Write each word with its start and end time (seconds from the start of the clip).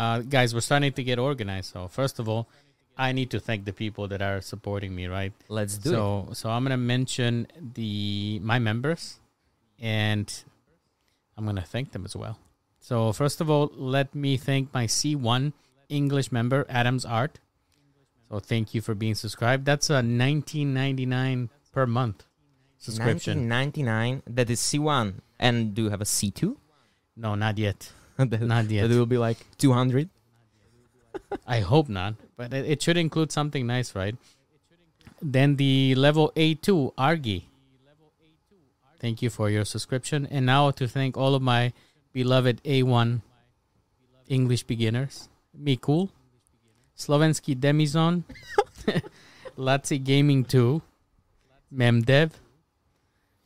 Uh, 0.00 0.20
guys, 0.20 0.54
we're 0.54 0.62
starting 0.64 0.92
to 0.94 1.04
get 1.04 1.18
organized. 1.18 1.74
So 1.74 1.86
first 1.86 2.18
of 2.18 2.26
all, 2.26 2.48
I 2.96 3.12
need 3.12 3.28
to 3.32 3.38
thank 3.38 3.66
the 3.66 3.74
people 3.74 4.08
that 4.08 4.22
are 4.22 4.40
supporting 4.40 4.94
me. 4.94 5.08
Right. 5.08 5.34
Let's 5.48 5.76
do 5.76 5.90
it. 5.90 5.92
so 5.92 6.28
so 6.32 6.48
I'm 6.48 6.64
gonna 6.64 6.78
mention 6.78 7.46
the 7.74 8.40
my 8.42 8.58
members, 8.58 9.20
and 9.78 10.26
I'm 11.36 11.44
gonna 11.44 11.68
thank 11.74 11.92
them 11.92 12.06
as 12.06 12.16
well. 12.16 12.38
So 12.80 13.12
first 13.12 13.42
of 13.42 13.50
all, 13.50 13.70
let 13.76 14.14
me 14.14 14.38
thank 14.38 14.72
my 14.72 14.86
C1 14.86 15.52
English 15.90 16.32
member 16.32 16.64
Adams 16.70 17.04
Art. 17.04 17.38
So 18.30 18.40
thank 18.40 18.72
you 18.72 18.80
for 18.80 18.94
being 18.94 19.14
subscribed. 19.14 19.66
That's 19.66 19.90
a 19.90 20.00
19.99 20.00 21.50
per 21.72 21.84
month 21.84 22.24
subscription. 22.78 23.50
1999. 23.50 24.22
That 24.26 24.48
is 24.48 24.60
C1. 24.60 25.20
And 25.38 25.74
do 25.74 25.84
you 25.84 25.90
have 25.90 26.00
a 26.00 26.08
C2? 26.08 26.56
No, 27.16 27.34
not 27.34 27.58
yet. 27.58 27.92
that, 28.30 28.42
Not 28.42 28.70
yet. 28.70 28.88
that 28.88 28.96
will 28.96 29.06
be 29.06 29.18
like 29.18 29.38
200. 29.58 30.08
I 31.46 31.60
hope 31.60 31.88
not, 31.88 32.14
but 32.36 32.52
it, 32.52 32.66
it 32.66 32.82
should 32.82 32.96
include 32.96 33.32
something 33.32 33.66
nice, 33.66 33.94
right? 33.94 34.14
Then 35.22 35.56
the 35.56 35.94
level 35.94 36.32
A2 36.36 36.94
Argi. 36.94 37.44
Thank 39.00 39.22
you 39.22 39.30
for 39.30 39.48
your 39.48 39.64
subscription. 39.64 40.26
And 40.30 40.46
now 40.46 40.70
to 40.72 40.86
thank 40.86 41.16
all 41.16 41.34
of 41.34 41.42
my 41.42 41.72
beloved 42.12 42.62
A1 42.64 43.22
English 44.28 44.64
beginners. 44.64 45.28
Mikul, 45.58 46.10
Slovensky 46.96 47.58
Demizon, 47.58 48.24
Latsi 49.58 50.02
Gaming 50.02 50.44
2, 50.44 50.80
Memdev, 51.74 52.32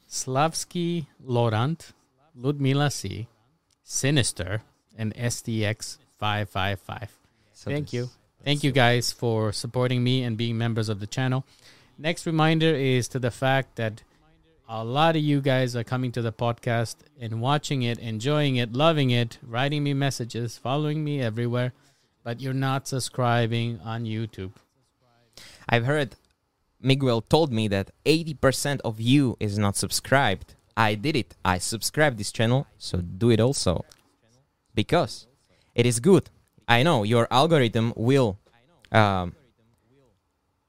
Slavsky 0.09 1.07
Laurent, 1.25 1.93
Ludmila 2.37 2.91
C, 2.91 3.29
Sinister, 3.85 4.63
and 4.97 5.15
SDX 5.15 5.99
555. 6.19 7.13
So 7.53 7.71
Thank 7.71 7.93
you. 7.93 8.09
Thank 8.43 8.65
you 8.65 8.73
guys 8.73 9.13
for 9.13 9.53
supporting 9.53 10.03
me 10.03 10.23
and 10.23 10.37
being 10.37 10.57
members 10.59 10.89
of 10.89 11.01
the 11.01 11.07
channel. 11.07 11.45
Next 11.99 12.27
reminder 12.27 12.75
is 12.75 13.09
to 13.09 13.19
the 13.19 13.31
fact 13.31 13.77
that 13.77 14.03
a 14.69 14.83
lot 14.83 15.17
of 15.17 15.23
you 15.23 15.43
guys 15.43 15.77
are 15.77 15.85
coming 15.85 16.13
to 16.13 16.23
the 16.23 16.33
podcast 16.33 16.97
and 17.21 17.43
watching 17.43 17.83
it, 17.83 17.99
enjoying 17.99 18.57
it, 18.57 18.73
loving 18.73 19.11
it, 19.11 19.39
writing 19.43 19.85
me 19.85 19.93
messages, 19.93 20.57
following 20.57 21.05
me 21.05 21.21
everywhere, 21.21 21.75
but 22.23 22.41
you're 22.41 22.55
not 22.55 22.89
subscribing 22.89 23.81
on 23.85 24.05
YouTube. 24.05 24.53
I've 25.69 25.85
heard 25.85 26.17
Miguel 26.81 27.21
told 27.21 27.53
me 27.53 27.69
that 27.69 27.91
80% 28.07 28.81
of 28.83 29.01
you 29.01 29.37
is 29.41 29.59
not 29.59 29.77
subscribed. 29.77 30.55
I 30.77 30.95
did 30.95 31.17
it. 31.17 31.37
I 31.45 31.59
subscribed 31.59 32.19
this 32.19 32.33
channel, 32.33 32.67
so 32.79 32.99
do 32.99 33.31
it 33.31 33.41
also. 33.41 33.85
Because 34.75 35.27
it 35.75 35.87
is 35.87 36.01
good. 36.01 36.31
I 36.67 36.83
know 36.83 37.03
your 37.05 37.29
algorithm 37.31 37.93
will 37.97 38.39
um, 38.91 39.35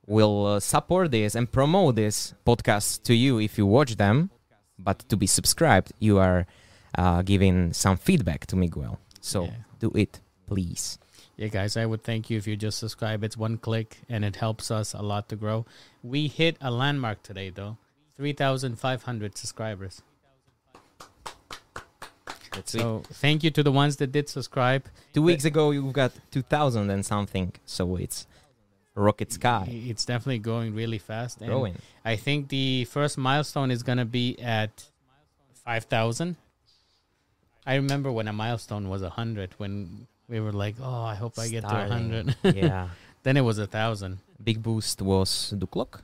will 0.06 0.46
uh, 0.46 0.60
support 0.60 1.12
this 1.12 1.36
and 1.36 1.52
promote 1.52 1.96
this 1.96 2.34
podcast 2.46 3.04
to 3.04 3.14
you 3.16 3.40
if 3.40 3.58
you 3.58 3.66
watch 3.66 3.96
them, 3.98 4.30
but 4.78 5.00
to 5.10 5.18
be 5.18 5.26
subscribed, 5.28 5.92
you 6.00 6.20
are 6.20 6.46
uh, 6.98 7.22
giving 7.24 7.74
some 7.74 7.98
feedback 7.98 8.46
to 8.48 8.56
Miguel. 8.56 9.00
So 9.22 9.46
Yeah. 9.46 9.52
do 9.80 9.92
it, 9.96 10.20
please. 10.46 11.00
Yeah, 11.38 11.48
guys, 11.48 11.76
I 11.76 11.86
would 11.86 12.04
thank 12.04 12.30
you 12.30 12.38
if 12.38 12.48
you 12.48 12.56
just 12.56 12.78
subscribe. 12.78 13.24
It's 13.24 13.36
one 13.36 13.58
click 13.58 13.98
and 14.08 14.24
it 14.24 14.38
helps 14.38 14.72
us 14.72 14.94
a 14.94 15.02
lot 15.02 15.28
to 15.30 15.36
grow. 15.36 15.66
We 16.04 16.28
hit 16.28 16.58
a 16.62 16.72
landmark 16.72 17.24
today, 17.24 17.50
though 17.50 17.78
3,500 18.18 19.38
subscribers. 19.38 20.02
That's 22.54 22.74
it. 22.74 22.80
So 22.80 23.04
thank 23.12 23.44
you 23.44 23.52
to 23.52 23.64
the 23.64 23.72
ones 23.72 23.98
that 23.98 24.12
did 24.12 24.30
subscribe. 24.30 24.86
Two 25.14 25.24
weeks 25.24 25.46
ago, 25.46 25.72
you've 25.72 25.94
got 25.94 26.14
2,000 26.32 26.90
and 26.90 27.06
something, 27.06 27.52
so 27.66 27.98
it's 27.98 28.28
rocket 28.96 29.30
sky 29.32 29.68
It's 29.70 30.06
definitely 30.06 30.40
going 30.40 30.74
really 30.74 30.98
fast. 30.98 31.42
and 31.42 31.50
growing. 31.50 31.76
I 32.06 32.16
think 32.16 32.48
the 32.48 32.86
first 32.86 33.18
milestone 33.18 33.72
is 33.72 33.84
going 33.84 33.98
to 33.98 34.06
be 34.06 34.40
at 34.40 34.86
5,000. 35.66 36.38
I 37.66 37.76
remember 37.76 38.12
when 38.12 38.28
a 38.28 38.34
milestone 38.34 38.90
was 38.90 39.02
100, 39.02 39.56
when 39.58 40.08
we 40.30 40.40
were 40.40 40.54
like, 40.54 40.76
oh, 40.82 41.04
I 41.04 41.16
hope 41.16 41.38
I 41.38 41.50
get 41.50 41.62
to 41.62 41.70
Starting. 41.70 42.26
100. 42.44 42.56
yeah. 42.56 42.90
then 43.24 43.36
it 43.38 43.42
was 43.42 43.58
a 43.58 43.64
1,000. 43.64 44.20
Big 44.42 44.62
boost 44.62 45.02
was 45.02 45.54
Duklok 45.58 46.02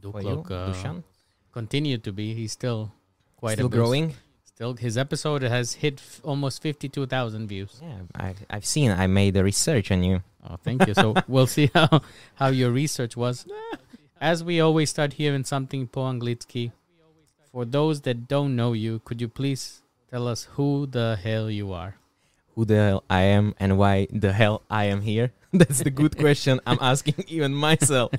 Duklok 0.00 0.50
uh, 0.50 0.72
Dushan. 0.72 1.02
Continued 1.52 2.02
to 2.04 2.12
be. 2.12 2.34
He's 2.34 2.52
still 2.52 2.92
quite 3.36 3.54
Still 3.54 3.66
a 3.66 3.70
growing. 3.70 4.14
Still, 4.44 4.74
his 4.74 4.96
episode 4.96 5.42
has 5.42 5.74
hit 5.74 5.94
f- 5.94 6.20
almost 6.24 6.62
52,000 6.62 7.46
views. 7.48 7.80
Yeah, 7.82 8.00
I, 8.14 8.34
I've 8.50 8.64
seen. 8.64 8.90
I 8.90 9.06
made 9.06 9.34
the 9.34 9.44
research 9.44 9.90
on 9.90 10.02
you. 10.02 10.22
Oh, 10.48 10.56
thank 10.62 10.86
you. 10.86 10.94
So 10.94 11.14
we'll 11.28 11.46
see 11.46 11.70
how, 11.74 12.00
how 12.34 12.48
your 12.48 12.70
research 12.70 13.16
was. 13.16 13.46
As 14.20 14.44
we 14.44 14.60
always 14.60 14.90
start 14.90 15.14
here 15.14 15.34
in 15.34 15.44
something 15.44 15.88
po 15.88 16.02
anglicky, 16.02 16.72
for 17.50 17.64
those 17.64 18.00
that 18.02 18.28
don't 18.28 18.56
know 18.56 18.72
you, 18.72 19.00
could 19.04 19.20
you 19.20 19.28
please 19.28 19.82
tell 20.10 20.26
us 20.28 20.44
who 20.52 20.86
the 20.86 21.18
hell 21.22 21.50
you 21.50 21.72
are? 21.72 21.96
Who 22.54 22.64
the 22.64 22.76
hell 22.76 23.04
I 23.10 23.22
am 23.22 23.54
and 23.58 23.78
why 23.78 24.08
the 24.10 24.32
hell 24.32 24.62
I 24.70 24.84
am 24.84 25.02
here? 25.02 25.32
That's 25.52 25.82
the 25.82 25.90
good 25.90 26.16
question 26.24 26.60
I'm 26.66 26.78
asking 26.80 27.24
even 27.28 27.54
myself. 27.54 28.12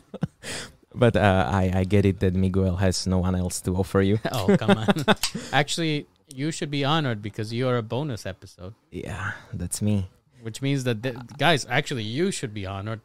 But 0.95 1.15
uh, 1.15 1.49
I, 1.51 1.71
I 1.73 1.83
get 1.85 2.05
it 2.05 2.19
that 2.19 2.33
Miguel 2.35 2.75
has 2.77 3.07
no 3.07 3.17
one 3.19 3.35
else 3.35 3.61
to 3.61 3.75
offer 3.75 4.01
you. 4.01 4.19
Oh, 4.31 4.55
come 4.57 4.77
on. 4.77 4.93
Actually, 5.53 6.07
you 6.33 6.51
should 6.51 6.69
be 6.71 6.83
honored 6.83 7.21
because 7.21 7.53
you're 7.53 7.77
a 7.77 7.81
bonus 7.83 8.25
episode, 8.25 8.73
Yeah, 8.91 9.31
that's 9.53 9.81
me. 9.81 10.09
which 10.41 10.61
means 10.61 10.83
that, 10.85 11.01
the, 11.03 11.11
guys, 11.37 11.65
actually, 11.69 12.03
you 12.03 12.31
should 12.31 12.53
be 12.53 12.65
honored, 12.65 13.01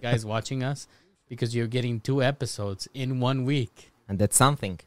guys 0.00 0.24
watching 0.24 0.62
us, 0.62 0.86
because 1.28 1.54
you're 1.54 1.66
getting 1.66 2.00
two 2.00 2.22
episodes 2.22 2.88
in 2.94 3.20
one 3.20 3.44
week. 3.44 3.90
And 4.08 4.18
that's 4.18 4.36
something. 4.36 4.78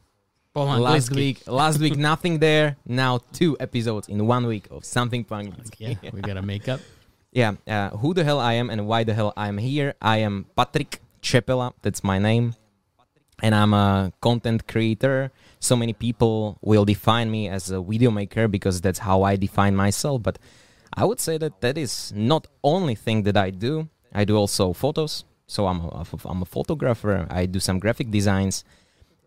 Po 0.54 0.64
last 0.64 1.10
week, 1.12 1.42
last 1.46 1.78
week 1.84 1.96
nothing 1.96 2.38
there. 2.40 2.76
Now 2.84 3.20
two 3.32 3.56
episodes 3.60 4.08
in 4.08 4.26
one 4.26 4.46
week 4.46 4.66
of 4.70 4.84
something 4.84 5.22
punk. 5.24 5.54
Yeah, 5.78 5.94
we 6.12 6.20
gotta 6.22 6.42
make 6.42 6.68
up. 6.68 6.80
Yeah, 7.32 7.54
uh, 7.68 7.90
who 7.90 8.14
the 8.14 8.24
hell 8.24 8.40
I 8.40 8.54
am 8.54 8.68
and 8.70 8.88
why 8.88 9.04
the 9.04 9.14
hell 9.14 9.32
I'm 9.36 9.58
here. 9.58 9.94
I 10.02 10.18
am 10.18 10.46
Patrik 10.58 10.98
Čepela, 11.22 11.72
that's 11.82 12.02
my 12.02 12.18
name. 12.18 12.54
And 13.42 13.54
I'm 13.54 13.72
a 13.72 14.12
content 14.20 14.66
creator. 14.68 15.32
So 15.60 15.76
many 15.76 15.92
people 15.92 16.58
will 16.60 16.84
define 16.84 17.30
me 17.30 17.48
as 17.48 17.70
a 17.70 17.80
video 17.80 18.10
maker 18.10 18.48
because 18.48 18.80
that's 18.80 18.98
how 18.98 19.22
I 19.22 19.36
define 19.36 19.74
myself. 19.74 20.22
But 20.22 20.38
I 20.94 21.04
would 21.04 21.20
say 21.20 21.38
that 21.38 21.60
that 21.60 21.78
is 21.78 22.12
not 22.14 22.46
only 22.62 22.94
thing 22.94 23.22
that 23.22 23.36
I 23.36 23.50
do. 23.50 23.88
I 24.12 24.24
do 24.24 24.36
also 24.36 24.72
photos. 24.72 25.24
So 25.46 25.66
I'm 25.66 25.80
a, 25.80 26.06
I'm 26.26 26.42
a 26.42 26.44
photographer. 26.44 27.26
I 27.30 27.46
do 27.46 27.58
some 27.58 27.80
graphic 27.80 28.10
designs, 28.10 28.62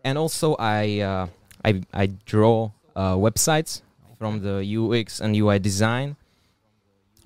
and 0.04 0.16
also 0.16 0.56
I 0.58 1.00
uh, 1.00 1.26
I 1.62 1.82
I 1.92 2.06
draw 2.24 2.72
uh, 2.96 3.14
websites 3.16 3.82
from 4.18 4.40
the 4.40 4.64
UX 4.64 5.20
and 5.20 5.36
UI 5.36 5.58
design. 5.58 6.16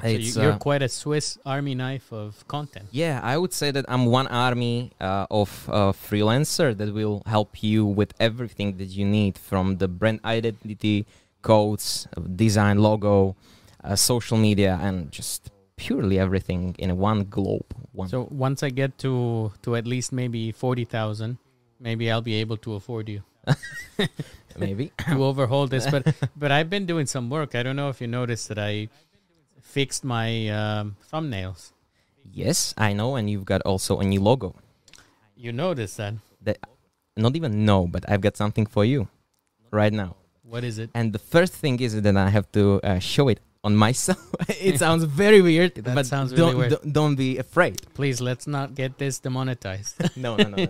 So 0.00 0.06
It's, 0.08 0.36
you're 0.36 0.52
uh, 0.52 0.58
quite 0.58 0.82
a 0.82 0.88
Swiss 0.88 1.38
Army 1.44 1.74
knife 1.74 2.12
of 2.12 2.46
content. 2.46 2.86
yeah, 2.92 3.20
I 3.22 3.36
would 3.36 3.52
say 3.52 3.70
that 3.72 3.84
I'm 3.88 4.06
one 4.06 4.28
army 4.28 4.92
uh, 5.00 5.26
of 5.30 5.68
uh, 5.72 5.92
freelancer 5.92 6.76
that 6.76 6.94
will 6.94 7.22
help 7.26 7.62
you 7.62 7.84
with 7.84 8.14
everything 8.20 8.76
that 8.78 8.86
you 8.98 9.04
need 9.04 9.36
from 9.36 9.78
the 9.78 9.88
brand 9.88 10.20
identity, 10.24 11.04
codes, 11.42 12.06
design, 12.36 12.78
logo, 12.78 13.34
uh, 13.82 13.96
social 13.96 14.38
media, 14.38 14.78
and 14.80 15.10
just 15.10 15.50
purely 15.76 16.18
everything 16.18 16.74
in 16.78 16.96
one 16.98 17.24
globe. 17.24 17.66
One. 17.92 18.08
So 18.08 18.28
once 18.30 18.62
I 18.62 18.70
get 18.70 18.98
to 18.98 19.52
to 19.62 19.74
at 19.76 19.86
least 19.86 20.12
maybe 20.12 20.52
forty 20.52 20.84
thousand, 20.84 21.38
maybe 21.80 22.10
I'll 22.10 22.22
be 22.22 22.34
able 22.34 22.56
to 22.58 22.74
afford 22.74 23.08
you 23.08 23.22
maybe. 24.58 24.92
to 25.10 25.24
overhaul 25.24 25.66
this. 25.66 25.86
But 25.90 26.14
but 26.36 26.50
I've 26.52 26.70
been 26.70 26.86
doing 26.86 27.06
some 27.06 27.30
work. 27.30 27.54
I 27.54 27.62
don't 27.62 27.76
know 27.76 27.88
if 27.88 28.00
you 28.00 28.06
noticed 28.06 28.48
that 28.48 28.58
I 28.58 28.88
fixed 29.68 30.02
my 30.04 30.48
um, 30.48 30.96
thumbnails. 31.12 31.72
yes, 32.42 32.74
I 32.76 32.92
know, 32.98 33.16
and 33.16 33.28
you've 33.30 33.44
got 33.52 33.60
also 33.62 33.92
a 34.00 34.04
new 34.04 34.20
logo. 34.20 34.54
You 35.36 35.52
noticed 35.52 35.96
that? 35.98 36.14
That 36.42 36.58
not 37.16 37.36
even 37.36 37.64
know, 37.68 37.86
but 37.86 38.02
I've 38.10 38.20
got 38.20 38.36
something 38.36 38.66
for 38.66 38.84
you 38.84 39.08
right 39.70 39.92
now. 39.92 40.16
What 40.42 40.64
is 40.64 40.78
it? 40.78 40.90
And 40.94 41.12
the 41.12 41.18
first 41.34 41.52
thing 41.52 41.78
is 41.80 42.00
that 42.00 42.16
I 42.16 42.30
have 42.30 42.50
to 42.52 42.80
uh, 42.82 42.98
show 42.98 43.28
it 43.28 43.40
on 43.62 43.76
myself. 43.86 44.22
it 44.48 44.78
sounds 44.84 45.04
very 45.04 45.40
weird, 45.42 45.74
That 45.76 45.94
but 45.94 46.06
sounds 46.06 46.32
really 46.32 46.42
don't, 46.52 46.58
weird. 46.58 46.70
don't 46.70 46.92
don't 46.92 47.16
be 47.16 47.38
afraid. 47.38 47.74
Please 47.94 48.20
let's 48.20 48.46
not 48.46 48.74
get 48.74 48.96
this 48.98 49.18
demonetized. 49.20 49.94
no, 50.16 50.36
no, 50.36 50.48
no. 50.48 50.56
no. 50.56 50.68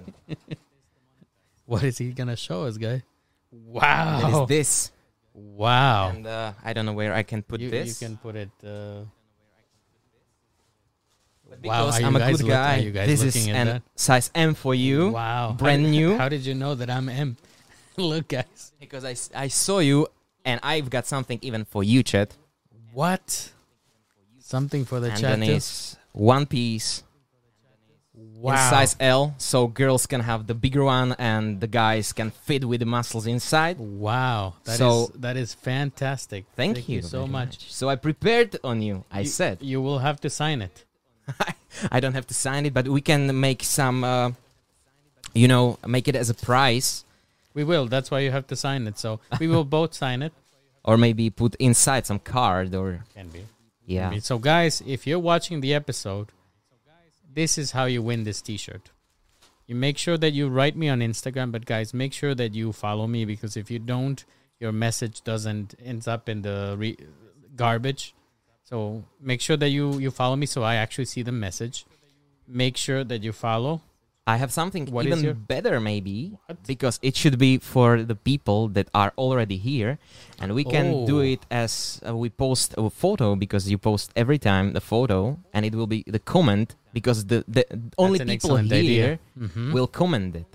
what 1.67 1.83
is 1.85 1.99
he 1.99 2.13
gonna 2.13 2.37
show 2.37 2.65
us, 2.65 2.77
guy? 2.77 3.03
Wow! 3.51 4.43
is 4.43 4.49
this, 4.49 4.91
Wow! 5.39 6.11
and 6.11 6.27
uh, 6.27 6.53
I 6.65 6.73
don't 6.73 6.85
know 6.87 6.93
where 6.93 7.15
I 7.15 7.23
can 7.23 7.43
put 7.43 7.61
you, 7.61 7.71
this. 7.71 8.01
you 8.01 8.07
can 8.07 8.17
put 8.17 8.35
it. 8.37 8.51
Uh, 8.65 9.07
Wow, 11.49 11.87
because 11.87 11.95
are 11.97 12.01
you 12.03 12.07
I'm 12.07 12.17
a 12.17 12.19
good 12.19 12.41
look- 12.43 12.49
guy. 12.51 12.77
you 12.77 12.91
guys 12.91 13.09
this 13.09 13.23
is 13.23 13.49
an 13.49 13.83
size 13.97 14.31
M 14.35 14.53
for 14.55 14.75
you. 14.75 15.09
wow! 15.11 15.53
brand 15.53 15.85
how, 15.85 15.91
new. 15.91 16.17
How 16.19 16.29
did 16.29 16.45
you 16.45 16.55
know 16.55 16.75
that 16.75 16.91
I'm 16.91 17.09
M? 17.09 17.37
Look, 17.97 18.29
guys. 18.29 18.73
Because 18.79 19.05
I, 19.05 19.17
I 19.35 19.49
saw 19.49 19.79
you, 19.81 20.07
and 20.45 20.61
I've 20.63 20.91
got 20.91 21.07
something 21.07 21.39
even 21.43 21.65
for 21.65 21.83
you, 21.83 22.03
Chet. 22.03 22.37
What? 22.93 23.51
Something 24.41 24.85
for 24.85 25.01
the 25.01 25.09
and 25.11 25.19
chat 25.21 25.39
then 25.41 25.49
too. 25.49 25.55
is 25.55 25.97
one 26.13 26.45
piece 26.47 27.03
Wow. 28.41 28.53
in 28.53 28.59
size 28.71 28.97
L, 29.01 29.35
so 29.39 29.67
girls 29.67 30.07
can 30.07 30.21
have 30.21 30.47
the 30.47 30.55
bigger 30.55 30.85
one 30.85 31.13
and 31.19 31.61
the 31.61 31.67
guys 31.67 32.13
can 32.13 32.31
fit 32.31 32.65
with 32.65 32.79
the 32.81 32.87
muscles 32.87 33.27
inside. 33.27 33.79
Wow. 33.79 34.55
That 34.65 34.73
is 34.73 34.79
So- 34.79 35.11
that 35.17 35.37
is 35.37 35.55
fantastic. 35.55 36.45
Thank, 36.55 36.89
you 36.89 37.03
so 37.03 37.19
very 37.27 37.31
much. 37.33 37.71
So 37.73 37.89
I 37.89 37.97
prepared 37.97 38.57
on 38.63 38.81
you. 38.81 39.05
I 39.11 39.21
You- 39.21 39.27
said 39.27 39.59
you 39.61 39.81
will 39.83 39.99
have 39.99 40.21
to 40.21 40.31
sign 40.31 40.63
it. 40.63 40.85
I 41.93 41.99
don't 42.01 42.15
have 42.15 42.27
to 42.29 42.35
sign 42.35 42.65
it, 42.67 42.73
but 42.73 42.87
we 42.89 43.01
can 43.01 43.39
make 43.41 43.63
some, 43.65 44.05
uh, 44.05 44.31
you 45.35 45.49
know, 45.49 45.79
make 45.87 46.07
it 46.09 46.15
as 46.17 46.31
a 46.31 46.35
prize, 46.35 47.05
We 47.55 47.65
will. 47.65 47.87
That's 47.89 48.09
why 48.11 48.21
you 48.21 48.31
have 48.31 48.47
to 48.49 48.57
sign 48.57 48.87
it. 48.87 48.99
So 49.01 49.19
we 49.41 49.49
will 49.49 49.65
both 49.79 49.95
sign 49.95 50.23
it. 50.23 50.33
or 50.85 50.97
maybe 50.97 51.29
put 51.29 51.55
inside 51.57 52.07
some 52.07 52.21
card, 52.21 52.73
or 52.75 53.05
Can 53.15 53.29
be. 53.29 53.43
yeah. 53.85 54.17
So 54.21 54.39
guys, 54.39 54.81
if 54.87 55.07
you're 55.09 55.19
watching 55.33 55.61
the 55.61 55.75
episode, 55.75 56.29
this 57.33 57.59
is 57.59 57.73
how 57.73 57.85
you 57.85 58.03
win 58.03 58.25
this 58.25 58.41
T-shirt. 58.41 58.91
You 59.67 59.75
make 59.75 59.99
sure 59.99 60.17
that 60.17 60.33
you 60.33 60.49
write 60.49 60.77
me 60.77 60.89
on 60.89 61.01
Instagram, 61.01 61.53
but 61.53 61.67
guys, 61.67 61.93
make 61.93 62.13
sure 62.13 62.35
that 62.35 62.55
you 62.55 62.73
follow 62.73 63.07
me 63.07 63.25
because 63.27 63.57
if 63.57 63.71
you 63.71 63.79
don't, 63.79 64.25
your 64.59 64.73
message 64.73 65.23
doesn't 65.23 65.75
ends 65.85 66.09
up 66.09 66.29
in 66.29 66.43
the 66.43 66.75
re- 66.79 66.97
garbage. 67.55 68.15
So 68.65 69.05
make 69.21 69.41
sure 69.41 69.57
that 69.57 69.69
you 69.69 69.99
you 69.99 70.11
follow 70.11 70.37
me 70.37 70.47
so 70.47 70.63
I 70.63 70.77
actually 70.77 71.05
see 71.05 71.23
the 71.23 71.33
message. 71.33 71.85
Make 72.47 72.77
sure 72.77 73.05
that 73.05 73.23
you 73.23 73.33
follow. 73.33 73.83
I 74.29 74.37
have 74.37 74.53
something 74.53 74.85
What 74.93 75.07
even 75.09 75.25
your- 75.25 75.33
better, 75.55 75.81
maybe, 75.81 76.37
What? 76.47 76.59
because 76.69 77.01
it 77.01 77.17
should 77.17 77.39
be 77.41 77.57
for 77.75 78.05
the 78.05 78.15
people 78.15 78.69
that 78.77 78.87
are 78.93 79.13
already 79.17 79.57
here, 79.57 79.97
and 80.41 80.53
we 80.53 80.65
can 80.75 80.87
Oh. 80.93 81.07
do 81.13 81.19
it 81.25 81.41
as 81.51 81.73
uh, 82.05 82.13
we 82.15 82.29
post 82.29 82.75
a 82.77 82.91
photo 82.93 83.37
because 83.45 83.71
you 83.73 83.79
post 83.81 84.13
every 84.23 84.37
time 84.39 84.67
the 84.77 84.85
photo, 84.85 85.39
and 85.55 85.65
it 85.65 85.73
will 85.75 85.89
be 85.89 86.05
the 86.07 86.21
comment 86.21 86.77
because 86.93 87.19
the 87.33 87.39
the 87.49 87.65
only 87.97 88.19
people 88.21 88.57
here. 88.61 89.17
Mhm. 89.33 89.73
will 89.73 89.89
comment 89.89 90.37
it, 90.37 90.51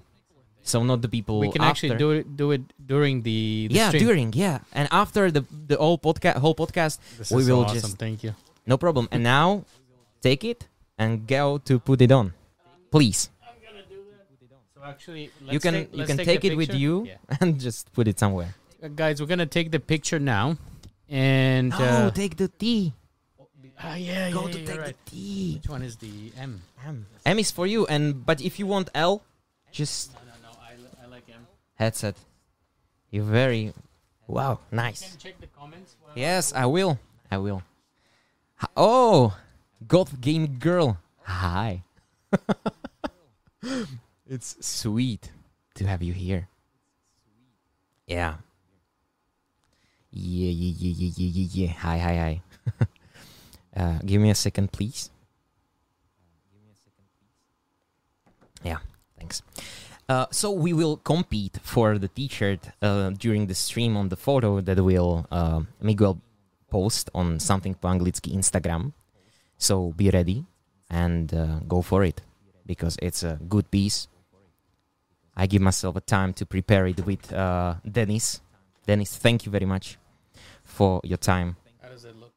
so 0.61 0.83
not 0.85 1.01
the 1.01 1.09
people. 1.09 1.41
we 1.41 1.49
can 1.49 1.65
actually 1.65 1.97
do 1.97 2.09
it 2.13 2.25
do 2.37 2.53
it 2.53 2.61
during 2.93 3.15
the, 3.25 3.67
the 3.73 3.75
yeah, 3.79 3.89
stream. 3.89 4.03
during 4.05 4.29
yeah, 4.37 4.59
and 4.77 4.85
after 4.93 5.31
the 5.33 5.41
the 5.71 5.77
whole 5.81 5.97
podcast, 5.97 6.37
whole 6.45 6.53
podcast, 6.63 7.01
This 7.17 7.31
we 7.33 7.41
will 7.49 7.65
awesome. 7.65 7.81
just- 7.81 7.97
Thank 7.97 8.21
you. 8.21 8.37
no 8.69 8.77
problem. 8.77 9.09
And 9.09 9.23
now, 9.25 9.65
take 10.21 10.45
it 10.45 10.69
and 11.01 11.25
go 11.25 11.57
to 11.65 11.73
put 11.81 11.99
it 12.05 12.11
on, 12.13 12.37
please. 12.93 13.32
Actually, 14.83 15.31
you 15.49 15.59
can 15.59 15.87
you 15.93 16.05
can 16.05 16.17
take, 16.17 16.43
it 16.43 16.57
with 16.57 16.73
you 16.73 17.07
and 17.39 17.59
just 17.59 17.91
put 17.93 18.07
it 18.07 18.19
somewhere. 18.19 18.53
Uh, 18.83 18.89
guys, 18.89 19.21
we're 19.21 19.27
gonna 19.31 19.45
take 19.47 19.71
the 19.71 19.79
picture 19.79 20.19
now, 20.19 20.57
and 21.07 21.71
uh, 21.73 22.03
No, 22.03 22.09
take 22.09 22.35
the 22.35 22.49
T. 22.49 22.91
ah, 23.79 23.95
yeah, 23.95 24.29
Go 24.31 24.47
yeah, 24.47 24.53
to 24.53 24.65
take 24.65 24.79
right. 24.79 24.87
the 25.05 25.09
T. 25.09 25.53
Which 25.55 25.69
one 25.69 25.83
is 25.83 25.95
the 25.97 26.31
M? 26.37 26.61
M. 26.85 27.05
M 27.25 27.39
is 27.39 27.49
for 27.51 27.65
you, 27.65 27.87
and 27.87 28.25
but 28.25 28.41
if 28.41 28.59
you 28.59 28.67
want 28.67 28.89
L, 28.93 29.23
just 29.71 30.11
No, 30.13 30.19
no, 30.27 30.51
no. 30.51 30.57
I, 30.59 30.75
li- 30.75 30.95
I 31.01 31.07
like 31.07 31.23
M. 31.31 31.47
headset. 31.75 32.15
You're 33.09 33.23
very 33.23 33.71
wow, 34.27 34.59
nice. 34.71 35.15
Can 35.15 35.19
check 35.31 35.39
the 35.39 35.47
comments. 35.47 35.95
while- 36.03 36.11
Yes, 36.17 36.51
I 36.51 36.65
will. 36.65 36.99
I 37.31 37.37
will. 37.37 37.63
Oh, 38.75 39.37
Goth 39.87 40.19
Game 40.19 40.59
Girl. 40.59 40.97
Hi. 41.23 41.83
it's 44.27 44.55
sweet 44.65 45.31
to 45.75 45.85
have 45.85 46.01
you 46.01 46.13
here. 46.13 46.47
Yeah. 48.07 48.35
Yeah, 50.11 50.51
yeah, 50.51 50.73
yeah, 50.77 50.93
yeah, 50.97 51.11
yeah, 51.17 51.29
yeah, 51.33 51.47
yeah. 51.51 51.73
Hi, 51.73 51.97
hi, 51.97 52.15
hi. 52.15 52.41
uh, 53.77 53.99
give 54.05 54.21
me 54.21 54.29
a 54.29 54.35
second, 54.35 54.71
please. 54.71 55.09
Yeah, 58.63 58.77
thanks. 59.17 59.41
Uh, 60.07 60.27
so 60.31 60.51
we 60.51 60.73
will 60.73 60.97
compete 60.97 61.59
for 61.63 61.97
the 61.97 62.07
T-shirt 62.07 62.69
uh, 62.81 63.09
during 63.11 63.47
the 63.47 63.55
stream 63.55 63.97
on 63.97 64.09
the 64.09 64.15
photo 64.15 64.61
that 64.61 64.79
will 64.79 65.25
uh, 65.31 65.61
Miguel 65.81 66.19
post 66.69 67.09
on 67.15 67.39
something 67.39 67.73
po 67.75 67.87
Instagram. 67.87 68.93
So 69.57 69.93
be 69.93 70.09
ready 70.09 70.45
and 70.89 71.33
uh, 71.33 71.59
go 71.67 71.81
for 71.81 72.03
it 72.03 72.21
because 72.65 72.97
it's 73.01 73.23
a 73.23 73.39
good 73.47 73.69
piece. 73.71 74.07
I 75.35 75.47
give 75.47 75.61
myself 75.61 75.95
a 75.95 76.01
time 76.01 76.33
to 76.33 76.45
prepare 76.45 76.85
it 76.87 77.05
with 77.05 77.31
uh, 77.33 77.75
Dennis. 77.89 78.41
Dennis, 78.85 79.15
thank 79.17 79.45
you 79.45 79.51
very 79.51 79.65
much 79.65 79.97
for 80.63 81.01
your 81.03 81.17
time. 81.17 81.55
How 81.81 81.89
does 81.89 82.05
it 82.05 82.15
look? 82.15 82.33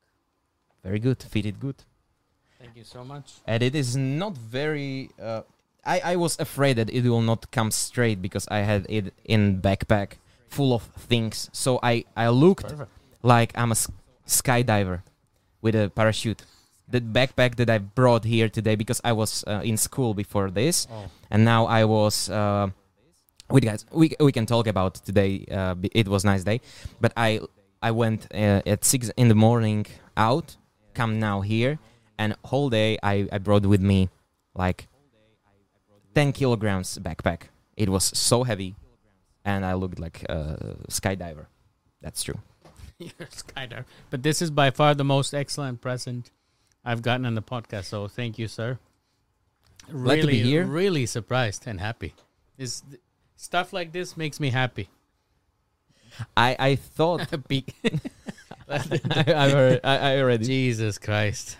Very 0.83 0.99
good, 0.99 1.23
fitted 1.23 1.61
good. 1.61 1.77
Thank 2.61 2.77
you 2.77 2.85
so 2.85 3.05
much. 3.05 3.35
and 3.47 3.63
it 3.63 3.75
is 3.75 3.97
not 3.97 4.37
very 4.37 5.11
uh, 5.23 5.43
I, 5.85 6.01
I 6.13 6.17
was 6.17 6.39
afraid 6.41 6.77
that 6.77 6.91
it 6.91 7.03
will 7.09 7.21
not 7.23 7.51
come 7.53 7.71
straight 7.71 8.21
because 8.21 8.49
i 8.51 8.59
had 8.61 8.87
it 8.89 9.13
in 9.25 9.61
backpack 9.63 10.13
full 10.49 10.73
of 10.73 10.83
things 11.11 11.49
so 11.53 11.79
i 11.83 12.05
i 12.17 12.29
looked 12.29 12.69
Perfect. 12.69 12.91
like 13.23 13.53
i'm 13.55 13.71
a 13.71 13.79
s- 13.83 13.89
skydiver 14.27 15.03
with 15.63 15.75
a 15.77 15.91
parachute 15.95 16.43
the 16.89 17.01
backpack 17.01 17.55
that 17.57 17.71
i 17.71 17.79
brought 17.79 18.25
here 18.25 18.49
today 18.49 18.75
because 18.75 19.01
i 19.05 19.13
was 19.13 19.45
uh, 19.47 19.61
in 19.63 19.77
school 19.77 20.13
before 20.15 20.51
this 20.51 20.89
Oh, 20.91 21.05
and 21.31 21.45
now 21.45 21.67
i 21.67 21.85
was 21.85 22.29
uh, 22.31 22.69
with 23.51 23.65
guys 23.65 23.85
we, 23.93 24.13
we 24.21 24.33
can 24.33 24.47
talk 24.47 24.67
about 24.67 24.95
today 24.95 25.45
uh, 25.51 25.75
it 25.93 26.09
was 26.09 26.25
nice 26.25 26.45
day 26.45 26.61
but 27.01 27.13
i 27.17 27.41
i 27.83 27.91
went 27.91 28.27
uh, 28.35 28.63
at 28.67 28.85
six 28.85 29.11
in 29.17 29.29
the 29.29 29.35
morning 29.35 29.87
out 30.17 30.57
come 30.95 31.19
now 31.19 31.41
here 31.41 31.79
and 32.19 32.35
whole 32.45 32.71
day 32.71 32.99
I, 33.03 33.29
I 33.31 33.39
brought 33.39 33.67
with 33.67 33.81
me 33.81 34.09
like 34.55 34.89
10 36.15 36.33
kilograms 36.33 36.99
backpack 36.99 37.43
it 37.77 37.89
was 37.89 38.05
so 38.05 38.45
heavy 38.45 38.75
and 39.45 39.65
i 39.65 39.75
looked 39.75 39.99
like 39.99 40.25
a 40.29 40.77
skydiver 40.89 41.47
that's 42.01 42.23
true 42.23 42.41
you're 42.99 43.13
a 43.21 43.27
skydiver. 43.27 43.85
But 44.11 44.23
this 44.23 44.41
is 44.41 44.51
by 44.51 44.71
far 44.71 44.95
the 44.95 45.05
most 45.05 45.35
excellent 45.35 45.81
present 45.81 46.31
I've 46.85 47.03
gotten 47.03 47.27
on 47.27 47.35
the 47.35 47.43
podcast. 47.43 47.85
So 47.85 48.09
thank 48.09 48.39
you, 48.39 48.49
sir. 48.49 48.79
Really, 49.89 50.33
be 50.33 50.43
here. 50.43 50.65
really 50.65 51.07
surprised 51.07 51.65
and 51.67 51.81
happy. 51.81 52.15
This 52.57 52.83
stuff 53.37 53.73
like 53.73 53.93
this 53.93 54.17
makes 54.17 54.41
me 54.41 54.51
happy. 54.51 54.89
i 56.37 56.57
i 56.59 56.75
thought 56.77 57.29
Be- 57.49 57.67
I, 58.69 59.01
I, 59.29 59.53
already, 59.53 59.85
I, 59.85 59.95
I 60.15 60.19
already 60.21 60.45
Jesus 60.57 60.99
Christ. 60.99 61.57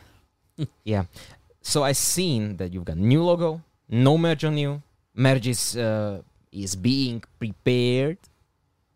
Yeah. 0.83 1.05
So 1.63 1.85
I 1.85 1.93
seen 1.93 2.57
that 2.57 2.73
you've 2.73 2.85
got 2.85 2.97
new 2.97 3.23
logo, 3.23 3.63
no 3.89 4.19
merch 4.19 4.43
on 4.43 4.59
you. 4.59 4.83
Merch 5.15 5.47
is 5.47 5.77
uh, 5.77 6.23
is 6.51 6.75
being 6.75 7.23
prepared, 7.39 8.19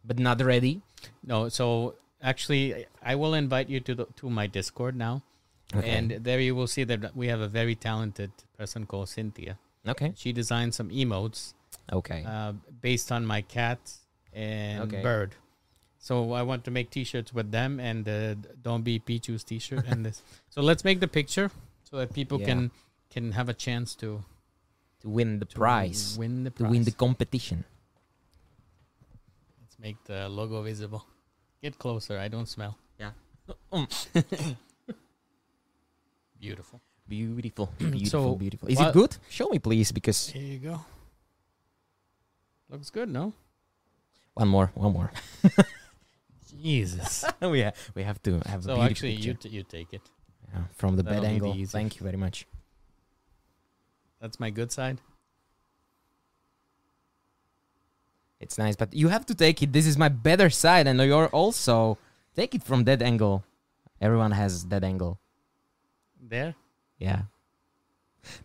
but 0.05 0.19
not 0.19 0.43
ready. 0.43 0.83
No, 1.25 1.49
so 1.49 1.95
actually, 2.23 2.87
I 3.03 3.15
will 3.15 3.35
invite 3.35 3.69
you 3.69 3.81
to 3.81 3.95
the, 3.95 4.07
to 4.17 4.29
my 4.29 4.47
Discord 4.47 4.97
now, 4.97 5.23
and 5.73 6.11
there 6.11 6.41
you 6.41 6.55
will 6.55 6.67
see 6.67 6.85
that 6.85 7.15
we 7.17 7.29
have 7.29 7.41
a 7.41 7.49
very 7.49 7.75
talented 7.75 8.33
person 8.59 8.87
called 8.87 9.09
Cynthia. 9.09 9.57
okay, 9.87 10.13
She 10.17 10.33
designed 10.33 10.75
some 10.75 10.91
emotes 10.91 11.55
okay, 11.93 12.25
uh, 12.27 12.53
based 12.81 13.11
on 13.13 13.25
my 13.27 13.43
cat 13.43 13.79
and 14.33 14.83
Okay. 14.83 15.03
bird. 15.03 15.35
So 15.99 16.33
I 16.33 16.43
want 16.43 16.65
to 16.65 16.71
make 16.71 16.89
T-shirts 16.91 17.35
with 17.35 17.51
them 17.51 17.79
and 17.79 18.09
uh, 18.09 18.35
don't 18.63 18.83
be 18.83 18.99
Pichu's 18.99 19.45
T-shirt 19.45 19.85
and 19.87 20.05
this. 20.07 20.23
So 20.51 20.63
let's 20.63 20.83
make 20.83 20.99
the 21.01 21.09
picture 21.09 21.51
so 21.85 21.99
that 21.99 22.13
people 22.15 22.39
Yeah. 22.41 22.47
can 22.47 22.71
can 23.11 23.33
have 23.33 23.49
a 23.51 23.55
chance 23.55 23.95
to, 23.97 24.23
to 25.01 25.09
win 25.09 25.39
the 25.41 25.45
to 25.47 25.55
prize, 25.57 26.17
Win 26.19 26.45
the 26.45 26.51
to 26.51 26.65
win 26.65 26.85
the 26.85 26.93
competition. 26.93 27.65
Let's 29.61 29.79
make 29.79 29.97
the 30.05 30.29
logo 30.29 30.63
visible. 30.63 31.05
Get 31.63 31.77
closer. 31.79 32.19
I 32.19 32.29
don't 32.29 32.49
smell. 32.49 32.79
Yeah. 32.99 33.13
Beautiful. 36.41 36.81
beautiful, 37.09 37.67
beautiful, 37.79 38.07
So, 38.09 38.35
beautiful. 38.37 38.69
Is 38.69 38.81
it 38.81 38.93
good? 38.93 39.17
Show 39.29 39.49
me, 39.51 39.59
please, 39.59 39.93
because 39.93 40.29
Here 40.29 40.43
you 40.43 40.59
go. 40.59 40.81
Looks 42.71 42.91
good, 42.91 43.09
no? 43.09 43.33
one 44.35 44.49
more, 44.49 44.71
one 44.75 44.93
more. 44.93 45.13
Jesus. 46.63 47.25
we 47.41 47.63
ha- 47.63 47.73
we 47.95 48.03
have 48.03 48.23
to 48.23 48.41
have 48.47 48.61
a 48.61 48.63
so 48.63 48.75
beautiful 48.75 48.83
actually, 48.83 49.13
you 49.13 49.33
picture. 49.35 49.49
t- 49.49 49.57
you 49.57 49.63
take 49.63 49.93
it. 49.93 50.03
Yeah, 50.53 50.63
from 50.75 50.97
the 50.97 51.05
bed 51.05 51.23
that'll 51.23 51.29
be 51.29 51.35
angle. 51.35 51.55
easy. 51.57 51.71
Thank 51.71 52.01
you 52.01 52.05
very 52.05 52.17
much. 52.17 52.47
That's 54.21 54.41
my 54.41 54.51
good 54.51 54.73
side. 54.73 54.99
It's 58.41 58.57
nice, 58.57 58.77
but 58.77 58.95
you 58.95 59.09
have 59.09 59.27
to 59.27 59.35
take 59.35 59.63
it. 59.63 59.73
This 59.73 59.87
is 59.87 59.99
my 59.99 60.09
better 60.09 60.49
side, 60.49 60.87
and 60.87 60.99
you're 61.01 61.29
also 61.29 61.99
take 62.35 62.55
it 62.55 62.63
from 62.63 62.85
that 62.85 63.03
angle. 63.03 63.45
Everyone 64.01 64.33
has 64.33 64.65
that 64.67 64.83
angle. 64.83 65.19
There. 66.21 66.55
Yeah. 66.99 67.23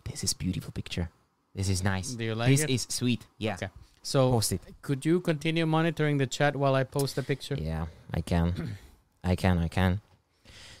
This 0.04 0.22
is 0.24 0.34
beautiful 0.34 0.72
picture. 0.72 1.08
This 1.54 1.68
is 1.70 1.82
nice. 1.82 2.10
Do 2.10 2.24
you 2.24 2.34
like 2.34 2.50
this 2.50 2.64
is 2.64 2.86
sweet. 2.90 3.24
Yeah. 3.38 3.54
Okay. 3.54 3.68
So 4.06 4.30
Post 4.30 4.52
it. 4.52 4.60
could 4.82 5.04
you 5.04 5.18
continue 5.18 5.66
monitoring 5.66 6.18
the 6.18 6.28
chat 6.28 6.54
while 6.54 6.76
I 6.76 6.84
post 6.84 7.16
the 7.16 7.24
picture? 7.24 7.56
Yeah, 7.58 7.86
I 8.14 8.20
can. 8.20 8.78
I 9.24 9.34
can. 9.34 9.58
I 9.58 9.66
can. 9.66 10.00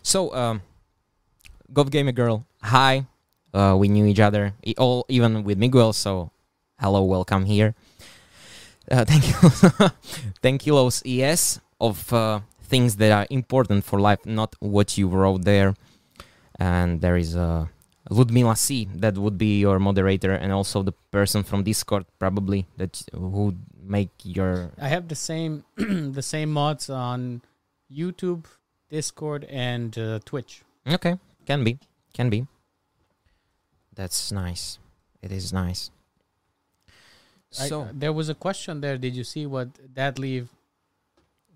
So, 0.04 0.32
um, 0.32 0.62
Goth 1.72 1.90
Gamer 1.90 2.12
Girl, 2.12 2.46
hi. 2.62 3.06
Uh, 3.52 3.74
we 3.76 3.88
knew 3.88 4.06
each 4.06 4.20
other, 4.20 4.54
e- 4.62 4.76
all 4.78 5.04
even 5.08 5.42
with 5.42 5.58
Miguel. 5.58 5.92
So, 5.92 6.30
hello, 6.78 7.02
welcome 7.02 7.46
here. 7.46 7.74
Uh, 8.88 9.04
thank 9.10 9.26
you, 9.26 9.34
thank 10.40 10.64
you, 10.64 10.76
Los 10.76 11.02
ES 11.04 11.58
of 11.80 12.12
uh, 12.12 12.38
things 12.62 12.94
that 13.02 13.10
are 13.10 13.26
important 13.28 13.82
for 13.82 13.98
life, 13.98 14.24
not 14.24 14.54
what 14.60 14.96
you 14.96 15.08
wrote 15.08 15.42
there. 15.42 15.74
And 16.60 17.00
there 17.00 17.16
is 17.16 17.34
uh, 17.34 17.66
Ludmila 18.10 18.56
C. 18.56 18.88
That 18.94 19.18
would 19.18 19.36
be 19.38 19.58
your 19.60 19.78
moderator, 19.78 20.32
and 20.32 20.52
also 20.52 20.82
the 20.82 20.92
person 21.10 21.42
from 21.42 21.64
Discord, 21.64 22.04
probably 22.18 22.66
that 22.76 23.02
would 23.12 23.58
make 23.82 24.10
your 24.22 24.70
I 24.80 24.88
have 24.88 25.08
the 25.08 25.14
same 25.14 25.64
the 25.76 26.22
same 26.22 26.52
mods 26.52 26.88
on 26.90 27.42
YouTube, 27.90 28.44
Discord, 28.90 29.44
and 29.50 29.96
uh, 29.98 30.20
Twitch. 30.24 30.62
Okay, 30.86 31.18
can 31.46 31.64
be, 31.64 31.78
can 32.14 32.30
be. 32.30 32.46
That's 33.94 34.30
nice. 34.30 34.78
It 35.22 35.32
is 35.32 35.52
nice. 35.52 35.90
I- 37.58 37.68
So 37.68 37.88
there 37.92 38.12
was 38.12 38.28
a 38.28 38.34
question 38.34 38.80
there. 38.80 38.98
Did 38.98 39.16
you 39.16 39.24
see 39.24 39.46
what 39.46 39.68
Deadleaf 39.94 40.48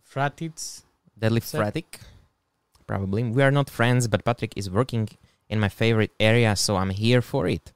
Fratits? 0.08 0.82
deadlift 1.20 1.52
Fratic, 1.54 2.00
probably. 2.86 3.22
We 3.24 3.42
are 3.42 3.50
not 3.50 3.68
friends, 3.68 4.08
but 4.08 4.24
Patrik 4.24 4.52
is 4.56 4.70
working 4.70 5.08
in 5.50 5.60
my 5.60 5.68
favorite 5.68 6.12
area, 6.18 6.56
so 6.56 6.76
I'm 6.76 6.90
here 6.90 7.20
for 7.20 7.46
it. 7.46 7.72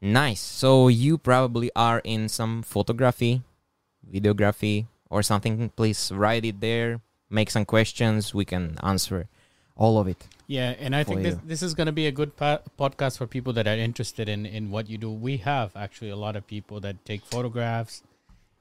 Nice. 0.00 0.40
So 0.40 0.88
you 0.88 1.16
probably 1.18 1.70
are 1.74 2.00
in 2.04 2.28
some 2.28 2.62
photography, 2.62 3.42
videography, 4.06 4.86
or 5.08 5.22
something. 5.22 5.70
Please 5.74 6.12
write 6.12 6.44
it 6.44 6.60
there. 6.60 7.00
Make 7.30 7.50
some 7.50 7.64
questions. 7.64 8.34
We 8.34 8.44
can 8.44 8.76
answer 8.82 9.26
all 9.74 9.98
of 9.98 10.06
it. 10.06 10.28
Yeah, 10.46 10.76
and 10.78 10.94
I 10.94 11.02
think 11.02 11.22
this, 11.22 11.36
this 11.44 11.62
is 11.62 11.74
going 11.74 11.86
to 11.86 11.92
be 11.92 12.06
a 12.06 12.12
good 12.12 12.36
po- 12.36 12.60
podcast 12.78 13.18
for 13.18 13.26
people 13.26 13.52
that 13.54 13.66
are 13.66 13.74
interested 13.74 14.28
in, 14.28 14.46
in 14.46 14.70
what 14.70 14.88
you 14.88 14.96
do. 14.96 15.10
We 15.10 15.38
have 15.38 15.74
actually 15.74 16.10
a 16.10 16.16
lot 16.16 16.36
of 16.36 16.46
people 16.46 16.78
that 16.80 17.04
take 17.04 17.24
photographs 17.24 18.02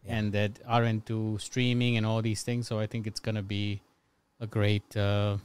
Yeah. 0.04 0.18
and 0.18 0.34
that 0.34 0.52
are 0.66 0.84
into 0.84 1.38
streaming 1.38 1.96
and 1.98 2.06
all 2.06 2.24
these 2.24 2.42
things. 2.42 2.68
So 2.68 2.80
I 2.80 2.88
think 2.88 3.06
it's 3.06 3.20
going 3.20 3.36
to 3.36 3.44
be 3.44 3.82
a 4.40 4.48
great 4.48 4.98
uh, 4.98 5.38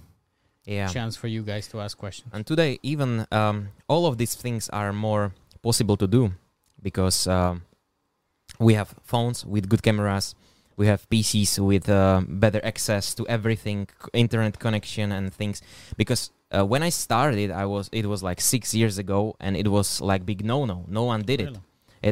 Yeah. 0.65 0.89
chance 0.89 1.17
for 1.17 1.27
you 1.27 1.43
guys 1.43 1.69
to 1.69 1.81
ask 1.81 1.97
questions. 1.99 2.31
And 2.33 2.47
today, 2.47 2.79
even 2.83 3.27
um, 3.33 3.69
all 3.89 4.07
of 4.07 4.19
these 4.19 4.35
things 4.35 4.69
are 4.69 4.93
more 4.93 5.33
possible 5.63 5.97
to 5.97 6.07
do 6.07 6.33
because 6.83 7.27
um, 7.27 7.63
we 8.59 8.75
have 8.75 8.95
phones 9.03 9.45
with 9.45 9.69
good 9.69 9.83
cameras, 9.83 10.35
we 10.77 10.87
have 10.87 11.09
PCs 11.11 11.59
with 11.59 11.89
uh, 11.89 12.23
better 12.27 12.61
access 12.65 13.15
to 13.15 13.27
everything, 13.29 13.89
internet 14.13 14.59
connection 14.59 15.13
and 15.13 15.33
things. 15.33 15.61
Because 15.97 16.31
uh, 16.51 16.65
when 16.65 16.83
I 16.83 16.89
started, 16.89 17.51
I 17.51 17.67
was 17.67 17.89
it 17.93 18.07
was 18.07 18.23
like 18.23 18.41
six 18.41 18.75
years 18.75 18.99
ago, 18.99 19.37
and 19.41 19.57
it 19.57 19.69
was 19.69 20.01
like 20.01 20.25
big 20.25 20.45
no 20.45 20.65
no. 20.65 20.85
No 20.89 21.05
one 21.05 21.23
did. 21.23 21.41
Really. 21.41 21.53
It 21.53 21.61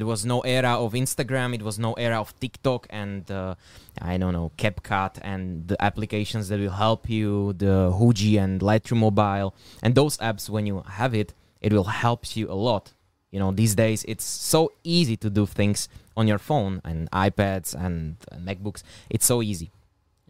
was 0.04 0.24
no 0.24 0.40
era 0.40 0.74
of 0.74 0.92
Instagram. 0.92 1.54
It 1.54 1.62
was 1.62 1.78
no 1.78 1.94
era 1.94 2.20
of 2.20 2.38
TikTok 2.40 2.86
and 2.90 3.30
uh, 3.30 3.54
I 4.00 4.18
don't 4.18 4.32
know 4.32 4.52
CapCut 4.58 5.18
and 5.22 5.66
the 5.68 5.82
applications 5.82 6.48
that 6.48 6.60
will 6.60 6.70
help 6.70 7.08
you, 7.08 7.54
the 7.54 7.90
Huji 7.92 8.38
and 8.38 8.60
Lightroom 8.60 8.98
Mobile, 8.98 9.54
and 9.82 9.94
those 9.94 10.18
apps. 10.18 10.48
When 10.48 10.66
you 10.66 10.82
have 10.86 11.14
it, 11.14 11.32
it 11.60 11.72
will 11.72 11.84
help 11.84 12.36
you 12.36 12.50
a 12.50 12.54
lot. 12.54 12.92
You 13.30 13.38
know, 13.38 13.52
these 13.52 13.74
days 13.74 14.04
it's 14.08 14.24
so 14.24 14.72
easy 14.84 15.16
to 15.18 15.30
do 15.30 15.46
things 15.46 15.88
on 16.16 16.26
your 16.26 16.38
phone 16.38 16.80
and 16.84 17.10
iPads 17.10 17.74
and 17.74 18.16
uh, 18.30 18.36
MacBooks. 18.36 18.82
It's 19.10 19.26
so 19.26 19.42
easy. 19.42 19.70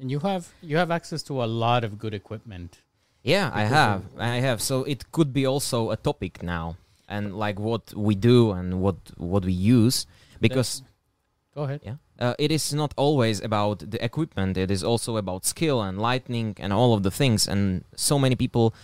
And 0.01 0.11
you 0.11 0.21
have 0.21 0.53
you 0.63 0.77
have 0.77 0.91
access 0.91 1.23
to 1.25 1.43
a 1.43 1.47
lot 1.47 1.83
of 1.83 1.99
good 1.99 2.15
equipment. 2.15 2.81
Yeah, 3.23 3.51
I 3.53 3.65
have. 3.65 4.05
I 4.17 4.37
have. 4.37 4.63
So 4.63 4.85
it 4.85 5.11
could 5.11 5.33
be 5.33 5.45
also 5.45 5.91
a 5.91 5.97
topic 5.97 6.43
now, 6.43 6.77
and 7.09 7.37
like 7.37 7.59
what 7.59 7.95
we 7.95 8.15
do 8.15 8.53
and 8.53 8.81
what 8.81 8.97
what 9.17 9.45
we 9.45 9.53
use, 9.53 10.07
because. 10.41 10.83
Go 11.55 11.65
ahead. 11.65 11.81
Yeah. 11.83 11.97
Uh, 12.21 12.35
it 12.39 12.53
is 12.53 12.73
not 12.73 12.95
always 12.97 13.41
about 13.41 13.91
the 13.91 14.05
equipment. 14.05 14.57
It 14.57 14.71
is 14.71 14.85
also 14.85 15.17
about 15.17 15.45
skill 15.45 15.83
and 15.83 16.01
lightning 16.01 16.55
and 16.61 16.73
all 16.73 16.95
of 16.95 17.03
the 17.03 17.11
things. 17.11 17.49
And 17.49 17.85
so 17.97 18.17
many 18.17 18.37
people 18.37 18.75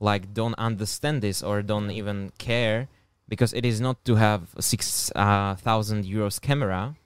like 0.00 0.34
don't 0.34 0.54
understand 0.58 1.22
this 1.22 1.42
or 1.42 1.62
don't 1.62 1.90
even 1.90 2.32
care 2.36 2.88
because 3.28 3.52
it 3.52 3.64
is 3.64 3.80
not 3.80 4.04
to 4.04 4.16
have 4.16 4.48
a 4.56 4.62
six 4.62 5.12
uh, 5.14 5.54
thousand 5.54 6.04
euros 6.04 6.40
camera. 6.40 6.96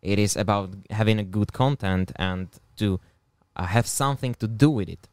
It 0.00 0.18
is 0.18 0.36
about 0.36 0.70
having 0.90 1.18
a 1.18 1.24
good 1.24 1.52
content 1.52 2.12
and 2.16 2.48
to 2.76 3.00
uh, 3.56 3.64
have 3.64 3.86
something 3.86 4.34
to 4.36 4.46
do 4.46 4.70
with 4.70 4.88
it. 4.88 5.08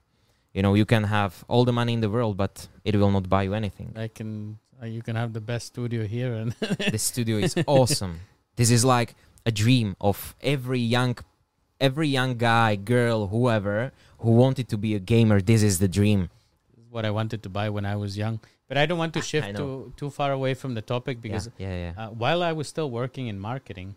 You 0.53 0.61
know, 0.61 0.75
you 0.75 0.85
can 0.85 1.05
have 1.05 1.43
all 1.47 1.65
the 1.65 1.73
money 1.73 1.93
in 1.93 2.01
the 2.01 2.09
world, 2.09 2.37
but 2.37 2.67
it 2.85 2.95
will 2.95 3.09
not 3.09 3.27
buy 3.27 3.43
you 3.43 3.55
anything. 3.55 3.93
I 3.95 4.07
can 4.07 4.59
uh, 4.83 4.85
you 4.85 5.01
can 5.01 5.15
have 5.15 5.33
the 5.33 5.41
best 5.41 5.67
studio 5.67 6.05
here 6.05 6.33
and 6.33 6.51
the 6.91 6.97
studio 6.97 7.37
is 7.37 7.55
awesome. 7.67 8.19
This 8.55 8.69
is 8.69 8.83
like 8.83 9.15
a 9.45 9.51
dream 9.51 9.95
of 10.01 10.35
every 10.41 10.79
young 10.79 11.17
every 11.79 12.07
young 12.07 12.37
guy, 12.37 12.75
girl, 12.75 13.27
whoever 13.27 13.91
who 14.19 14.31
wanted 14.31 14.67
to 14.69 14.77
be 14.77 14.95
a 14.95 14.99
gamer. 14.99 15.41
This 15.41 15.63
is 15.63 15.79
the 15.79 15.87
dream. 15.87 16.29
what 16.89 17.05
I 17.05 17.11
wanted 17.11 17.41
to 17.43 17.49
buy 17.49 17.69
when 17.69 17.85
I 17.85 17.95
was 17.95 18.17
young. 18.17 18.39
But 18.67 18.77
I 18.77 18.85
don't 18.85 18.99
want 18.99 19.13
to 19.15 19.21
shift 19.21 19.55
too 19.57 19.93
too 19.97 20.09
far 20.09 20.31
away 20.31 20.53
from 20.53 20.73
the 20.75 20.81
topic 20.81 21.21
because 21.21 21.49
yeah, 21.57 21.69
yeah, 21.69 21.91
yeah. 21.95 22.05
uh, 22.05 22.09
while 22.23 22.41
I 22.43 22.51
was 22.59 22.67
still 22.67 22.89
working 23.01 23.25
in 23.27 23.39
marketing, 23.39 23.95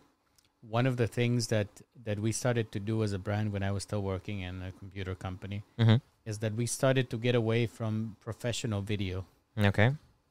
one 0.79 0.87
of 0.91 0.97
the 0.97 1.07
things 1.19 1.49
that 1.55 1.69
that 2.09 2.19
we 2.19 2.33
started 2.33 2.73
to 2.73 2.81
do 2.81 3.03
as 3.03 3.13
a 3.13 3.19
brand 3.19 3.53
when 3.53 3.63
I 3.63 3.71
was 3.77 3.83
still 3.83 4.03
working 4.03 4.41
in 4.41 4.63
a 4.63 4.73
computer 4.73 5.15
company 5.15 5.63
Mhm. 5.79 6.01
is 6.25 6.39
that 6.39 6.53
we 6.61 6.67
started 6.67 7.11
to 7.11 7.17
get 7.27 7.35
away 7.35 7.67
from 7.67 8.17
professional 8.29 8.83
video 8.83 9.25
Okay. 9.71 9.89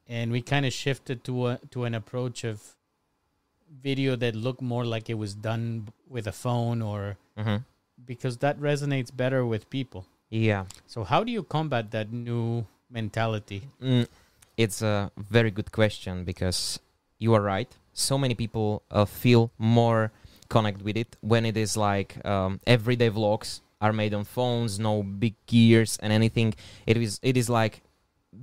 And 0.08 0.32
we 0.32 0.40
kind 0.42 0.64
of 0.66 0.72
shifted 0.72 1.24
to 1.24 1.46
a 1.46 1.60
to 1.70 1.84
an 1.84 1.94
approach 1.94 2.44
of 2.44 2.76
video 3.82 4.16
that 4.16 4.34
looked 4.34 4.62
more 4.62 4.84
like 4.84 5.10
it 5.10 5.14
was 5.14 5.34
done 5.34 5.88
with 6.08 6.26
a 6.26 6.32
phone 6.32 6.82
or 6.82 7.16
hmm 7.36 7.56
because 8.04 8.36
that 8.38 8.60
resonates 8.60 9.14
better 9.14 9.46
with 9.46 9.70
people. 9.70 10.04
Yeah. 10.28 10.66
So 10.86 11.02
how 11.02 11.24
do 11.24 11.32
you 11.32 11.42
combat 11.42 11.90
that 11.92 12.12
new 12.12 12.66
mentality? 12.90 13.62
Mm, 13.82 14.06
it's 14.56 14.82
a 14.82 15.10
very 15.16 15.50
good 15.50 15.72
question 15.72 16.24
because 16.24 16.78
you 17.18 17.32
are 17.34 17.40
right. 17.40 17.68
So 17.94 18.18
many 18.18 18.34
people 18.34 18.82
uh, 18.90 19.06
feel 19.06 19.50
more 19.58 20.12
connect 20.48 20.82
with 20.82 20.96
it 20.96 21.16
when 21.20 21.46
it 21.46 21.56
is 21.56 21.76
like 21.76 22.24
um, 22.26 22.60
everyday 22.66 23.10
vlogs 23.10 23.60
are 23.80 23.92
made 23.92 24.14
on 24.14 24.24
phones, 24.24 24.78
no 24.78 25.02
big 25.02 25.34
gears 25.46 25.98
and 26.02 26.12
anything. 26.12 26.54
It 26.86 26.96
is 26.96 27.18
it 27.22 27.36
is 27.36 27.48
like 27.48 27.82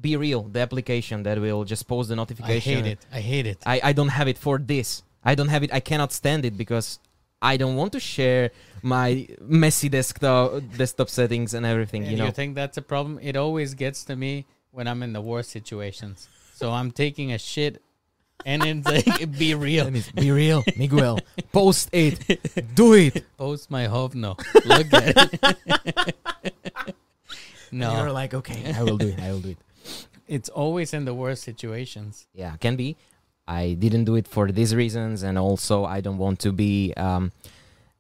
BeReal, 0.02 0.52
the 0.52 0.60
application 0.60 1.24
that 1.24 1.40
will 1.40 1.64
just 1.64 1.88
post 1.88 2.10
the 2.10 2.16
I 2.16 2.18
notification. 2.18 2.84
hate 2.84 2.86
it. 2.86 3.00
I 3.12 3.20
hate 3.20 3.48
it. 3.48 3.58
I, 3.66 3.82
I 3.84 3.94
don't 3.94 4.10
have 4.10 4.28
it 4.28 4.38
for 4.38 4.58
this. 4.58 5.04
I 5.24 5.36
don't 5.36 5.48
have 5.50 5.64
it. 5.64 5.74
I 5.74 5.80
cannot 5.80 6.12
stand 6.12 6.46
it 6.46 6.58
because 6.58 7.00
I 7.42 7.58
don't 7.58 7.76
want 7.76 7.94
to 7.94 8.00
share 8.00 8.52
my 8.82 9.28
messy 9.42 9.90
desktop 9.90 10.62
desktop 10.78 11.10
settings 11.10 11.54
and 11.54 11.66
everything. 11.66 12.04
And 12.04 12.12
you 12.12 12.18
know. 12.18 12.32
think 12.32 12.56
that's 12.56 12.78
a 12.78 12.82
problem? 12.82 13.20
It 13.22 13.36
always 13.36 13.74
gets 13.74 14.04
to 14.06 14.16
me 14.16 14.46
when 14.72 14.88
I'm 14.88 15.04
in 15.04 15.14
the 15.14 15.22
worst 15.22 15.52
situations. 15.52 16.28
So 16.54 16.72
I'm 16.72 16.92
taking 16.92 17.32
a 17.32 17.38
shit 17.38 17.82
and 18.46 18.64
it's 18.64 18.88
like 19.08 19.38
be 19.38 19.56
real. 19.56 19.92
be 20.16 20.32
real, 20.32 20.64
Miguel. 20.76 21.20
Post 21.52 21.90
it. 21.92 22.76
Do 22.76 22.94
it. 22.94 23.26
Post 23.38 23.72
my 23.72 23.86
hope 23.86 24.16
no. 24.16 24.36
Look 24.66 24.94
at 24.94 25.34
it. 25.34 26.16
And 27.74 27.82
you're 27.82 28.12
like, 28.12 28.36
okay, 28.36 28.72
I 28.72 28.84
will 28.84 28.98
do 28.98 29.08
it. 29.08 29.20
I 29.20 29.32
will 29.32 29.40
do 29.40 29.50
it. 29.50 29.58
It's 30.34 30.50
always 30.50 30.94
in 30.98 31.06
the 31.06 31.14
worst 31.14 31.44
situations. 31.44 32.26
Yeah, 32.34 32.58
can 32.58 32.76
be. 32.76 32.98
I 33.48 33.74
didn't 33.74 34.06
do 34.06 34.16
it 34.16 34.28
for 34.28 34.52
these 34.52 34.74
reasons, 34.74 35.22
and 35.22 35.38
also 35.38 35.86
I 35.86 36.02
don't 36.02 36.18
want 36.18 36.40
to 36.40 36.52
be 36.52 36.92
um, 36.98 37.32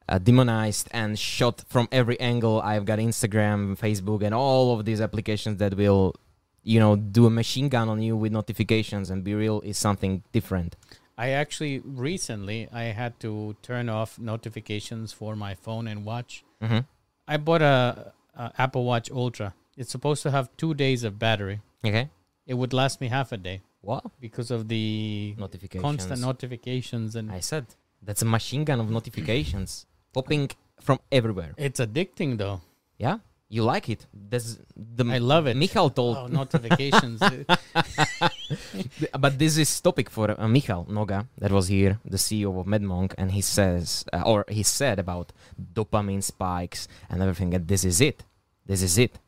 uh, 0.09 0.17
demonized 0.17 0.87
and 0.91 1.19
shot 1.19 1.63
from 1.69 1.87
every 1.91 2.19
angle. 2.19 2.59
I've 2.61 2.85
got 2.85 2.97
Instagram, 2.97 3.77
Facebook, 3.77 4.23
and 4.23 4.33
all 4.33 4.73
of 4.75 4.83
these 4.85 4.99
applications 4.99 5.59
that 5.59 5.75
will, 5.75 6.15
you 6.63 6.79
know, 6.79 6.95
do 6.95 7.27
a 7.27 7.29
machine 7.29 7.69
gun 7.69 7.87
on 7.87 8.01
you 8.01 8.15
with 8.17 8.31
notifications. 8.31 9.11
And 9.11 9.23
BeReal 9.23 9.63
is 9.63 9.77
something 9.77 10.23
different. 10.31 10.75
I 11.15 11.29
actually 11.29 11.83
recently 11.85 12.67
I 12.73 12.85
had 13.01 13.19
to 13.19 13.55
turn 13.61 13.89
off 13.89 14.17
notifications 14.17 15.13
for 15.13 15.35
my 15.35 15.53
phone 15.53 15.87
and 15.87 16.03
watch. 16.03 16.43
Mm-hmm. 16.63 16.79
I 17.27 17.37
bought 17.37 17.61
a, 17.61 18.13
a 18.35 18.51
Apple 18.57 18.85
Watch 18.85 19.11
Ultra. 19.11 19.53
It's 19.77 19.91
supposed 19.91 20.23
to 20.23 20.31
have 20.31 20.49
2 20.57 20.73
days 20.73 21.03
of 21.03 21.19
battery. 21.19 21.61
Okay. 21.85 22.09
It 22.45 22.55
would 22.55 22.73
last 22.73 23.00
me 23.01 23.07
half 23.07 23.31
a 23.31 23.38
day 23.38 23.62
What 23.81 24.03
because 24.19 24.51
of 24.51 24.67
the 24.67 25.35
notifications? 25.38 25.81
constant 25.89 26.21
notifications 26.21 27.15
and 27.15 27.31
I 27.31 27.39
said 27.39 27.65
that's 28.01 28.21
a 28.21 28.25
machine 28.25 28.63
gun 28.65 28.79
of 28.79 28.89
notifications 28.89 29.85
popping 30.13 30.50
from 30.81 31.00
everywhere. 31.12 31.53
it's 31.57 31.79
addicting 31.79 32.38
though. 32.38 32.59
Yeah, 32.97 33.17
you 33.50 33.63
like 33.63 33.88
it. 33.89 34.05
That's 34.31 34.59
the 34.75 35.05
I 35.05 35.19
love 35.19 35.47
it. 35.47 35.55
Michal 35.55 35.89
told 35.89 36.17
Oh, 36.17 36.27
notifications. 36.27 37.19
but 39.19 39.39
this 39.39 39.57
is 39.57 39.69
topic 39.81 40.09
for 40.09 40.39
uh, 40.39 40.47
Michal 40.47 40.85
Noga 40.85 41.27
that 41.38 41.51
was 41.51 41.67
here, 41.67 42.00
the 42.05 42.17
CEO 42.17 42.59
of 42.59 42.65
Madmonq, 42.67 43.13
and 43.17 43.31
he 43.31 43.41
says, 43.41 44.05
uh, 44.13 44.21
or 44.25 44.45
he 44.50 44.63
said 44.63 45.00
about 45.00 45.31
dopamine 45.73 46.23
spikes 46.23 46.88
and 47.09 47.21
everything, 47.21 47.53
and 47.53 47.67
this 47.67 47.83
is 47.83 48.01
it. 48.01 48.23
This 48.65 48.81
is 48.81 48.97
it. 48.97 49.19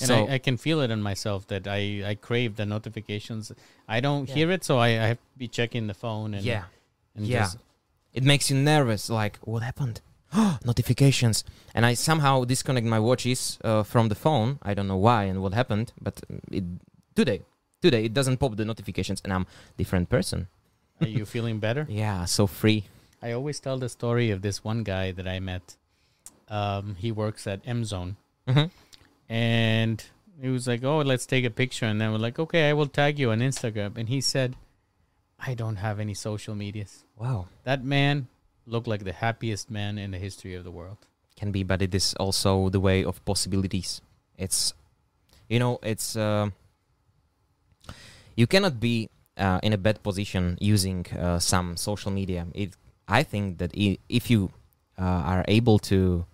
And 0.00 0.08
so 0.08 0.26
I, 0.26 0.34
I 0.34 0.38
can 0.38 0.56
feel 0.56 0.80
it 0.80 0.90
in 0.90 1.02
myself 1.02 1.46
that 1.48 1.66
I, 1.66 2.02
I 2.10 2.14
crave 2.14 2.56
the 2.56 2.66
notifications. 2.66 3.52
I 3.88 4.00
don't 4.00 4.28
Yeah. 4.28 4.34
hear 4.34 4.50
it, 4.50 4.64
so 4.64 4.78
I, 4.78 4.88
I 4.88 5.06
have 5.08 5.18
to 5.18 5.38
be 5.38 5.48
checking 5.48 5.86
the 5.86 5.94
phone 5.94 6.34
and 6.34 6.44
yeah, 6.44 6.64
and 7.14 7.26
yeah. 7.26 7.40
just 7.42 7.58
it 8.12 8.24
makes 8.24 8.50
you 8.50 8.56
nervous. 8.56 9.10
Like, 9.10 9.38
what 9.42 9.62
happened? 9.62 10.00
Notifications. 10.64 11.44
And 11.74 11.84
I 11.84 11.94
somehow 11.94 12.44
disconnect 12.44 12.86
my 12.86 12.98
watches 12.98 13.58
uh, 13.64 13.82
from 13.82 14.08
the 14.08 14.14
phone. 14.14 14.58
I 14.62 14.74
don't 14.74 14.88
know 14.88 14.96
why 14.96 15.24
and 15.24 15.42
what 15.42 15.54
happened, 15.54 15.92
but 16.00 16.20
it 16.50 16.64
today, 17.14 17.42
today 17.82 18.04
it 18.04 18.14
doesn't 18.14 18.38
pop 18.38 18.56
the 18.56 18.64
notifications, 18.64 19.20
and 19.24 19.32
I'm 19.32 19.46
different 19.76 20.08
person. 20.08 20.48
are 21.00 21.08
you 21.08 21.24
feeling 21.26 21.58
better? 21.60 21.86
Yeah, 22.04 22.24
so 22.26 22.46
free. 22.46 22.84
I 23.22 23.32
always 23.32 23.60
tell 23.60 23.78
the 23.78 23.88
story 23.88 24.30
of 24.30 24.40
this 24.42 24.64
one 24.64 24.82
guy 24.82 25.12
that 25.12 25.26
I 25.28 25.40
met. 25.40 25.76
Um, 26.48 26.96
he 26.98 27.12
works 27.12 27.46
at 27.46 27.60
M 27.66 27.84
Zone, 27.84 28.16
hmm 28.48 28.64
and 29.30 30.02
he 30.42 30.48
was 30.48 30.66
like, 30.66 30.82
"Oh, 30.84 30.98
let's 30.98 31.24
take 31.24 31.44
a 31.46 31.50
picture," 31.50 31.86
and 31.86 32.00
then 32.00 32.10
we're 32.12 32.18
like, 32.18 32.38
"Okay, 32.38 32.68
I 32.68 32.72
will 32.72 32.88
tag 32.88 33.18
you 33.18 33.30
on 33.30 33.38
Instagram." 33.40 33.96
And 33.96 34.08
he 34.08 34.20
said, 34.20 34.56
"I 35.38 35.54
don't 35.54 35.76
have 35.76 36.00
any 36.00 36.14
social 36.14 36.54
medias." 36.54 37.04
Wow, 37.16 37.46
That 37.64 37.84
man 37.84 38.26
looked 38.66 38.88
like 38.88 39.04
the 39.04 39.12
happiest 39.12 39.70
man 39.70 39.98
in 39.98 40.10
the 40.10 40.18
history 40.18 40.54
of 40.54 40.64
the 40.64 40.70
world. 40.70 40.98
can 41.36 41.52
be, 41.52 41.62
but 41.64 41.80
it 41.80 41.94
is 41.94 42.12
also 42.20 42.68
the 42.68 42.80
way 42.80 43.02
of 43.02 43.24
possibilities. 43.24 44.02
It's, 44.36 44.74
you 45.48 45.58
know, 45.58 45.78
it's 45.82 46.14
uh, 46.14 46.50
you 48.36 48.46
cannot 48.46 48.78
be 48.80 49.08
uh, 49.38 49.58
in 49.62 49.72
a 49.72 49.78
bad 49.78 50.02
position 50.02 50.58
using 50.60 51.06
uh, 51.18 51.38
some 51.38 51.76
social 51.76 52.10
media. 52.12 52.46
It, 52.54 52.74
I 53.08 53.22
think 53.22 53.56
that 53.58 53.72
i- 53.76 53.96
if 54.08 54.28
you 54.30 54.50
uh, 54.98 55.02
are 55.32 55.44
able 55.48 55.78
to 55.88 56.26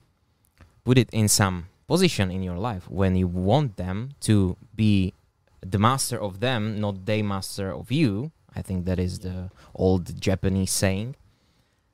put 0.84 0.98
it 0.98 1.08
in 1.12 1.28
some 1.28 1.66
position 1.87 2.31
in 2.31 2.43
your 2.43 2.59
life 2.59 2.90
when 2.90 3.16
you 3.16 3.28
want 3.28 3.76
them 3.76 4.11
to 4.21 4.57
be 4.75 5.12
the 5.61 5.78
master 5.78 6.21
of 6.21 6.40
them, 6.40 6.81
not 6.81 7.07
they 7.07 7.23
master 7.23 7.73
of 7.73 7.90
you. 7.90 8.33
I 8.55 8.62
think 8.62 8.87
that 8.87 8.99
is 8.99 9.21
the 9.21 9.50
old 9.75 10.21
Japanese 10.21 10.73
saying. 10.73 11.16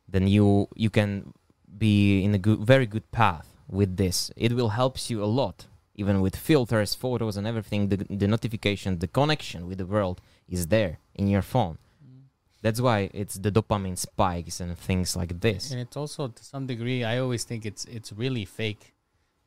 Then 0.09 0.27
you 0.29 0.69
you 0.75 0.91
can 0.91 1.33
be 1.79 2.23
in 2.25 2.35
a 2.35 2.39
good, 2.39 2.61
very 2.61 2.87
good 2.87 3.11
path 3.13 3.49
with 3.69 3.97
this. 3.97 4.31
It 4.37 4.53
will 4.53 4.71
helps 4.71 5.11
you 5.11 5.25
a 5.25 5.31
lot, 5.41 5.67
even 5.95 6.21
with 6.21 6.37
filters, 6.37 6.95
photos, 6.95 7.37
and 7.37 7.47
everything. 7.47 7.89
The 7.89 7.99
the 8.23 8.29
notification, 8.29 8.99
the 8.99 9.09
connection 9.09 9.67
with 9.67 9.79
the 9.79 9.87
world 9.87 10.21
is 10.49 10.67
there 10.69 10.99
in 11.15 11.29
your 11.29 11.43
phone. 11.43 11.79
That's 12.63 12.81
why 12.81 13.11
it's 13.13 13.35
the 13.35 13.51
dopamine 13.51 13.99
spikes 13.99 14.61
and 14.61 14.79
things 14.79 15.17
like 15.17 15.41
this. 15.41 15.73
And 15.73 15.81
it's 15.81 15.97
also 15.97 16.29
to 16.29 16.45
some 16.45 16.67
degree, 16.67 17.03
I 17.03 17.19
always 17.19 17.43
think 17.43 17.67
it's 17.67 17.85
it's 17.87 18.13
really 18.13 18.45
fake 18.45 18.92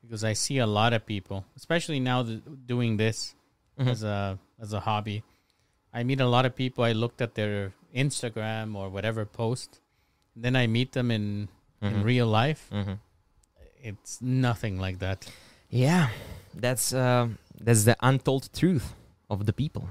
because 0.05 0.24
I 0.24 0.33
see 0.33 0.57
a 0.59 0.67
lot 0.67 0.93
of 0.93 1.05
people, 1.05 1.45
especially 1.55 2.00
now 2.00 2.24
that 2.24 2.67
doing 2.67 2.97
this 2.97 3.35
Mhm. 3.79 3.88
as 3.91 4.03
a 4.03 4.39
as 4.59 4.71
a 4.74 4.79
hobby. 4.79 5.24
I 5.93 6.03
meet 6.03 6.21
a 6.21 6.27
lot 6.27 6.45
of 6.45 6.55
people. 6.55 6.83
I 6.83 6.91
looked 6.93 7.21
at 7.21 7.35
their 7.35 7.74
Instagram 7.93 8.75
or 8.75 8.89
whatever 8.89 9.25
post, 9.25 9.79
then 10.35 10.55
I 10.55 10.67
meet 10.67 10.91
them 10.93 11.12
in 11.12 11.50
in 11.81 11.93
Mhm. 11.93 12.03
real 12.03 12.27
life. 12.27 12.69
Mhm. 12.71 13.00
It's 13.81 14.21
nothing 14.21 14.79
like 14.79 15.00
that. 15.00 15.19
Yeah, 15.69 16.09
that's 16.53 16.93
uh, 16.93 17.29
that's 17.59 17.83
the 17.83 17.95
untold 18.01 18.50
truth 18.53 18.95
of 19.29 19.45
the 19.45 19.53
people. 19.53 19.89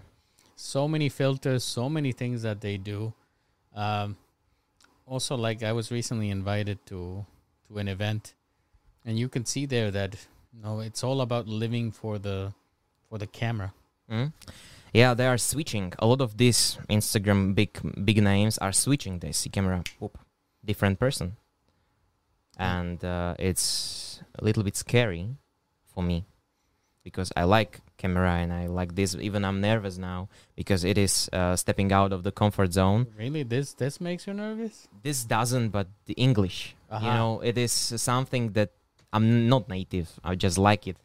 So 0.56 0.88
many 0.88 1.09
filters, 1.09 1.62
so 1.64 1.88
many 1.88 2.12
things 2.12 2.42
that 2.42 2.61
they 2.61 2.76
do. 2.78 3.12
Um, 3.75 4.16
also, 5.06 5.37
like 5.37 5.62
I 5.62 5.73
was 5.73 5.90
recently 5.90 6.30
invited 6.30 6.78
to 6.87 7.26
to 7.68 7.78
an 7.78 7.88
event, 7.88 8.35
and 9.05 9.19
you 9.19 9.29
can 9.29 9.45
see 9.45 9.67
there 9.67 9.91
that 9.91 10.17
no, 10.63 10.81
it's 10.81 11.03
all 11.03 11.21
about 11.21 11.49
living 11.49 11.91
for 11.91 12.19
the 12.19 12.53
for 13.09 13.19
the 13.19 13.27
camera. 13.27 13.73
Mm? 14.11 14.33
Yeah, 14.93 15.15
they 15.15 15.27
are 15.27 15.39
switching. 15.39 15.93
A 15.99 16.07
lot 16.07 16.21
of 16.21 16.37
these 16.37 16.79
Instagram 16.89 17.55
big 17.55 17.79
big 18.05 18.23
names 18.23 18.59
are 18.59 18.73
switching. 18.73 19.19
They 19.19 19.33
see 19.33 19.51
camera, 19.51 19.83
whoop, 19.99 20.19
different 20.64 20.99
person, 20.99 21.37
and 22.57 23.05
uh, 23.05 23.35
it's 23.38 24.23
a 24.38 24.45
little 24.45 24.62
bit 24.62 24.77
scary 24.77 25.29
for 25.93 26.03
me 26.03 26.25
because 27.03 27.33
I 27.37 27.45
like 27.45 27.81
camera 27.97 28.35
and 28.37 28.53
I 28.53 28.67
like 28.67 28.95
this. 28.95 29.17
Even 29.17 29.45
I'm 29.45 29.61
nervous 29.61 29.99
now 29.99 30.29
because 30.55 30.85
it 30.85 30.97
is 30.97 31.29
uh, 31.33 31.57
stepping 31.57 31.93
out 31.93 32.12
of 32.12 32.23
the 32.23 32.31
comfort 32.31 32.73
zone. 32.73 33.09
Really, 33.19 33.43
this 33.43 33.75
this 33.75 34.01
makes 34.01 34.29
you 34.29 34.35
nervous? 34.35 34.87
This 35.03 35.25
doesn't, 35.25 35.71
but 35.71 35.88
the 36.07 36.14
English, 36.14 36.77
you 37.03 37.09
know, 37.09 37.40
it 37.40 37.59
is 37.59 37.73
something 37.73 38.53
that 38.53 38.71
I'm 39.14 39.48
not 39.48 39.68
native. 39.68 40.09
I 40.22 40.35
just 40.35 40.59
like 40.59 40.87
it. 40.87 40.96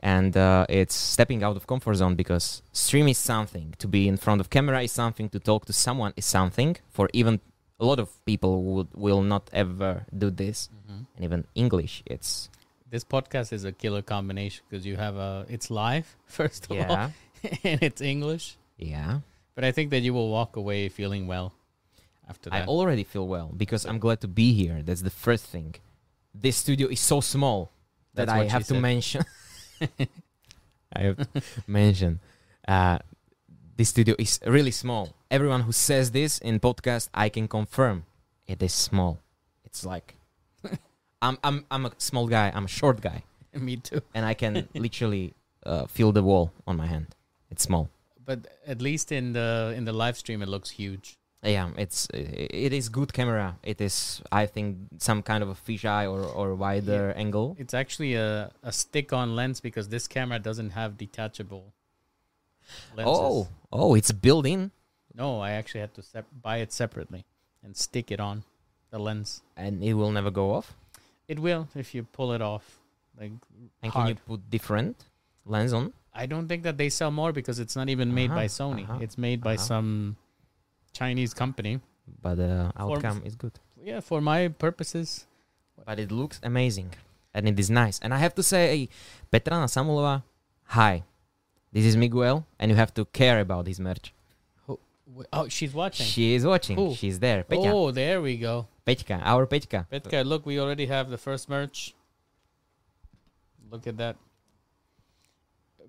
And 0.00 0.36
uh, 0.36 0.66
it's 0.68 0.94
stepping 0.94 1.42
out 1.42 1.56
of 1.56 1.66
comfort 1.66 1.94
zone 1.94 2.16
because 2.16 2.62
stream 2.72 3.08
is 3.08 3.18
something. 3.18 3.74
To 3.78 3.88
be 3.88 4.06
in 4.08 4.16
front 4.18 4.40
of 4.42 4.50
camera 4.50 4.82
is 4.82 4.92
something. 4.92 5.30
To 5.30 5.38
talk 5.40 5.64
to 5.66 5.72
someone 5.72 6.12
is 6.16 6.26
something. 6.26 6.76
For 6.90 7.08
even 7.12 7.40
a 7.80 7.84
lot 7.84 7.98
of 7.98 8.08
people 8.24 8.62
would 8.62 8.88
will 8.94 9.22
not 9.22 9.48
ever 9.52 10.04
do 10.16 10.30
this. 10.30 10.68
And 11.16 11.24
even 11.24 11.44
English, 11.54 12.02
it's 12.06 12.50
This 12.90 13.04
podcast 13.04 13.52
is 13.52 13.64
a 13.64 13.72
killer 13.72 14.02
combination 14.02 14.62
because 14.68 14.84
you 14.86 14.96
have 14.96 15.16
a 15.16 15.46
it's 15.48 15.70
live 15.70 16.06
first 16.26 16.66
of 16.66 16.72
all, 16.72 16.76
yeah, 16.76 17.10
and 17.64 17.82
it's 17.82 18.00
English. 18.00 18.56
yeah. 18.78 19.20
But 19.54 19.64
I 19.64 19.72
think 19.72 19.90
that 19.90 20.02
you 20.06 20.12
will 20.12 20.28
walk 20.30 20.56
away 20.56 20.88
feeling 20.90 21.26
well 21.26 21.54
after 22.28 22.50
I 22.52 22.64
already 22.66 23.04
feel 23.04 23.26
well 23.26 23.48
because 23.56 23.86
I'm 23.88 23.98
glad 23.98 24.20
to 24.20 24.28
be 24.28 24.52
here. 24.52 24.82
That's 24.84 25.02
the 25.02 25.16
first 25.26 25.46
thing. 25.46 25.74
This 26.40 26.56
studio 26.56 26.88
is 26.88 27.00
so 27.00 27.20
small 27.20 27.72
that 28.14 28.28
I 28.28 28.38
what 28.38 28.46
she 28.46 28.50
have 28.50 28.66
to 28.66 28.74
mention. 28.80 29.24
I 30.92 31.00
have 31.00 31.16
to 31.16 31.42
mention 31.66 32.20
uh, 32.68 32.98
this 33.76 33.88
studio 33.88 34.14
is 34.18 34.40
really 34.46 34.70
small. 34.70 35.14
Everyone 35.30 35.62
who 35.62 35.72
says 35.72 36.10
this 36.10 36.38
in 36.38 36.60
podcast, 36.60 37.08
I 37.14 37.28
can 37.28 37.48
confirm 37.48 38.04
it 38.46 38.62
is 38.62 38.72
small. 38.72 39.18
It's 39.64 39.84
like 39.84 40.14
I'm 41.22 41.38
I'm 41.42 41.64
I'm 41.70 41.86
a 41.86 41.92
small 41.98 42.26
guy. 42.26 42.52
I'm 42.54 42.64
a 42.64 42.68
short 42.68 43.00
guy, 43.00 43.22
Me 43.54 43.76
too. 43.76 44.00
and 44.14 44.24
I 44.24 44.34
can 44.34 44.68
literally 44.74 45.34
uh, 45.64 45.86
feel 45.86 46.12
the 46.12 46.22
wall 46.22 46.52
on 46.66 46.76
my 46.76 46.86
hand. 46.86 47.14
It's 47.50 47.62
small. 47.62 47.88
But 48.24 48.46
at 48.66 48.82
least 48.82 49.12
in 49.12 49.32
the 49.32 49.72
in 49.76 49.84
the 49.84 49.92
live 49.92 50.16
stream, 50.16 50.42
it 50.42 50.48
looks 50.48 50.70
huge. 50.70 51.18
Yeah, 51.42 51.70
it's 51.76 52.08
it 52.12 52.72
is 52.72 52.88
good 52.88 53.12
camera. 53.12 53.56
It 53.62 53.80
is 53.80 54.20
I 54.32 54.46
think 54.46 54.78
some 54.98 55.22
kind 55.22 55.42
of 55.44 55.48
a 55.48 55.54
fisheye 55.54 56.10
or 56.10 56.24
or 56.24 56.54
wider 56.56 57.12
angle. 57.16 57.56
It's 57.58 57.74
actually 57.74 58.14
a, 58.14 58.50
a 58.62 58.72
stick-on 58.72 59.36
lens 59.36 59.60
because 59.60 59.88
this 59.88 60.08
camera 60.08 60.38
doesn't 60.40 60.70
have 60.70 60.96
detachable 60.98 61.72
lenses. 62.96 63.14
Oh, 63.18 63.48
oh, 63.72 63.94
it's 63.94 64.10
built 64.12 64.46
in, 64.46 64.70
no! 65.14 65.40
I 65.40 65.50
actually 65.52 65.80
had 65.82 65.94
to 65.94 66.02
sep- 66.02 66.26
buy 66.42 66.56
it 66.58 66.72
separately 66.72 67.24
and 67.62 67.76
stick 67.76 68.10
it 68.10 68.18
on 68.20 68.42
the 68.90 68.98
lens. 68.98 69.42
and 69.56 69.82
it 69.84 69.94
will 69.94 70.10
never 70.10 70.30
go 70.30 70.52
off. 70.54 70.74
It 71.28 71.38
will 71.38 71.68
if 71.74 71.94
you 71.94 72.02
pull 72.04 72.32
it 72.32 72.42
off. 72.42 72.78
Like 73.20 73.32
And 73.82 73.92
can 73.92 74.08
you 74.08 74.14
put 74.14 74.50
different 74.50 75.04
lens 75.44 75.72
on? 75.72 75.92
I 76.12 76.26
don't 76.26 76.48
think 76.48 76.62
that 76.64 76.76
they 76.76 76.88
sell 76.88 77.10
more 77.10 77.32
because 77.32 77.58
it's 77.58 77.76
not 77.76 77.88
even 77.88 78.12
made 78.14 78.30
by 78.30 78.46
Uh-huh, 78.46 78.58
Sony. 78.64 78.84
uh-huh, 78.84 78.98
It's 79.00 79.16
made 79.18 79.40
by 79.42 79.54
uh-huh. 79.54 79.62
some 79.64 80.16
Chinese 81.00 81.32
company. 81.42 81.74
But 82.22 82.34
the 82.42 82.52
For- 82.76 82.82
outcome 82.82 83.18
is 83.28 83.34
good. 83.42 83.54
Yeah, 83.88 84.00
for 84.10 84.20
my 84.20 84.40
purposes, 84.48 85.08
But 85.88 85.98
it 86.04 86.10
looks 86.20 86.36
amazing, 86.42 86.90
and 87.34 87.42
it 87.50 87.58
is 87.64 87.68
nice. 87.70 87.96
And 88.02 88.10
I 88.16 88.18
have 88.24 88.34
to 88.40 88.42
say, 88.52 88.88
Petrana 89.32 89.68
Samulova, 89.74 90.14
hi. 90.76 90.94
This 91.72 91.84
is 91.90 91.96
Miguel, 91.96 92.36
and 92.58 92.66
you 92.70 92.76
have 92.82 92.92
to 92.98 93.04
care 93.20 93.38
about 93.46 93.64
his 93.70 93.78
merch. 93.88 94.06
w- 94.66 95.28
oh, 95.38 95.46
she's 95.56 95.72
watching. 95.82 96.06
She 96.14 96.24
is 96.36 96.42
watching. 96.52 96.76
Who? 96.80 96.86
She's 97.00 97.18
there. 97.26 97.40
Peťa. 97.50 97.70
Oh, 97.72 97.90
there 98.00 98.18
we 98.28 98.34
go. 98.48 98.54
Peťka, 98.86 99.16
our 99.32 99.46
Peťka. 99.52 99.80
Petka, 99.92 100.24
look, 100.32 100.42
we 100.50 100.58
already 100.62 100.86
have 100.94 101.06
the 101.14 101.20
first 101.26 101.48
merch. 101.56 101.78
Look 103.70 103.86
at 103.86 103.96
that. 104.02 104.16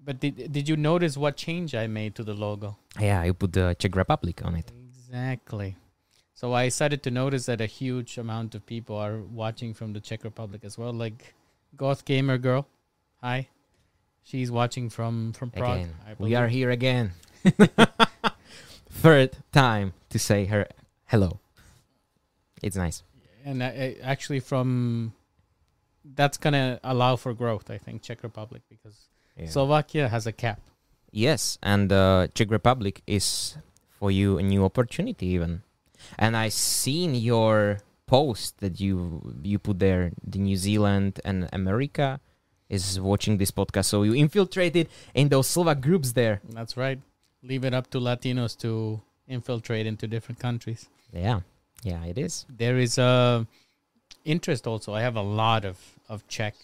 But 0.06 0.20
did 0.24 0.36
did 0.58 0.65
you 0.70 0.78
notice 0.78 1.13
what 1.24 1.36
change 1.46 1.70
I 1.84 1.86
made 2.00 2.12
to 2.20 2.24
the 2.24 2.34
logo? 2.46 2.70
Yeah, 3.00 3.24
you 3.28 3.34
put 3.34 3.52
the 3.60 3.76
Czech 3.82 3.96
Republic 4.04 4.38
on 4.48 4.56
it. 4.62 4.72
Exactly. 5.08 5.76
So 6.34 6.54
I 6.54 6.70
started 6.70 7.02
to 7.04 7.12
notice 7.12 7.46
that 7.48 7.62
a 7.62 7.65
huge 7.65 8.17
amount 8.17 8.54
of 8.56 8.65
people 8.65 8.96
are 8.98 9.20
watching 9.20 9.74
from 9.74 9.93
the 9.93 10.00
Czech 10.00 10.24
Republic 10.24 10.62
as 10.63 10.78
well. 10.78 10.93
Like 10.93 11.34
Goth 11.76 12.06
Gamer 12.06 12.38
Girl, 12.38 12.67
hi. 13.22 13.48
She's 14.24 14.52
watching 14.52 14.89
from 14.89 15.32
from 15.34 15.50
Prague. 15.52 15.78
Again, 15.78 15.96
we 16.20 16.36
are 16.36 16.48
here 16.50 16.70
again. 16.70 17.13
Third 18.91 19.38
time 19.54 19.93
to 20.10 20.20
say 20.20 20.46
her 20.46 20.67
hello. 21.06 21.39
It's 22.62 22.76
nice. 22.76 23.04
and 23.46 23.63
I, 23.63 23.67
I- 23.67 23.98
actually 24.04 24.41
from 24.41 25.13
that's 26.04 26.38
gonna 26.38 26.80
allow 26.84 27.15
for 27.15 27.34
growth. 27.34 27.72
I 27.72 27.78
think 27.78 28.02
Czech 28.02 28.22
Republic 28.24 28.62
because 28.70 29.08
Slovakia 29.48 30.10
has 30.10 30.28
a 30.28 30.32
cap. 30.34 30.60
Yes, 31.12 31.58
and 31.63 31.91
uh, 31.91 32.28
Czech 32.36 32.52
Republic 32.52 33.02
is 33.08 33.56
for 34.00 34.12
you 34.12 34.38
a 34.38 34.44
new 34.44 34.64
opportunity 34.64 35.28
even. 35.28 35.64
And 36.18 36.38
I 36.38 36.50
seen 36.50 37.16
your 37.16 37.80
post 38.06 38.60
that 38.60 38.80
you 38.80 39.34
you 39.44 39.60
put 39.60 39.80
there 39.80 40.12
the 40.26 40.40
New 40.40 40.56
Zealand 40.56 41.20
and 41.26 41.50
America 41.52 42.20
is 42.70 43.00
watching 43.00 43.38
this 43.38 43.52
podcast. 43.52 43.86
So 43.86 44.04
you 44.04 44.14
infiltrated 44.14 44.88
in 45.14 45.30
those 45.30 45.48
Slovak 45.48 45.82
groups 45.82 46.14
there. 46.14 46.42
That's 46.50 46.78
right. 46.78 47.00
Leave 47.44 47.64
it 47.66 47.74
up 47.74 47.90
to 47.92 48.00
Latinos 48.00 48.56
to 48.60 49.02
infiltrate 49.28 49.86
into 49.88 50.08
different 50.08 50.40
countries. 50.40 50.88
Yeah, 51.14 51.42
yeah, 51.84 52.04
it 52.06 52.18
is. 52.18 52.46
There 52.50 52.78
is 52.78 52.98
a 52.98 53.46
interest 54.26 54.68
also. 54.68 54.94
I 54.94 55.02
have 55.02 55.16
a 55.16 55.22
lot 55.24 55.66
of 55.66 55.78
of 56.10 56.28
Czech 56.28 56.56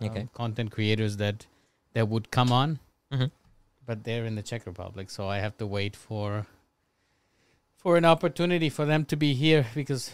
um, 0.00 0.08
Okay. 0.08 0.28
content 0.32 0.70
creators 0.70 1.16
that 1.18 1.46
that 1.94 2.08
would 2.08 2.30
come 2.30 2.52
on, 2.52 2.78
Mhm. 3.12 3.30
But 3.88 4.04
they're 4.04 4.26
in 4.26 4.34
the 4.36 4.42
Czech 4.42 4.66
Republic, 4.66 5.08
so 5.08 5.26
I 5.28 5.38
have 5.38 5.56
to 5.58 5.66
wait 5.66 5.96
for 5.96 6.44
for 7.82 7.96
an 7.96 8.04
opportunity 8.04 8.68
for 8.68 8.84
them 8.84 9.04
to 9.06 9.16
be 9.16 9.32
here 9.32 9.64
because 9.74 10.10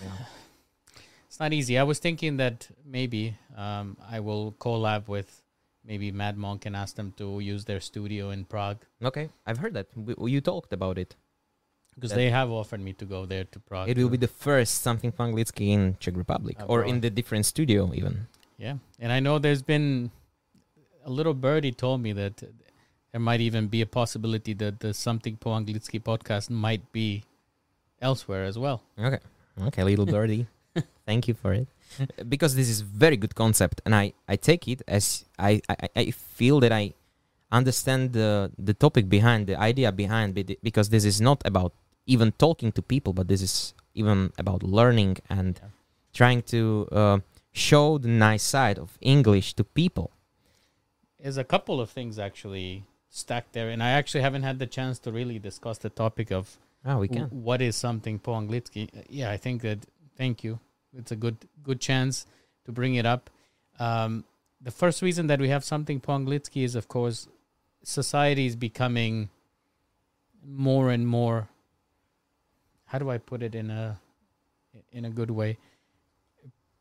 it's 1.28 1.40
not 1.40 1.52
easy. 1.52 1.76
I 1.76 1.82
was 1.82 1.98
thinking 1.98 2.36
that 2.36 2.68
maybe 2.86 3.36
um, 3.56 3.96
I 4.16 4.20
will 4.20 4.54
collab 4.60 5.08
with 5.08 5.42
maybe 5.84 6.12
Madmonq 6.12 6.66
and 6.66 6.76
ask 6.76 6.94
them 6.94 7.12
to 7.16 7.40
use 7.40 7.64
their 7.64 7.80
studio 7.80 8.30
in 8.30 8.44
Prague 8.44 8.78
Okay, 9.02 9.28
I've 9.46 9.58
heard 9.58 9.74
that. 9.74 9.86
W- 9.96 10.28
You 10.34 10.40
talked 10.40 10.72
about 10.72 10.96
it. 10.98 11.16
because 11.96 12.14
they 12.14 12.30
have 12.30 12.50
offered 12.50 12.80
me 12.80 12.92
to 12.92 13.04
go 13.04 13.26
there 13.26 13.44
to 13.44 13.58
Prague. 13.58 13.88
It 13.88 13.98
will 13.98 14.08
be 14.08 14.22
the 14.26 14.34
first 14.46 14.82
something 14.82 15.10
po 15.12 15.24
anglicky 15.24 15.68
in 15.76 15.96
Czech 15.98 16.16
Republic 16.16 16.56
or 16.68 16.84
in 16.84 17.00
the 17.00 17.10
different 17.10 17.44
studio 17.46 17.90
even. 17.94 18.14
Yeah, 18.56 18.76
and 19.02 19.10
I 19.12 19.18
know 19.20 19.38
there's 19.40 19.62
been 19.66 20.10
a 21.04 21.10
little 21.10 21.34
birdie 21.34 21.72
told 21.72 22.00
me 22.06 22.12
that 22.14 22.42
there 23.14 23.20
might 23.20 23.40
even 23.40 23.68
be 23.68 23.80
a 23.80 23.86
possibility 23.86 24.54
that 24.54 24.80
the 24.80 24.92
something 24.92 25.36
po 25.36 25.50
anglicky 25.50 26.00
podcast 26.02 26.50
might 26.50 26.82
be 26.90 27.22
elsewhere 28.02 28.42
as 28.44 28.58
well. 28.58 28.82
Okay. 28.98 29.20
Okay, 29.68 29.84
little 29.84 30.04
birdie. 30.04 30.48
Thank 31.06 31.28
you 31.28 31.34
for 31.34 31.54
it. 31.54 31.68
Because 32.28 32.56
this 32.56 32.68
is 32.68 32.80
very 32.80 33.16
good 33.16 33.36
concept 33.36 33.80
and 33.86 33.94
I, 33.94 34.14
I 34.28 34.34
take 34.34 34.66
it 34.66 34.82
as 34.88 35.26
I, 35.38 35.62
I, 35.68 35.76
I 35.94 36.10
feel 36.10 36.58
that 36.58 36.72
I 36.72 36.94
understand 37.52 38.14
the 38.14 38.50
the 38.58 38.74
topic 38.74 39.08
behind 39.08 39.46
the 39.46 39.54
idea 39.70 39.92
behind 39.92 40.34
because 40.68 40.88
this 40.88 41.04
is 41.04 41.20
not 41.20 41.38
about 41.44 41.72
even 42.06 42.32
talking 42.32 42.72
to 42.72 42.82
people 42.82 43.12
but 43.12 43.28
this 43.28 43.42
is 43.42 43.74
even 43.94 44.32
about 44.38 44.64
learning 44.64 45.18
and 45.30 45.60
Yeah. 45.62 45.70
trying 46.20 46.42
to 46.54 46.88
uh, 46.90 47.18
show 47.52 47.98
the 47.98 48.08
nice 48.08 48.42
side 48.42 48.76
of 48.84 48.88
English 49.00 49.54
to 49.58 49.62
people. 49.62 50.10
There's 51.20 51.38
a 51.38 51.44
couple 51.54 51.76
of 51.80 51.90
things 51.90 52.18
actually 52.18 52.82
stacked 53.14 53.52
there, 53.52 53.70
and 53.70 53.80
I 53.82 53.90
actually 53.90 54.22
haven't 54.22 54.42
had 54.42 54.58
the 54.58 54.66
chance 54.66 54.98
to 55.00 55.12
really 55.12 55.38
discuss 55.38 55.78
the 55.78 55.90
topic 55.90 56.30
of 56.32 56.58
Oh, 56.84 56.98
we 56.98 57.08
w- 57.08 57.26
what 57.30 57.62
is 57.62 57.76
something 57.76 58.18
po 58.18 58.32
anglicky. 58.32 58.88
Uh, 58.96 59.02
Yeah, 59.08 59.30
I 59.30 59.36
think 59.38 59.62
that. 59.62 59.86
Thank 60.16 60.44
you. 60.44 60.58
It's 60.92 61.12
a 61.12 61.16
good 61.16 61.36
good 61.62 61.80
chance 61.80 62.26
to 62.66 62.72
bring 62.72 62.94
it 62.96 63.06
up. 63.06 63.30
Um, 63.78 64.24
the 64.60 64.70
first 64.70 65.02
reason 65.02 65.26
that 65.28 65.40
we 65.40 65.48
have 65.48 65.64
something 65.64 66.00
po 66.00 66.12
anglicky 66.18 66.62
is, 66.64 66.74
of 66.74 66.86
course, 66.88 67.28
society 67.82 68.46
is 68.46 68.56
becoming 68.56 69.30
more 70.44 70.90
and 70.90 71.06
more. 71.06 71.48
How 72.86 72.98
do 72.98 73.10
I 73.10 73.18
put 73.18 73.42
it 73.42 73.54
in 73.54 73.70
a 73.70 73.98
in 74.92 75.04
a 75.04 75.10
good 75.10 75.30
way? 75.30 75.56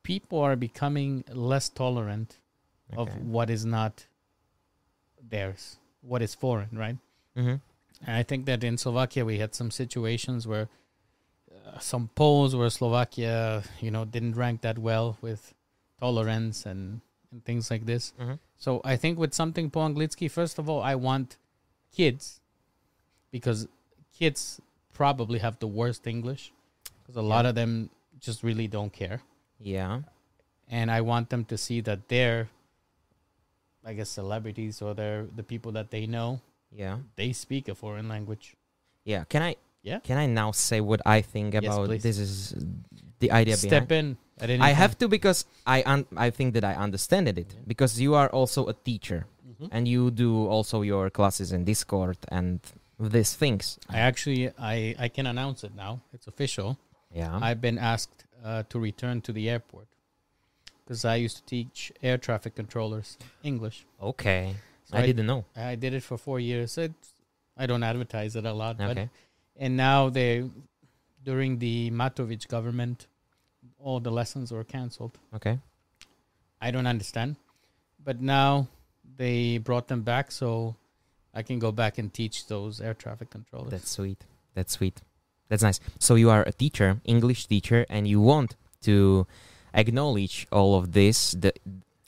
People 0.04 0.40
are 0.40 0.56
becoming 0.56 1.24
less 1.32 1.70
tolerant 1.70 2.38
of 2.98 3.08
what 3.26 3.50
is 3.50 3.64
not 3.66 4.06
theirs, 5.30 5.78
what 6.04 6.22
is 6.22 6.36
foreign, 6.36 6.70
right? 6.78 6.98
Mhm. 7.36 7.62
And 8.06 8.16
I 8.16 8.24
think 8.24 8.46
that 8.46 8.64
in 8.64 8.78
Slovakia 8.78 9.24
we 9.26 9.40
had 9.40 9.56
some 9.56 9.72
situations 9.72 10.46
where 10.46 10.68
uh, 11.66 11.80
some 11.80 12.10
polls 12.14 12.54
where 12.56 12.70
Slovakia, 12.70 13.64
you 13.80 13.90
know, 13.90 14.04
didn't 14.06 14.36
rank 14.36 14.62
that 14.62 14.78
well 14.78 15.18
with 15.22 15.54
tolerance 16.00 16.66
and, 16.66 17.00
and 17.32 17.44
things 17.46 17.72
like 17.72 17.86
this. 17.86 18.12
Mhm. 18.20 18.38
So 18.58 18.82
I 18.84 18.98
think 18.98 19.18
with 19.18 19.34
something 19.34 19.70
po 19.72 19.80
anglicky, 19.88 20.30
first 20.30 20.60
of 20.60 20.68
all, 20.70 20.82
I 20.82 20.96
want 20.96 21.38
kids 21.96 22.42
because 23.32 23.68
kids 24.14 24.60
probably 24.94 25.40
have 25.40 25.58
the 25.60 25.68
worst 25.68 26.06
English 26.06 26.52
because 27.02 27.16
a 27.16 27.22
lot 27.22 27.46
of 27.46 27.56
them 27.56 27.90
just 28.20 28.44
really 28.44 28.68
don't 28.68 28.92
care 28.94 29.22
Yeah. 29.60 30.02
and 30.70 30.92
I 30.92 31.02
want 31.02 31.30
them 31.30 31.46
to 31.46 31.58
see 31.58 31.82
that 31.82 32.08
they're, 32.10 32.50
I 33.86 33.94
guess, 33.94 34.10
celebrities 34.10 34.82
or 34.82 34.94
they're 34.94 35.26
the 35.36 35.44
people 35.44 35.72
that 35.74 35.92
they 35.92 36.06
know. 36.08 36.40
Yeah. 36.72 36.98
They 37.16 37.34
speak 37.34 37.68
a 37.68 37.76
foreign 37.76 38.08
language. 38.10 38.56
Yeah. 39.06 39.24
Can 39.30 39.42
I 39.42 39.56
Yeah. 39.84 40.00
Can 40.00 40.18
I 40.18 40.26
now 40.28 40.52
say 40.52 40.80
what 40.80 41.02
I 41.06 41.22
think 41.22 41.54
about 41.56 41.88
please. 41.88 42.04
this? 42.04 42.18
Is 42.18 42.56
the 43.20 43.32
idea 43.32 43.58
Step 43.58 43.88
behind? 43.90 43.92
in 43.92 44.18
at 44.44 44.50
any 44.50 44.62
I 44.64 44.68
time. 44.72 44.76
have 44.76 44.98
to 45.00 45.08
because 45.10 45.46
I 45.68 45.84
un- 45.86 46.08
I 46.16 46.30
think 46.32 46.54
that 46.56 46.64
I 46.64 46.74
understand 46.76 47.28
it 47.28 47.56
because 47.68 48.00
you 48.00 48.16
are 48.16 48.30
also 48.30 48.68
a 48.68 48.74
teacher 48.74 49.26
Mhm. 49.50 49.68
and 49.72 49.88
you 49.88 50.10
do 50.12 50.48
also 50.48 50.82
your 50.84 51.10
classes 51.10 51.52
in 51.52 51.66
Discord 51.66 52.18
and 52.30 52.60
these 52.98 53.36
things. 53.36 53.78
I 53.90 54.00
actually, 54.00 54.50
I, 54.58 54.96
I 54.98 55.10
can 55.10 55.28
announce 55.28 55.64
it 55.68 55.76
now. 55.76 56.00
It's 56.14 56.28
official. 56.28 56.78
Yeah. 57.14 57.38
I've 57.42 57.60
been 57.60 57.78
asked 57.78 58.24
uh, 58.44 58.64
to 58.70 58.80
return 58.80 59.22
to 59.22 59.32
the 59.34 59.50
airport 59.50 59.88
because 60.84 61.06
I 61.06 61.16
used 61.16 61.38
to 61.38 61.44
teach 61.44 61.92
air 62.02 62.18
traffic 62.18 62.56
controllers 62.56 63.18
English. 63.44 63.86
okay. 64.02 64.56
So 64.86 64.98
I 64.98 65.06
didn't 65.06 65.26
know. 65.26 65.46
I 65.56 65.76
did 65.76 65.94
it 65.94 66.04
for 66.04 66.18
four 66.18 66.40
years. 66.40 66.78
It's, 66.78 67.14
I 67.58 67.66
don't 67.66 67.84
advertise 67.84 68.36
it 68.36 68.46
a 68.46 68.54
lot, 68.54 68.78
but 68.78 69.10
and 69.56 69.78
now 69.78 70.10
they 70.10 70.50
during 71.24 71.60
the 71.60 71.90
Matovič 71.92 72.48
government 72.48 73.08
all 73.80 74.00
the 74.00 74.12
lessons 74.12 74.52
were 74.52 74.64
canceled 74.64 75.18
Okay. 75.34 75.58
i 76.62 76.70
don't 76.72 76.86
understand 76.88 77.36
but 78.04 78.20
now 78.22 78.68
they 79.18 79.58
brought 79.58 79.88
them 79.88 80.02
back 80.02 80.32
so 80.32 80.76
i 81.34 81.42
can 81.42 81.60
go 81.60 81.72
back 81.72 81.98
and 81.98 82.14
teach 82.14 82.48
those 82.48 82.82
air 82.82 82.94
traffic 82.94 83.30
controllers 83.30 83.72
That's 83.72 83.90
sweet. 83.90 84.26
That's 84.54 84.74
sweet. 84.74 85.02
That's 85.50 85.64
nice. 85.64 85.80
So 86.00 86.16
you 86.16 86.30
are 86.30 86.44
a 86.44 86.52
teacher, 86.52 87.00
English 87.06 87.48
teacher, 87.48 87.86
and 87.90 88.08
you 88.08 88.20
want 88.22 88.56
to 88.82 89.26
acknowledge 89.74 90.48
all 90.52 90.76
of 90.76 90.94
this, 90.94 91.32
the, 91.32 91.54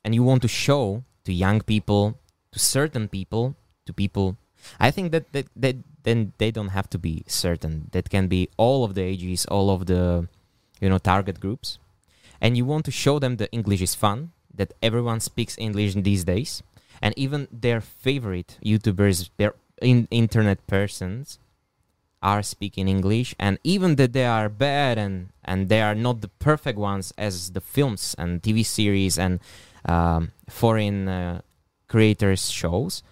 and 0.03 0.13
you 0.15 0.23
want 0.23 0.41
to 0.43 0.47
show 0.47 1.03
to 1.25 1.33
young 1.33 1.61
people, 1.61 2.17
to 2.51 2.59
certain 2.59 3.07
people, 3.07 3.55
to 3.85 3.93
people. 3.93 4.37
I 4.79 4.91
think 4.91 5.11
that 5.11 5.31
that, 5.33 5.47
that 5.55 5.75
then 6.03 6.33
they 6.37 6.51
don't 6.51 6.69
have 6.69 6.89
to 6.91 6.97
be 6.97 7.23
certain. 7.27 7.89
That 7.91 8.09
can 8.09 8.27
be 8.27 8.49
all 8.57 8.83
of 8.83 8.95
the 8.95 9.01
ages, 9.01 9.45
all 9.45 9.69
of 9.69 9.85
the 9.85 10.27
you 10.79 10.89
know 10.89 10.97
target 10.97 11.39
groups, 11.39 11.77
and 12.41 12.57
you 12.57 12.65
want 12.65 12.85
to 12.85 12.91
show 12.91 13.19
them 13.19 13.37
that 13.37 13.49
English 13.51 13.81
is 13.81 13.95
fun, 13.95 14.31
that 14.53 14.73
everyone 14.81 15.19
speaks 15.19 15.55
English 15.57 15.93
these 15.95 16.23
days, 16.23 16.63
and 17.01 17.13
even 17.17 17.47
their 17.51 17.81
favorite 17.81 18.57
YouTubers, 18.63 19.29
their 19.37 19.53
in 19.81 20.07
internet 20.09 20.65
persons 20.67 21.39
are 22.25 22.41
speaking 22.41 22.87
English, 22.87 23.35
and 23.37 23.59
even 23.63 23.95
that 23.97 24.13
they 24.13 24.25
are 24.25 24.49
bad 24.49 24.97
and 24.97 25.29
and 25.43 25.69
they 25.69 25.81
are 25.81 25.93
not 25.93 26.21
the 26.21 26.31
perfect 26.49 26.77
ones 26.79 27.13
as 27.17 27.51
the 27.51 27.61
films 27.61 28.15
and 28.17 28.41
TV 28.41 28.65
series 28.65 29.19
and 29.19 29.39
um, 29.85 30.31
foreign 30.49 31.07
uh, 31.07 31.41
creators 31.87 32.49
shows. 32.49 33.03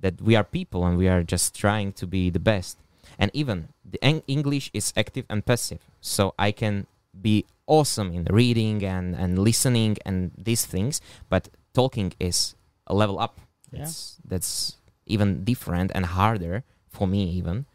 That 0.00 0.20
we 0.20 0.36
are 0.36 0.44
people 0.44 0.84
and 0.86 0.96
we 0.96 1.08
are 1.08 1.22
just 1.22 1.54
trying 1.54 1.92
to 2.00 2.06
be 2.06 2.30
the 2.30 2.38
best. 2.38 2.76
And 3.18 3.30
even 3.32 3.68
the 3.84 4.02
Eng- 4.04 4.22
English 4.26 4.70
is 4.72 4.92
active 4.96 5.24
and 5.28 5.44
passive, 5.44 5.80
so 6.00 6.34
I 6.38 6.52
can 6.52 6.86
be 7.12 7.44
awesome 7.66 8.12
in 8.12 8.24
reading 8.30 8.84
and 8.84 9.14
and 9.14 9.38
listening 9.38 9.96
and 10.06 10.32
these 10.36 10.64
things, 10.64 11.00
but 11.28 11.48
talking 11.74 12.12
is 12.18 12.56
a 12.86 12.94
level 12.94 13.18
up. 13.18 13.36
Yeah. 13.70 13.80
That's 13.80 14.16
that's 14.24 14.76
even 15.06 15.44
different 15.44 15.92
and 15.94 16.06
harder 16.06 16.64
for 16.88 17.06
me 17.06 17.22
even. 17.38 17.66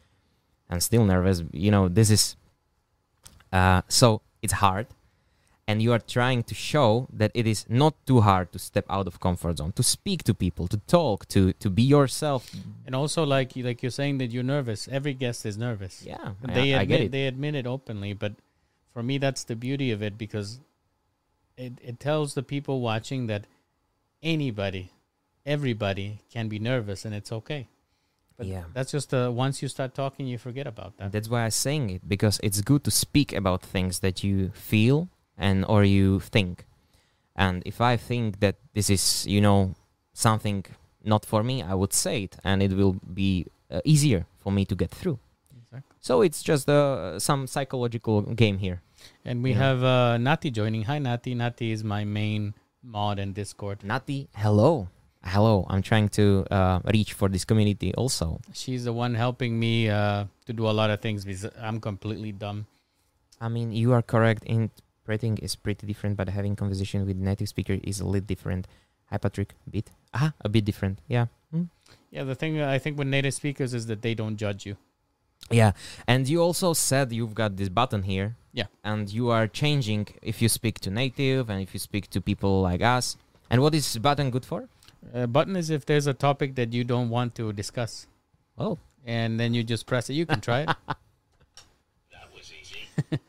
I'm 0.71 0.79
still 0.79 1.03
nervous. 1.05 1.43
You 1.51 1.69
know, 1.71 1.87
this 1.89 2.09
is 2.09 2.35
uh, 3.51 3.81
so 3.89 4.21
it's 4.41 4.53
hard, 4.53 4.87
and 5.67 5.81
you 5.81 5.91
are 5.91 5.99
trying 5.99 6.43
to 6.43 6.55
show 6.55 7.07
that 7.11 7.31
it 7.33 7.45
is 7.45 7.65
not 7.69 7.93
too 8.05 8.21
hard 8.21 8.51
to 8.53 8.59
step 8.59 8.85
out 8.89 9.05
of 9.07 9.19
comfort 9.19 9.57
zone, 9.57 9.73
to 9.73 9.83
speak 9.83 10.23
to 10.23 10.33
people, 10.33 10.67
to 10.69 10.77
talk, 10.87 11.27
to 11.27 11.51
to 11.53 11.69
be 11.69 11.83
yourself. 11.83 12.49
and 12.85 12.95
also 12.95 13.23
like 13.25 13.51
like 13.57 13.83
you're 13.83 13.91
saying 14.01 14.17
that 14.19 14.31
you're 14.31 14.43
nervous 14.57 14.87
every 14.91 15.13
guest 15.13 15.45
is 15.45 15.57
nervous 15.57 16.03
Yeah, 16.05 16.33
they 16.41 16.73
I, 16.73 16.79
I 16.79 16.81
admit 16.83 16.87
get 16.87 17.01
it. 17.01 17.11
they 17.11 17.27
admit 17.27 17.55
it 17.55 17.67
openly 17.67 18.13
but 18.13 18.33
for 18.93 19.03
me 19.03 19.17
that's 19.19 19.43
the 19.45 19.55
beauty 19.55 19.91
of 19.91 20.01
it 20.01 20.17
because 20.17 20.59
it, 21.57 21.73
it 21.81 21.99
tells 21.99 22.33
the 22.33 22.43
people 22.43 22.81
watching 22.81 23.27
that 23.27 23.45
anybody 24.23 24.91
everybody 25.45 26.21
can 26.33 26.47
be 26.49 26.59
nervous 26.59 27.05
and 27.05 27.13
it's 27.15 27.31
okay 27.31 27.67
but 28.41 28.47
Yeah. 28.47 28.63
that's 28.73 28.91
just 28.91 29.13
uh, 29.13 29.29
once 29.45 29.61
you 29.61 29.69
start 29.69 29.91
talking 29.93 30.27
you 30.33 30.37
forget 30.37 30.67
about 30.67 30.91
that 30.97 31.11
That's 31.13 31.29
why 31.29 31.41
I'm 31.45 31.51
saying 31.51 31.89
it 31.95 32.01
because 32.07 32.39
it's 32.43 32.61
good 32.61 32.83
to 32.83 32.91
speak 32.91 33.29
about 33.41 33.61
things 33.75 33.99
that 33.99 34.23
you 34.23 34.49
feel 34.53 35.07
and 35.37 35.65
or 35.67 35.83
you 35.83 36.19
think. 36.19 36.65
And 37.35 37.63
if 37.65 37.77
I 37.81 37.97
think 37.97 38.39
that 38.39 38.55
this 38.73 38.89
is, 38.89 39.25
you 39.25 39.41
know, 39.41 39.59
something 40.13 40.65
not 41.03 41.25
for 41.25 41.41
me, 41.43 41.55
I 41.63 41.73
would 41.73 41.93
say 41.93 42.23
it, 42.23 42.35
and 42.43 42.61
it 42.61 42.71
will 42.79 42.95
be 43.13 43.45
uh, 43.71 43.79
easier 43.83 44.25
for 44.43 44.51
me 44.51 44.65
to 44.65 44.75
get 44.75 44.91
through. 44.91 45.17
Exactly. 45.61 45.95
So 45.99 46.21
it's 46.21 46.43
just 46.43 46.69
uh, 46.69 47.19
some 47.19 47.47
psychological 47.47 48.21
game 48.43 48.57
here. 48.59 48.77
and 49.25 49.41
we 49.43 49.51
Yeah. 49.51 49.57
have 49.67 49.83
uh, 49.83 50.17
Nati 50.17 50.49
joining 50.51 50.83
hi 50.89 50.99
Nati 50.99 51.33
Nati 51.33 51.71
is 51.71 51.83
my 51.83 52.03
main 52.05 52.53
mod 52.83 53.17
in 53.19 53.33
Discord. 53.33 53.77
Nati, 53.83 54.27
hello. 54.35 54.87
Hello. 55.23 55.65
I'm 55.69 55.81
trying 55.81 56.09
to 56.09 56.45
uh, 56.51 56.79
reach 56.93 57.13
for 57.13 57.29
this 57.29 57.45
community 57.45 57.93
also. 57.95 58.41
She's 58.53 58.85
the 58.85 58.93
one 58.93 59.13
helping 59.13 59.59
me 59.59 59.89
uh, 59.89 60.25
to 60.45 60.53
do 60.53 60.67
a 60.67 60.71
lot 60.73 60.89
of 60.89 60.99
things 61.01 61.25
because 61.25 61.45
I'm 61.59 61.79
completely 61.79 62.31
dumb. 62.31 62.65
I 63.39 63.49
mean, 63.49 63.71
you 63.71 63.93
are 63.93 64.01
correct. 64.01 64.43
Interpreting 64.45 65.37
is 65.37 65.55
pretty 65.55 65.85
different, 65.87 66.17
but 66.17 66.29
having 66.29 66.55
conversation 66.55 67.05
with 67.05 67.17
native 67.17 67.49
speaker 67.49 67.77
is 67.83 67.99
a 67.99 68.05
little 68.05 68.25
different. 68.25 68.67
Hi, 69.09 69.17
Patrik. 69.17 69.51
A 69.67 69.69
bit. 69.69 69.89
Ah, 70.13 70.33
a 70.41 70.49
bit 70.49 70.65
different. 70.65 70.99
Yeah. 71.07 71.27
Hmm. 71.51 71.63
Yeah, 72.11 72.23
the 72.23 72.35
thing 72.35 72.61
I 72.61 72.77
think 72.79 72.97
with 72.97 73.07
native 73.07 73.33
speakers 73.33 73.73
is 73.73 73.87
that 73.87 74.01
they 74.01 74.13
don't 74.13 74.37
judge 74.37 74.65
you. 74.65 74.77
Yeah. 75.49 75.71
And 76.07 76.27
you 76.27 76.41
also 76.41 76.73
said 76.73 77.11
you've 77.11 77.33
got 77.33 77.57
this 77.57 77.69
button 77.69 78.03
here. 78.03 78.35
Yeah. 78.53 78.65
And 78.83 79.09
you 79.09 79.29
are 79.29 79.47
changing 79.47 80.07
if 80.21 80.41
you 80.41 80.49
speak 80.49 80.79
to 80.81 80.89
native 80.89 81.49
and 81.49 81.61
if 81.61 81.73
you 81.73 81.79
speak 81.79 82.09
to 82.11 82.21
people 82.21 82.61
like 82.61 82.81
us. 82.81 83.17
And 83.49 83.61
what 83.61 83.75
is 83.75 83.91
this 83.91 84.01
button 84.01 84.29
good 84.31 84.45
for? 84.45 84.69
Uh, 85.13 85.25
button 85.27 85.55
is 85.55 85.69
if 85.69 85.85
there's 85.85 86.07
a 86.07 86.13
topic 86.13 86.55
that 86.55 86.73
you 86.73 86.83
don't 86.83 87.09
want 87.09 87.35
to 87.35 87.51
discuss, 87.53 88.07
Oh. 88.57 88.77
and 89.05 89.39
then 89.39 89.53
you 89.53 89.63
just 89.63 89.85
press 89.85 90.09
it. 90.09 90.13
You 90.13 90.25
can 90.25 90.41
try 90.41 90.61
it. 90.61 90.69
That 92.11 92.27
was 92.35 92.51
easy. 92.53 93.19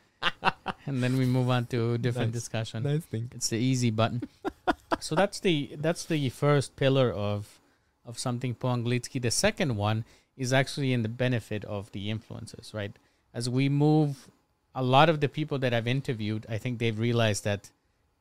and 0.86 1.02
then 1.02 1.16
we 1.16 1.24
move 1.24 1.48
on 1.50 1.66
to 1.66 1.98
different 1.98 2.28
Nice. 2.32 2.40
discussion. 2.42 2.82
Nice 2.82 3.04
thing. 3.04 3.30
It's 3.34 3.48
the 3.48 3.56
easy 3.58 3.90
button. 3.90 4.22
so 5.00 5.14
that's 5.14 5.40
the 5.40 5.70
that's 5.78 6.04
the 6.04 6.28
first 6.28 6.76
pillar 6.76 7.10
of 7.10 7.58
of 8.04 8.18
something 8.18 8.54
po 8.54 8.68
anglicky. 8.68 9.20
The 9.20 9.30
second 9.30 9.76
one 9.76 10.04
is 10.36 10.52
actually 10.52 10.92
in 10.92 11.02
the 11.02 11.08
benefit 11.08 11.64
of 11.64 11.90
the 11.92 12.10
influencers, 12.12 12.74
right? 12.74 12.92
As 13.34 13.48
we 13.48 13.68
move, 13.68 14.28
a 14.74 14.82
lot 14.82 15.08
of 15.08 15.20
the 15.20 15.28
people 15.28 15.58
that 15.58 15.72
I've 15.72 15.86
interviewed, 15.86 16.44
I 16.48 16.58
think 16.58 16.78
they've 16.78 16.98
realized 16.98 17.44
that 17.44 17.70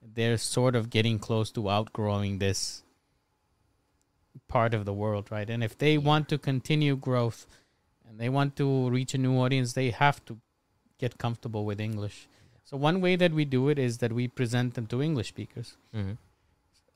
they're 0.01 0.37
sort 0.37 0.75
of 0.75 0.89
getting 0.89 1.19
close 1.19 1.51
to 1.51 1.69
outgrowing 1.69 2.39
this 2.39 2.83
part 4.47 4.73
of 4.73 4.85
the 4.85 4.93
world, 4.93 5.31
right? 5.31 5.49
And 5.49 5.63
if 5.63 5.77
they 5.77 5.97
want 5.97 6.29
to 6.29 6.37
continue 6.37 6.95
growth 6.95 7.45
and 8.07 8.19
they 8.19 8.29
want 8.29 8.55
to 8.57 8.89
reach 8.89 9.13
a 9.13 9.17
new 9.17 9.37
audience, 9.37 9.73
they 9.73 9.91
have 9.91 10.23
to 10.25 10.37
get 10.97 11.17
comfortable 11.17 11.65
with 11.65 11.79
English. 11.79 12.27
So 12.63 12.77
one 12.77 13.01
way 13.01 13.15
that 13.15 13.33
we 13.33 13.45
do 13.45 13.69
it 13.69 13.79
is 13.79 13.97
that 13.97 14.13
we 14.13 14.27
present 14.27 14.75
them 14.75 14.87
to 14.87 15.01
English 15.01 15.29
speakers. 15.29 15.77
hmm 15.93 16.13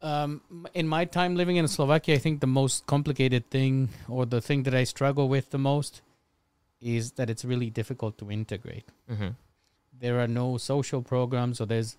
Um, 0.02 0.42
in 0.74 0.88
my 0.88 1.06
time 1.06 1.36
living 1.36 1.58
in 1.58 1.68
Slovakia, 1.68 2.16
I 2.16 2.20
think 2.20 2.40
the 2.40 2.48
most 2.48 2.86
complicated 2.86 3.50
thing, 3.50 3.90
or 4.08 4.26
the 4.26 4.42
thing 4.42 4.64
that 4.64 4.76
I 4.76 4.84
struggle 4.84 5.28
with 5.30 5.50
the 5.50 5.58
most, 5.58 6.02
is 6.82 7.14
that 7.14 7.30
it's 7.30 7.46
really 7.52 7.70
difficult 7.70 8.18
to 8.20 8.30
integrate. 8.30 8.86
hmm 9.08 9.34
There 10.00 10.20
are 10.20 10.28
no 10.28 10.58
social 10.58 11.02
programs, 11.02 11.62
or 11.62 11.66
there's 11.66 11.98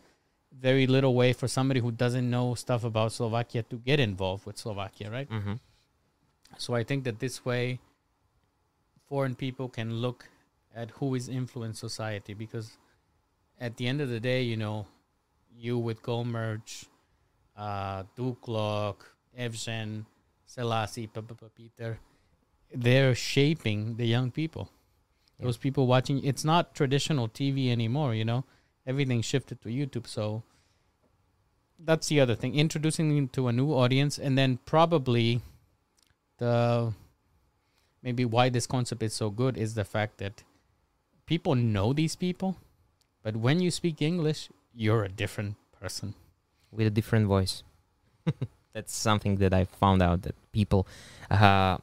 very 0.60 0.86
little 0.86 1.14
way 1.14 1.32
for 1.32 1.48
somebody 1.48 1.80
who 1.80 1.90
doesn't 1.92 2.28
know 2.28 2.54
stuff 2.54 2.84
about 2.84 3.12
Slovakia 3.12 3.62
to 3.64 3.76
get 3.76 4.00
involved 4.00 4.46
with 4.46 4.56
Slovakia, 4.58 5.10
right? 5.10 5.28
hmm 5.28 5.54
So 6.58 6.74
I 6.74 6.84
think 6.84 7.04
that 7.04 7.18
this 7.18 7.44
way, 7.44 7.80
foreign 9.08 9.34
people 9.34 9.68
can 9.68 10.00
look 10.00 10.28
at 10.74 10.90
who 10.98 11.14
is 11.14 11.28
influence 11.28 11.78
society 11.78 12.34
because 12.34 12.78
at 13.60 13.76
the 13.76 13.86
end 13.86 14.00
of 14.00 14.08
the 14.08 14.20
day, 14.20 14.42
you 14.42 14.56
know, 14.56 14.86
you 15.56 15.78
with 15.78 16.02
GoMerch, 16.02 16.86
uh, 17.56 18.04
Duklok, 18.16 18.96
Evgen, 19.38 20.04
Selassie, 20.44 21.08
Peter, 21.54 21.98
they're 22.72 23.14
shaping 23.14 23.96
the 23.96 24.06
young 24.06 24.30
people. 24.30 24.70
Those 25.40 25.56
people 25.58 25.86
watching, 25.86 26.24
it's 26.24 26.44
not 26.44 26.74
traditional 26.74 27.28
TV 27.28 27.70
anymore, 27.70 28.14
you 28.14 28.24
know, 28.24 28.44
everything 28.86 29.22
shifted 29.22 29.60
to 29.62 29.68
YouTube. 29.68 30.06
So 30.06 30.42
that's 31.78 32.08
the 32.08 32.20
other 32.20 32.34
thing, 32.34 32.54
introducing 32.54 33.14
them 33.14 33.28
to 33.28 33.48
a 33.48 33.52
new 33.52 33.72
audience 33.72 34.18
and 34.18 34.38
then 34.38 34.58
probably 34.64 35.40
the 36.38 36.92
maybe 38.02 38.24
why 38.24 38.48
this 38.48 38.66
concept 38.66 39.02
is 39.02 39.14
so 39.14 39.30
good 39.30 39.56
is 39.56 39.74
the 39.74 39.84
fact 39.84 40.18
that 40.18 40.44
people 41.26 41.54
know 41.54 41.92
these 41.92 42.16
people, 42.16 42.56
but 43.22 43.36
when 43.36 43.60
you 43.60 43.70
speak 43.70 44.00
English, 44.00 44.48
you're 44.72 45.04
a 45.04 45.08
different 45.08 45.56
person. 45.80 46.14
With 46.70 46.86
a 46.86 46.90
different 46.90 47.26
voice. 47.26 47.62
That's 48.72 48.94
something 48.94 49.36
that 49.36 49.54
I 49.54 49.64
found 49.64 50.02
out 50.02 50.22
that 50.22 50.34
people 50.52 50.86
uh, 51.30 51.78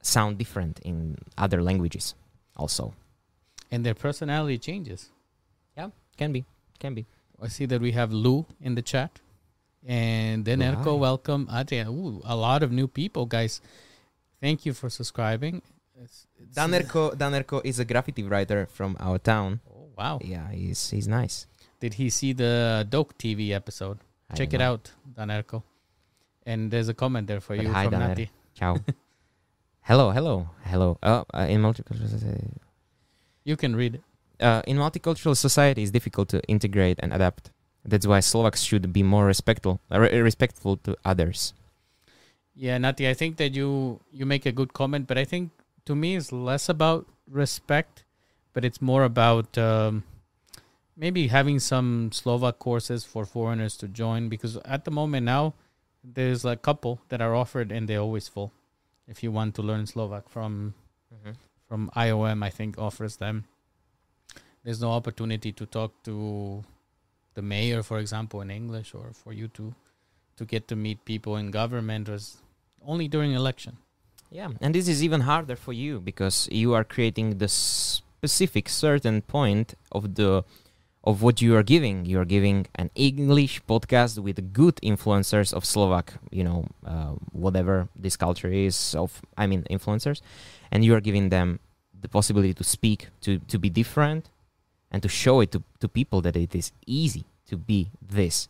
sound 0.00 0.38
different 0.38 0.78
in 0.80 1.18
other 1.36 1.62
languages 1.62 2.14
also. 2.56 2.94
And 3.70 3.84
their 3.84 3.94
personality 3.94 4.58
changes. 4.58 5.10
Can 6.16 6.32
be. 6.32 6.44
Can 6.78 6.94
be. 6.94 7.06
I 7.40 7.48
see 7.48 7.66
that 7.66 7.80
we 7.80 7.92
have 7.92 8.12
Lou 8.12 8.46
in 8.60 8.74
the 8.74 8.82
chat. 8.82 9.20
And 9.86 10.44
then 10.44 10.60
Erko, 10.60 10.92
Right. 10.92 11.00
welcome. 11.00 11.48
Adrian, 11.52 11.88
ooh, 11.88 12.20
a 12.24 12.36
lot 12.36 12.62
of 12.62 12.70
new 12.70 12.86
people, 12.86 13.26
guys. 13.26 13.60
Thank 14.40 14.64
you 14.64 14.72
for 14.74 14.88
subscribing. 14.88 15.62
It's, 16.00 16.26
it's- 16.40 16.54
Dan 16.54 17.32
Erko 17.32 17.60
is 17.64 17.78
a 17.80 17.84
graffiti 17.84 18.22
writer 18.22 18.66
from 18.66 18.96
our 19.00 19.18
town. 19.18 19.60
Oh, 19.68 19.88
wow. 19.96 20.18
Yeah, 20.22 20.50
he's 20.52 20.90
he's 20.90 21.08
nice. 21.08 21.46
Did 21.80 21.94
he 21.94 22.10
see 22.10 22.32
the 22.32 22.86
Doke 22.88 23.18
TV 23.18 23.50
episode? 23.50 23.98
I 24.30 24.34
Check 24.36 24.54
it 24.54 24.58
know. 24.58 24.72
out, 24.74 24.92
Danerko. 25.14 25.62
And 26.46 26.70
there's 26.70 26.88
a 26.88 26.94
comment 26.94 27.26
there 27.26 27.40
for 27.40 27.56
But 27.56 27.64
you 27.66 27.72
hi, 27.72 27.84
from 27.84 27.94
Daner. 27.94 28.08
Nati. 28.08 28.30
Ciao. 28.54 28.78
hello, 29.82 30.10
hello, 30.12 30.48
hello. 30.64 30.98
Uh, 31.02 31.24
uh, 31.34 31.46
in 31.48 31.60
multicultural 31.60 32.08
society, 32.08 32.46
You 33.44 33.56
can 33.56 33.74
read 33.74 33.96
it. 33.96 34.02
Uh, 34.42 34.62
in 34.66 34.76
multicultural 34.76 35.36
society, 35.36 35.82
it's 35.82 35.90
difficult 35.90 36.28
to 36.30 36.42
integrate 36.44 36.98
and 37.00 37.12
adapt. 37.12 37.50
That's 37.84 38.06
why 38.06 38.20
Slovaks 38.20 38.62
should 38.62 38.92
be 38.92 39.02
more 39.02 39.26
respectful, 39.26 39.80
uh, 39.90 40.00
re- 40.00 40.20
respectful 40.20 40.76
to 40.78 40.96
others. 41.04 41.54
Yeah, 42.54 42.78
Nati, 42.78 43.08
I 43.08 43.14
think 43.14 43.38
that 43.38 43.54
you 43.54 44.00
you 44.12 44.26
make 44.26 44.44
a 44.44 44.52
good 44.52 44.72
comment, 44.72 45.06
but 45.06 45.16
I 45.16 45.24
think 45.24 45.50
to 45.86 45.96
me 45.96 46.16
it's 46.16 46.30
less 46.30 46.68
about 46.68 47.06
respect, 47.26 48.04
but 48.52 48.64
it's 48.64 48.80
more 48.82 49.04
about 49.04 49.56
um, 49.56 50.04
maybe 50.96 51.28
having 51.28 51.58
some 51.58 52.12
Slovak 52.12 52.58
courses 52.58 53.04
for 53.04 53.24
foreigners 53.24 53.76
to 53.78 53.88
join 53.88 54.28
because 54.28 54.58
at 54.64 54.84
the 54.84 54.90
moment 54.90 55.24
now 55.24 55.54
there's 56.04 56.44
a 56.44 56.56
couple 56.56 57.00
that 57.08 57.22
are 57.22 57.34
offered 57.34 57.72
and 57.72 57.88
they're 57.88 58.04
always 58.04 58.28
full. 58.28 58.52
If 59.08 59.22
you 59.22 59.32
want 59.32 59.54
to 59.56 59.62
learn 59.62 59.86
Slovak 59.86 60.28
from 60.28 60.74
from 61.66 61.90
IOM, 61.96 62.44
I 62.44 62.50
think 62.50 62.76
offers 62.76 63.16
them. 63.16 63.48
There's 64.64 64.80
no 64.80 64.92
opportunity 64.92 65.52
to 65.52 65.66
talk 65.66 65.92
to 66.04 66.62
the 67.34 67.42
mayor, 67.42 67.82
for 67.82 67.98
example, 67.98 68.40
in 68.40 68.50
English, 68.50 68.94
or 68.94 69.12
for 69.12 69.32
you 69.32 69.48
to 69.48 69.74
to 70.36 70.44
get 70.44 70.68
to 70.68 70.76
meet 70.76 71.04
people 71.04 71.36
in 71.36 71.50
government 71.50 72.08
was 72.08 72.38
only 72.86 73.08
during 73.08 73.32
election. 73.32 73.76
Yeah, 74.30 74.48
and 74.60 74.74
this 74.74 74.88
is 74.88 75.02
even 75.02 75.22
harder 75.22 75.56
for 75.56 75.72
you 75.72 76.00
because 76.00 76.48
you 76.50 76.72
are 76.72 76.84
creating 76.84 77.38
the 77.38 77.48
specific 77.48 78.68
certain 78.68 79.20
point 79.22 79.74
of 79.90 80.14
the 80.14 80.44
of 81.04 81.20
what 81.20 81.42
you 81.42 81.56
are 81.56 81.62
giving. 81.62 82.06
You 82.06 82.20
are 82.20 82.24
giving 82.24 82.66
an 82.76 82.90
English 82.94 83.62
podcast 83.66 84.18
with 84.18 84.52
good 84.52 84.76
influencers 84.76 85.52
of 85.52 85.64
Slovak, 85.64 86.14
you 86.30 86.44
know, 86.44 86.66
uh, 86.86 87.18
whatever 87.32 87.88
this 87.96 88.16
culture 88.16 88.48
is 88.48 88.94
of, 88.94 89.20
I 89.36 89.46
mean, 89.46 89.64
influencers, 89.68 90.20
and 90.70 90.84
you 90.84 90.94
are 90.94 91.00
giving 91.00 91.28
them 91.28 91.58
the 92.00 92.08
possibility 92.08 92.54
to 92.54 92.64
speak, 92.64 93.08
to 93.22 93.38
to 93.48 93.58
be 93.58 93.68
different, 93.68 94.30
and 94.92 95.02
to 95.02 95.08
show 95.08 95.40
it 95.40 95.50
to 95.52 95.62
to 95.80 95.88
people 95.88 96.20
that 96.22 96.36
it 96.36 96.54
is 96.54 96.70
easy 96.86 97.24
to 97.50 97.56
be 97.56 97.90
this, 98.00 98.48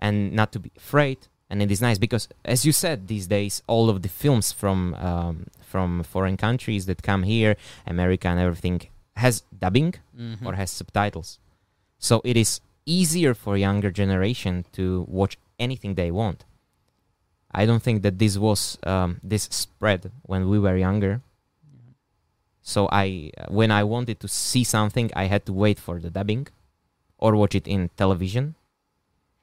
and 0.00 0.32
not 0.32 0.50
to 0.52 0.58
be 0.58 0.70
afraid. 0.76 1.18
And 1.50 1.60
it 1.62 1.70
is 1.70 1.80
nice 1.82 1.98
because 1.98 2.28
as 2.44 2.64
you 2.64 2.72
said 2.72 3.08
these 3.08 3.26
days 3.26 3.62
all 3.66 3.90
of 3.90 4.00
the 4.02 4.08
films 4.08 4.52
from 4.52 4.94
um, 4.94 5.46
from 5.72 6.02
foreign 6.02 6.38
countries 6.38 6.86
that 6.86 7.02
come 7.02 7.22
here 7.24 7.56
america 7.86 8.26
and 8.28 8.40
everything 8.40 8.80
has 9.16 9.42
dubbing 9.64 9.92
Mm-hmm. 10.18 10.46
or 10.46 10.54
has 10.54 10.70
subtitles. 10.70 11.38
So 11.98 12.14
it 12.24 12.36
is 12.36 12.60
easier 12.86 13.34
for 13.34 13.56
younger 13.58 13.90
generation 13.90 14.64
to 14.72 15.04
watch 15.08 15.36
anything 15.58 15.94
they 15.94 16.10
want. 16.10 16.44
I 17.60 17.66
don't 17.66 17.82
think 17.82 18.02
that 18.02 18.18
this 18.18 18.38
was 18.38 18.78
um, 18.92 19.20
this 19.22 19.44
spread 19.50 20.10
when 20.22 20.48
we 20.48 20.58
were 20.58 20.76
younger 20.88 21.20
so 22.62 22.88
i 22.92 23.30
when 23.48 23.70
i 23.70 23.82
wanted 23.82 24.18
to 24.20 24.28
see 24.28 24.64
something 24.64 25.10
i 25.14 25.24
had 25.24 25.44
to 25.44 25.52
wait 25.52 25.78
for 25.78 25.98
the 25.98 26.10
dubbing 26.10 26.46
or 27.22 27.36
watch 27.36 27.54
it 27.54 27.68
in 27.68 27.88
television. 27.96 28.56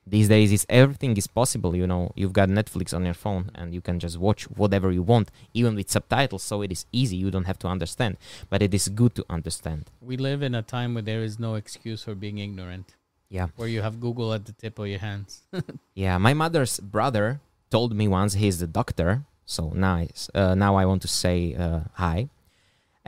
These 0.06 0.28
days 0.28 0.52
is 0.52 0.66
everything 0.70 1.16
is 1.16 1.28
possible 1.28 1.76
you 1.76 1.88
know. 1.88 2.12
You've 2.16 2.34
got 2.34 2.50
netflix 2.50 2.94
on 2.94 3.06
your 3.06 3.14
phone 3.14 3.52
and 3.56 3.74
you 3.76 3.82
can 3.88 4.00
just 4.00 4.18
watch 4.18 4.44
whatever 4.62 4.92
you 4.92 5.04
want 5.04 5.30
even 5.54 5.76
with 5.76 5.90
subtitles 5.90 6.44
so 6.44 6.62
it 6.62 6.72
is 6.72 6.86
easy. 6.92 7.16
You 7.16 7.32
don't 7.32 7.46
have 7.46 7.60
to 7.60 7.68
understand 7.68 8.18
but 8.50 8.62
it 8.62 8.74
is 8.74 8.90
good 8.90 9.16
to 9.16 9.24
understand. 9.30 9.92
We 10.02 10.18
live 10.18 10.42
in 10.42 10.56
a 10.56 10.62
time 10.62 10.96
where 10.96 11.04
there 11.04 11.24
is 11.24 11.40
no 11.40 11.56
excuse 11.56 12.04
for 12.04 12.16
being 12.16 12.40
ignorant, 12.40 12.96
yeah. 13.30 13.48
Where 13.56 13.68
you 13.68 13.82
have 13.82 14.02
Google 14.02 14.34
at 14.34 14.46
the 14.46 14.54
tip 14.54 14.80
of 14.80 14.88
your 14.88 15.00
hands. 15.00 15.44
yeah 15.94 16.18
my 16.18 16.34
mother's 16.34 16.80
brother 16.80 17.40
told 17.70 17.96
me 17.96 18.08
once 18.08 18.34
he's 18.34 18.60
the 18.60 18.68
doctor 18.68 19.24
so 19.46 19.70
nice 19.70 20.30
uh, 20.34 20.54
now 20.56 20.76
i 20.76 20.86
want 20.86 21.02
to 21.02 21.08
say 21.08 21.56
uh, 21.56 21.82
hi 21.94 22.30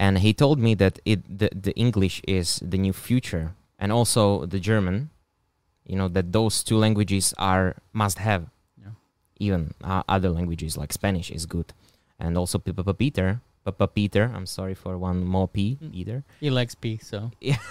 and 0.02 0.18
he 0.26 0.32
told 0.34 0.58
me 0.58 0.72
that 0.84 0.98
it 1.06 1.20
the, 1.42 1.50
the 1.68 1.74
english 1.86 2.16
is 2.28 2.48
the 2.74 2.78
new 2.86 2.94
future 3.08 3.46
and 3.78 3.90
also 3.98 4.46
the 4.54 4.60
german 4.70 4.96
you 5.86 5.96
know 6.00 6.10
that 6.10 6.32
those 6.38 6.64
two 6.68 6.78
languages 6.86 7.34
are 7.38 7.76
must 7.94 8.18
have. 8.20 8.44
Yeah. 8.82 8.94
Even 9.48 9.62
uh, 9.84 10.04
other 10.16 10.30
languages 10.30 10.78
like 10.82 10.94
Spanish 10.94 11.30
is 11.38 11.46
good, 11.50 11.74
and 12.22 12.38
also 12.38 12.58
P- 12.62 12.72
P- 12.72 12.84
P- 12.84 12.94
Peter. 13.04 13.42
Papa 13.66 13.88
Peter, 13.88 14.24
I'm 14.36 14.46
sorry 14.46 14.74
for 14.84 14.94
one 14.98 15.26
more 15.26 15.48
P, 15.50 15.78
Mm. 15.82 15.92
Peter. 15.94 16.18
He 16.40 16.50
likes 16.50 16.74
P, 16.78 16.98
so 17.02 17.30
Yeah, 17.42 17.62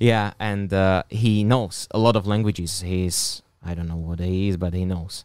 yeah, 0.00 0.32
and 0.38 0.72
uh, 0.72 1.02
he 1.10 1.44
knows 1.44 1.88
a 1.90 1.98
lot 1.98 2.16
of 2.16 2.26
languages. 2.26 2.80
He's 2.80 3.42
I 3.64 3.74
don't 3.74 3.88
know 3.88 3.96
what 4.08 4.20
he 4.20 4.48
is, 4.48 4.56
but 4.56 4.72
he 4.74 4.84
knows. 4.84 5.24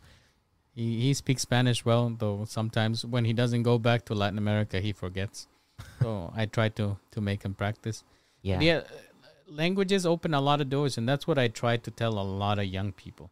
he, 0.75 1.01
he 1.01 1.13
speaks 1.13 1.41
Spanish 1.43 1.83
well. 1.85 2.09
Though 2.17 2.45
sometimes 2.47 3.05
when 3.05 3.25
he 3.25 3.33
doesn't 3.33 3.63
go 3.63 3.77
back 3.77 4.05
to 4.05 4.13
Latin 4.15 4.37
America, 4.37 4.79
he 4.79 4.91
forgets. 4.93 5.47
So 6.01 6.31
I 6.35 6.45
try 6.45 6.69
to 6.69 6.97
to 7.11 7.21
make 7.21 7.43
him 7.43 7.53
practice. 7.53 8.03
Yeah, 8.41 8.59
yeah 8.61 8.77
uh, 8.77 8.83
languages 9.47 10.05
open 10.05 10.33
a 10.33 10.41
lot 10.41 10.61
of 10.61 10.69
doors 10.69 10.97
and 10.97 11.09
that's 11.09 11.27
what 11.27 11.37
i 11.37 11.47
try 11.49 11.75
to 11.75 11.91
tell 11.91 12.17
a 12.19 12.23
lot 12.43 12.59
of 12.59 12.65
young 12.65 12.91
people. 12.91 13.31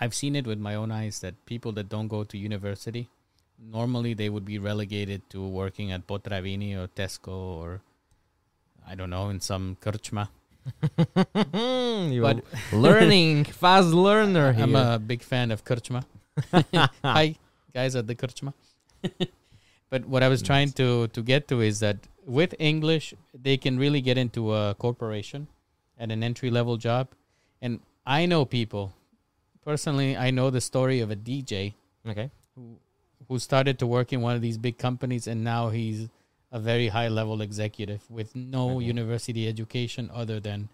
I've 0.00 0.14
seen 0.14 0.34
it 0.36 0.46
with 0.46 0.58
my 0.58 0.74
own 0.74 0.90
eyes 0.90 1.20
that 1.20 1.34
people 1.46 1.72
that 1.72 1.88
don't 1.88 2.08
go 2.08 2.24
to 2.24 2.36
university 2.38 3.08
normally 3.58 4.14
they 4.14 4.28
would 4.28 4.44
be 4.44 4.58
relegated 4.58 5.22
to 5.30 5.46
working 5.46 5.92
at 5.92 6.06
potravini 6.06 6.76
or 6.76 6.88
tesco 6.88 7.28
or 7.62 7.80
i 8.86 8.94
don't 8.94 9.10
know 9.10 9.28
in 9.28 9.40
some 9.40 9.76
kerchma 9.80 10.28
You're 12.10 12.22
but 12.22 12.42
learning, 12.72 13.44
fast 13.44 13.88
learner 13.88 14.52
here. 14.52 14.64
i'm 14.64 14.74
a 14.76 14.98
big 14.98 15.22
fan 15.22 15.50
of 15.50 15.64
kerchma 15.64 16.04
hi 17.02 17.36
guys 17.72 17.96
at 17.96 18.06
the 18.06 18.14
kerchma 18.14 18.52
but 19.90 20.04
what 20.06 20.22
i 20.22 20.28
was 20.28 20.42
mm. 20.42 20.46
trying 20.46 20.70
to 20.70 21.08
to 21.08 21.22
get 21.22 21.48
to 21.48 21.60
is 21.60 21.80
that 21.80 21.96
with 22.26 22.54
english 22.58 23.14
they 23.34 23.56
can 23.56 23.78
really 23.78 24.00
get 24.00 24.16
into 24.18 24.52
a 24.54 24.74
corporation 24.74 25.46
at 25.98 26.10
an 26.10 26.22
entry 26.22 26.50
level 26.50 26.76
job 26.76 27.08
and 27.60 27.80
i 28.06 28.26
know 28.26 28.44
people 28.44 28.92
personally 29.64 30.16
i 30.16 30.30
know 30.30 30.50
the 30.50 30.60
story 30.60 31.00
of 31.00 31.10
a 31.10 31.16
dj 31.16 31.74
okay. 32.06 32.30
who 32.54 32.76
who 33.28 33.38
started 33.38 33.78
to 33.78 33.86
work 33.86 34.12
in 34.12 34.20
one 34.20 34.34
of 34.36 34.42
these 34.42 34.58
big 34.58 34.76
companies 34.78 35.26
and 35.26 35.42
now 35.42 35.70
he's 35.70 36.08
a 36.52 36.60
very 36.60 36.88
high 36.88 37.08
level 37.08 37.40
executive 37.40 38.02
with 38.10 38.34
no 38.36 38.76
Okay. 38.76 38.84
university 38.86 39.48
education 39.48 40.10
other 40.12 40.40
than 40.40 40.68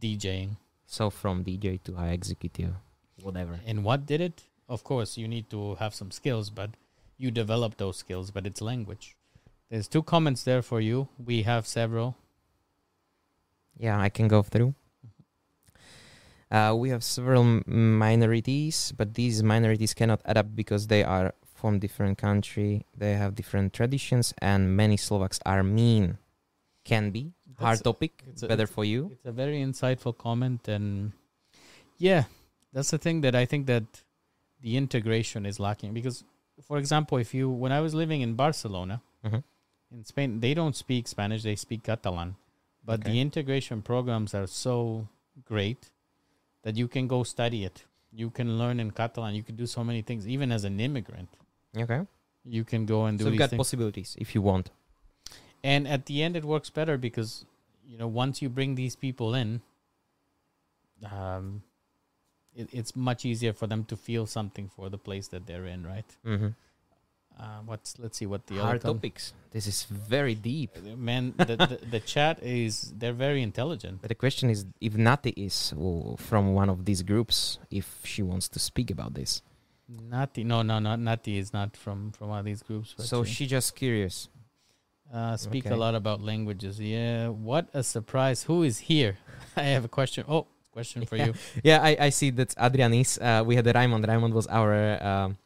djing 0.00 0.56
So 0.86 1.08
from 1.10 1.44
DJ 1.44 1.82
to 1.84 1.94
high 1.94 2.10
executive, 2.10 2.74
whatever. 3.22 3.58
and 3.66 3.84
what 3.84 4.06
did 4.06 4.20
it 4.20 4.42
of 4.68 4.84
course 4.84 5.16
you 5.16 5.26
need 5.26 5.48
to 5.50 5.74
have 5.76 5.94
some 5.94 6.10
skills 6.10 6.50
but 6.50 6.70
you 7.18 7.30
develop 7.30 7.76
those 7.76 7.96
skills 7.96 8.30
but 8.30 8.46
it's 8.46 8.60
language 8.60 9.16
there's 9.70 9.88
two 9.88 10.02
comments 10.02 10.44
there 10.44 10.62
for 10.62 10.80
you 10.80 11.08
we 11.18 11.42
have 11.42 11.66
several 11.66 12.16
Yeah, 13.76 13.98
I 13.98 14.08
can 14.08 14.28
go 14.28 14.40
through. 14.42 14.74
Uh, 16.50 16.72
we 16.78 16.90
have 16.90 17.02
several 17.02 17.42
m- 17.42 17.98
minorities, 17.98 18.92
but 18.96 19.14
these 19.14 19.42
minorities 19.42 19.94
cannot 19.94 20.20
adapt 20.24 20.54
because 20.54 20.86
they 20.86 21.02
are 21.02 21.34
from 21.42 21.78
different 21.80 22.16
country. 22.18 22.86
They 22.96 23.14
have 23.14 23.34
different 23.34 23.72
traditions, 23.72 24.32
and 24.38 24.76
many 24.76 24.96
Slovaks 24.96 25.40
are 25.44 25.64
mean. 25.64 26.18
Can 26.84 27.10
be 27.10 27.32
hard 27.58 27.78
That's- 27.78 27.82
topic. 27.82 28.22
it's 28.30 28.42
a- 28.44 28.48
better 28.48 28.66
for 28.68 28.84
you. 28.84 29.10
it's 29.12 29.26
a 29.26 29.32
very 29.32 29.58
insightful 29.58 30.14
comment 30.16 30.68
and 30.68 31.12
yeah 31.98 32.24
that's 32.72 32.90
the 32.90 32.98
thing 32.98 33.20
that 33.22 33.34
i 33.34 33.44
think 33.46 33.66
that 33.66 33.84
the 34.60 34.76
integration 34.76 35.46
is 35.46 35.58
lacking 35.60 35.94
because 35.94 36.24
for 36.62 36.78
example 36.78 37.18
if 37.18 37.34
you 37.34 37.48
when 37.50 37.72
i 37.72 37.80
was 37.80 37.94
living 37.94 38.20
in 38.20 38.34
barcelona 38.34 39.00
Mhm. 39.24 39.42
in 39.90 40.04
spain 40.04 40.40
they 40.40 40.54
don't 40.54 40.76
speak 40.76 41.08
spanish 41.08 41.42
they 41.42 41.56
speak 41.56 41.82
catalan 41.82 42.36
but 42.84 43.04
the 43.04 43.20
integration 43.20 43.82
programs 43.82 44.34
are 44.34 44.46
so 44.46 45.08
great 45.44 45.90
that 46.62 46.76
you 46.76 46.86
can 46.88 47.06
go 47.08 47.22
study 47.24 47.64
it 47.64 47.84
you 48.12 48.30
can 48.30 48.56
learn 48.58 48.78
in 48.78 48.90
catalan 48.90 49.34
you 49.34 49.42
can 49.42 49.56
do 49.56 49.66
so 49.66 49.82
many 49.82 50.02
things 50.02 50.28
even 50.28 50.52
as 50.52 50.64
an 50.64 50.78
immigrant 50.80 51.28
Okay. 51.76 52.06
you 52.44 52.62
can 52.64 52.86
go 52.86 53.04
and 53.06 53.18
do 53.18 53.24
So 53.24 53.30
you've 53.30 53.38
got 53.38 53.50
things 53.50 53.58
possibilities 53.58 54.16
if 54.18 54.34
you 54.34 54.42
want. 54.42 54.70
and 55.64 55.88
at 55.88 56.06
the 56.06 56.22
end 56.22 56.36
it 56.36 56.44
works 56.44 56.70
better 56.70 56.96
because 56.98 57.44
you 57.86 57.98
know 57.98 58.06
once 58.06 58.40
you 58.42 58.48
bring 58.48 58.74
these 58.76 58.94
people 58.96 59.34
in 59.34 59.60
um 61.10 61.62
it, 62.56 62.68
it's 62.72 62.94
much 62.94 63.24
easier 63.24 63.52
for 63.52 63.66
them 63.66 63.84
to 63.84 63.96
feel 63.96 64.26
something 64.26 64.68
for 64.68 64.88
the 64.88 64.98
place 64.98 65.28
that 65.28 65.46
they're 65.46 65.66
in 65.66 65.86
right 65.86 66.10
Mm-hmm. 66.24 66.48
uh 67.38 67.60
what's 67.66 67.98
let's 67.98 68.16
see 68.18 68.26
what 68.26 68.46
the 68.46 68.56
Hard 68.56 68.80
topics. 68.80 69.32
This 69.50 69.66
is 69.66 69.84
very 69.84 70.34
deep. 70.34 70.70
man 71.08 71.34
the, 71.36 71.56
the, 71.56 71.78
the 71.94 72.00
chat 72.14 72.38
is 72.42 72.92
they're 72.98 73.12
very 73.26 73.42
intelligent 73.42 74.00
But 74.02 74.08
the 74.08 74.20
question 74.24 74.50
is 74.50 74.66
if 74.80 74.94
Nati 74.96 75.30
is 75.36 75.74
from 76.28 76.54
one 76.54 76.68
of 76.74 76.84
these 76.84 77.02
groups, 77.02 77.58
if 77.70 77.86
she 78.04 78.22
wants 78.22 78.46
to 78.54 78.58
speak 78.58 78.90
about 78.90 79.14
this. 79.14 79.42
Nati, 79.88 80.44
no, 80.44 80.62
no, 80.62 80.78
no. 80.78 80.96
Nati 80.96 81.36
is 81.42 81.52
not 81.52 81.76
from 81.76 82.12
from 82.16 82.28
one 82.28 82.38
of 82.38 82.46
these 82.50 82.62
groups. 82.62 82.94
So 82.98 83.22
she, 83.24 83.34
she 83.34 83.46
just 83.46 83.76
curious. 83.76 84.28
uh, 85.12 85.36
speak 85.36 85.66
okay. 85.66 85.74
a 85.74 85.78
lot 85.78 85.94
about 85.94 86.18
languages. 86.22 86.80
Yeah, 86.80 87.28
what 87.28 87.68
a 87.74 87.82
surprise! 87.82 88.44
Who 88.48 88.62
is 88.62 88.78
here? 88.90 89.18
I 89.56 89.64
have 89.76 89.84
a 89.84 89.88
question. 89.88 90.24
Oh, 90.26 90.46
question 90.74 91.06
for 91.06 91.16
you. 91.16 91.32
Yeah, 91.68 91.78
I, 91.90 91.96
I 92.06 92.10
see 92.18 92.30
that 92.38 92.50
Adrianis. 92.66 93.10
Uh, 93.22 93.44
we 93.48 93.54
had 93.56 93.66
Raymond. 93.78 94.02
Raymond 94.12 94.34
was 94.34 94.46
our 94.48 94.74
um, 95.10 95.36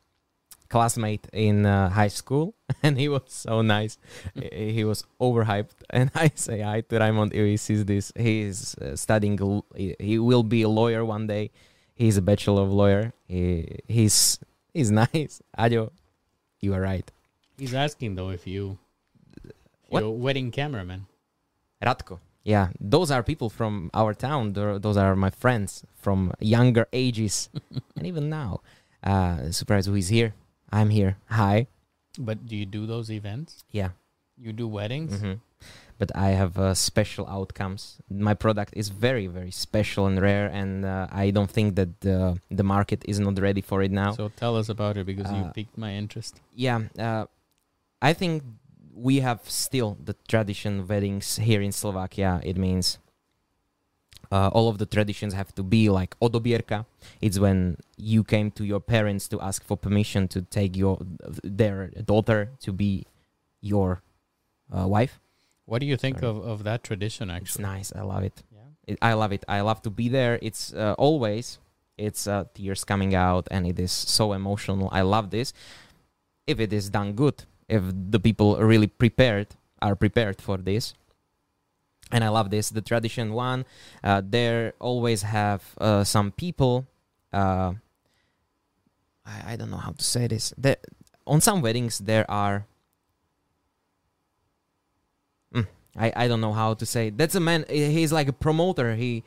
classmate 0.68 1.26
in 1.32 1.66
uh, 1.66 1.88
high 2.00 2.08
school, 2.20 2.54
and 2.82 2.98
he 2.98 3.08
was 3.08 3.22
so 3.28 3.62
nice. 3.62 3.98
he 4.34 4.84
was 4.90 5.04
overhyped, 5.20 5.76
and 5.90 6.10
I 6.14 6.26
say 6.34 6.60
hi 6.60 6.80
to 6.88 6.94
Raymond 6.98 7.32
if 7.34 7.44
he 7.52 7.56
sees 7.56 7.84
this. 7.84 8.12
He 8.16 8.34
is 8.50 8.74
uh, 8.80 8.96
studying. 8.96 9.38
l- 9.40 9.64
He, 9.76 10.18
will 10.18 10.42
be 10.56 10.62
a 10.62 10.68
lawyer 10.80 11.04
one 11.04 11.26
day. 11.26 11.50
He's 11.94 12.16
a 12.16 12.22
bachelor 12.22 12.62
of 12.62 12.72
lawyer. 12.72 13.12
He, 13.26 13.78
he's 13.88 14.38
he's 14.72 14.90
nice. 14.90 15.42
Adio, 15.56 15.92
you 16.60 16.74
are 16.74 16.80
right. 16.92 17.06
He's 17.58 17.74
asking 17.74 18.14
though 18.16 18.30
if 18.30 18.46
you, 18.46 18.78
What? 19.90 20.00
your 20.02 20.14
wedding 20.24 20.50
cameraman. 20.52 21.06
Radko. 21.82 22.18
Yeah, 22.44 22.68
those 22.80 23.10
are 23.10 23.22
people 23.22 23.50
from 23.50 23.90
our 23.92 24.14
town. 24.14 24.52
Tho- 24.54 24.78
Those 24.78 24.96
are 24.96 25.14
my 25.16 25.30
friends 25.30 25.84
from 25.96 26.32
younger 26.40 26.86
ages, 26.92 27.50
and 27.96 28.06
even 28.06 28.28
now. 28.30 28.60
Uh, 29.02 29.50
surprised 29.52 29.88
who 29.88 29.94
is 29.96 30.08
here. 30.08 30.32
I'm 30.72 30.90
here. 30.90 31.16
Hi. 31.30 31.66
But 32.18 32.46
do 32.46 32.56
you 32.56 32.66
do 32.66 32.86
those 32.86 33.10
events? 33.10 33.64
Yeah. 33.70 33.90
You 34.36 34.52
do 34.52 34.66
weddings? 34.68 35.20
hmm 35.20 35.34
But 35.98 36.10
I 36.14 36.30
have 36.38 36.56
uh, 36.58 36.74
special 36.74 37.26
outcomes. 37.26 37.98
My 38.08 38.34
product 38.34 38.72
is 38.76 38.88
very, 38.88 39.26
very 39.26 39.50
special 39.50 40.06
and 40.06 40.20
rare, 40.22 40.46
and 40.46 40.84
uh, 40.84 41.06
I 41.10 41.30
don't 41.32 41.50
think 41.50 41.74
that 41.74 42.00
the 42.00 42.38
the 42.50 42.62
market 42.62 43.02
is 43.08 43.18
not 43.18 43.38
ready 43.40 43.60
for 43.60 43.82
it 43.82 43.90
now. 43.90 44.12
So 44.14 44.28
tell 44.30 44.56
us 44.56 44.68
about 44.70 44.96
it 44.96 45.06
because 45.06 45.30
you 45.32 45.42
Uh, 45.44 45.52
piqued 45.52 45.76
my 45.76 45.92
interest. 45.98 46.40
yeah, 46.54 46.80
uh, 46.98 47.26
I 48.00 48.14
think 48.14 48.42
we 48.98 49.20
have 49.20 49.40
still 49.48 49.96
the 50.02 50.14
tradition 50.28 50.86
weddings 50.86 51.36
here 51.36 51.62
in 51.62 51.72
Slovakia. 51.72 52.40
It 52.44 52.56
means 52.56 52.98
uh, 54.30 54.48
all 54.48 54.68
of 54.68 54.78
the 54.78 54.86
traditions 54.86 55.34
have 55.34 55.54
to 55.54 55.62
be 55.62 55.88
like 55.88 56.18
odobierka. 56.20 56.84
It's 57.20 57.38
when 57.38 57.76
you 57.96 58.24
came 58.24 58.50
to 58.52 58.64
your 58.64 58.80
parents 58.80 59.28
to 59.28 59.40
ask 59.40 59.64
for 59.64 59.76
permission 59.76 60.28
to 60.28 60.42
take 60.42 60.76
your 60.76 60.98
their 61.42 61.88
daughter 62.04 62.50
to 62.60 62.72
be 62.72 63.06
your 63.60 64.02
uh, 64.72 64.86
wife. 64.86 65.20
What 65.64 65.80
do 65.80 65.86
you 65.86 65.96
think 65.96 66.20
Sorry. 66.20 66.30
of, 66.30 66.44
of 66.44 66.64
that 66.64 66.82
tradition? 66.82 67.30
Actually, 67.30 67.44
it's 67.44 67.58
nice. 67.58 67.92
I 67.94 68.02
love 68.02 68.24
it. 68.24 68.42
yeah. 68.52 68.94
it. 68.94 68.98
I 69.02 69.12
love 69.12 69.32
it. 69.32 69.44
I 69.48 69.60
love 69.60 69.82
to 69.82 69.90
be 69.90 70.08
there. 70.08 70.38
It's 70.42 70.72
uh, 70.72 70.94
always 70.98 71.58
it's 71.98 72.26
uh, 72.26 72.44
tears 72.54 72.84
coming 72.84 73.14
out, 73.14 73.48
and 73.50 73.66
it 73.66 73.78
is 73.78 73.92
so 73.92 74.32
emotional. 74.32 74.88
I 74.92 75.02
love 75.02 75.30
this. 75.30 75.52
If 76.46 76.60
it 76.60 76.72
is 76.72 76.88
done 76.88 77.12
good, 77.12 77.44
if 77.68 77.82
the 77.86 78.20
people 78.20 78.56
really 78.56 78.86
prepared 78.86 79.48
are 79.80 79.94
prepared 79.94 80.40
for 80.40 80.56
this, 80.56 80.94
and 82.10 82.24
I 82.24 82.28
love 82.28 82.50
this. 82.50 82.70
The 82.70 82.80
tradition 82.80 83.32
one, 83.32 83.64
uh, 84.02 84.22
there 84.24 84.72
always 84.80 85.22
have 85.22 85.62
uh, 85.78 86.04
some 86.04 86.32
people. 86.32 86.86
Uh, 87.32 87.74
I, 89.26 89.52
I 89.52 89.56
don't 89.56 89.70
know 89.70 89.76
how 89.76 89.92
to 89.92 90.04
say 90.04 90.26
this. 90.26 90.54
There, 90.56 90.76
on 91.26 91.40
some 91.40 91.60
weddings 91.60 91.98
there 91.98 92.28
are. 92.30 92.66
Mm, 95.54 95.66
I, 95.96 96.12
I 96.16 96.28
don't 96.28 96.40
know 96.40 96.54
how 96.54 96.74
to 96.74 96.86
say. 96.86 97.10
That's 97.10 97.34
a 97.34 97.40
man. 97.40 97.66
He's 97.68 98.12
like 98.12 98.28
a 98.28 98.32
promoter. 98.32 98.94
He 98.94 99.22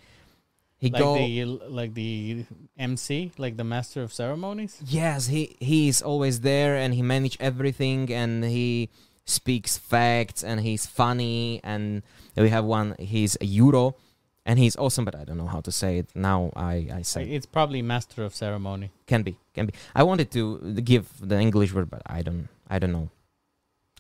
he 0.82 0.90
Like 0.90 1.02
go. 1.02 1.14
the 1.16 1.46
like 1.70 1.94
the 1.94 2.46
MC, 2.78 3.32
like 3.38 3.56
the 3.56 3.64
master 3.64 4.02
of 4.02 4.12
ceremonies. 4.12 4.82
Yes, 4.86 5.28
he 5.28 5.56
he 5.60 5.88
is 5.88 6.02
always 6.02 6.42
there 6.42 6.76
and 6.76 6.94
he 6.94 7.02
manage 7.04 7.38
everything 7.40 8.12
and 8.12 8.44
he 8.44 8.90
speaks 9.26 9.78
facts 9.78 10.44
and 10.44 10.60
he's 10.62 10.86
funny 10.88 11.62
and 11.64 12.02
we 12.36 12.50
have 12.50 12.66
one 12.66 12.96
he's 12.98 13.38
a 13.40 13.46
Euro 13.46 13.96
and 14.48 14.58
he's 14.58 14.76
awesome 14.76 15.06
but 15.06 15.14
I 15.16 15.24
don't 15.24 15.38
know 15.38 15.46
how 15.56 15.62
to 15.62 15.72
say 15.72 16.00
it 16.02 16.10
now 16.16 16.50
I 16.56 16.76
I 17.00 17.02
say 17.04 17.24
it's 17.38 17.46
probably 17.46 17.82
master 17.84 18.26
of 18.26 18.34
ceremony. 18.34 18.90
can 19.06 19.22
be 19.22 19.38
can 19.54 19.68
be 19.68 19.74
I 19.94 20.02
wanted 20.04 20.32
to 20.32 20.58
give 20.82 21.06
the 21.22 21.38
English 21.40 21.72
word 21.72 21.90
but 21.96 22.02
I 22.08 22.24
don't 22.24 22.50
I 22.68 22.80
don't 22.80 22.92
know 22.92 23.10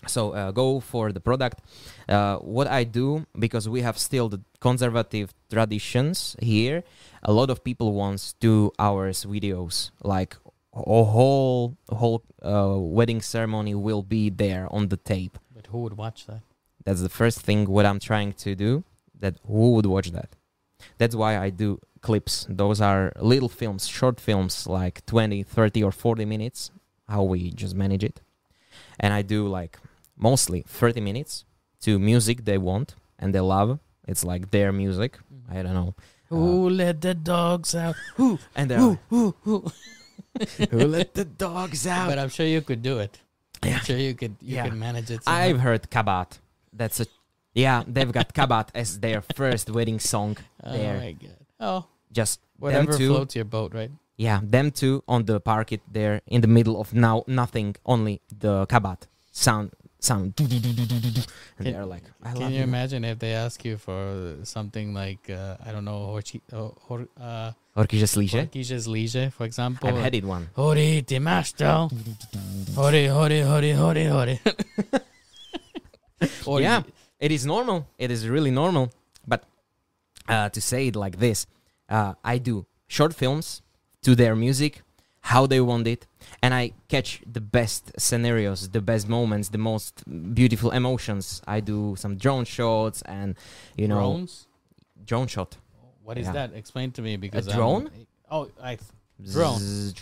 So 0.07 0.31
uh, 0.31 0.51
go 0.51 0.79
for 0.79 1.11
the 1.11 1.19
product. 1.19 1.61
Uh, 2.09 2.37
what 2.37 2.67
I 2.67 2.83
do 2.83 3.25
because 3.37 3.69
we 3.69 3.81
have 3.81 3.97
still 3.97 4.29
the 4.29 4.41
conservative 4.59 5.33
traditions 5.49 6.35
here. 6.41 6.83
A 7.23 7.31
lot 7.31 7.49
of 7.49 7.63
people 7.63 7.93
wants 7.93 8.33
two 8.33 8.71
hours 8.79 9.25
videos, 9.25 9.91
like 10.03 10.35
a 10.73 11.03
whole 11.03 11.77
whole 11.89 12.23
uh, 12.43 12.75
wedding 12.77 13.21
ceremony 13.21 13.75
will 13.75 14.01
be 14.01 14.29
there 14.29 14.67
on 14.71 14.87
the 14.87 14.97
tape. 14.97 15.37
But 15.53 15.67
who 15.67 15.79
would 15.79 15.97
watch 15.97 16.25
that? 16.27 16.41
That's 16.83 17.01
the 17.01 17.09
first 17.09 17.41
thing 17.41 17.65
what 17.65 17.85
I'm 17.85 17.99
trying 17.99 18.33
to 18.33 18.55
do. 18.55 18.83
That 19.19 19.35
who 19.45 19.73
would 19.73 19.85
watch 19.85 20.11
that? 20.11 20.35
That's 20.97 21.15
why 21.15 21.37
I 21.37 21.51
do 21.51 21.79
clips. 22.01 22.47
Those 22.49 22.81
are 22.81 23.13
little 23.19 23.49
films, 23.49 23.87
short 23.87 24.19
films, 24.19 24.65
like 24.65 25.05
20, 25.05 25.43
30, 25.43 25.83
or 25.83 25.91
40 25.91 26.25
minutes. 26.25 26.71
How 27.07 27.23
we 27.23 27.51
just 27.51 27.75
manage 27.75 28.03
it. 28.03 28.21
And 28.99 29.13
I 29.13 29.21
do 29.21 29.47
like 29.47 29.77
mostly 30.21 30.63
30 30.67 31.01
minutes 31.01 31.45
to 31.81 31.99
music 31.99 32.45
they 32.45 32.57
want 32.57 32.95
and 33.19 33.33
they 33.35 33.39
love. 33.39 33.79
It's 34.07 34.23
like 34.23 34.51
their 34.51 34.71
music. 34.71 35.17
Mm-hmm. 35.33 35.57
I 35.57 35.61
don't 35.63 35.73
know. 35.73 35.95
Who 36.29 36.67
uh, 36.67 36.69
let 36.69 37.01
the 37.01 37.13
dogs 37.13 37.75
out? 37.75 37.95
Who? 38.15 38.39
And 38.55 38.69
they're 38.71 38.79
Who? 38.79 38.97
Who? 39.09 39.35
Who? 39.43 39.65
who 40.71 40.77
let 40.87 41.13
the 41.13 41.25
dogs 41.25 41.85
out? 41.85 42.07
But 42.07 42.19
I'm 42.19 42.29
sure 42.29 42.45
you 42.45 42.61
could 42.61 42.81
do 42.81 42.99
it. 42.99 43.19
Yeah. 43.63 43.75
I'm 43.75 43.79
sure 43.81 43.97
you 43.97 44.13
could. 44.13 44.35
You 44.41 44.55
Yeah. 44.55 44.63
could 44.69 44.77
manage 44.77 45.11
it. 45.11 45.21
I've 45.27 45.59
heard 45.59 45.89
Kabat. 45.89 46.39
That's 46.73 46.99
a 47.01 47.05
yeah. 47.53 47.83
They've 47.85 48.11
got 48.11 48.33
Kabat 48.33 48.69
as 48.73 48.99
their 48.99 49.21
first 49.35 49.69
wedding 49.69 49.99
song. 49.99 50.37
Oh 50.63 50.71
there. 50.71 50.97
my 50.97 51.11
god. 51.13 51.37
Oh, 51.59 51.85
Just 52.11 52.39
whatever 52.59 52.91
them 52.91 52.97
two. 52.99 53.09
floats 53.09 53.35
your 53.35 53.45
boat, 53.45 53.73
right? 53.73 53.91
Yeah, 54.15 54.39
them 54.43 54.71
two 54.71 55.03
on 55.07 55.25
the 55.25 55.39
parquet 55.39 55.81
there 55.91 56.21
in 56.27 56.41
the 56.41 56.47
middle 56.47 56.79
of 56.79 56.93
now 56.93 57.23
nothing, 57.27 57.75
only 57.85 58.21
the 58.29 58.65
Kabat 58.67 59.07
sound 59.31 59.71
sound. 60.01 60.33
And 60.39 60.49
Can- 60.49 61.73
they're 61.73 61.85
like, 61.85 62.03
I 62.23 62.33
Can 62.33 62.51
you 62.51 62.57
you. 62.57 62.63
imagine 62.63 63.05
if 63.05 63.19
they 63.19 63.33
ask 63.33 63.63
you 63.63 63.77
for 63.77 64.35
something 64.43 64.93
like 64.93 65.29
uh, 65.29 65.55
I 65.63 65.71
don't 65.71 65.85
know, 65.85 66.09
horchi, 66.11 66.41
uh, 66.51 66.69
hor, 66.89 67.07
uh, 67.21 67.53
že 67.93 68.07
slíže? 68.09 68.49
Lige, 68.89 69.31
for 69.31 69.45
example? 69.45 69.87
I've 69.87 70.01
had 70.01 70.15
it 70.15 70.25
one. 70.25 70.49
Hori 70.57 71.03
ti 71.05 71.19
mašto. 71.19 71.89
Hori, 72.75 73.07
hori, 73.07 73.41
hori, 73.41 73.71
hori, 73.73 74.05
hori. 74.09 74.39
Or 76.45 76.61
yeah, 76.61 76.83
it 77.19 77.31
is 77.31 77.45
normal. 77.45 77.87
It 77.97 78.11
is 78.11 78.27
really 78.27 78.51
normal. 78.51 78.91
But 79.27 79.45
uh, 80.27 80.49
to 80.49 80.61
say 80.61 80.87
it 80.87 80.95
like 80.95 81.17
this, 81.17 81.47
uh, 81.89 82.13
I 82.23 82.37
do 82.37 82.65
short 82.87 83.13
films 83.13 83.61
to 84.03 84.15
their 84.15 84.35
music, 84.35 84.81
how 85.21 85.45
they 85.47 85.61
want 85.61 85.87
it, 85.87 86.07
and 86.41 86.53
I 86.53 86.71
catch 86.87 87.21
the 87.31 87.41
best 87.41 87.91
scenarios, 87.97 88.69
the 88.69 88.81
best 88.81 89.07
moments, 89.07 89.49
the 89.49 89.57
most 89.57 90.03
beautiful 90.33 90.71
emotions. 90.71 91.41
I 91.47 91.59
do 91.59 91.95
some 91.97 92.17
drone 92.17 92.45
shots 92.45 93.01
and 93.03 93.35
you 93.77 93.87
know 93.87 93.99
drones. 93.99 94.47
drone 95.05 95.27
shot. 95.27 95.57
What 96.03 96.17
is 96.17 96.25
Yeah. 96.27 96.33
that? 96.33 96.53
Explain 96.53 96.91
to 96.93 97.01
me 97.01 97.17
because 97.17 97.47
I'm- 97.47 97.57
drone? 97.57 97.89
oh, 98.29 98.49
I 98.61 98.77
Drone. 99.33 99.59
Zzz, 99.59 99.93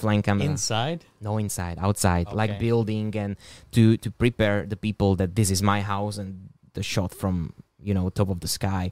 flying 0.00 0.22
camera. 0.22 0.46
inside. 0.46 1.04
no 1.20 1.36
inside, 1.36 1.76
outside, 1.78 2.32
like 2.32 2.58
building 2.58 3.14
and 3.16 3.36
to 3.72 3.98
to 3.98 4.10
prepare 4.10 4.64
the 4.64 4.76
people 4.76 5.14
that 5.16 5.34
this 5.36 5.50
is 5.50 5.62
my 5.62 5.82
house 5.82 6.16
and 6.16 6.48
the 6.72 6.82
shot 6.82 7.12
from 7.14 7.52
you 7.82 7.92
know 7.92 8.08
top 8.08 8.30
of 8.30 8.40
the 8.40 8.48
sky. 8.48 8.90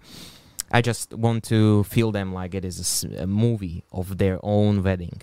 I 0.71 0.83
just 0.83 1.15
want 1.15 1.45
to 1.45 1.83
feel 1.85 2.13
them 2.13 2.33
like 2.35 2.55
it 2.55 2.65
is 2.65 3.05
a 3.19 3.27
movie 3.27 3.83
of 3.91 4.19
their 4.19 4.39
own 4.43 4.83
wedding. 4.83 5.23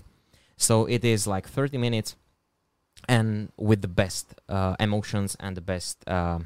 So 0.58 0.84
it 0.86 1.04
is 1.04 1.26
like 1.26 1.48
30 1.48 1.78
minutes, 1.78 2.16
and 3.08 3.50
with 3.56 3.80
the 3.80 3.88
best 3.88 4.34
uh, 4.48 4.74
emotions 4.80 5.36
and 5.40 5.56
the 5.56 5.60
best 5.62 6.02
uh, 6.06 6.40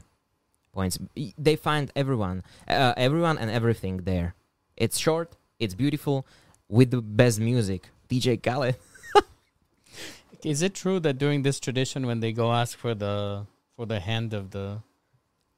points. 0.72 0.98
They 1.38 1.56
find 1.56 1.90
everyone, 1.96 2.42
uh, 2.68 2.92
everyone 2.96 3.38
and 3.38 3.50
everything 3.50 4.04
there. 4.04 4.34
It's 4.76 4.98
short, 4.98 5.36
it's 5.58 5.74
beautiful, 5.74 6.26
with 6.68 6.90
the 6.90 7.00
best 7.02 7.40
music. 7.40 7.88
DJ 8.08 8.36
Khaled. 8.40 8.76
Is 10.44 10.60
it 10.62 10.74
true 10.74 10.98
that 11.00 11.18
during 11.18 11.42
this 11.42 11.60
tradition, 11.60 12.06
when 12.06 12.20
they 12.20 12.32
go 12.32 12.52
ask 12.52 12.76
for 12.76 12.94
the 12.94 13.46
for 13.76 13.86
the 13.86 14.00
hand 14.00 14.34
of 14.34 14.50
the, 14.50 14.82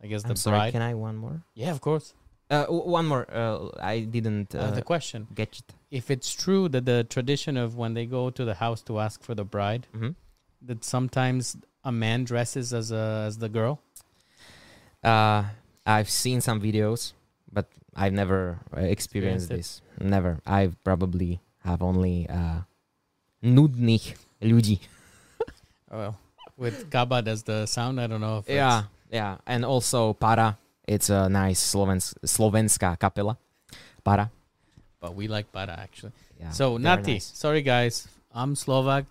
I 0.02 0.07
guess 0.07 0.22
the 0.22 0.30
I'm 0.30 0.36
sorry. 0.36 0.59
bride? 0.59 0.72
Can 0.72 0.82
I 0.82 0.94
one 0.94 1.16
more? 1.16 1.42
yeah, 1.55 1.70
of 1.72 1.80
course. 1.80 2.14
Uh, 2.50 2.64
w- 2.64 2.84
one 2.98 3.07
more. 3.07 3.26
Uh, 3.32 3.70
I 3.80 4.00
didn't 4.00 4.55
Uh, 4.55 4.59
uh, 4.59 4.70
the 4.72 4.82
question: 4.82 5.26
get 5.34 5.57
it. 5.59 5.64
If 5.95 6.11
it's 6.11 6.34
true 6.34 6.66
that 6.74 6.84
the 6.90 7.07
tradition 7.07 7.55
of 7.57 7.78
when 7.78 7.95
they 7.95 8.03
go 8.07 8.26
to 8.34 8.42
the 8.45 8.59
house 8.59 8.82
to 8.90 8.99
ask 8.99 9.22
for 9.22 9.34
the 9.38 9.47
bride, 9.47 9.86
Mhm. 9.95 10.18
that 10.66 10.82
sometimes 10.82 11.55
a 11.86 11.92
man 11.95 12.24
dresses 12.26 12.74
as 12.74 12.90
a 12.90 13.22
as 13.30 13.38
the 13.38 13.47
girl. 13.49 13.78
Uh, 15.07 15.55
I've 15.86 16.11
seen 16.11 16.40
some 16.42 16.59
videos, 16.59 17.12
but 17.53 17.68
I've 17.95 18.12
never 18.16 18.59
uh, 18.74 18.80
experienced 18.82 19.53
Experienced 19.53 19.80
this. 19.95 20.03
Never. 20.03 20.40
I 20.42 20.72
probably 20.82 21.38
have 21.62 21.78
only 21.84 22.26
uh, 22.28 22.66
nudných 23.45 24.18
ľudí. 24.42 24.80
Well, 25.95 26.18
with 26.59 26.90
Kabat 26.90 27.28
as 27.30 27.45
the 27.47 27.66
sound, 27.70 28.01
I 28.03 28.09
don't 28.11 28.18
know 28.20 28.42
if 28.42 28.49
Yeah, 28.51 28.90
yeah, 29.14 29.38
and 29.47 29.62
also 29.64 30.11
Para. 30.18 30.59
It's 30.90 31.07
a 31.09 31.28
nice 31.30 31.62
Slovens- 31.62 32.18
slovenská 32.26 32.99
kapela. 32.99 33.38
Para. 34.03 34.34
But 35.05 35.14
we 35.14 35.28
like 35.28 35.52
Para 35.52 35.76
actually. 35.78 36.12
Yeah, 36.40 36.48
so 36.48 36.78
Nati, 36.78 37.20
nice. 37.20 37.28
sorry 37.36 37.61
guys, 37.61 38.09
I'm 38.32 38.57
Slovak, 38.57 39.05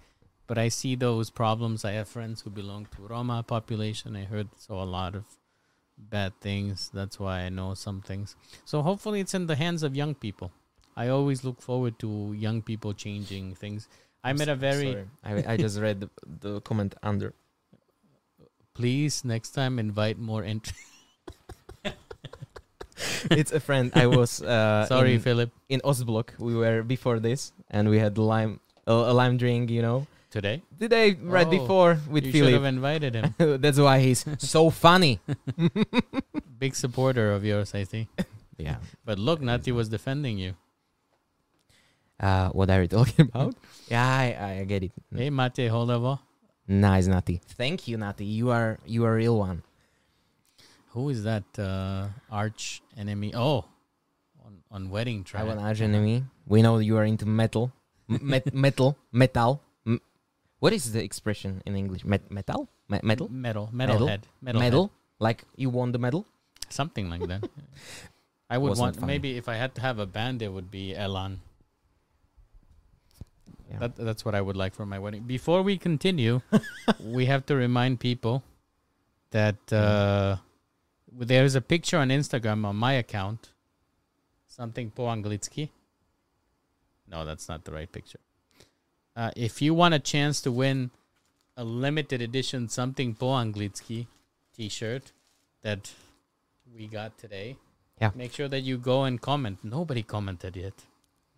but 0.48 0.58
I 0.58 0.70
see 0.70 0.96
those 0.96 1.30
problems. 1.30 1.86
I 1.86 1.92
have 1.92 2.10
friends 2.10 2.42
who 2.42 2.50
belong 2.50 2.88
to 2.98 3.06
Roma 3.06 3.44
population. 3.46 4.16
I 4.16 4.24
heard 4.26 4.50
so 4.58 4.82
a 4.82 4.90
lot 4.90 5.14
of 5.14 5.26
bad 5.96 6.34
things. 6.42 6.90
That's 6.92 7.20
why 7.20 7.42
I 7.42 7.50
know 7.50 7.76
some 7.76 8.02
things. 8.02 8.36
So 8.66 8.82
hopefully 8.82 9.20
it's 9.20 9.36
in 9.36 9.46
the 9.46 9.56
hands 9.56 9.84
of 9.84 9.96
young 9.96 10.16
people. 10.16 10.50
I 10.98 11.10
always 11.10 11.44
look 11.44 11.62
forward 11.62 12.00
to 12.00 12.34
young 12.34 12.64
people 12.64 12.98
changing 12.98 13.54
things. 13.54 13.88
I 14.24 14.32
I'm 14.32 14.38
met 14.38 14.50
a 14.50 14.56
very. 14.56 14.98
I, 15.24 15.54
I 15.54 15.58
just 15.58 15.78
read 15.78 16.02
the, 16.02 16.10
the 16.26 16.62
comment 16.62 16.96
under. 17.04 17.38
please 18.74 19.24
next 19.24 19.52
time 19.52 19.78
invite 19.78 20.18
more 20.18 20.44
it's 23.32 23.52
a 23.52 23.60
friend. 23.60 23.92
I 23.96 24.08
was 24.08 24.42
uh, 24.56 24.86
Sorry, 24.88 25.16
in, 25.16 25.20
Philip. 25.22 25.52
in 25.70 25.82
Osblock. 25.82 26.38
We 26.40 26.56
were 26.56 26.84
before 26.84 27.20
this, 27.20 27.54
and 27.70 27.90
we 27.90 28.00
had 28.00 28.18
lime 28.18 28.60
a, 28.88 28.92
a 28.94 29.14
lime 29.14 29.38
drink. 29.38 29.70
You 29.70 29.82
know, 29.82 30.08
Today 30.32 30.62
today 30.80 31.14
right 31.22 31.46
Oh, 31.46 31.50
before 31.52 32.00
with 32.10 32.26
you 32.26 32.32
should 32.32 32.42
have 32.54 32.64
Philip. 32.64 32.74
invited 32.74 33.14
him. 33.16 33.36
That's 33.62 33.78
why 33.80 34.00
he's 34.00 34.26
so 34.40 34.70
funny. 34.72 35.20
Big 36.58 36.74
supporter 36.76 37.32
of 37.34 37.46
yours, 37.46 37.76
I 37.76 37.84
think. 37.84 38.10
Yeah. 38.58 38.78
But 39.06 39.20
look, 39.20 39.42
Nati 39.42 39.72
was 39.72 39.90
defending 39.90 40.38
you. 40.40 40.56
Uh, 42.20 42.50
what 42.50 42.70
are 42.70 42.82
you 42.82 42.88
talking 42.88 43.26
about? 43.30 43.54
yeah, 43.90 44.06
I, 44.08 44.62
I 44.62 44.64
get 44.64 44.84
it. 44.84 44.92
Hey, 45.16 45.30
Mate, 45.30 45.68
hold 45.70 45.90
Holavo. 45.90 46.20
Nice, 46.68 47.08
Nati. 47.08 47.42
Thank 47.58 47.88
you, 47.88 47.98
Nati. 47.98 48.26
You 48.26 48.50
are 48.50 48.80
you 48.86 49.06
are 49.06 49.14
a 49.14 49.18
real 49.18 49.38
one. 49.38 49.62
Who 50.94 51.10
is 51.10 51.24
that 51.24 51.44
uh, 51.58 52.08
arch 52.30 52.82
enemy? 52.98 53.34
Oh, 53.36 53.66
on 54.46 54.62
on 54.72 54.90
wedding 54.90 55.22
I 55.22 55.24
track. 55.30 55.46
want 55.48 55.60
arch 55.60 55.82
enemy. 55.82 56.24
We 56.46 56.62
know 56.62 56.78
you 56.78 56.98
are 56.98 57.06
into 57.06 57.26
metal, 57.26 57.72
met, 58.08 58.54
metal, 58.66 58.98
metal. 59.12 59.62
M- 59.88 60.02
what 60.60 60.72
is 60.74 60.92
the 60.94 61.02
expression 61.04 61.62
in 61.66 61.76
English? 61.76 62.06
Met, 62.06 62.30
metal, 62.30 62.70
Me- 62.90 63.00
metal, 63.04 63.28
metal, 63.30 63.70
Metal? 63.72 63.94
metal, 63.94 64.08
head, 64.08 64.28
metal, 64.42 64.62
medal. 64.62 64.84
head. 64.88 64.92
Like 65.20 65.44
you 65.56 65.70
won 65.70 65.92
the 65.92 66.00
medal. 66.00 66.26
something 66.70 67.10
like 67.10 67.26
that. 67.28 67.42
I 68.50 68.58
would 68.58 68.70
Wasn't 68.70 68.84
want 68.86 68.96
funny. 68.98 69.08
maybe 69.14 69.38
if 69.38 69.48
I 69.50 69.56
had 69.56 69.74
to 69.76 69.82
have 69.82 69.98
a 69.98 70.06
band, 70.06 70.42
it 70.42 70.50
would 70.54 70.70
be 70.70 70.94
Elan. 70.94 71.42
Yeah. 73.70 73.80
That, 73.80 73.96
that's 73.96 74.24
what 74.26 74.36
I 74.36 74.42
would 74.42 74.56
like 74.58 74.74
for 74.76 74.86
my 74.86 75.00
wedding. 75.00 75.24
Before 75.24 75.62
we 75.64 75.78
continue, 75.78 76.42
we 77.00 77.26
have 77.26 77.46
to 77.48 77.56
remind 77.56 78.00
people 78.00 78.44
that 79.32 79.58
uh, 79.74 80.38
there's 81.18 81.56
a 81.56 81.62
picture 81.62 81.98
on 81.98 82.10
Instagram 82.10 82.66
on 82.66 82.76
my 82.76 82.94
account. 82.94 83.50
Something 84.48 84.92
po 84.92 85.04
anglicky. 85.04 85.70
No, 87.10 87.26
that's 87.26 87.48
not 87.50 87.66
the 87.66 87.72
right 87.72 87.92
picture. 87.92 88.20
Uh, 89.16 89.32
if 89.36 89.62
you 89.62 89.74
want 89.74 89.94
a 89.94 90.00
chance 90.00 90.42
to 90.42 90.52
win 90.52 90.90
a 91.56 91.64
limited 91.64 92.22
edition 92.22 92.68
something 92.70 93.14
po 93.14 93.28
anglicky 93.28 94.08
t-shirt 94.56 95.12
that 95.62 95.92
we 96.76 96.88
got 96.88 97.18
today, 97.18 97.58
Yeah. 98.02 98.12
make 98.16 98.34
sure 98.34 98.48
that 98.48 98.62
you 98.62 98.78
go 98.78 99.04
and 99.04 99.22
comment. 99.22 99.60
Nobody 99.64 100.02
commented 100.04 100.56
yet. 100.56 100.74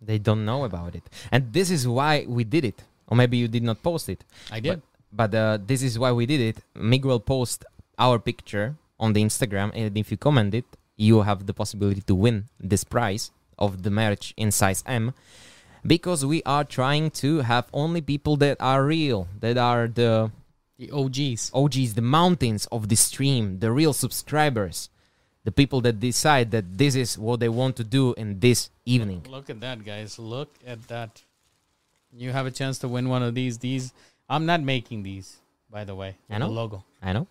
They 0.00 0.18
don't 0.18 0.44
know 0.44 0.64
about 0.64 0.94
it, 0.94 1.04
and 1.30 1.52
this 1.52 1.70
is 1.70 1.86
why 1.88 2.24
we 2.28 2.44
did 2.44 2.64
it. 2.64 2.84
Or 3.08 3.16
maybe 3.16 3.36
you 3.36 3.48
did 3.48 3.62
not 3.62 3.82
post 3.82 4.08
it. 4.08 4.24
I 4.50 4.60
did. 4.60 4.82
But 5.12 5.34
uh, 5.34 5.58
this 5.64 5.82
is 5.82 5.98
why 5.98 6.12
we 6.12 6.26
did 6.26 6.40
it. 6.40 6.56
Miguel 6.74 7.20
post 7.20 7.64
our 7.98 8.18
picture 8.18 8.74
on 8.98 9.12
the 9.12 9.22
Instagram, 9.22 9.70
and 9.74 9.96
if 9.96 10.10
you 10.10 10.16
comment 10.16 10.54
it, 10.54 10.64
you 10.96 11.22
have 11.22 11.46
the 11.46 11.52
possibility 11.52 12.00
to 12.02 12.14
win 12.14 12.44
this 12.58 12.84
prize 12.84 13.30
of 13.58 13.82
the 13.82 13.90
merch 13.90 14.32
in 14.36 14.50
size 14.50 14.82
M. 14.86 15.12
Because 15.86 16.24
we 16.26 16.42
are 16.44 16.64
trying 16.64 17.10
to 17.22 17.40
have 17.40 17.68
only 17.72 18.00
people 18.00 18.36
that 18.38 18.56
are 18.60 18.84
real, 18.84 19.28
that 19.40 19.56
are 19.56 19.86
the 19.86 20.30
The 20.78 20.90
OGs. 20.90 21.52
OGs, 21.54 21.94
the 21.94 22.02
mountains 22.02 22.66
of 22.66 22.88
the 22.88 22.96
stream, 22.96 23.60
the 23.60 23.72
real 23.72 23.92
subscribers, 23.92 24.90
the 25.44 25.52
people 25.52 25.80
that 25.82 26.00
decide 26.00 26.50
that 26.50 26.76
this 26.76 26.94
is 26.94 27.16
what 27.16 27.40
they 27.40 27.48
want 27.48 27.76
to 27.76 27.84
do 27.84 28.12
in 28.14 28.40
this 28.40 28.68
evening. 28.84 29.24
Look 29.30 29.48
at 29.48 29.60
that, 29.60 29.84
guys. 29.84 30.18
Look 30.18 30.52
at 30.66 30.86
that. 30.88 31.22
You 32.12 32.32
have 32.32 32.46
a 32.46 32.50
chance 32.50 32.78
to 32.80 32.88
win 32.88 33.08
one 33.08 33.22
of 33.22 33.34
these. 33.34 33.58
These 33.58 33.92
I'm 34.28 34.44
not 34.44 34.60
making 34.60 35.02
these, 35.02 35.36
by 35.70 35.84
the 35.84 35.94
way. 35.94 36.16
I 36.28 36.38
know. 36.38 36.48
The 36.48 36.52
logo. 36.52 36.84
I 37.00 37.12
know. 37.12 37.26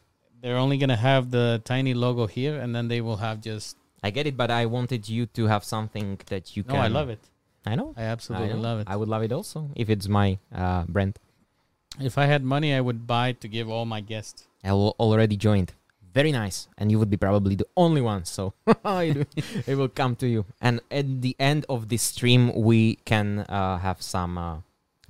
They're 0.46 0.58
only 0.58 0.78
gonna 0.78 0.96
have 0.96 1.32
the 1.32 1.60
tiny 1.66 1.96
logo 1.96 2.28
here, 2.28 2.60
and 2.60 2.76
then 2.76 2.88
they 2.88 3.02
will 3.02 3.18
have 3.18 3.42
just. 3.42 3.78
I 4.04 4.12
get 4.12 4.28
it, 4.28 4.38
but 4.38 4.52
I 4.52 4.68
wanted 4.68 5.10
you 5.10 5.26
to 5.38 5.48
have 5.48 5.64
something 5.64 6.20
that 6.28 6.56
you 6.56 6.62
No, 6.68 6.76
can. 6.76 6.84
I 6.84 6.88
love 6.88 7.10
it. 7.10 7.18
I 7.66 7.74
know. 7.74 7.96
I 7.98 8.04
absolutely 8.04 8.52
I 8.52 8.54
know. 8.54 8.60
love 8.62 8.80
it. 8.82 8.88
I 8.88 8.96
would 8.96 9.10
love 9.10 9.24
it 9.24 9.32
also 9.32 9.72
if 9.76 9.90
it's 9.90 10.08
my 10.08 10.38
uh, 10.54 10.84
brand. 10.88 11.18
if 12.00 12.20
I 12.20 12.26
had 12.28 12.44
money, 12.44 12.76
I 12.76 12.82
would 12.88 13.08
buy 13.08 13.32
to 13.42 13.48
give 13.48 13.68
all 13.72 13.86
my 13.86 14.02
guests. 14.02 14.46
I 14.64 14.68
al- 14.68 14.96
already 15.00 15.36
joined. 15.36 15.74
Very 16.14 16.32
nice, 16.32 16.68
and 16.78 16.92
you 16.92 17.00
would 17.00 17.10
be 17.10 17.18
probably 17.18 17.56
the 17.56 17.66
only 17.76 18.02
one, 18.02 18.24
so 18.26 18.54
it, 18.86 19.28
it 19.66 19.76
will 19.76 19.90
come 19.90 20.16
to 20.18 20.28
you. 20.28 20.46
And 20.62 20.80
at 20.92 21.24
the 21.24 21.36
end 21.40 21.66
of 21.68 21.90
this 21.90 22.04
stream, 22.04 22.54
we 22.54 23.00
can 23.04 23.40
uh, 23.50 23.80
have 23.80 24.00
some 24.04 24.38
uh, 24.38 24.58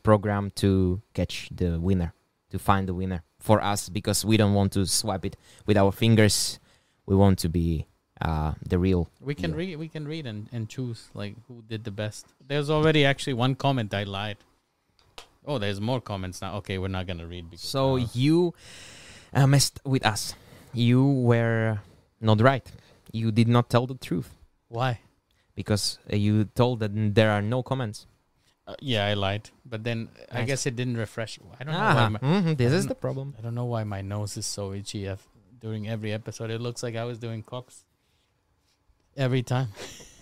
program 0.02 0.52
to 0.64 1.02
catch 1.14 1.50
the 1.54 1.78
winner, 1.78 2.14
to 2.52 2.58
find 2.58 2.88
the 2.88 2.94
winner 2.94 3.22
for 3.46 3.62
us, 3.64 3.90
because 3.90 4.26
we 4.26 4.36
don't 4.38 4.54
want 4.54 4.74
to 4.74 4.86
swipe 4.86 5.24
it 5.26 5.38
with 5.68 5.78
our 5.78 5.92
fingers. 5.92 6.60
We 7.06 7.16
want 7.16 7.38
to 7.46 7.50
be 7.50 7.86
uh, 8.20 8.54
the 8.68 8.78
real. 8.80 9.08
We 9.22 9.36
can 9.36 9.52
Yeah. 9.52 9.58
read. 9.62 9.76
We 9.78 9.88
can 9.88 10.08
read 10.08 10.26
and, 10.26 10.50
and 10.52 10.68
choose 10.68 11.10
like 11.14 11.36
who 11.48 11.62
did 11.68 11.84
the 11.84 11.92
best. 11.92 12.26
There's 12.48 12.70
already 12.70 13.06
actually 13.06 13.34
one 13.36 13.54
comment 13.56 13.94
I 13.94 14.04
lied. 14.04 14.38
Oh, 15.46 15.60
there's 15.60 15.80
more 15.80 16.02
comments 16.02 16.42
now. 16.42 16.56
Okay, 16.58 16.78
we're 16.80 16.88
not 17.00 17.06
gonna 17.06 17.28
read 17.28 17.52
because 17.52 17.70
So 17.70 17.98
you 17.98 18.54
uh, 19.34 19.46
messed 19.46 19.80
with 19.86 20.04
us. 20.06 20.34
You 20.74 21.06
were 21.06 21.80
not 22.20 22.42
right. 22.42 22.66
You 23.12 23.32
did 23.32 23.48
not 23.48 23.70
tell 23.70 23.86
the 23.86 23.96
truth 23.96 24.30
why? 24.70 25.00
because 25.56 26.00
uh, 26.12 26.16
you 26.18 26.46
told 26.56 26.80
that 26.80 26.92
there 27.16 27.32
are 27.32 27.42
no 27.42 27.62
comments. 27.64 28.08
Uh, 28.68 28.76
yeah, 28.80 29.06
I 29.06 29.14
lied. 29.14 29.50
But 29.66 29.84
then 29.84 30.10
I 30.32 30.44
guess 30.44 30.66
it 30.66 30.76
didn't 30.76 30.98
refresh. 30.98 31.38
I 31.60 31.64
don't 31.64 31.74
know. 31.74 31.80
Why 31.80 32.04
Ah, 32.06 32.10
my, 32.10 32.20
mhm, 32.20 32.58
this 32.58 32.74
is 32.74 32.88
the 32.88 32.96
problem. 32.96 33.36
I 33.38 33.42
don't 33.42 33.54
know 33.56 33.66
why 33.66 33.84
my 33.84 34.02
nose 34.02 34.38
is 34.38 34.46
so 34.46 34.74
itchy. 34.74 35.08
I've, 35.08 35.22
during 35.60 35.88
every 35.88 36.12
episode, 36.12 36.50
it 36.50 36.60
looks 36.62 36.82
like 36.82 36.96
I 36.96 37.04
was 37.06 37.18
doing 37.20 37.44
cocks 37.44 37.84
every 39.18 39.42
time 39.44 39.70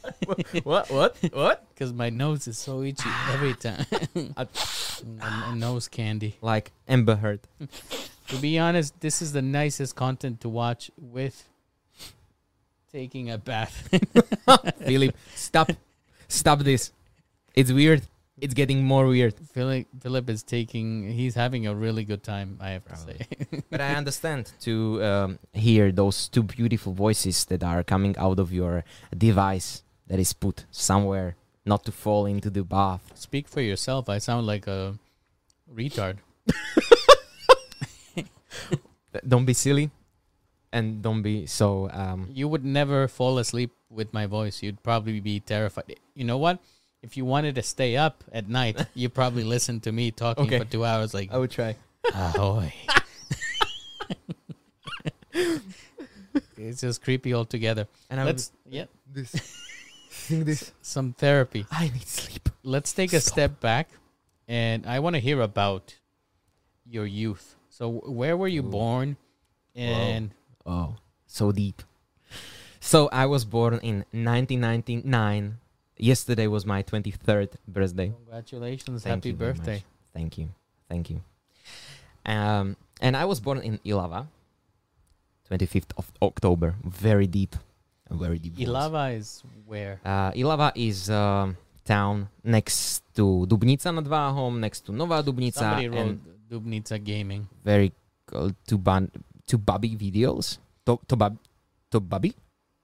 what? 0.63 0.89
What? 0.91 1.17
What? 1.31 1.65
because 1.73 1.91
my 1.93 2.09
nose 2.09 2.47
is 2.47 2.57
so 2.59 2.83
itchy 2.83 3.09
every 3.31 3.53
time. 3.55 3.85
And, 5.03 5.19
and 5.21 5.59
nose 5.59 5.87
candy. 5.89 6.37
Like 6.41 6.71
Amber 6.87 7.15
Heard. 7.15 7.41
To 8.29 8.37
be 8.37 8.57
honest, 8.59 8.97
this 9.01 9.21
is 9.21 9.33
the 9.33 9.41
nicest 9.41 9.95
content 9.97 10.39
to 10.41 10.49
watch 10.49 10.91
with 10.97 11.43
taking 12.91 13.29
a 13.29 13.37
bath. 13.37 13.89
Philip, 14.85 15.15
stop. 15.35 15.71
Stop 16.29 16.59
this. 16.59 16.91
It's 17.53 17.71
weird. 17.71 18.03
It's 18.43 18.53
getting 18.53 18.83
more 18.83 19.07
weird. 19.07 19.35
Philip, 19.55 19.87
Philip 20.01 20.29
is 20.29 20.43
taking. 20.43 21.09
He's 21.09 21.35
having 21.35 21.65
a 21.65 21.73
really 21.73 22.03
good 22.03 22.23
time. 22.23 22.57
I 22.59 22.69
have 22.75 22.83
to 22.91 22.97
say. 22.97 23.17
But 23.71 23.79
I 23.79 23.95
understand 23.95 24.51
to 24.67 24.73
um, 25.01 25.39
hear 25.53 25.93
those 25.93 26.27
two 26.27 26.43
beautiful 26.43 26.91
voices 26.91 27.45
that 27.45 27.63
are 27.63 27.83
coming 27.83 28.17
out 28.17 28.39
of 28.39 28.51
your 28.51 28.83
device 29.17 29.83
that 30.07 30.19
is 30.19 30.33
put 30.33 30.65
somewhere, 30.71 31.37
not 31.65 31.85
to 31.85 31.91
fall 31.91 32.25
into 32.25 32.49
the 32.49 32.63
bath. 32.63 33.01
Speak 33.15 33.47
for 33.47 33.61
yourself. 33.61 34.09
I 34.09 34.17
sound 34.19 34.45
like 34.45 34.67
a 34.67 34.99
retard. 35.73 36.17
Don't 39.27 39.45
be 39.45 39.53
silly, 39.53 39.89
and 40.71 41.01
don't 41.01 41.21
be 41.21 41.45
so. 41.45 41.89
Um, 41.93 42.27
You 42.33 42.47
would 42.49 42.65
never 42.65 43.07
fall 43.07 43.37
asleep 43.37 43.71
with 43.89 44.11
my 44.11 44.25
voice. 44.25 44.61
You'd 44.63 44.83
probably 44.83 45.21
be 45.21 45.39
terrified. 45.39 45.95
You 46.13 46.25
know 46.25 46.37
what? 46.37 46.59
If 47.03 47.15
you 47.17 47.25
wanted 47.25 47.55
to 47.55 47.61
stay 47.63 47.95
up 47.97 48.23
at 48.31 48.47
night, 48.49 48.79
you 48.95 49.09
probably 49.09 49.43
listen 49.43 49.79
to 49.81 49.91
me 49.91 50.09
talking 50.11 50.45
Okay. 50.45 50.57
for 50.59 50.65
two 50.65 50.83
hours. 50.85 51.13
Like, 51.13 51.31
I 51.31 51.37
would 51.37 51.51
try. 51.51 51.75
ahoy. 52.13 52.73
it's 56.57 56.81
just 56.81 57.03
creepy 57.03 57.33
altogether. 57.33 57.87
And 58.09 58.19
I 58.19 58.23
would 58.25 58.35
Let's 58.35 58.51
yeah, 58.69 58.85
this. 59.11 59.31
Think 60.09 60.45
this. 60.45 60.71
some 60.81 61.13
therapy. 61.13 61.65
I 61.71 61.89
need 61.89 62.07
sleep. 62.07 62.47
Let's 62.63 62.93
take 62.93 63.11
a 63.13 63.19
step 63.19 63.59
back, 63.59 63.89
and 64.47 64.85
I 64.85 64.99
want 64.99 65.15
to 65.15 65.19
hear 65.19 65.41
about 65.41 65.95
your 66.85 67.05
youth. 67.05 67.55
So, 67.69 67.89
where 67.89 68.37
were 68.37 68.47
you 68.47 68.63
born? 68.63 69.17
And 69.75 70.31
Oh, 70.65 70.95
so 71.25 71.51
deep. 71.51 71.81
So 72.79 73.09
I 73.11 73.25
was 73.25 73.43
born 73.43 73.73
in 73.81 74.05
1999. 74.11 75.57
Yesterday 76.03 76.47
was 76.47 76.65
my 76.65 76.83
23rd 76.83 77.55
birthday. 77.65 78.11
congratulations, 78.11 79.03
Thank 79.03 79.23
happy 79.23 79.31
birthday! 79.31 79.83
Thank 80.13 80.37
you. 80.37 80.49
Thank 80.89 81.09
you. 81.09 81.21
Um, 82.25 82.75
and 82.99 83.15
I 83.15 83.23
was 83.23 83.39
born 83.39 83.59
in 83.59 83.79
Ilava, 83.85 84.27
25th 85.49 85.95
of 85.95 86.11
October. 86.21 86.75
Very 86.83 87.25
deep. 87.25 87.55
Very 88.11 88.37
deep. 88.37 88.55
voice. 88.57 88.67
Ilava 88.67 89.15
is 89.15 89.43
where? 89.65 90.01
Uh, 90.03 90.31
Ilava 90.33 90.73
is 90.75 91.07
a 91.07 91.55
town 91.85 92.27
next 92.43 93.01
to 93.15 93.47
Dubnica 93.47 93.95
nad 93.95 94.03
Váhom, 94.05 94.59
next 94.59 94.81
to 94.85 94.91
Nová 94.91 95.23
Dubnica, 95.23 95.53
Somebody 95.53 95.87
wrote 95.87 95.99
and 95.99 96.19
Dubnica 96.51 97.01
Gaming. 97.01 97.47
very 97.63 97.93
close 98.27 98.51
to 98.67 98.77
ban- 98.77 99.11
to 99.47 99.57
Bubby 99.57 99.95
videos. 99.95 100.57
To 100.85 100.99
to 101.07 101.15
Bub 101.15 101.37
to 101.91 102.01
Bubby. 102.01 102.35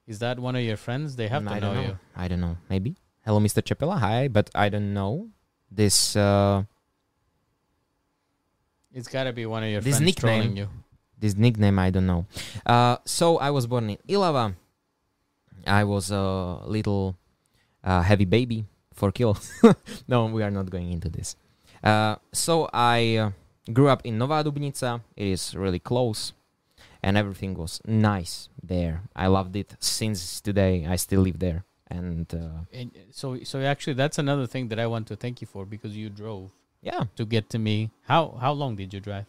Is 0.07 0.19
that 0.19 0.39
one 0.39 0.55
of 0.55 0.63
your 0.63 0.77
friends? 0.77 1.17
They 1.17 1.27
have 1.27 1.43
to 1.43 1.51
I 1.51 1.59
know, 1.59 1.73
don't 1.73 1.83
you. 1.83 1.99
I 2.15 2.27
don't 2.29 2.39
know. 2.39 2.55
Maybe. 2.69 2.95
Hello, 3.29 3.39
Mr. 3.39 3.61
Čepela. 3.61 3.99
Hi, 3.99 4.27
but 4.27 4.49
I 4.55 4.69
don't 4.69 4.91
know 4.91 5.29
this. 5.69 6.15
Uh, 6.15 6.63
It's 8.91 9.07
got 9.07 9.25
to 9.25 9.33
be 9.33 9.45
one 9.45 9.61
of 9.61 9.69
your 9.69 9.81
This 9.81 9.97
friends 9.97 10.05
nickname- 10.09 10.41
trolling 10.41 10.57
you. 10.57 10.67
this 11.19 11.35
nickname 11.37 11.77
I 11.77 11.91
don't 11.91 12.07
know. 12.07 12.25
Uh, 12.65 12.97
so 13.05 13.37
I 13.37 13.51
was 13.51 13.67
born 13.67 13.91
in 13.91 13.97
Ilava. 14.09 14.55
I 15.67 15.83
was 15.83 16.09
a 16.09 16.57
little 16.65 17.17
uh, 17.83 18.01
heavy 18.01 18.25
baby 18.25 18.65
for 18.97 19.11
kills. 19.11 19.53
no, 20.07 20.25
we 20.25 20.41
are 20.41 20.49
not 20.49 20.71
going 20.71 20.89
into 20.91 21.07
this. 21.07 21.35
Uh, 21.83 22.15
so 22.33 22.67
I 22.73 23.17
uh, 23.17 23.31
grew 23.71 23.89
up 23.89 24.01
in 24.07 24.17
Nová 24.17 24.41
Dubnica. 24.43 25.01
It 25.15 25.27
is 25.27 25.53
really 25.55 25.77
close, 25.77 26.33
and 27.03 27.15
everything 27.15 27.53
was 27.53 27.79
nice 27.85 28.49
there. 28.63 29.03
I 29.15 29.27
loved 29.27 29.55
it 29.55 29.75
since 29.79 30.41
today. 30.41 30.87
I 30.89 30.95
still 30.95 31.21
live 31.21 31.37
there, 31.37 31.63
and 31.89 32.33
uh, 32.33 32.65
And 32.73 32.91
so, 33.11 33.37
so 33.43 33.61
actually, 33.61 33.93
that's 33.93 34.17
another 34.17 34.47
thing 34.47 34.69
that 34.69 34.79
I 34.79 34.87
want 34.87 35.07
to 35.07 35.15
thank 35.15 35.41
you 35.41 35.47
for 35.47 35.65
because 35.65 35.97
you 35.97 36.09
drove 36.09 36.51
yeah. 36.81 37.05
to 37.15 37.25
get 37.25 37.49
to 37.49 37.59
me. 37.59 37.91
How 38.07 38.37
how 38.39 38.53
long 38.53 38.75
did 38.75 38.93
you 38.93 38.99
drive? 38.99 39.25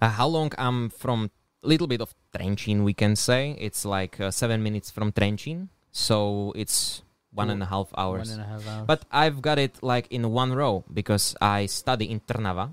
Uh, 0.00 0.10
how 0.10 0.26
long 0.26 0.50
I'm 0.58 0.90
from 0.90 1.30
little 1.62 1.86
bit 1.86 2.00
of 2.00 2.14
Trencin, 2.34 2.82
we 2.82 2.92
can 2.92 3.14
say. 3.14 3.56
It's 3.58 3.84
like 3.84 4.18
uh, 4.20 4.30
seven 4.30 4.62
minutes 4.62 4.90
from 4.90 5.12
Trencin, 5.12 5.68
so 5.92 6.52
it's 6.56 7.02
one 7.32 7.50
and 7.50 7.62
a 7.62 7.66
half 7.66 7.88
hours. 7.96 8.30
One 8.30 8.40
and 8.40 8.46
a 8.46 8.50
half 8.50 8.66
hours. 8.66 8.86
But 8.86 9.04
I've 9.10 9.40
got 9.40 9.58
it 9.58 9.82
like 9.82 10.10
in 10.10 10.30
one 10.30 10.52
row 10.52 10.84
because 10.92 11.34
I 11.40 11.66
study 11.66 12.10
in 12.10 12.20
Trnava. 12.20 12.70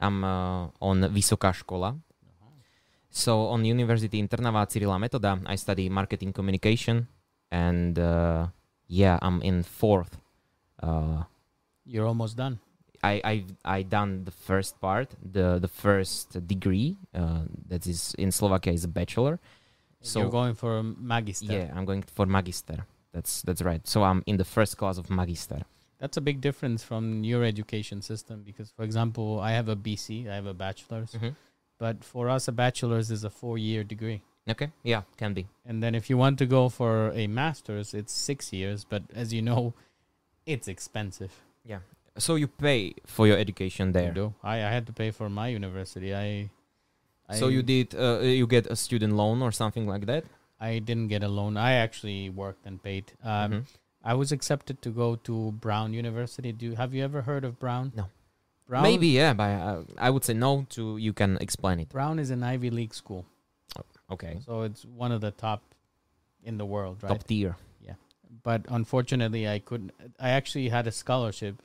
I'm 0.00 0.24
uh, 0.24 0.70
on 0.80 1.02
Vysoká 1.10 1.52
škola. 1.52 1.98
So 3.10 3.48
on 3.48 3.64
University 3.64 4.18
in 4.18 4.28
Trnava, 4.28 4.66
Cyrila 4.68 4.98
Metoda, 5.00 5.40
I 5.46 5.56
study 5.56 5.88
marketing 5.88 6.32
communication, 6.32 7.08
and 7.50 7.98
uh, 7.98 8.46
yeah, 8.86 9.18
I'm 9.22 9.42
in 9.42 9.62
fourth. 9.62 10.18
Uh, 10.82 11.24
you're 11.84 12.06
almost 12.06 12.36
done. 12.36 12.58
I 13.02 13.20
I 13.24 13.44
I 13.64 13.82
done 13.82 14.24
the 14.24 14.30
first 14.30 14.80
part, 14.80 15.14
the 15.22 15.58
the 15.58 15.68
first 15.68 16.46
degree 16.46 16.96
uh, 17.14 17.42
that 17.68 17.86
is 17.86 18.14
in 18.18 18.32
Slovakia 18.32 18.72
is 18.72 18.84
a 18.84 18.88
bachelor. 18.88 19.38
So 20.00 20.20
you're 20.20 20.30
going 20.30 20.54
for 20.54 20.82
magister. 20.82 21.52
yeah, 21.52 21.72
I'm 21.74 21.84
going 21.84 22.02
for 22.02 22.26
magister. 22.26 22.86
That's 23.12 23.42
that's 23.42 23.62
right. 23.62 23.86
So 23.86 24.02
I'm 24.02 24.22
in 24.26 24.36
the 24.36 24.44
first 24.44 24.76
class 24.76 24.98
of 24.98 25.10
magister. 25.10 25.62
That's 25.98 26.16
a 26.16 26.20
big 26.20 26.40
difference 26.40 26.84
from 26.84 27.24
your 27.24 27.42
education 27.42 28.02
system 28.02 28.42
because, 28.44 28.70
for 28.70 28.84
example, 28.84 29.40
I 29.40 29.50
have 29.52 29.68
a 29.68 29.74
BC, 29.74 30.28
I 30.30 30.34
have 30.36 30.46
a 30.46 30.54
bachelor's, 30.54 31.10
but 31.78 32.04
for 32.04 32.28
us, 32.28 32.46
a 32.46 32.52
bachelor's 32.52 33.10
is 33.10 33.24
a 33.24 33.30
four-year 33.30 33.82
degree. 33.82 34.22
Okay, 34.50 34.70
yeah, 34.82 35.02
can 35.16 35.34
be. 35.34 35.46
And 35.66 35.82
then 35.82 35.94
if 35.94 36.08
you 36.08 36.16
want 36.16 36.38
to 36.38 36.46
go 36.46 36.68
for 36.68 37.10
a 37.12 37.26
master's, 37.26 37.94
it's 37.94 38.12
six 38.12 38.52
years. 38.52 38.84
But 38.88 39.02
as 39.14 39.32
you 39.32 39.42
know, 39.42 39.74
it's 40.46 40.68
expensive. 40.68 41.32
Yeah. 41.64 41.80
So 42.16 42.34
you 42.34 42.48
pay 42.48 42.94
for 43.06 43.26
your 43.26 43.36
education 43.38 43.92
there. 43.92 44.08
You 44.08 44.14
do. 44.14 44.34
I, 44.42 44.56
I 44.56 44.70
had 44.70 44.86
to 44.86 44.92
pay 44.92 45.10
for 45.10 45.28
my 45.28 45.48
university. 45.48 46.14
I, 46.14 46.50
I 47.28 47.36
So 47.36 47.48
you 47.48 47.62
did 47.62 47.94
uh, 47.94 48.20
you 48.20 48.46
get 48.46 48.66
a 48.66 48.76
student 48.76 49.14
loan 49.14 49.42
or 49.42 49.52
something 49.52 49.86
like 49.86 50.06
that? 50.06 50.24
I 50.60 50.80
didn't 50.80 51.08
get 51.08 51.22
a 51.22 51.28
loan. 51.28 51.56
I 51.56 51.74
actually 51.74 52.30
worked 52.30 52.66
and 52.66 52.82
paid. 52.82 53.12
Um, 53.22 53.52
Mhm. 53.52 53.64
I 54.02 54.14
was 54.14 54.32
accepted 54.32 54.80
to 54.82 54.90
go 54.90 55.16
to 55.16 55.52
Brown 55.52 55.92
University. 55.92 56.52
Do 56.52 56.74
have 56.74 56.94
you 56.94 57.04
ever 57.04 57.22
heard 57.22 57.44
of 57.44 57.58
Brown? 57.58 57.92
No. 57.94 58.06
Brown, 58.66 58.82
Maybe 58.82 59.08
yeah, 59.08 59.32
but 59.34 59.50
uh, 59.50 59.82
I 59.98 60.10
would 60.10 60.24
say 60.24 60.34
no. 60.34 60.66
To 60.70 60.96
you 60.96 61.12
can 61.12 61.36
explain 61.40 61.80
it. 61.80 61.88
Brown 61.88 62.18
is 62.18 62.30
an 62.30 62.42
Ivy 62.42 62.70
League 62.70 62.94
school, 62.94 63.24
Okay, 64.10 64.38
so 64.44 64.62
it's 64.62 64.84
one 64.84 65.12
of 65.12 65.20
the 65.20 65.30
top 65.30 65.62
in 66.42 66.56
the 66.58 66.64
world, 66.66 67.02
right? 67.02 67.10
top 67.10 67.24
tier. 67.24 67.56
Yeah. 67.80 67.94
But 68.42 68.64
unfortunately, 68.68 69.48
I 69.48 69.58
couldn't. 69.58 69.92
I 70.18 70.30
actually 70.30 70.68
had 70.68 70.86
a 70.86 70.92
scholarship, 70.92 71.62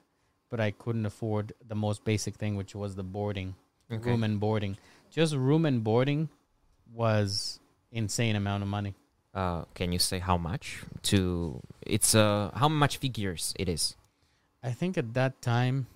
but 0.49 0.59
I 0.59 0.71
couldn't 0.71 1.05
afford 1.05 1.53
the 1.65 1.75
most 1.75 2.03
basic 2.03 2.35
thing, 2.35 2.55
which 2.55 2.75
was 2.75 2.95
the 2.95 3.03
boarding, 3.03 3.55
Okay. 3.91 4.09
room 4.09 4.23
and 4.23 4.39
boarding. 4.39 4.77
Just 5.09 5.35
room 5.35 5.65
and 5.65 5.83
boarding 5.83 6.29
was 6.91 7.59
insane 7.91 8.35
amount 8.35 8.63
of 8.63 8.69
money. 8.69 8.95
Uh, 9.33 9.63
can 9.73 9.91
you 9.91 9.99
say 9.99 10.19
how 10.19 10.37
much? 10.37 10.83
To 11.03 11.61
it's 11.81 12.13
uh 12.13 12.51
how 12.53 12.67
much 12.67 12.97
figures 12.97 13.53
it 13.57 13.67
is? 13.69 13.95
I 14.61 14.71
think 14.71 14.97
at 14.97 15.13
that 15.13 15.41
time, 15.41 15.87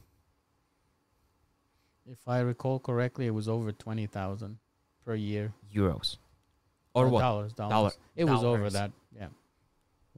if 2.10 2.28
I 2.28 2.40
recall 2.40 2.80
correctly, 2.80 3.28
it 3.28 3.32
was 3.32 3.48
over 3.48 3.72
twenty 3.72 4.06
thousand 4.08 4.58
per 5.06 5.16
year. 5.16 5.54
Euros, 5.74 6.18
or 6.98 7.06
Uh, 7.06 7.10
what? 7.14 7.22
Dollars. 7.28 7.52
Dollars. 7.54 7.74
Dollar- 7.76 7.96
It 8.22 8.26
was 8.34 8.42
over 8.52 8.68
that. 8.80 8.92
Yeah. 9.20 9.30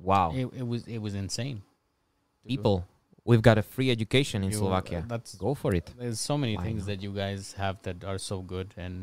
Wow, 0.10 0.28
It, 0.42 0.46
it 0.62 0.68
was 0.72 0.82
it 0.88 1.00
was 1.06 1.14
insane. 1.26 1.58
people, 2.52 2.76
we've 3.30 3.44
got 3.50 3.58
a 3.64 3.66
free 3.76 3.90
education 3.98 4.40
in 4.46 4.50
You- 4.52 4.60
Slovakia. 4.62 5.00
That's 5.14 5.36
Go 5.36 5.52
for 5.62 5.72
it. 5.80 5.86
there's 6.00 6.22
so 6.32 6.36
many 6.44 6.56
Why 6.56 6.64
things 6.66 6.82
not? 6.84 6.88
that 6.92 7.00
you 7.06 7.12
guys 7.24 7.42
have 7.64 7.76
that 7.88 7.98
are 8.12 8.18
so 8.32 8.38
good 8.54 8.70
and 8.86 8.96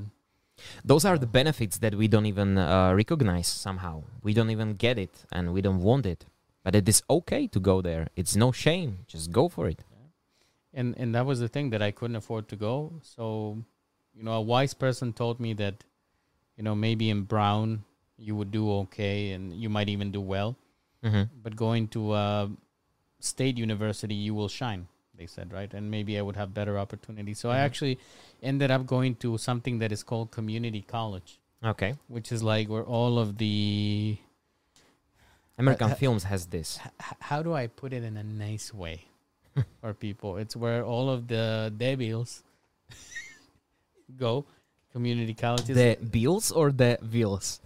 Those 0.93 1.05
are 1.05 1.19
the 1.21 1.29
benefits 1.41 1.77
that 1.85 1.93
we 2.01 2.07
don't 2.09 2.25
even 2.25 2.57
uh, 2.57 2.97
recognize 3.03 3.45
somehow. 3.67 3.97
We 4.27 4.33
don't 4.33 4.49
even 4.57 4.71
get 4.87 4.97
it, 4.97 5.15
and 5.37 5.53
we 5.53 5.61
don't 5.67 5.83
want 5.85 6.05
it. 6.15 6.21
But 6.65 6.73
it 6.81 6.89
is 6.89 6.99
okay 7.17 7.43
to 7.55 7.61
go 7.61 7.77
there. 7.89 8.05
It's 8.21 8.35
no 8.45 8.49
shame. 8.65 8.91
Just 9.15 9.27
go 9.41 9.45
for 9.57 9.65
it. 9.73 9.81
and 10.81 10.89
and 11.01 11.09
that 11.17 11.25
was 11.31 11.39
the 11.45 11.51
thing 11.57 11.67
that 11.77 11.83
I 11.89 11.91
couldn't 11.99 12.17
afford 12.23 12.45
to 12.53 12.57
go. 12.69 12.75
So, 13.15 13.25
you 14.17 14.23
know, 14.27 14.35
a 14.43 14.45
wise 14.55 14.73
person 14.85 15.07
told 15.23 15.37
me 15.45 15.51
that, 15.63 15.77
you 16.57 16.63
know, 16.65 16.75
maybe 16.75 17.11
in 17.11 17.23
Brown 17.23 17.85
you 18.19 18.35
would 18.35 18.51
do 18.51 18.71
okay 18.73 19.33
and 19.33 19.53
you 19.53 19.69
might 19.69 19.89
even 19.89 20.11
do 20.11 20.21
well, 20.21 20.57
Mm-hmm. 21.05 21.25
but 21.43 21.55
going 21.57 21.89
to 21.89 22.15
a 22.15 22.51
state 23.21 23.59
university 23.59 24.15
you 24.15 24.35
will 24.35 24.49
shine. 24.49 24.89
They 25.15 25.27
said 25.27 25.53
right, 25.53 25.73
and 25.73 25.91
maybe 25.91 26.19
I 26.19 26.23
would 26.23 26.37
have 26.37 26.53
better 26.53 26.79
opportunities. 26.79 27.39
So 27.39 27.51
I 27.51 27.57
Mhm. 27.57 27.65
actually 27.69 27.99
ended 28.43 28.71
up 28.71 28.87
going 28.87 29.15
to 29.17 29.39
something 29.39 29.79
that 29.79 29.93
is 29.93 30.03
called 30.03 30.31
community 30.31 30.83
college, 30.83 31.39
Okay. 31.65 31.95
which 32.09 32.31
is 32.33 32.43
like 32.43 32.69
where 32.69 32.85
all 32.85 33.19
of 33.19 33.39
the 33.39 34.19
American 35.59 35.89
Uh, 35.91 35.93
uh, 35.93 35.97
Films 35.97 36.25
has 36.25 36.47
this. 36.47 36.79
h- 36.85 37.17
how 37.21 37.43
do 37.43 37.55
I 37.55 37.67
put 37.67 37.93
it 37.95 38.03
in 38.05 38.17
a 38.17 38.23
nice 38.25 38.75
way 38.75 39.05
for 39.81 39.95
people? 39.95 40.37
It's 40.37 40.55
where 40.57 40.85
all 40.85 41.09
of 41.09 41.29
the 41.29 41.73
debiles 41.77 42.43
go. 44.17 44.45
Community 44.97 45.35
colleges. 45.35 45.77
The 45.77 45.97
bills 46.17 46.51
or 46.53 46.73
the 46.73 46.99
wheels? 47.13 47.61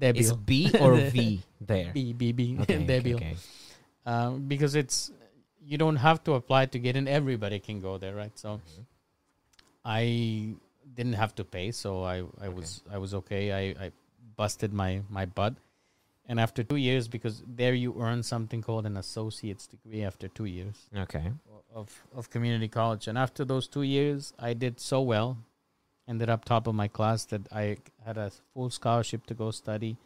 Is 0.00 0.32
debil. 0.32 0.36
B 0.44 0.70
or 0.84 0.94
V 0.96 1.40
there? 1.60 1.90
B 1.94 2.12
B 2.12 2.32
B 2.32 2.58
Okay, 2.60 2.76
okay, 2.76 2.84
debil. 2.84 3.16
okay. 3.16 3.36
Um, 4.04 4.44
because 4.52 4.74
it's 4.74 4.98
you 5.64 5.78
don't 5.78 5.96
have 5.96 6.22
to 6.24 6.32
apply 6.40 6.66
to 6.76 6.78
get 6.78 6.94
in. 6.96 7.08
Everybody 7.08 7.58
can 7.58 7.80
go 7.80 7.96
there, 7.98 8.14
right? 8.14 8.36
So 8.44 8.48
Mm-hmm. 8.60 8.82
I 9.84 10.54
didn't 10.94 11.14
have 11.14 11.34
to 11.36 11.44
pay, 11.44 11.70
so 11.70 12.02
I, 12.04 12.22
I 12.40 12.48
was 12.48 12.82
I 12.90 12.98
was 12.98 13.14
okay. 13.20 13.52
I, 13.52 13.86
I 13.86 13.90
busted 14.36 14.72
my 14.72 15.02
my 15.08 15.24
butt, 15.26 15.54
and 16.28 16.40
after 16.40 16.62
two 16.62 16.76
years, 16.76 17.08
because 17.08 17.42
there 17.46 17.74
you 17.74 17.94
earn 18.00 18.22
something 18.22 18.62
called 18.62 18.86
an 18.86 18.96
associate's 18.96 19.66
degree 19.66 20.02
after 20.04 20.28
two 20.28 20.46
years. 20.46 20.76
Okay. 21.06 21.32
of 21.74 21.90
of 22.14 22.30
community 22.30 22.68
college 22.68 23.08
and 23.08 23.18
after 23.18 23.44
those 23.44 23.66
two 23.66 23.82
years 23.82 24.32
i 24.48 24.50
did 24.64 24.78
so 24.78 24.98
well 25.12 25.30
ended 26.08 26.28
up 26.28 26.44
top 26.44 26.66
of 26.66 26.74
my 26.74 26.88
class 26.88 27.24
that 27.26 27.42
i 27.52 27.76
had 28.04 28.16
a 28.18 28.30
full 28.52 28.70
scholarship 28.70 29.24
to 29.26 29.34
go 29.34 29.50
study 29.50 29.96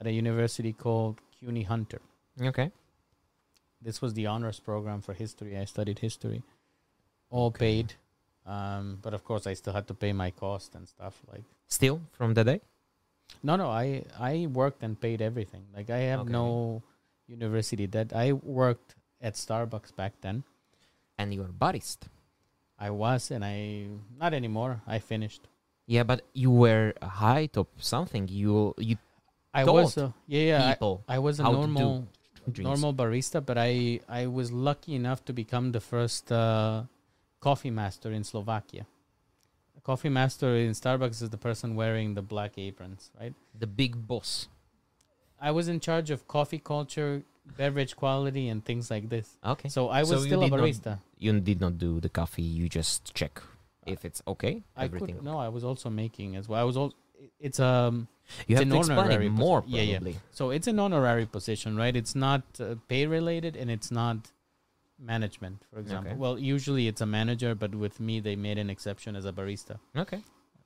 at 0.00 0.06
a 0.06 0.12
university 0.12 0.72
called 0.72 1.20
cuny 1.38 1.62
hunter 1.62 2.00
Okay. 2.42 2.70
this 3.82 4.00
was 4.02 4.14
the 4.14 4.26
honors 4.26 4.60
program 4.60 5.00
for 5.00 5.12
history 5.14 5.56
i 5.58 5.64
studied 5.64 5.98
history 5.98 6.42
all 7.30 7.46
Okay. 7.48 7.58
paid 7.66 7.94
um, 8.46 8.98
but 9.02 9.12
of 9.14 9.24
course 9.24 9.46
i 9.46 9.54
still 9.54 9.72
had 9.72 9.86
to 9.88 9.94
pay 9.94 10.12
my 10.12 10.30
cost 10.30 10.74
and 10.74 10.88
stuff 10.88 11.20
like 11.32 11.44
Still 11.68 12.00
from 12.12 12.34
the 12.34 12.44
day? 12.44 12.60
no 13.42 13.56
no 13.56 13.68
i 13.68 14.02
i 14.18 14.46
worked 14.52 14.82
and 14.82 14.98
paid 15.00 15.20
everything 15.20 15.64
like 15.76 15.90
i 15.90 15.98
have 16.10 16.20
Okay. 16.20 16.32
no 16.32 16.82
university 17.26 17.86
debt 17.86 18.12
i 18.14 18.32
worked 18.32 18.94
at 19.20 19.34
starbucks 19.34 19.94
back 19.96 20.12
then 20.20 20.44
And 21.18 21.32
you're 21.34 21.48
barist. 21.62 22.08
I 22.78 22.90
was 22.90 23.30
and 23.30 23.44
i 23.44 23.86
not 24.18 24.34
anymore 24.34 24.80
i 24.86 24.98
finished 24.98 25.48
Yeah, 25.86 26.02
but 26.02 26.22
you 26.34 26.50
were 26.50 26.94
a 27.00 27.06
height 27.06 27.56
of 27.56 27.66
something. 27.78 28.26
You 28.26 28.74
you 28.76 28.98
I 29.54 29.64
was 29.64 29.96
a, 29.96 30.12
yeah 30.26 30.42
yeah 30.42 30.74
people 30.74 31.04
I, 31.08 31.14
I 31.14 31.18
was 31.18 31.38
a 31.38 31.44
how 31.44 31.50
to 31.50 31.56
do 31.56 31.66
normal 31.66 32.08
normal 32.58 32.92
barista, 32.92 33.44
but 33.44 33.56
I 33.56 34.00
I 34.08 34.26
was 34.26 34.50
lucky 34.50 34.94
enough 34.94 35.24
to 35.26 35.32
become 35.32 35.72
the 35.72 35.80
first 35.80 36.30
uh, 36.30 36.84
coffee 37.40 37.70
master 37.70 38.10
in 38.10 38.24
Slovakia. 38.24 38.86
A 39.78 39.80
coffee 39.80 40.10
master 40.10 40.56
in 40.56 40.72
Starbucks 40.74 41.22
is 41.22 41.30
the 41.30 41.38
person 41.38 41.76
wearing 41.76 42.14
the 42.14 42.22
black 42.22 42.58
aprons, 42.58 43.10
right? 43.18 43.34
the 43.54 43.66
big 43.66 44.06
boss. 44.06 44.48
I 45.40 45.50
was 45.50 45.68
in 45.68 45.80
charge 45.80 46.10
of 46.10 46.26
coffee 46.26 46.58
culture, 46.58 47.22
beverage 47.56 47.96
quality, 47.96 48.48
and 48.48 48.64
things 48.64 48.90
like 48.90 49.08
this. 49.08 49.36
Okay. 49.44 49.68
So 49.68 49.88
I 49.88 50.00
was 50.00 50.08
So 50.10 50.20
still 50.20 50.42
a 50.42 50.44
did 50.44 50.50
not- 50.52 50.60
barista. 50.60 50.98
you 51.18 51.38
did 51.40 51.60
not 51.60 51.78
do 51.78 52.00
the 52.00 52.08
coffee. 52.08 52.42
You 52.42 52.68
just 52.68 53.14
check 53.14 53.40
if 53.86 54.04
it's 54.04 54.22
okay. 54.26 54.62
I 54.76 54.84
Everything. 54.84 55.16
could 55.16 55.24
no, 55.24 55.38
I 55.38 55.48
was 55.48 55.64
also 55.64 55.88
making 55.90 56.36
as 56.36 56.48
well. 56.48 56.60
I 56.60 56.64
was 56.64 56.76
also 56.76 56.94
it's 57.40 57.60
um 57.60 58.08
you 58.46 58.54
it's 58.56 58.58
have 58.58 58.62
an 58.62 58.70
to 58.70 58.76
explain 58.78 58.98
honorary 58.98 59.26
it 59.26 59.32
posi- 59.32 59.38
more. 59.38 59.64
yeah, 59.66 59.82
yeah. 59.82 60.12
So 60.32 60.50
it's 60.50 60.66
an 60.66 60.78
honorary 60.78 61.26
position, 61.26 61.76
right? 61.76 61.94
It's 61.96 62.14
not 62.14 62.42
uh, 62.60 62.74
pay 62.88 63.06
related 63.06 63.56
and 63.56 63.70
it's 63.70 63.90
not 63.90 64.16
management, 64.98 65.62
for 65.72 65.78
example. 65.80 66.12
Okay. 66.12 66.18
Well, 66.20 66.38
usually 66.38 66.88
it's 66.88 67.00
a 67.00 67.06
manager, 67.06 67.54
but 67.54 67.74
with 67.74 68.00
me, 68.00 68.20
they 68.20 68.36
made 68.36 68.58
an 68.58 68.70
exception 68.70 69.14
as 69.16 69.24
a 69.24 69.32
barista. 69.32 69.78
Okay. 69.96 70.22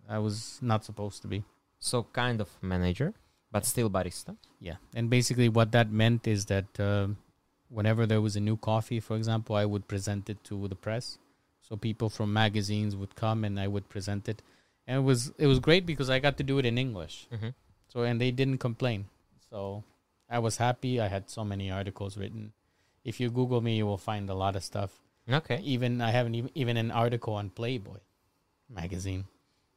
I 0.08 0.18
was 0.18 0.58
not 0.62 0.84
supposed 0.84 1.22
to 1.22 1.28
be. 1.28 1.44
So 1.78 2.04
kind 2.12 2.40
of 2.40 2.48
manager, 2.62 3.14
but 3.52 3.64
still 3.64 3.90
barista. 3.90 4.36
Yeah. 4.60 4.76
And 4.94 5.10
basically, 5.10 5.48
what 5.48 5.72
that 5.72 5.90
meant 5.90 6.26
is 6.26 6.46
that 6.46 6.78
um, 6.78 7.16
whenever 7.68 8.06
there 8.06 8.20
was 8.20 8.36
a 8.36 8.40
new 8.40 8.56
coffee, 8.56 9.00
for 9.00 9.16
example, 9.16 9.56
I 9.56 9.64
would 9.64 9.88
present 9.88 10.28
it 10.28 10.42
to 10.44 10.68
the 10.68 10.74
press. 10.74 11.18
So 11.60 11.76
people 11.76 12.08
from 12.08 12.32
magazines 12.32 12.96
would 12.96 13.14
come 13.14 13.44
and 13.44 13.58
I 13.58 13.68
would 13.68 13.88
present 13.88 14.28
it. 14.28 14.42
And 14.86 14.98
it 14.98 15.02
was 15.02 15.32
it 15.38 15.46
was 15.46 15.60
great 15.60 15.86
because 15.86 16.10
I 16.10 16.18
got 16.18 16.36
to 16.38 16.42
do 16.42 16.58
it 16.58 16.66
in 16.66 16.78
English. 16.78 17.28
Mm-hmm. 17.32 17.50
So 17.88 18.02
and 18.02 18.20
they 18.20 18.30
didn't 18.30 18.58
complain. 18.58 19.06
So 19.50 19.84
I 20.28 20.38
was 20.40 20.56
happy. 20.56 21.00
I 21.00 21.08
had 21.08 21.30
so 21.30 21.44
many 21.44 21.70
articles 21.70 22.16
written. 22.16 22.52
If 23.04 23.20
you 23.20 23.30
Google 23.30 23.60
me, 23.60 23.76
you 23.76 23.86
will 23.86 23.98
find 23.98 24.28
a 24.28 24.34
lot 24.34 24.56
of 24.56 24.64
stuff. 24.64 25.00
Okay. 25.30 25.60
Even 25.62 26.00
I 26.00 26.10
haven't 26.10 26.34
even 26.34 26.50
even 26.54 26.76
an 26.76 26.90
article 26.90 27.34
on 27.34 27.50
Playboy 27.50 27.98
magazine. 28.68 29.26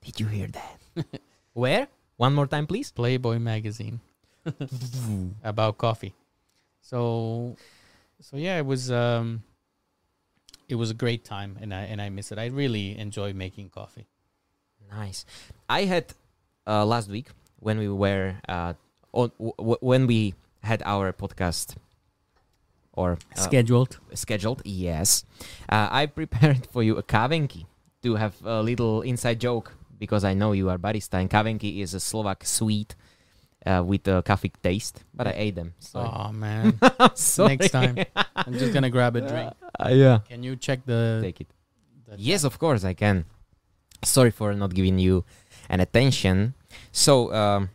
Did 0.03 0.19
you 0.19 0.27
hear 0.27 0.47
that? 0.47 1.05
Where? 1.53 1.87
One 2.17 2.33
more 2.33 2.47
time, 2.47 2.67
please. 2.67 2.91
Playboy 2.91 3.39
magazine 3.39 3.99
about 5.43 5.77
coffee. 5.77 6.13
So 6.81 7.55
so 8.21 8.37
yeah, 8.37 8.57
it 8.57 8.65
was 8.65 8.91
um 8.91 9.43
it 10.69 10.75
was 10.75 10.91
a 10.91 10.93
great 10.93 11.23
time 11.25 11.57
and 11.61 11.73
I 11.73 11.81
and 11.83 12.01
I 12.01 12.09
miss 12.09 12.31
it. 12.31 12.37
I 12.37 12.47
really 12.47 12.97
enjoy 12.97 13.33
making 13.33 13.69
coffee. 13.69 14.07
Nice. 14.91 15.25
I 15.69 15.85
had 15.85 16.13
uh, 16.67 16.85
last 16.85 17.09
week 17.09 17.27
when 17.59 17.79
we 17.79 17.89
were 17.89 18.35
uh, 18.47 18.73
on 19.11 19.31
w- 19.39 19.53
w- 19.57 19.77
when 19.81 20.05
we 20.07 20.35
had 20.61 20.83
our 20.85 21.11
podcast 21.11 21.75
or 22.93 23.17
uh, 23.35 23.41
Scheduled. 23.41 23.97
scheduled. 24.13 24.61
Yes, 24.65 25.25
uh, 25.67 25.87
I 25.91 26.05
prepared 26.05 26.67
for 26.71 26.83
you 26.83 26.97
a 26.97 27.03
kavenki 27.03 27.65
to 28.03 28.15
have 28.15 28.35
a 28.45 28.61
little 28.61 29.01
inside 29.01 29.39
joke 29.39 29.73
because 29.99 30.23
I 30.23 30.33
know 30.33 30.51
you 30.51 30.69
are 30.69 30.77
barista 30.77 31.19
and 31.19 31.29
kavenki 31.29 31.81
is 31.81 31.93
a 31.93 31.99
Slovak 31.99 32.45
sweet 32.45 32.95
uh, 33.65 33.83
with 33.85 34.07
a 34.07 34.21
coffee 34.23 34.51
taste, 34.61 35.03
but 35.13 35.27
I 35.27 35.33
ate 35.35 35.55
them. 35.55 35.73
So 35.79 35.99
Oh 35.99 36.31
man. 36.35 36.79
Next 37.37 37.71
time. 37.71 37.97
I'm 38.35 38.53
just 38.53 38.73
gonna 38.73 38.89
grab 38.89 39.15
a 39.15 39.21
drink. 39.27 39.53
Uh, 39.79 39.89
yeah, 39.89 40.19
Can 40.27 40.43
you 40.43 40.55
check 40.55 40.85
the, 40.85 41.19
take 41.23 41.41
it. 41.41 41.47
the 42.07 42.15
Yes, 42.17 42.43
of 42.43 42.59
course 42.59 42.83
I 42.83 42.93
can. 42.93 43.25
Sorry 44.03 44.31
for 44.31 44.53
not 44.53 44.73
giving 44.73 44.99
you 44.99 45.23
an 45.69 45.79
attention. 45.79 46.53
So, 46.91 47.33
um, 47.33 47.69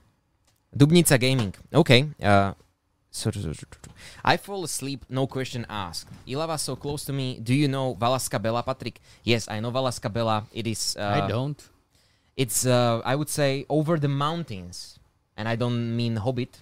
Dubnica 0.76 1.18
Gaming. 1.18 1.54
Okay. 1.72 2.08
Uh, 2.22 2.52
so, 3.10 3.30
I 4.24 4.36
fall 4.36 4.62
asleep. 4.62 5.04
No 5.08 5.26
question 5.26 5.66
asked. 5.68 6.08
Ilava 6.26 6.58
so 6.60 6.76
close 6.76 7.04
to 7.06 7.12
me. 7.12 7.40
Do 7.42 7.54
you 7.54 7.66
know 7.66 7.94
Valašská 7.94 8.40
Bela, 8.40 8.62
Patrik? 8.62 9.00
Yes, 9.24 9.48
I 9.48 9.60
know 9.60 9.72
Valašská 9.72 10.12
Bela. 10.12 10.44
It 10.52 10.66
is. 10.66 10.94
Uh, 10.96 11.24
I 11.24 11.26
don't. 11.26 11.58
It's. 12.38 12.64
Uh, 12.64 13.02
I 13.04 13.14
would 13.18 13.28
say 13.28 13.66
over 13.68 13.98
the 13.98 14.08
mountains, 14.26 14.98
and 15.36 15.44
I 15.52 15.56
don't 15.56 15.96
mean 16.00 16.14
Hobbit. 16.16 16.54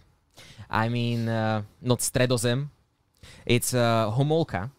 I 0.70 0.88
mean 0.88 1.28
uh, 1.28 1.62
not 1.80 2.00
Stredozem. 2.00 2.70
It's 3.44 3.74
uh, 3.74 4.10
Homolka. 4.16 4.70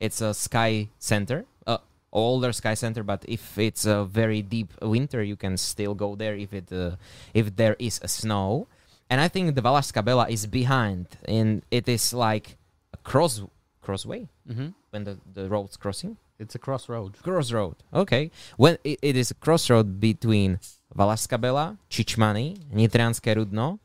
It's 0.00 0.20
a 0.20 0.32
sky 0.32 0.88
center. 0.98 1.44
Uh, 1.66 1.78
older 2.14 2.52
Sky 2.52 2.74
Center, 2.74 3.02
but 3.02 3.24
if 3.26 3.58
it's 3.58 3.84
a 3.84 4.04
very 4.04 4.40
deep 4.40 4.70
winter, 4.80 5.22
you 5.22 5.36
can 5.36 5.56
still 5.56 5.94
go 5.94 6.14
there 6.14 6.36
if 6.36 6.52
it 6.54 6.72
uh, 6.72 6.96
if 7.34 7.56
there 7.56 7.76
is 7.78 8.00
a 8.02 8.08
snow. 8.08 8.66
And 9.10 9.20
I 9.20 9.28
think 9.28 9.54
the 9.54 9.62
Valašská 9.62 10.04
Bela 10.04 10.26
is 10.30 10.46
behind, 10.46 11.06
and 11.26 11.62
it 11.70 11.88
is 11.88 12.14
like 12.14 12.56
a 12.92 12.98
cross 12.98 13.42
crossway 13.82 14.28
hmm 14.46 14.68
when 14.90 15.04
the 15.04 15.18
the 15.34 15.48
road's 15.48 15.76
crossing. 15.76 16.16
It's 16.38 16.54
a 16.54 16.58
crossroad. 16.58 17.16
Crossroad. 17.22 17.76
Okay. 17.92 18.30
When 18.56 18.78
it, 18.84 18.98
it 19.02 19.16
is 19.16 19.30
a 19.30 19.34
crossroad 19.34 20.00
between 20.00 20.58
Valašská 20.96 21.40
Bela, 21.40 21.78
Čičmany, 21.90 22.72
Nitrianské 22.72 23.34
Rudno. 23.36 23.78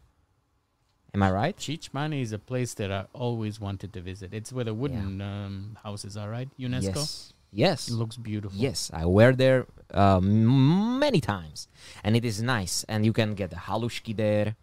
Am 1.13 1.23
I 1.23 1.31
right? 1.31 1.57
Čičmany 1.57 2.21
is 2.21 2.31
a 2.33 2.39
place 2.39 2.73
that 2.75 2.91
I 2.91 3.05
always 3.13 3.59
wanted 3.59 3.93
to 3.93 4.01
visit. 4.01 4.33
It's 4.33 4.51
where 4.51 4.65
the 4.65 4.73
wooden 4.73 5.21
um, 5.21 5.77
houses 5.83 6.17
are, 6.17 6.29
right? 6.29 6.49
UNESCO. 6.59 6.95
Yes. 6.95 7.33
Yes. 7.51 7.87
It 7.87 7.93
looks 7.95 8.15
beautiful. 8.17 8.57
Yes, 8.59 8.91
I 8.93 9.05
were 9.05 9.33
there 9.33 9.65
uh, 9.91 10.19
many 10.21 11.19
times, 11.19 11.67
and 12.03 12.15
it 12.15 12.23
is 12.23 12.41
nice. 12.43 12.85
And 12.87 13.05
you 13.05 13.13
can 13.13 13.33
get 13.33 13.49
the 13.49 13.55
halušky 13.55 14.15
there. 14.15 14.55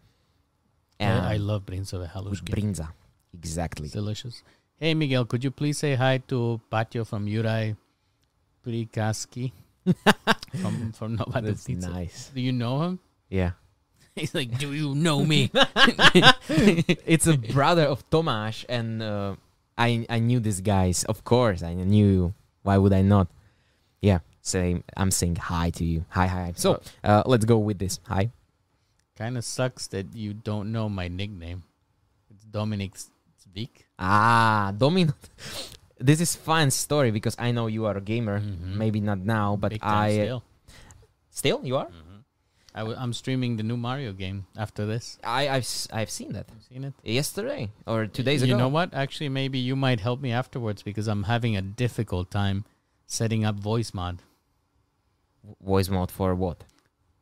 And 1.01 1.27
I, 1.27 1.35
I 1.35 1.37
love 1.37 1.67
bryndzové 1.67 2.03
with 2.03 2.11
halušky. 2.11 2.55
bryndza. 2.55 2.89
Exactly. 3.35 3.87
It's 3.87 3.95
delicious. 3.95 4.43
Hey 4.79 4.93
Miguel, 4.95 5.25
could 5.25 5.43
you 5.43 5.51
please 5.51 5.79
say 5.79 5.95
hi 5.95 6.19
to 6.29 6.61
Patio 6.71 7.05
from 7.05 7.27
Juraj 7.27 7.77
Prikaski 8.65 9.53
from 10.61 10.93
from 10.93 11.17
Nova 11.17 11.41
That's 11.41 11.65
Pizza? 11.65 11.89
nice. 11.89 12.31
Do 12.35 12.41
you 12.41 12.53
know 12.53 12.83
him? 12.83 12.99
Yeah. 13.31 13.53
He's 14.15 14.35
like, 14.35 14.59
do 14.59 14.73
you 14.73 14.95
know 14.95 15.25
me? 15.25 15.51
it's 17.09 17.27
a 17.27 17.37
brother 17.37 17.85
of 17.85 18.09
Tomáš, 18.11 18.65
and 18.69 19.03
uh, 19.03 19.37
I 19.77 20.05
I 20.09 20.19
knew 20.21 20.41
these 20.41 20.61
guys. 20.61 21.05
Of 21.05 21.25
course, 21.25 21.63
I 21.63 21.73
knew 21.75 22.07
you. 22.07 22.35
Why 22.63 22.77
would 22.77 22.93
I 22.93 23.03
not? 23.03 23.29
Yeah. 24.03 24.21
Say 24.43 24.83
I'm 24.97 25.11
saying 25.11 25.37
hi 25.37 25.71
to 25.71 25.85
you. 25.85 26.05
Hi, 26.11 26.27
hi. 26.27 26.53
So 26.57 26.81
uh, 27.03 27.23
let's 27.27 27.45
go 27.45 27.59
with 27.59 27.79
this. 27.79 27.99
Hi. 28.09 28.31
kind 29.17 29.37
of 29.39 29.45
sucks 29.45 29.89
that 29.89 30.15
you 30.15 30.35
don't 30.35 30.71
know 30.71 30.89
my 30.89 31.09
nickname. 31.09 31.65
It's 32.31 32.45
Dominic 32.45 32.93
Ah, 33.99 34.73
Domino. 34.77 35.13
This 35.99 36.21
is 36.21 36.37
fun 36.37 36.71
story 36.71 37.11
because 37.11 37.35
I 37.39 37.53
know 37.57 37.69
you 37.73 37.87
are 37.89 37.97
a 37.97 38.03
gamer. 38.05 38.41
Mhm. 38.41 38.77
Maybe 38.77 39.01
not 39.01 39.19
now, 39.25 39.57
but 39.57 39.73
I 39.81 40.13
still. 40.13 40.43
still 41.31 41.61
you 41.65 41.77
are. 41.81 41.89
Mhm. 41.89 42.21
I 42.77 42.81
w- 42.85 42.99
I'm 43.01 43.15
streaming 43.17 43.57
the 43.57 43.63
new 43.65 43.79
Mario 43.79 44.13
game 44.13 44.45
after 44.61 44.85
this. 44.85 45.17
I 45.25 45.49
I've 45.49 45.65
s- 45.65 45.89
I've 45.91 46.11
seen 46.13 46.35
that 46.37 46.53
You 46.53 46.61
seen 46.69 46.85
it? 46.85 46.95
yesterday 47.03 47.71
or 47.89 48.05
two 48.07 48.23
days 48.23 48.43
you 48.43 48.53
ago. 48.53 48.53
You 48.53 48.59
know 48.61 48.69
what? 48.69 48.93
Actually, 48.93 49.31
maybe 49.33 49.57
you 49.59 49.75
might 49.75 50.01
help 50.05 50.21
me 50.21 50.33
afterwards 50.37 50.83
because 50.85 51.09
I'm 51.09 51.25
having 51.25 51.57
a 51.57 51.63
difficult 51.65 52.29
time 52.31 52.69
setting 53.07 53.43
up 53.49 53.57
Voicemod. 53.57 54.19
Voice 55.65 55.89
mode 55.89 56.11
for 56.13 56.35
what? 56.35 56.65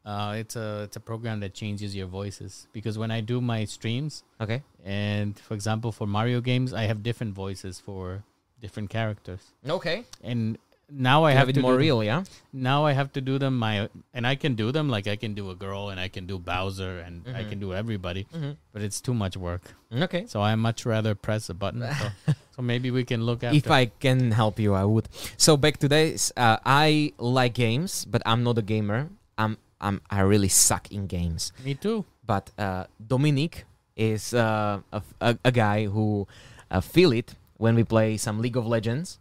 Uh, 0.05 0.35
it's 0.37 0.55
a 0.55 0.83
it's 0.85 0.97
a 0.97 1.01
program 1.01 1.41
that 1.41 1.55
changes 1.55 1.97
your 1.97 2.07
voices 2.07 2.67
because 2.77 2.99
when 2.99 3.11
I 3.11 3.21
do 3.23 3.41
my 3.41 3.65
streams 3.65 4.23
Okay. 4.39 4.63
and 4.85 5.39
for 5.39 5.55
example 5.55 5.93
for 5.93 6.07
Mario 6.07 6.41
games 6.43 6.75
I 6.75 6.85
have 6.91 7.03
different 7.03 7.33
voices 7.35 7.81
for 7.81 8.23
different 8.61 8.91
characters 8.91 9.41
Okay. 9.67 10.05
and 10.23 10.59
now 10.91 11.25
I 11.25 11.31
have, 11.33 11.49
have, 11.49 11.57
it 11.57 11.61
more 11.63 11.77
real, 11.77 12.05
yeah. 12.05 12.25
Now 12.53 12.85
I 12.85 12.93
have 12.93 13.11
to 13.15 13.23
do 13.23 13.39
them 13.39 13.57
my 13.59 13.89
and 14.13 14.27
I 14.27 14.35
can 14.37 14.55
do 14.55 14.71
them 14.77 14.91
like 14.91 15.07
I 15.09 15.17
can 15.17 15.33
do 15.33 15.49
a 15.51 15.55
girl 15.55 15.89
and 15.89 15.99
I 15.99 16.09
can 16.09 16.27
do 16.27 16.39
Bowser 16.39 16.99
and 17.07 17.25
I 17.27 17.43
Mhm. 17.43 17.49
can 17.49 17.59
do 17.65 17.73
everybody 17.73 18.27
Mm-hmm. 18.35 18.53
but 18.75 18.83
it's 18.83 19.01
too 19.01 19.15
much 19.15 19.39
work 19.39 19.73
Okay. 20.07 20.27
so 20.27 20.43
I 20.43 20.55
much 20.55 20.85
rather 20.85 21.15
press 21.15 21.49
a 21.49 21.55
button 21.55 21.81
so, 21.81 22.07
so 22.57 22.61
maybe 22.61 22.91
we 22.91 23.05
can 23.05 23.25
look 23.25 23.41
at 23.43 23.55
If 23.55 23.71
I 23.71 23.87
can 23.87 24.33
help 24.33 24.61
you, 24.61 24.75
I 24.75 24.85
would. 24.85 25.09
So 25.39 25.57
back 25.57 25.79
to 25.79 25.89
this. 25.89 26.31
Uh, 26.37 26.59
I 26.67 27.13
like 27.17 27.55
games, 27.55 28.05
but 28.05 28.21
I'm 28.27 28.45
not 28.45 28.59
a 28.59 28.63
gamer. 28.75 29.09
I'm 29.39 29.57
I'm 29.85 30.01
I 30.11 30.21
really 30.21 30.49
suck 30.49 30.91
in 30.91 31.07
games. 31.07 31.53
me 31.65 31.75
too 31.75 32.05
But 32.27 32.51
uh, 32.59 32.85
Dominic 32.99 33.65
is 33.97 34.33
uh, 34.35 34.81
a, 34.93 35.03
a, 35.21 35.39
a 35.45 35.53
guy 35.53 35.85
who 35.87 36.27
uh, 36.71 36.81
feel 36.81 37.13
it 37.13 37.35
when 37.59 37.75
we 37.77 37.85
play 37.85 38.17
some 38.17 38.41
League 38.41 38.57
of 38.57 38.67
Legends, 38.67 39.19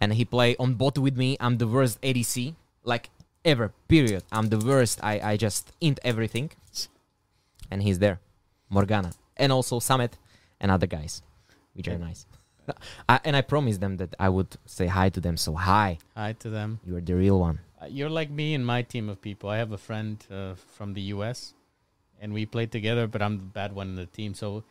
and 0.00 0.12
he 0.12 0.24
play 0.24 0.56
on 0.58 0.74
bot 0.74 0.98
with 0.98 1.16
me. 1.16 1.36
I'm 1.40 1.56
the 1.58 1.66
worst 1.66 2.00
ADC 2.02 2.54
like 2.84 3.08
ever. 3.44 3.72
Period. 3.88 4.22
I'm 4.30 4.48
the 4.54 4.58
worst. 4.58 5.00
I 5.02 5.32
I 5.32 5.36
just 5.36 5.72
int 5.80 5.98
everything, 6.04 6.50
and 7.70 7.82
he's 7.82 7.98
there, 7.98 8.18
Morgana, 8.68 9.12
and 9.36 9.50
also 9.52 9.80
Summit 9.80 10.12
and 10.60 10.70
other 10.70 10.86
guys, 10.86 11.22
which 11.74 11.88
are 11.88 11.98
nice. 11.98 12.26
I, 13.08 13.20
and 13.24 13.34
I 13.36 13.42
promised 13.42 13.80
them 13.80 13.96
that 13.96 14.14
I 14.20 14.28
would 14.28 14.56
say 14.66 14.86
hi 14.86 15.08
to 15.10 15.20
them. 15.20 15.36
So 15.36 15.54
hi, 15.54 15.98
hi 16.14 16.32
to 16.44 16.50
them 16.50 16.78
you 16.84 16.96
are 16.96 17.00
the 17.00 17.16
real 17.16 17.40
one. 17.40 17.58
Uh, 17.80 17.86
You're 17.88 18.10
like 18.10 18.30
me 18.30 18.54
and 18.54 18.64
my 18.66 18.82
team 18.82 19.08
of 19.08 19.20
people. 19.22 19.48
I 19.50 19.56
have 19.58 19.72
a 19.72 19.78
friend 19.78 20.24
uh, 20.30 20.54
from 20.76 20.94
the 20.94 21.00
U.S. 21.16 21.54
and 22.20 22.32
we 22.32 22.46
play 22.46 22.66
together, 22.66 23.06
but 23.06 23.22
I'm 23.22 23.36
the 23.38 23.44
bad 23.44 23.72
one 23.74 23.88
in 23.88 23.96
the 23.96 24.06
team. 24.06 24.34
So 24.34 24.64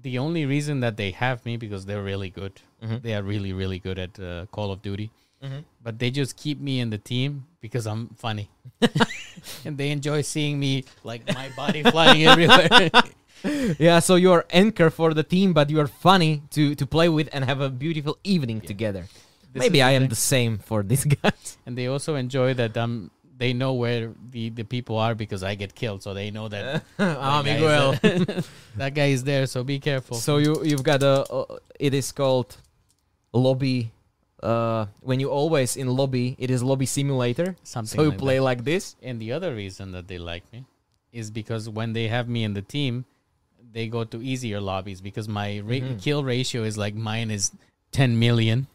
the 0.00 0.18
only 0.18 0.46
reason 0.46 0.80
that 0.80 0.96
they 0.96 1.10
have 1.10 1.44
me 1.44 1.56
because 1.56 1.84
they're 1.86 2.02
really 2.02 2.30
good. 2.30 2.60
Mhm. 2.82 3.02
They 3.02 3.14
are 3.14 3.22
really 3.22 3.52
really 3.52 3.78
good 3.80 3.98
at 3.98 4.18
uh, 4.20 4.46
Call 4.52 4.70
of 4.70 4.80
Duty, 4.82 5.10
Mhm. 5.42 5.64
but 5.82 5.98
they 5.98 6.10
just 6.12 6.36
keep 6.36 6.60
me 6.60 6.78
in 6.78 6.90
the 6.90 6.98
team 6.98 7.46
because 7.60 7.86
I'm 7.86 8.08
funny, 8.14 8.48
and 9.64 9.76
they 9.76 9.90
enjoy 9.90 10.22
seeing 10.22 10.60
me 10.60 10.84
like 11.02 11.26
my 11.34 11.48
body 11.56 11.82
flying 11.82 12.24
everywhere. 12.24 12.90
yeah, 13.80 13.98
so 13.98 14.14
you're 14.14 14.44
anchor 14.50 14.90
for 14.90 15.12
the 15.14 15.24
team, 15.24 15.52
but 15.52 15.70
you're 15.70 15.88
funny 15.88 16.42
to 16.50 16.74
to 16.76 16.86
play 16.86 17.08
with 17.08 17.28
and 17.32 17.44
have 17.44 17.60
a 17.60 17.68
beautiful 17.68 18.16
evening 18.22 18.60
Yeah. 18.62 18.68
together. 18.68 19.04
Maybe 19.54 19.82
I 19.82 19.92
am 19.92 20.08
the 20.08 20.14
same 20.14 20.58
for 20.58 20.82
these 20.82 21.04
guys. 21.22 21.58
and 21.66 21.76
they 21.76 21.86
also 21.86 22.14
enjoy 22.16 22.54
that 22.54 22.76
um 22.76 23.10
they 23.36 23.52
know 23.52 23.72
where 23.74 24.12
the 24.30 24.50
the 24.50 24.64
people 24.64 24.98
are 24.98 25.14
because 25.14 25.42
I 25.42 25.54
get 25.54 25.74
killed, 25.74 26.02
so 26.02 26.12
they 26.14 26.30
know 26.30 26.48
that 26.48 26.82
ah, 26.98 27.42
that 27.42 27.44
guy 27.44 27.54
is 27.54 27.60
Miguel. 27.60 27.92
there. 28.02 28.42
that 28.76 28.94
guy 28.94 29.06
is 29.06 29.22
there. 29.24 29.46
So 29.46 29.62
be 29.64 29.78
careful. 29.78 30.16
so 30.16 30.38
you 30.38 30.62
you've 30.64 30.82
got 30.82 31.02
a 31.02 31.22
uh, 31.32 31.58
it 31.78 31.94
is 31.94 32.12
called 32.12 32.56
lobby. 33.32 33.92
Uh, 34.42 34.86
when 35.00 35.18
you 35.18 35.30
always 35.30 35.76
in 35.76 35.88
lobby, 35.88 36.36
it 36.38 36.50
is 36.50 36.62
lobby 36.62 36.86
simulator. 36.86 37.56
Something 37.64 37.98
so 37.98 38.02
you 38.04 38.10
like 38.10 38.18
play 38.18 38.36
that. 38.36 38.42
like 38.42 38.64
this. 38.64 38.94
And 39.02 39.20
the 39.20 39.32
other 39.32 39.54
reason 39.54 39.90
that 39.92 40.06
they 40.06 40.18
like 40.18 40.44
me 40.52 40.64
is 41.12 41.30
because 41.30 41.68
when 41.68 41.92
they 41.92 42.06
have 42.08 42.28
me 42.28 42.44
in 42.44 42.54
the 42.54 42.62
team, 42.62 43.04
they 43.72 43.88
go 43.88 44.04
to 44.04 44.22
easier 44.22 44.60
lobbies 44.60 45.00
because 45.00 45.26
my 45.28 45.58
ra- 45.60 45.82
Mhm. 45.82 46.00
kill 46.00 46.22
ratio 46.22 46.62
is 46.62 46.78
like 46.78 46.94
mine 46.94 47.30
is 47.32 47.50
10 47.92 48.18
million. 48.18 48.66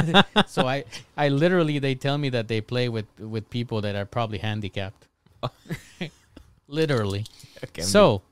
so 0.46 0.66
I 0.66 0.84
I 1.16 1.28
literally 1.28 1.78
they 1.78 1.94
tell 1.94 2.16
me 2.18 2.30
that 2.30 2.48
they 2.48 2.60
play 2.60 2.88
with 2.88 3.06
with 3.18 3.48
people 3.50 3.80
that 3.82 3.94
are 3.94 4.06
probably 4.06 4.38
handicapped. 4.38 5.06
literally. 6.68 7.24
Okay. 7.64 7.82
So 7.82 8.22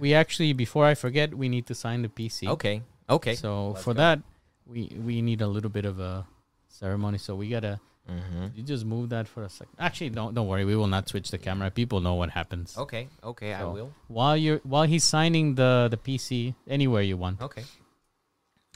we 0.00 0.14
actually 0.14 0.52
before 0.52 0.86
I 0.86 0.94
forget 0.94 1.34
we 1.34 1.48
need 1.48 1.66
to 1.66 1.74
sign 1.74 2.02
the 2.02 2.08
PC. 2.08 2.48
okay, 2.48 2.82
okay. 3.08 3.34
So 3.34 3.70
Let's 3.70 3.84
for 3.84 3.94
go. 3.94 3.98
that 3.98 4.20
we 4.66 4.90
we 5.04 5.22
need 5.22 5.40
a 5.40 5.46
little 5.46 5.70
bit 5.70 5.84
of 5.84 5.98
a 6.00 6.26
ceremony. 6.68 7.18
So 7.18 7.34
we 7.34 7.48
got 7.48 7.60
to 7.60 7.80
Mhm. 8.02 8.50
you 8.56 8.64
just 8.66 8.84
move 8.84 9.10
that 9.10 9.28
for 9.28 9.44
a 9.44 9.48
second. 9.48 9.74
Actually, 9.78 10.10
don't 10.10 10.34
don't 10.34 10.48
worry. 10.48 10.64
We 10.64 10.74
will 10.74 10.88
not 10.90 11.08
switch 11.08 11.30
the 11.30 11.38
camera. 11.38 11.70
People 11.70 12.00
know 12.00 12.14
what 12.14 12.30
happens. 12.30 12.74
Okay, 12.76 13.06
okay, 13.22 13.54
I 13.54 13.62
will. 13.62 13.92
While 14.08 14.36
you're 14.36 14.58
while 14.66 14.82
he's 14.90 15.04
signing 15.04 15.54
the 15.54 15.86
the 15.88 15.96
PC 15.96 16.54
anywhere 16.66 17.02
you 17.02 17.16
want. 17.16 17.40
Okay. 17.40 17.62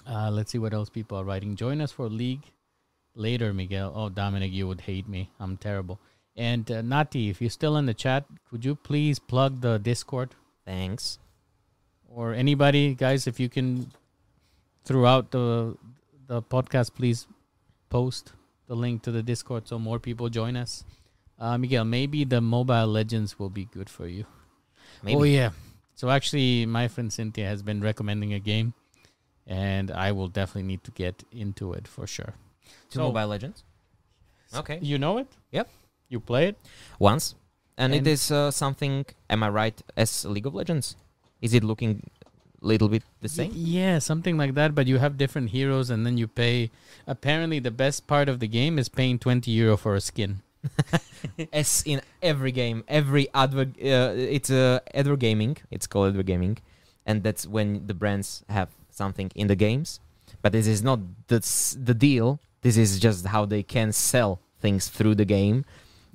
Uh, 0.08 0.30
let's 0.30 0.52
see 0.52 0.58
what 0.58 0.72
else 0.72 0.88
people 0.88 1.18
are 1.18 1.24
writing. 1.24 1.56
Join 1.56 1.80
us 1.80 1.90
for 1.90 2.08
league 2.08 2.42
later, 3.14 3.52
Miguel. 3.52 3.92
Oh, 3.94 4.08
Dominic, 4.08 4.52
you 4.52 4.68
would 4.68 4.82
hate 4.82 5.08
me. 5.08 5.30
I'm 5.40 5.56
terrible. 5.56 5.98
And 6.36 6.70
uh, 6.70 6.82
Nati, 6.82 7.28
if 7.30 7.40
you're 7.40 7.50
still 7.50 7.76
in 7.76 7.86
the 7.86 7.94
chat, 7.94 8.24
could 8.50 8.64
you 8.64 8.74
please 8.74 9.18
plug 9.18 9.62
the 9.62 9.78
Discord 9.78 10.34
Thanks. 10.64 11.18
or 12.08 12.34
anybody, 12.34 12.94
guys? 12.94 13.26
If 13.26 13.40
you 13.40 13.48
can, 13.48 13.90
throughout 14.84 15.30
the 15.30 15.76
the 16.26 16.42
podcast, 16.42 16.94
please 16.94 17.26
post 17.88 18.32
the 18.66 18.74
link 18.74 19.02
to 19.02 19.12
the 19.12 19.22
Discord 19.22 19.68
so 19.68 19.78
more 19.78 19.98
people 19.98 20.28
join 20.28 20.56
us. 20.56 20.84
Uh, 21.38 21.56
Miguel, 21.58 21.84
maybe 21.84 22.24
the 22.24 22.40
Mobile 22.40 22.86
Legends 22.86 23.38
will 23.38 23.50
be 23.50 23.66
good 23.66 23.88
for 23.88 24.06
you. 24.06 24.24
Maybe. 25.02 25.16
Oh 25.16 25.22
yeah. 25.22 25.50
So 25.94 26.10
actually, 26.10 26.66
my 26.66 26.88
friend 26.88 27.12
Cynthia 27.12 27.46
has 27.46 27.62
been 27.62 27.80
recommending 27.80 28.34
a 28.34 28.40
game, 28.40 28.74
and 29.46 29.90
I 29.90 30.12
will 30.12 30.28
definitely 30.28 30.64
need 30.68 30.82
to 30.84 30.90
get 30.90 31.22
into 31.32 31.72
it 31.72 31.86
for 31.88 32.06
sure. 32.06 32.34
To 32.90 32.94
So- 32.98 33.02
Mobile 33.12 33.28
Legends. 33.28 33.64
Okay. 34.54 34.78
You 34.80 34.98
know 34.98 35.18
it? 35.18 35.28
Yep. 35.52 35.68
You 36.08 36.20
play 36.20 36.48
it? 36.48 36.56
Once, 36.98 37.34
and, 37.76 37.92
it 37.94 37.98
And- 37.98 38.06
is 38.06 38.30
uh, 38.30 38.50
something. 38.50 39.04
Am 39.28 39.42
I 39.42 39.48
right? 39.48 39.82
As 39.96 40.24
League 40.24 40.46
of 40.46 40.54
Legends, 40.54 40.96
is 41.42 41.52
it 41.52 41.64
looking 41.64 42.08
little 42.60 42.88
bit 42.88 43.02
the 43.20 43.26
Y- 43.28 43.34
same? 43.38 43.52
Yeah, 43.54 43.98
something 43.98 44.36
like 44.38 44.54
that. 44.54 44.74
But 44.74 44.86
you 44.86 44.98
have 44.98 45.16
different 45.18 45.50
heroes, 45.50 45.90
and 45.90 46.06
then 46.06 46.16
you 46.16 46.26
pay. 46.28 46.70
Apparently, 47.06 47.58
the 47.58 47.70
best 47.72 48.06
part 48.06 48.28
of 48.28 48.38
the 48.38 48.46
game 48.48 48.78
is 48.78 48.88
paying 48.88 49.18
twenty 49.18 49.50
euro 49.50 49.76
for 49.76 49.94
a 49.96 50.00
skin. 50.00 50.42
As 51.52 51.82
in 51.86 52.00
every 52.22 52.52
game, 52.52 52.82
every 52.88 53.28
adver, 53.34 53.62
uh, 53.62 54.14
it's 54.16 54.50
uh, 54.50 54.78
adver 54.94 55.16
gaming. 55.16 55.56
It's 55.70 55.86
called 55.86 56.08
adver 56.10 56.22
gaming, 56.22 56.58
and 57.04 57.22
that's 57.22 57.46
when 57.46 57.86
the 57.86 57.94
brands 57.94 58.42
have 58.48 58.70
something 58.96 59.30
in 59.34 59.46
the 59.46 59.56
games. 59.56 60.00
But 60.42 60.52
this 60.52 60.66
is 60.66 60.82
not 60.82 60.98
the 61.28 61.40
the 61.90 61.94
deal. 61.94 62.28
this 62.62 62.76
is 62.76 62.98
just 62.98 63.26
how 63.34 63.42
they 63.46 63.62
can 63.62 63.92
sell 63.92 64.32
things 64.64 64.88
through 64.88 65.14
the 65.22 65.24
game. 65.38 65.64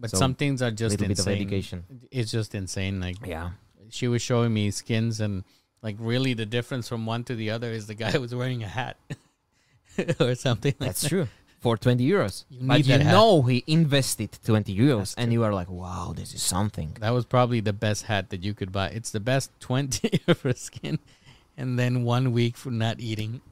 But 0.01 0.09
So, 0.11 0.17
some 0.17 0.33
things 0.35 0.61
are 0.65 0.71
just 0.71 0.91
little 0.93 1.07
bit 1.07 1.19
of 1.19 1.27
insane. 1.27 1.41
education. 1.41 1.77
It's 2.11 2.31
just 2.31 2.51
insane. 2.55 2.95
Like 2.99 3.17
Yeah. 3.25 3.51
she 3.89 4.07
was 4.13 4.21
showing 4.21 4.51
me 4.53 4.71
skins 4.71 5.21
and 5.25 5.43
like 5.87 5.95
really 5.99 6.33
the 6.33 6.45
difference 6.57 6.85
from 6.91 7.05
one 7.05 7.23
to 7.29 7.35
the 7.35 7.49
other 7.55 7.69
is 7.71 7.85
the 7.87 7.93
guy 8.03 8.11
was 8.25 8.33
wearing 8.35 8.61
a 8.63 8.67
hat 8.79 8.97
or 10.19 10.35
something 10.35 10.73
like 10.79 10.89
That's 10.89 11.01
that. 11.01 11.09
true. 11.09 11.27
For 11.59 11.77
20 11.77 12.03
euros. 12.09 12.45
You 12.49 12.67
but 12.67 12.85
you 12.87 12.97
know 12.97 13.43
he 13.43 13.63
invested 13.67 14.29
20 14.43 14.75
euros 14.75 15.13
and 15.15 15.31
you 15.31 15.43
are 15.43 15.53
like, 15.53 15.69
wow, 15.69 16.11
this 16.15 16.33
is 16.33 16.41
something. 16.41 16.97
That 16.99 17.11
was 17.11 17.23
probably 17.25 17.59
the 17.61 17.73
best 17.73 18.05
hat 18.05 18.31
that 18.31 18.43
you 18.43 18.53
could 18.55 18.71
buy. 18.71 18.87
It's 18.89 19.11
the 19.11 19.19
best 19.19 19.51
20 19.59 20.09
for 20.33 20.49
a 20.49 20.55
skin 20.55 20.97
and 21.57 21.77
then 21.77 22.03
one 22.03 22.31
week 22.31 22.57
for 22.57 22.71
not 22.71 22.99
eating. 22.99 23.41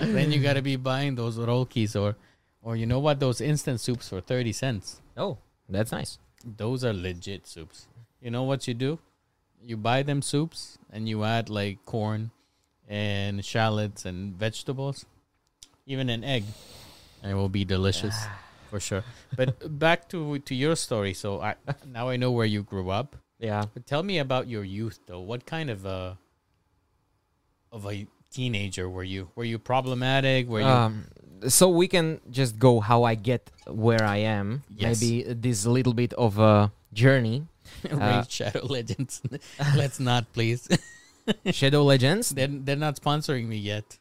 then 0.00 0.32
you 0.32 0.40
got 0.40 0.54
to 0.54 0.62
be 0.62 0.76
buying 0.76 1.14
those 1.14 1.36
rolkies 1.38 2.00
or 2.00 2.16
or 2.62 2.76
you 2.76 2.86
know 2.86 2.98
what 2.98 3.20
those 3.20 3.40
instant 3.40 3.80
soups 3.80 4.08
for 4.08 4.20
30 4.20 4.52
cents. 4.52 5.00
Oh, 5.16 5.38
that's 5.68 5.92
nice. 5.92 6.18
Those 6.44 6.84
are 6.84 6.92
legit 6.92 7.46
soups. 7.46 7.86
You 8.20 8.30
know 8.30 8.42
what 8.42 8.68
you 8.68 8.74
do? 8.74 8.98
You 9.62 9.76
buy 9.76 10.02
them 10.02 10.22
soups 10.22 10.78
and 10.92 11.08
you 11.08 11.24
add 11.24 11.48
like 11.48 11.84
corn 11.84 12.30
and 12.88 13.44
shallots 13.44 14.04
and 14.04 14.34
vegetables, 14.34 15.06
even 15.86 16.10
an 16.10 16.24
egg, 16.24 16.44
and 17.22 17.32
it 17.32 17.34
will 17.34 17.48
be 17.48 17.64
delicious 17.64 18.14
ah. 18.18 18.38
for 18.68 18.80
sure. 18.80 19.04
But 19.36 19.78
back 19.78 20.08
to 20.10 20.38
to 20.40 20.54
your 20.54 20.76
story. 20.76 21.14
So 21.14 21.40
I 21.40 21.54
now 21.86 22.08
I 22.08 22.16
know 22.16 22.32
where 22.32 22.46
you 22.46 22.62
grew 22.62 22.90
up. 22.90 23.16
Yeah. 23.40 23.64
But 23.72 23.86
tell 23.86 24.02
me 24.02 24.18
about 24.18 24.48
your 24.48 24.62
youth 24.64 25.00
though. 25.06 25.20
What 25.20 25.46
kind 25.46 25.70
of 25.70 25.84
a 25.84 26.18
of 27.72 27.86
a 27.86 28.06
teenager 28.30 28.88
were 28.88 29.02
you? 29.04 29.30
Were 29.34 29.44
you 29.44 29.58
problematic? 29.58 30.48
Were 30.48 30.60
you 30.60 30.66
Um, 30.66 31.04
so 31.48 31.68
we 31.68 31.88
can 31.88 32.20
just 32.30 32.58
go 32.58 32.80
how 32.80 33.04
I 33.04 33.14
get 33.14 33.50
where 33.66 34.04
I 34.04 34.18
am. 34.18 34.62
Yes. 34.68 35.00
Maybe 35.00 35.22
this 35.32 35.64
little 35.64 35.94
bit 35.94 36.12
of 36.14 36.38
a 36.38 36.70
journey. 36.92 37.46
Raid 37.90 38.30
Shadow 38.30 38.66
Legends? 38.66 39.22
Let's 39.76 39.98
not 39.98 40.32
please. 40.32 40.68
Shadow 41.50 41.82
Legends. 41.82 42.30
they're 42.30 42.48
they're 42.48 42.76
not 42.76 43.00
sponsoring 43.00 43.46
me 43.46 43.56
yet. 43.56 43.98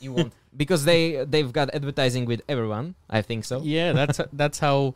You 0.00 0.12
won't 0.12 0.32
because 0.56 0.84
they 0.84 1.24
they've 1.24 1.52
got 1.52 1.72
advertising 1.72 2.24
with 2.24 2.42
everyone. 2.48 2.94
I 3.08 3.22
think 3.22 3.44
so. 3.44 3.62
Yeah, 3.62 3.92
that's 3.92 4.20
that's 4.32 4.58
how 4.58 4.94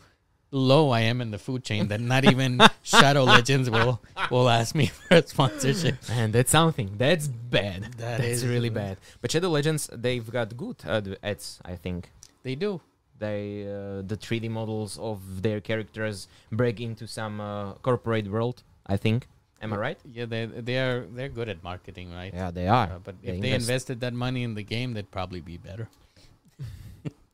low 0.51 0.91
I 0.91 1.01
am 1.01 1.21
in 1.21 1.31
the 1.31 1.39
food 1.39 1.63
chain 1.65 1.89
that 1.89 2.01
not 2.01 2.25
even 2.25 2.61
Shadow 2.83 3.25
Legends 3.25 3.71
will 3.71 4.01
will 4.31 4.49
ask 4.49 4.75
me 4.75 4.87
for 4.87 5.15
a 5.17 5.27
sponsorship. 5.27 5.97
And 6.11 6.33
that's 6.33 6.51
something. 6.51 6.91
That's 6.99 7.29
bad. 7.29 7.83
That 7.99 8.19
that's 8.19 8.25
is 8.25 8.47
really 8.47 8.71
bad. 8.71 8.97
But 9.21 9.31
Shadow 9.33 9.49
Legends, 9.49 9.89
they've 9.93 10.29
got 10.31 10.57
good 10.57 10.77
ads. 11.23 11.61
I 11.65 11.77
think 11.77 12.11
They 12.43 12.55
do. 12.55 12.81
they 13.19 13.65
uh, 13.69 14.03
the 14.11 14.17
3D 14.17 14.49
models 14.51 14.99
of 14.99 15.43
their 15.43 15.61
characters 15.61 16.27
break 16.51 16.81
into 16.81 17.07
some 17.07 17.41
uh, 17.41 17.75
corporate 17.87 18.29
world. 18.31 18.63
I 18.87 18.97
think. 18.97 19.27
Am 19.63 19.73
I 19.75 19.77
right? 19.77 19.99
Yeah, 20.17 20.25
they 20.25 20.47
they 20.47 20.79
are 20.79 21.07
they're 21.17 21.29
good 21.29 21.49
at 21.55 21.63
marketing, 21.63 22.09
right? 22.21 22.33
Yeah, 22.33 22.51
they 22.51 22.67
are. 22.67 22.89
Uh, 22.95 22.99
but 23.07 23.15
They 23.23 23.33
if 23.33 23.41
they 23.43 23.53
invested 23.53 24.01
that 24.01 24.15
money 24.15 24.43
in 24.43 24.55
the 24.55 24.63
game, 24.65 24.95
they'd 24.95 25.11
probably 25.19 25.41
be 25.53 25.59
better. 25.59 25.87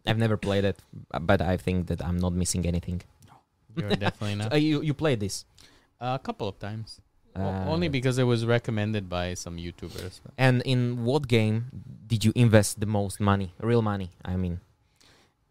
I've 0.07 0.19
never 0.19 0.37
played 0.37 0.65
it, 0.65 0.79
but 1.21 1.41
I 1.41 1.57
think 1.57 1.89
that 1.89 2.05
I'm 2.05 2.19
not 2.19 2.33
missing 2.33 2.67
anything. 2.67 3.03
You're 3.77 3.91
definitely 3.91 4.35
not. 4.43 4.53
Uh, 4.53 4.57
you 4.57 4.83
you 4.83 4.95
played 4.95 5.21
this, 5.21 5.45
a 6.01 6.19
couple 6.19 6.49
of 6.49 6.59
times. 6.59 7.01
Uh, 7.35 7.67
only 7.69 7.89
because 7.89 8.17
it 8.17 8.25
was 8.25 8.47
recommended 8.47 9.11
by 9.11 9.35
some 9.35 9.59
YouTubers. 9.59 10.21
And 10.39 10.63
in 10.65 11.05
what 11.05 11.29
game 11.29 11.67
did 12.07 12.25
you 12.25 12.33
invest 12.35 12.81
the 12.81 12.87
most 12.87 13.21
money? 13.21 13.53
Real 13.61 13.83
money, 13.83 14.13
I 14.25 14.37
mean, 14.37 14.61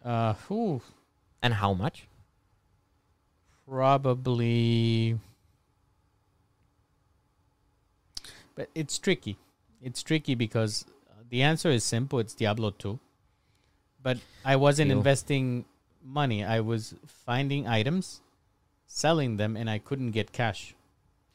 uh, 0.03 0.33
whew, 0.47 0.81
and 1.43 1.53
how 1.55 1.73
much? 1.73 2.07
probably. 3.67 5.19
But 8.55 8.69
it's 8.73 8.97
tricky. 8.97 9.37
It's 9.81 10.01
tricky 10.01 10.35
because 10.35 10.85
uh, 11.09 11.23
the 11.29 11.41
answer 11.41 11.69
is 11.69 11.83
simple. 11.83 12.19
It's 12.19 12.33
Diablo 12.33 12.71
2. 12.71 12.99
But 14.05 14.17
I 14.45 14.55
wasn't 14.55 14.89
Deal. 14.93 14.97
investing 15.01 15.65
money. 16.05 16.43
I 16.45 16.59
was 16.61 16.93
finding 17.25 17.65
items, 17.65 18.21
selling 18.85 19.37
them, 19.41 19.57
and 19.57 19.69
I 19.69 19.79
couldn't 19.79 20.11
get 20.11 20.31
cash. 20.31 20.75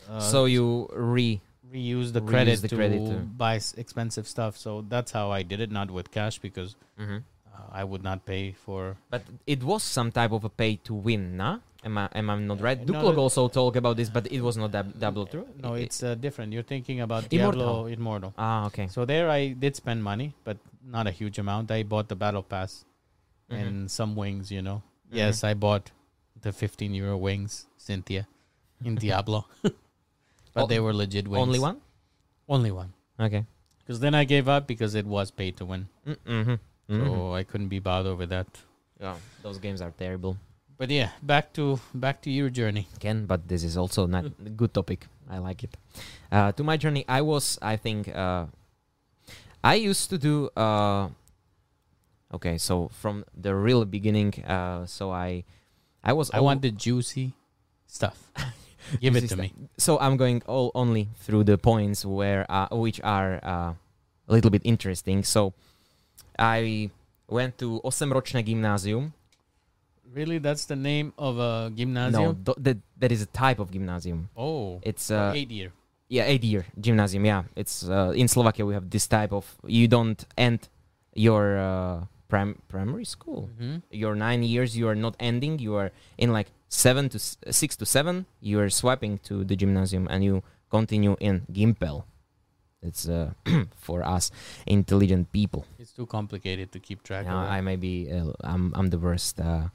Uh, 0.09 0.21
so 0.21 0.45
you 0.47 0.89
re 0.95 1.41
reuse 1.71 2.13
the 2.13 2.21
credit 2.21 2.63
the 2.63 2.69
to 2.71 2.77
credit 2.77 3.03
buy 3.39 3.55
expensive 3.77 4.27
stuff. 4.27 4.57
So 4.57 4.85
that's 4.89 5.11
how 5.13 5.31
I 5.31 5.43
did 5.43 5.61
it, 5.61 5.71
not 5.71 5.91
with 5.91 6.11
cash 6.11 6.39
because 6.47 6.75
Mhm. 6.99 7.23
uh, 7.55 7.67
I 7.81 7.83
would 7.85 8.03
not 8.03 8.25
pay 8.27 8.53
for. 8.67 8.97
But 9.11 9.23
it 9.47 9.63
was 9.63 9.83
some 9.83 10.11
type 10.11 10.33
of 10.33 10.43
a 10.45 10.49
pay 10.63 10.77
to 10.89 10.95
win, 10.95 11.37
nah? 11.43 11.59
Am 11.85 11.97
I 11.99 12.09
am 12.15 12.29
I 12.31 12.35
not 12.39 12.61
right? 12.61 12.79
Uh, 12.79 12.85
no, 12.87 12.93
Duklog 12.93 13.17
no. 13.17 13.23
also 13.27 13.49
talk 13.49 13.77
about 13.83 13.97
this, 13.97 14.11
but 14.11 14.27
it 14.31 14.41
was 14.43 14.57
not 14.63 14.71
Dab- 14.73 14.99
Diablo 14.99 15.25
2. 15.27 15.47
No, 15.63 15.75
it's 15.75 16.03
uh, 16.03 16.15
different. 16.15 16.53
You're 16.53 16.67
thinking 16.75 17.01
about 17.07 17.33
Immortal. 17.33 17.87
Immortal. 17.87 18.35
ah 18.39 18.67
okay. 18.67 18.87
So 18.89 19.05
there 19.05 19.31
I 19.31 19.55
did 19.67 19.75
spend 19.77 20.03
money, 20.05 20.35
but 20.45 20.57
not 20.85 21.07
a 21.07 21.11
huge 21.11 21.39
amount. 21.39 21.71
I 21.71 21.83
bought 21.83 22.09
the 22.09 22.17
battle 22.17 22.43
pass 22.43 22.85
Mhm. 23.51 23.57
and 23.61 23.91
some 23.91 24.15
wings, 24.17 24.51
you 24.51 24.63
know. 24.63 24.83
Mhm. 25.11 25.17
Yes, 25.17 25.45
I 25.45 25.55
bought 25.55 25.91
the 26.41 26.53
15 26.53 26.95
euro 26.95 27.17
wings, 27.17 27.67
Cynthia, 27.77 28.27
in 28.85 28.95
Diablo. 29.05 29.47
but 29.63 29.75
Oh, 30.57 30.67
they 30.67 30.81
were 30.81 30.93
legit 30.95 31.29
wings. 31.29 31.43
Only 31.43 31.59
one. 31.59 31.81
Only 32.49 32.71
one. 32.71 32.93
Okay. 33.19 33.45
Because 33.79 34.01
then 34.01 34.15
I 34.15 34.25
gave 34.25 34.49
up 34.49 34.67
because 34.67 34.95
it 34.95 35.07
was 35.07 35.31
pay 35.31 35.51
to 35.53 35.65
win. 35.65 35.89
Mm-hmm. 36.07 36.55
So 36.89 37.35
I 37.35 37.45
couldn't 37.45 37.69
be 37.69 37.79
bothered 37.79 38.19
with 38.19 38.31
that. 38.31 38.47
yeah, 39.01 39.17
those 39.43 39.59
games 39.59 39.81
are 39.81 39.93
terrible. 39.93 40.37
But 40.77 40.91
yeah, 40.91 41.11
back 41.23 41.53
to 41.55 41.79
back 41.95 42.21
to 42.23 42.31
your 42.31 42.51
journey. 42.51 42.89
Ken, 42.99 43.27
but 43.27 43.47
this 43.49 43.63
is 43.65 43.77
also 43.77 44.07
not 44.07 44.25
a 44.47 44.51
good 44.51 44.73
topic. 44.75 45.07
I 45.29 45.39
like 45.39 45.63
it. 45.63 45.77
Uh, 46.33 46.51
to 46.53 46.65
my 46.65 46.77
journey, 46.77 47.05
I 47.09 47.21
was, 47.23 47.59
I 47.63 47.77
think, 47.77 48.09
uh, 48.09 48.47
I 49.63 49.75
used 49.75 50.11
to 50.11 50.19
do. 50.19 50.49
Uh, 50.57 51.09
okay, 52.35 52.59
so 52.59 52.89
from 52.89 53.25
the 53.37 53.55
real 53.55 53.85
beginning, 53.85 54.33
uh, 54.45 54.87
so 54.87 55.11
I, 55.11 55.45
I 56.03 56.13
was. 56.13 56.31
I 56.33 56.41
want 56.41 56.63
the 56.63 56.71
juicy 56.71 57.33
stuff. 57.87 58.17
Give 59.01 59.15
it 59.15 59.21
Juicy 59.21 59.35
to 59.37 59.43
me. 59.43 59.53
So 59.77 59.99
I'm 60.01 60.17
going 60.17 60.43
all 60.47 60.73
only 60.75 61.09
through 61.21 61.45
the 61.45 61.59
points 61.59 62.05
where, 62.05 62.47
uh, 62.51 62.69
which 62.73 62.99
are 63.05 63.39
uh, 63.45 63.73
a 64.27 64.33
little 64.33 64.51
bit 64.51 64.63
interesting. 64.65 65.23
So, 65.23 65.53
I 66.39 66.91
went 67.29 67.59
to 67.59 67.81
Osemročné 67.85 68.43
gymnázium. 68.43 69.13
Really, 70.13 70.39
that's 70.39 70.65
the 70.65 70.75
name 70.77 71.13
of 71.19 71.39
a 71.39 71.69
No, 71.71 71.77
gymnasium. 71.77 72.43
th- 72.45 72.57
that 72.59 72.79
that 72.99 73.13
is 73.13 73.23
a 73.23 73.27
type 73.27 73.61
of 73.61 73.71
gymnasium. 73.71 74.29
Oh, 74.37 74.81
It's 74.83 75.11
uh, 75.11 75.33
eight 75.37 75.51
year. 75.53 75.73
Yeah, 76.11 76.27
eight 76.27 76.43
year 76.43 76.67
gymnasium. 76.75 77.25
Yeah, 77.25 77.45
it's 77.55 77.87
uh, 77.87 78.11
in 78.19 78.27
Slovakia. 78.27 78.67
We 78.67 78.75
have 78.75 78.91
this 78.91 79.07
type 79.07 79.31
of 79.31 79.47
you 79.63 79.87
don't 79.87 80.19
end 80.37 80.67
your 81.15 81.55
uh, 81.57 82.05
prim- 82.27 82.59
primary 82.67 83.07
school. 83.07 83.47
Mm-hmm. 83.55 83.77
Your 83.95 84.19
nine 84.19 84.43
years, 84.43 84.75
you 84.77 84.89
are 84.91 84.99
not 84.99 85.15
ending. 85.23 85.63
You 85.63 85.77
are 85.79 85.93
in 86.19 86.33
like 86.35 86.51
seven 86.69 87.09
to 87.15 87.17
s- 87.23 87.39
six 87.55 87.77
to 87.79 87.87
seven. 87.87 88.27
You 88.43 88.59
are 88.59 88.71
swiping 88.71 89.23
to 89.31 89.45
the 89.47 89.55
gymnasium 89.55 90.09
and 90.11 90.25
you 90.27 90.43
continue 90.69 91.15
in 91.23 91.47
Gimpel. 91.47 92.03
It's 92.83 93.07
uh, 93.09 93.31
for 93.79 94.03
us 94.03 94.33
intelligent 94.67 95.31
people. 95.31 95.63
It's 95.79 95.93
too 95.93 96.07
complicated 96.07 96.73
to 96.73 96.81
keep 96.81 97.05
track. 97.07 97.27
I 97.31 97.61
may 97.61 97.77
be. 97.77 98.11
Uh, 98.11 98.33
I'm. 98.43 98.73
I'm 98.75 98.91
the 98.91 98.99
worst. 98.99 99.39
Uh, 99.39 99.69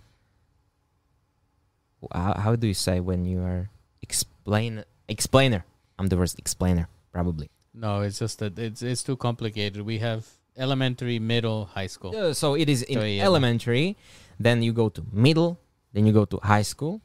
how, 2.12 2.34
how 2.38 2.56
do 2.56 2.68
you 2.68 2.74
say 2.74 3.00
when 3.00 3.24
you 3.24 3.40
are 3.40 3.70
explain 4.02 4.84
explainer? 5.08 5.64
I'm 5.98 6.08
the 6.08 6.18
worst 6.18 6.38
explainer, 6.40 6.88
probably. 7.12 7.50
no, 7.74 8.02
it's 8.02 8.20
just 8.20 8.40
that 8.40 8.58
it's 8.60 8.82
it's 8.82 9.04
too 9.04 9.18
complicated. 9.18 9.82
We 9.84 10.00
have 10.00 10.28
elementary, 10.58 11.20
middle, 11.20 11.66
high 11.66 11.88
school. 11.88 12.16
Uh, 12.16 12.34
so 12.34 12.56
it 12.56 12.70
is 12.70 12.82
in 12.84 13.00
So, 13.00 13.04
yeah. 13.04 13.24
elementary, 13.26 13.98
then 14.40 14.64
you 14.64 14.72
go 14.74 14.88
to 14.90 15.02
middle, 15.12 15.60
then 15.94 16.06
you 16.08 16.14
go 16.14 16.26
to 16.26 16.40
high 16.44 16.64
school. 16.64 17.02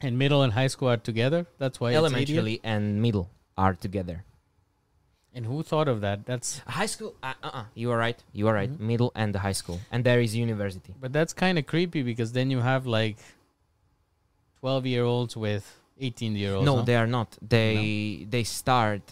And 0.00 0.18
middle 0.18 0.42
and 0.42 0.52
high 0.52 0.68
school 0.68 0.88
are 0.88 0.96
together. 1.10 1.46
That's 1.58 1.80
why 1.80 1.90
it's. 1.90 1.96
Elementary 1.96 2.60
and 2.64 3.00
middle 3.02 3.28
are 3.56 3.74
together. 3.74 4.24
And 5.34 5.44
who 5.44 5.62
thought 5.62 5.88
of 5.88 6.00
that? 6.00 6.24
That's 6.24 6.60
High 6.66 6.86
school, 6.86 7.14
uh, 7.22 7.34
uh, 7.42 7.64
you 7.74 7.90
are 7.92 7.98
right. 7.98 8.16
You 8.32 8.48
are 8.48 8.54
right. 8.54 8.70
Mhm. 8.72 8.80
Middle 8.80 9.12
and 9.14 9.34
the 9.34 9.40
high 9.40 9.52
school, 9.60 9.80
and 9.92 10.02
there 10.04 10.20
is 10.20 10.34
university. 10.34 10.94
but 11.00 11.12
that's 11.12 11.32
kind 11.34 11.58
of 11.58 11.66
creepy 11.66 12.02
because 12.02 12.32
then 12.32 12.50
you 12.50 12.60
have 12.60 12.86
like 12.86 13.16
twelve 14.60 14.86
year 14.86 15.04
olds 15.04 15.36
with 15.36 15.78
eighteen 15.98 16.36
year 16.36 16.54
olds. 16.54 16.66
No, 16.66 16.82
they 16.82 16.96
are 16.96 17.06
not. 17.06 17.36
They 17.40 18.26
they 18.28 18.44
start. 18.44 19.02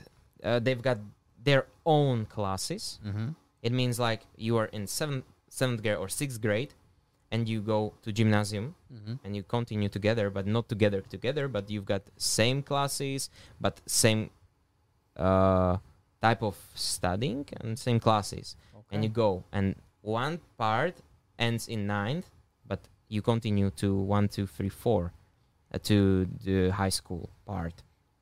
Uh, 0.43 0.59
they've 0.59 0.81
got 0.83 0.99
their 1.43 1.67
own 1.85 2.27
classes. 2.27 2.99
Mm-hmm. 3.07 3.29
It 3.63 3.73
means 3.73 3.99
like 3.99 4.23
you 4.37 4.57
are 4.59 4.67
in 4.67 4.87
seventh 4.87 5.25
seventh 5.49 5.83
grade 5.83 5.97
or 5.97 6.09
sixth 6.09 6.41
grade, 6.41 6.75
and 7.31 7.49
you 7.49 7.61
go 7.61 7.95
to 8.03 8.13
gymnasium 8.13 8.75
Mm-hmm. 8.95 9.15
and 9.25 9.35
you 9.35 9.43
continue 9.43 9.89
together, 9.89 10.31
but 10.31 10.47
not 10.47 10.69
together 10.69 11.01
together. 11.01 11.49
But 11.49 11.69
you've 11.69 11.85
got 11.85 12.03
same 12.17 12.63
classes, 12.63 13.29
but 13.61 13.81
same 13.87 14.31
uh, 15.17 15.79
type 16.23 16.43
of 16.43 16.57
studying 16.75 17.47
and 17.61 17.79
same 17.79 17.99
classes, 18.01 18.57
and 18.93 19.03
you 19.03 19.11
go 19.11 19.43
and 19.53 19.75
one 20.03 20.39
part 20.59 20.95
ends 21.39 21.67
in 21.67 21.87
ninth, 21.87 22.29
but 22.67 22.81
you 23.09 23.21
continue 23.23 23.71
to 23.71 23.95
one, 23.97 24.29
two, 24.29 24.47
three, 24.47 24.69
four, 24.69 25.13
to 25.79 26.27
the 26.45 26.71
high 26.71 26.89
school 26.91 27.31
part. 27.47 27.75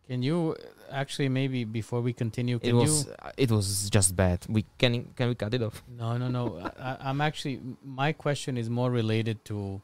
Can 0.08 0.22
you 0.22 0.56
actually 0.90 1.28
maybe 1.28 1.64
before 1.64 2.00
we 2.02 2.12
continue? 2.12 2.58
It 2.62 2.72
was 2.74 3.06
you? 3.06 3.12
uh, 3.22 3.30
it 3.36 3.50
was 3.50 3.88
just 3.90 4.14
bad. 4.16 4.44
We 4.48 4.64
can 4.78 5.04
can 5.16 5.28
we 5.28 5.34
cut 5.34 5.54
it 5.54 5.62
off? 5.62 5.82
No, 5.88 6.16
no, 6.18 6.28
no. 6.28 6.58
I, 6.78 6.90
I- 6.90 6.96
I'm 7.08 7.20
actually. 7.20 7.60
My 7.84 8.12
question 8.12 8.58
is 8.58 8.68
more 8.68 8.90
related 8.90 9.44
to 9.46 9.80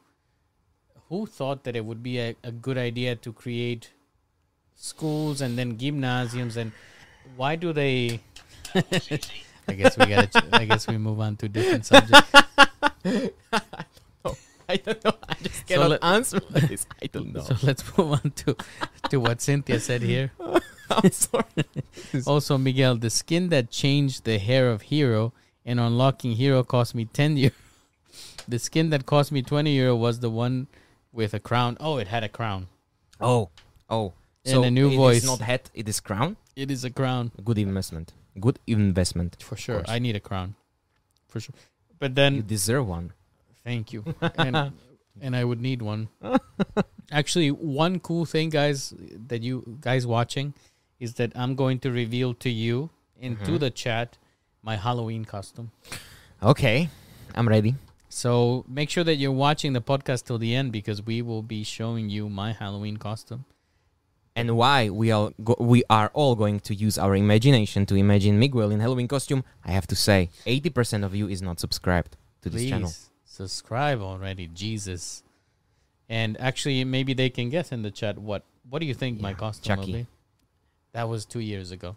who 1.09 1.25
thought 1.25 1.63
that 1.63 1.75
it 1.75 1.83
would 1.85 2.03
be 2.03 2.19
a, 2.19 2.35
a 2.43 2.51
good 2.51 2.77
idea 2.77 3.15
to 3.15 3.33
create 3.33 3.91
schools 4.75 5.41
and 5.41 5.57
then 5.57 5.77
gymnasiums 5.77 6.55
and 6.57 6.71
why 7.35 7.55
do 7.55 7.73
they? 7.73 8.19
I 8.75 9.73
guess 9.73 9.97
we 9.97 10.05
got. 10.05 10.31
to 10.33 10.43
I 10.51 10.65
guess 10.65 10.87
we 10.87 10.97
move 10.97 11.19
on 11.19 11.37
to 11.37 11.49
different 11.49 11.85
subjects. 11.85 12.31
I 14.69 14.75
don't 14.77 15.03
know. 15.03 15.13
I 15.71 15.75
So 15.75 15.87
let- 15.87 16.03
answer 16.03 16.39
this. 16.39 16.85
I 17.03 17.07
don't 17.07 17.33
know. 17.35 17.41
So 17.41 17.55
let's 17.63 17.83
move 17.97 18.11
on 18.13 18.31
to 18.43 18.55
to 19.09 19.19
what 19.19 19.41
Cynthia 19.41 19.79
said 19.79 20.01
here. 20.01 20.31
I'm 20.89 21.11
sorry. 21.11 21.45
Also, 22.25 22.57
Miguel, 22.57 22.95
the 22.97 23.09
skin 23.11 23.49
that 23.49 23.69
changed 23.69 24.23
the 24.25 24.39
hair 24.39 24.71
of 24.71 24.81
Hero 24.83 25.33
and 25.65 25.79
unlocking 25.79 26.31
Hero 26.33 26.63
cost 26.63 26.95
me 26.95 27.05
10 27.05 27.37
euro. 27.37 27.53
The 28.47 28.57
skin 28.57 28.89
that 28.89 29.05
cost 29.05 29.31
me 29.31 29.43
20 29.43 29.69
euro 29.75 29.95
was 29.95 30.19
the 30.19 30.31
one 30.31 30.65
with 31.13 31.35
a 31.35 31.39
crown. 31.39 31.77
Oh, 31.79 31.97
it 31.97 32.07
had 32.07 32.23
a 32.23 32.29
crown. 32.29 32.67
Oh, 33.21 33.49
oh. 33.89 34.13
And 34.45 34.51
So 34.53 34.63
a 34.63 34.71
new 34.71 34.87
it 34.87 34.91
is 34.93 34.97
voice. 34.97 35.25
not 35.25 35.41
hat. 35.41 35.69
It 35.75 35.87
is 35.87 35.99
crown. 35.99 36.37
It 36.55 36.71
is 36.71 36.83
a 36.83 36.89
crown. 36.89 37.31
Good 37.45 37.59
investment. 37.59 38.13
Good 38.39 38.57
investment. 38.65 39.37
For 39.43 39.55
sure. 39.57 39.83
I 39.87 39.99
need 39.99 40.15
a 40.15 40.19
crown. 40.19 40.55
For 41.27 41.39
sure. 41.39 41.53
But 41.99 42.15
then 42.15 42.35
You 42.37 42.41
deserve 42.41 42.87
one. 42.87 43.13
thank 43.63 43.93
you. 43.93 44.03
And, 44.37 44.71
and 45.21 45.35
I 45.35 45.43
would 45.43 45.61
need 45.61 45.81
one. 45.81 46.09
Actually, 47.11 47.49
one 47.49 47.99
cool 47.99 48.25
thing, 48.25 48.49
guys, 48.49 48.93
that 49.27 49.41
you 49.41 49.77
guys 49.81 50.05
watching 50.05 50.53
is 50.99 51.15
that 51.15 51.31
I'm 51.35 51.55
going 51.55 51.79
to 51.79 51.91
reveal 51.91 52.33
to 52.35 52.49
you 52.49 52.89
into 53.19 53.51
Mhm. 53.51 53.59
the 53.59 53.69
chat 53.71 54.17
my 54.61 54.75
Halloween 54.75 55.25
costume. 55.25 55.71
Okay, 56.43 56.89
I'm 57.35 57.47
ready. 57.47 57.75
So 58.09 58.65
make 58.67 58.89
sure 58.89 59.03
that 59.03 59.15
you're 59.15 59.31
watching 59.31 59.73
the 59.73 59.81
podcast 59.81 60.25
till 60.25 60.37
the 60.37 60.55
end 60.55 60.71
because 60.71 61.01
we 61.05 61.21
will 61.21 61.41
be 61.43 61.63
showing 61.63 62.09
you 62.09 62.29
my 62.29 62.53
Halloween 62.53 62.97
costume. 62.97 63.45
And 64.35 64.55
why 64.55 64.89
we 64.89 65.11
are 65.11 65.31
go- 65.43 65.57
we 65.59 65.83
are 65.89 66.09
all 66.13 66.35
going 66.35 66.59
to 66.61 66.73
use 66.75 66.97
our 66.97 67.15
imagination 67.15 67.85
to 67.87 67.95
imagine 67.95 68.39
Miguel 68.39 68.71
in 68.71 68.79
Halloween 68.79 69.07
costume? 69.07 69.43
I 69.65 69.71
have 69.71 69.87
to 69.87 69.95
say, 69.95 70.29
80% 70.45 71.03
of 71.03 71.13
you 71.15 71.27
is 71.27 71.41
not 71.41 71.59
subscribed 71.59 72.15
to 72.41 72.49
this 72.49 72.61
Please 72.61 72.69
channel. 72.69 72.91
Subscribe 73.39 74.01
already, 74.01 74.47
Jesus. 74.51 75.23
And 76.09 76.35
actually, 76.41 76.83
maybe 76.83 77.13
they 77.13 77.29
can 77.29 77.49
guess 77.49 77.71
in 77.71 77.81
the 77.83 77.91
chat 77.91 78.17
what 78.17 78.43
what 78.69 78.79
do 78.81 78.85
you 78.85 78.93
think 78.93 79.21
my 79.21 79.29
Yeah, 79.31 79.35
costume 79.45 79.69
Chucky. 79.69 79.91
will 79.91 79.99
be? 79.99 80.07
That 80.91 81.07
was 81.07 81.23
two 81.25 81.39
years 81.39 81.71
ago. 81.71 81.95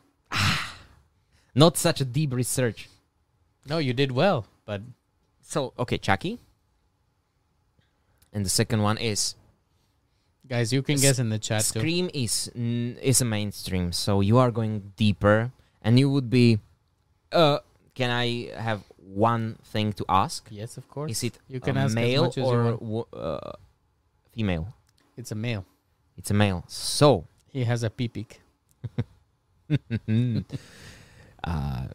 Not 1.55 1.76
such 1.76 2.01
a 2.01 2.05
deep 2.05 2.32
research. 2.32 2.88
No, 3.66 3.78
you 3.78 3.93
did 3.93 4.12
well, 4.12 4.47
but 4.64 4.80
So 5.43 5.72
okay, 5.78 5.99
Chucky. 5.99 6.38
And 8.32 8.45
the 8.47 8.51
second 8.53 8.80
one 8.82 8.97
is 8.97 9.34
guys, 10.49 10.72
you 10.72 10.82
can 10.82 10.97
guess 10.97 11.18
in 11.18 11.28
the 11.28 11.38
chat 11.38 11.61
too. 11.64 11.80
Scream 11.80 12.09
is 12.14 12.51
n- 12.55 12.97
is 13.03 13.20
a 13.20 13.24
mainstream, 13.28 13.93
so 13.93 14.20
you 14.20 14.38
are 14.38 14.51
going 14.51 14.93
deeper, 14.97 15.53
and 15.82 15.99
you 15.99 16.09
would 16.09 16.30
be. 16.30 16.59
Uh, 17.32 17.59
can 17.95 18.11
I 18.11 18.53
have 18.57 18.80
one 19.05 19.57
thing 19.64 19.92
to 19.94 20.05
ask? 20.09 20.48
Yes, 20.50 20.76
of 20.76 20.88
course. 20.88 21.11
Is 21.11 21.24
it 21.24 21.38
You 21.48 21.61
can 21.61 21.76
a 21.76 21.80
ask 21.80 21.94
male 21.94 22.26
as 22.26 22.38
or 22.38 22.76
wo- 22.76 23.09
uh, 23.12 23.53
female? 24.32 24.68
It's 25.16 25.32
a 25.32 25.34
male. 25.34 25.64
It's 26.16 26.30
a 26.30 26.34
male. 26.34 26.64
So, 26.68 27.24
He 27.48 27.64
has 27.64 27.82
a 27.82 27.90
peepik. 27.90 28.38
uh, 31.44 31.86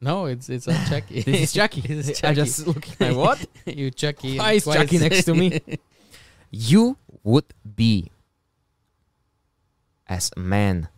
No, 0.00 0.26
it's 0.26 0.48
it's 0.50 0.68
a 0.68 0.74
Chucky. 0.88 1.22
this 1.26 1.40
is 1.40 1.52
Chucky. 1.52 1.80
This 1.80 2.08
is 2.10 2.22
I 2.22 2.34
just 2.34 2.66
looking 2.66 2.94
like 3.00 3.16
what? 3.16 3.46
you 3.64 3.90
Chucky. 3.90 4.38
Why 4.38 4.52
is 4.52 4.64
twice. 4.64 4.76
Chucky 4.76 4.98
next 4.98 5.24
to 5.24 5.34
me? 5.34 5.60
You 6.50 6.96
would 7.24 7.46
be 7.64 8.10
as 10.06 10.30
a 10.36 10.40
man, 10.40 10.88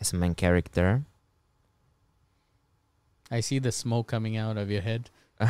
as 0.00 0.12
a 0.12 0.16
main 0.16 0.34
character. 0.34 1.02
I 3.30 3.40
see 3.40 3.58
the 3.58 3.70
smoke 3.72 4.08
coming 4.08 4.36
out 4.36 4.56
of 4.56 4.70
your 4.70 4.80
head. 4.82 5.10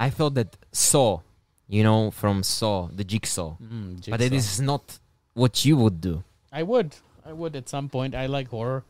I 0.00 0.10
thought 0.10 0.34
that 0.34 0.56
Saw, 0.72 1.20
you 1.68 1.82
know, 1.82 2.10
from 2.10 2.42
Saw, 2.42 2.88
the 2.88 3.04
Jigsaw, 3.04 3.56
Mm, 3.62 4.08
but 4.10 4.20
it 4.20 4.32
is 4.32 4.60
not 4.60 4.98
what 5.34 5.64
you 5.64 5.76
would 5.76 6.00
do. 6.00 6.24
I 6.52 6.62
would. 6.62 6.96
I 7.24 7.32
would 7.32 7.54
at 7.54 7.68
some 7.68 7.88
point. 7.88 8.14
I 8.14 8.26
like 8.26 8.48
horror. 8.48 8.82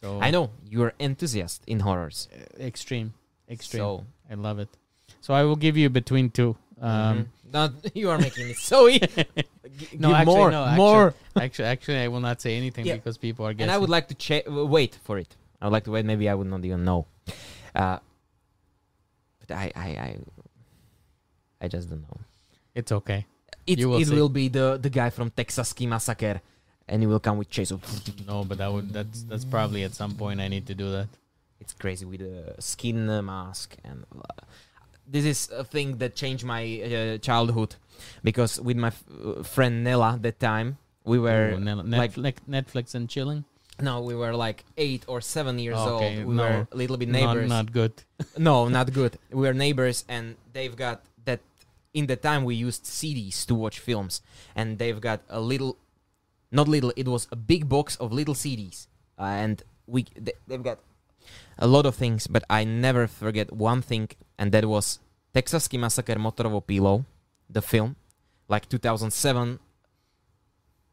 So 0.00 0.20
I 0.20 0.30
know 0.30 0.50
you're 0.68 0.92
enthusiast 1.00 1.62
in 1.66 1.80
horrors. 1.80 2.28
extreme, 2.60 3.14
extreme. 3.48 3.80
So, 3.80 4.04
I 4.30 4.34
love 4.34 4.58
it. 4.58 4.68
So 5.22 5.32
I 5.34 5.42
will 5.42 5.56
give 5.56 5.76
you 5.76 5.88
between 5.88 6.30
two. 6.30 6.56
Um, 6.80 6.90
mhm. 6.90 7.26
Not- 7.54 7.72
you 7.94 8.10
are 8.10 8.18
making 8.18 8.50
it 8.50 8.56
so 8.58 8.88
easy. 8.88 9.08
No, 9.98 10.14
actually, 10.14 10.34
more, 10.36 10.50
no, 10.52 10.64
actually- 10.64 10.76
more. 10.84 11.14
actually, 11.36 11.68
actually, 11.68 11.98
I 11.98 12.08
will 12.08 12.20
not 12.20 12.40
say 12.40 12.56
anything 12.56 12.86
Yeah. 12.86 12.94
because 12.96 13.18
people 13.18 13.44
are 13.46 13.52
guessing. 13.52 13.62
And 13.62 13.72
I 13.72 13.78
would 13.78 13.90
like 13.90 14.06
to 14.08 14.14
cha- 14.14 14.46
wait 14.46 14.98
for 15.02 15.18
it. 15.18 15.34
I 15.60 15.64
would 15.66 15.72
like 15.72 15.84
to 15.84 15.90
wait. 15.90 16.04
Maybe 16.04 16.28
I 16.28 16.34
would 16.34 16.46
not 16.46 16.64
even 16.64 16.84
know. 16.84 17.06
Uh, 17.74 17.98
but 19.40 19.50
I, 19.50 19.72
I, 19.74 19.88
I, 20.06 20.18
I 21.62 21.68
just 21.68 21.90
don't 21.90 22.02
know. 22.02 22.20
It's 22.74 22.92
okay. 22.92 23.26
It, 23.66 23.84
will 23.84 24.00
it 24.00 24.10
will 24.10 24.28
be 24.28 24.46
the 24.48 24.78
the 24.80 24.90
guy 24.90 25.10
from 25.10 25.30
Texas 25.30 25.70
Ski 25.70 25.86
Massacre, 25.86 26.40
and 26.86 27.02
he 27.02 27.06
will 27.06 27.18
come 27.20 27.38
with 27.38 27.48
chase. 27.50 27.72
No, 28.28 28.44
but 28.44 28.58
that 28.58 28.70
would 28.72 28.92
that's 28.92 29.22
that's 29.24 29.44
probably 29.46 29.82
at 29.84 29.94
some 29.94 30.14
point 30.14 30.40
I 30.40 30.48
need 30.48 30.66
to 30.66 30.74
do 30.74 30.90
that. 30.92 31.08
It's 31.60 31.72
crazy 31.72 32.04
with 32.04 32.20
the 32.20 32.60
skin 32.62 33.06
mask 33.24 33.76
and. 33.82 34.04
Uh, 34.14 34.44
this 35.06 35.24
is 35.24 35.50
a 35.52 35.64
thing 35.64 35.98
that 35.98 36.14
changed 36.14 36.44
my 36.44 36.62
uh, 36.80 37.18
childhood 37.18 37.76
because 38.22 38.60
with 38.60 38.76
my 38.76 38.88
f- 38.88 39.04
uh, 39.24 39.42
friend 39.42 39.84
Nella 39.84 40.18
that 40.22 40.40
time 40.40 40.78
we 41.04 41.18
were 41.18 41.52
Ooh, 41.54 41.60
Nel- 41.60 41.84
like- 41.84 42.14
Netflix, 42.14 42.36
Netflix 42.48 42.94
and 42.94 43.08
chilling. 43.08 43.44
no 43.80 44.00
we 44.00 44.14
were 44.14 44.34
like 44.34 44.64
eight 44.76 45.04
or 45.06 45.20
seven 45.20 45.58
years 45.58 45.76
Okay, 45.78 46.18
old 46.18 46.26
we 46.28 46.34
no. 46.34 46.42
were 46.42 46.68
a 46.72 46.76
little 46.76 46.96
bit 46.96 47.08
Not, 47.08 47.18
neighbors 47.20 47.48
not 47.48 47.72
good. 47.72 47.92
no 48.38 48.68
not 48.68 48.92
good 48.92 49.18
we 49.30 49.42
were 49.46 49.54
neighbors 49.54 50.04
and 50.08 50.36
they've 50.52 50.76
got 50.76 51.02
that 51.24 51.40
in 51.92 52.06
the 52.06 52.16
time 52.16 52.44
we 52.44 52.54
used 52.54 52.84
CDs 52.84 53.44
to 53.46 53.54
watch 53.54 53.78
films 53.80 54.22
and 54.56 54.78
they've 54.78 55.00
got 55.00 55.20
a 55.28 55.40
little 55.40 55.76
not 56.50 56.68
little 56.68 56.92
it 56.96 57.08
was 57.08 57.26
a 57.32 57.36
big 57.36 57.68
box 57.68 57.96
of 57.96 58.12
little 58.12 58.34
CDs 58.34 58.86
uh, 59.18 59.24
and 59.44 59.62
we 59.86 60.06
they, 60.18 60.32
they've 60.46 60.62
got 60.62 60.78
a 61.58 61.66
lot 61.66 61.84
of 61.86 61.94
things 61.94 62.26
but 62.26 62.42
I 62.48 62.64
never 62.64 63.06
forget 63.06 63.52
one 63.52 63.82
thing 63.82 64.08
and 64.38 64.52
that 64.52 64.64
was 64.64 64.98
Texas 65.32 65.64
Ski 65.64 65.78
Massacre 65.78 66.16
Motorovo 66.16 66.60
Pillow 66.64 67.04
the 67.48 67.62
film 67.62 67.96
like 68.48 68.68
2007 68.68 69.58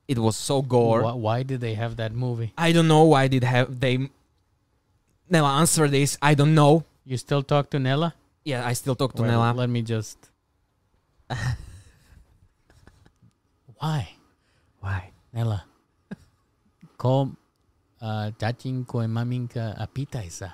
it 0.08 0.18
was 0.20 0.36
so 0.36 0.62
gore 0.62 1.04
Why, 1.04 1.14
why 1.14 1.44
did 1.44 1.62
they 1.62 1.76
have 1.76 1.96
that 1.98 2.12
movie? 2.12 2.54
I 2.58 2.72
don't 2.72 2.88
know 2.88 3.04
why 3.04 3.28
did 3.28 3.44
have 3.44 3.80
they 3.80 4.10
Nella 5.30 5.60
answer 5.60 5.88
this 5.88 6.18
I 6.22 6.34
don't 6.36 6.54
know 6.54 6.84
You 7.06 7.18
still 7.18 7.44
talk 7.44 7.70
to 7.72 7.80
Nella? 7.80 8.14
yeah 8.44 8.66
I 8.66 8.74
still 8.74 8.96
talk 8.96 9.14
to 9.16 9.22
Well, 9.22 9.32
Nella 9.32 9.54
Let 9.56 9.70
me 9.70 9.82
just. 9.82 10.18
Why, 13.82 14.14
why 14.78 15.10
Nella? 15.34 15.66
Ko 17.02 17.34
uh, 17.98 18.30
tatínko 18.38 19.02
a 19.02 19.10
maminka 19.10 19.74
a 19.74 19.90
pýtaj 19.90 20.30
sa. 20.30 20.54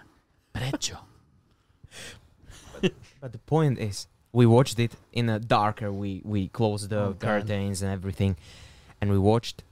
But 3.21 3.32
the 3.32 3.39
point 3.39 3.80
is, 3.80 4.07
we 4.32 4.45
watched 4.45 4.80
it 4.80 4.91
in 5.13 5.30
a 5.30 5.39
darker. 5.39 5.91
We 5.91 6.21
we 6.25 6.47
closed 6.49 6.89
the 6.89 6.99
Oh, 6.99 7.13
curtains 7.13 7.82
and 7.82 7.91
everything, 7.91 8.36
and 9.01 9.09
we 9.11 9.17
watched. 9.17 9.63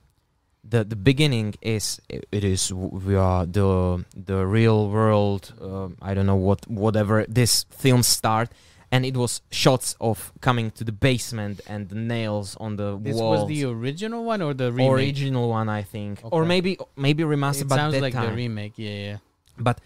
the 0.71 0.83
The 0.83 0.95
beginning 0.95 1.53
is 1.61 2.01
it, 2.09 2.25
it 2.31 2.43
is 2.43 2.71
we 2.73 3.15
are 3.15 3.45
the 3.45 4.03
the 4.25 4.45
real 4.47 4.89
world. 4.89 5.53
Um, 5.61 5.95
I 6.01 6.13
don't 6.15 6.25
know 6.25 6.41
what 6.49 6.65
whatever 6.67 7.25
this 7.29 7.65
film 7.69 8.01
start, 8.03 8.49
and 8.91 9.05
it 9.05 9.15
was 9.15 9.41
shots 9.51 9.95
of 9.99 10.31
coming 10.41 10.71
to 10.71 10.83
the 10.83 10.91
basement 10.91 11.61
and 11.67 11.89
the 11.89 11.95
nails 11.95 12.55
on 12.59 12.77
the 12.77 12.97
This 12.97 13.15
walls. 13.15 13.39
was 13.41 13.47
the 13.47 13.65
original 13.65 14.25
one 14.25 14.41
or 14.45 14.53
the 14.55 14.71
remake? 14.71 14.91
original 14.91 15.49
one, 15.49 15.69
I 15.79 15.83
think, 15.83 16.19
or 16.31 16.45
maybe 16.45 16.77
maybe 16.95 17.23
remastered. 17.23 17.61
It 17.61 17.69
but 17.69 17.75
sounds 17.75 18.01
like 18.01 18.13
the 18.15 18.33
remake. 18.33 18.73
Yeah, 18.77 18.97
yeah. 19.09 19.17
but 19.59 19.77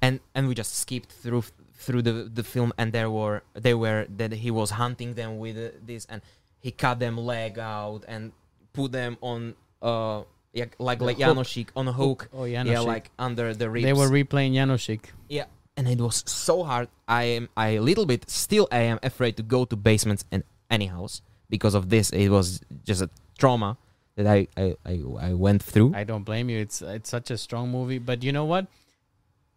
and 0.00 0.20
and 0.34 0.48
we 0.48 0.54
just 0.54 0.72
skipped 0.78 1.12
through 1.22 1.44
through 1.84 2.02
the 2.08 2.12
the 2.38 2.42
film 2.54 2.70
and 2.78 2.92
there 2.92 3.10
were 3.18 3.42
they 3.66 3.74
were 3.74 4.06
that 4.18 4.32
he 4.44 4.50
was 4.50 4.70
hunting 4.82 5.10
them 5.20 5.30
with 5.42 5.56
uh, 5.56 5.68
this 5.88 6.02
and 6.12 6.20
he 6.64 6.70
cut 6.70 6.96
them 7.04 7.16
leg 7.32 7.58
out 7.58 8.02
and 8.08 8.32
put 8.72 8.90
them 8.92 9.16
on 9.20 9.54
uh 9.82 10.22
Yeah, 10.54 10.68
like 10.78 10.98
The 11.00 11.06
like 11.10 11.16
hook. 11.16 11.36
Jánošík 11.36 11.68
on 11.80 11.88
a 11.88 11.92
hook. 12.00 12.28
Oh, 12.32 12.44
Yeah, 12.44 12.80
like 12.94 13.06
under 13.18 13.46
the 13.60 13.68
ribs. 13.72 13.84
they 13.88 13.96
were 14.00 14.10
replaying 14.20 14.52
Jánošík. 14.58 15.02
Yeah, 15.28 15.46
and 15.76 15.88
it 15.88 15.98
was 15.98 16.16
so 16.28 16.54
hard. 16.70 16.88
I 17.08 17.24
am 17.38 17.44
I 17.56 17.68
a 17.80 17.82
little 17.88 18.04
bit 18.12 18.28
still 18.28 18.66
I 18.70 18.82
am 18.92 18.98
afraid 19.02 19.34
to 19.40 19.42
go 19.42 19.64
to 19.64 19.76
basements 19.76 20.22
in 20.34 20.40
any 20.68 20.88
house 20.96 21.14
because 21.48 21.74
of 21.80 21.84
this. 21.88 22.06
It 22.12 22.28
was 22.28 22.60
just 22.88 23.00
a 23.00 23.08
trauma 23.40 23.70
that 24.16 24.26
I 24.36 24.38
I, 24.64 24.66
I, 24.92 24.94
I 25.28 25.30
went 25.46 25.60
through. 25.72 25.90
I 26.00 26.04
don't 26.04 26.24
blame 26.30 26.46
you. 26.52 26.58
It's 26.66 26.78
it's 26.96 27.08
such 27.16 27.30
a 27.32 27.38
strong 27.46 27.66
movie, 27.76 27.98
but 27.98 28.18
you 28.26 28.32
know 28.36 28.44
what? 28.52 28.64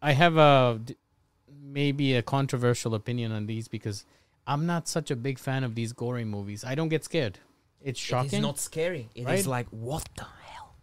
I 0.00 0.12
have 0.22 0.36
a 0.40 0.80
maybe 1.66 2.14
a 2.14 2.22
controversial 2.22 2.94
opinion 2.94 3.32
on 3.32 3.46
these 3.46 3.68
because 3.68 4.04
I'm 4.46 4.66
not 4.66 4.88
such 4.88 5.10
a 5.10 5.16
big 5.16 5.38
fan 5.38 5.64
of 5.64 5.74
these 5.74 5.92
gory 5.92 6.24
movies. 6.24 6.64
I 6.64 6.74
don't 6.74 6.88
get 6.88 7.04
scared. 7.04 7.38
It's 7.82 8.00
shocking. 8.00 8.30
It 8.30 8.36
is 8.36 8.42
not 8.42 8.58
scary. 8.58 9.08
It 9.14 9.20
is 9.22 9.26
right? 9.26 9.46
like 9.46 9.66
what 9.70 10.08
the 10.16 10.24
hell. 10.24 10.74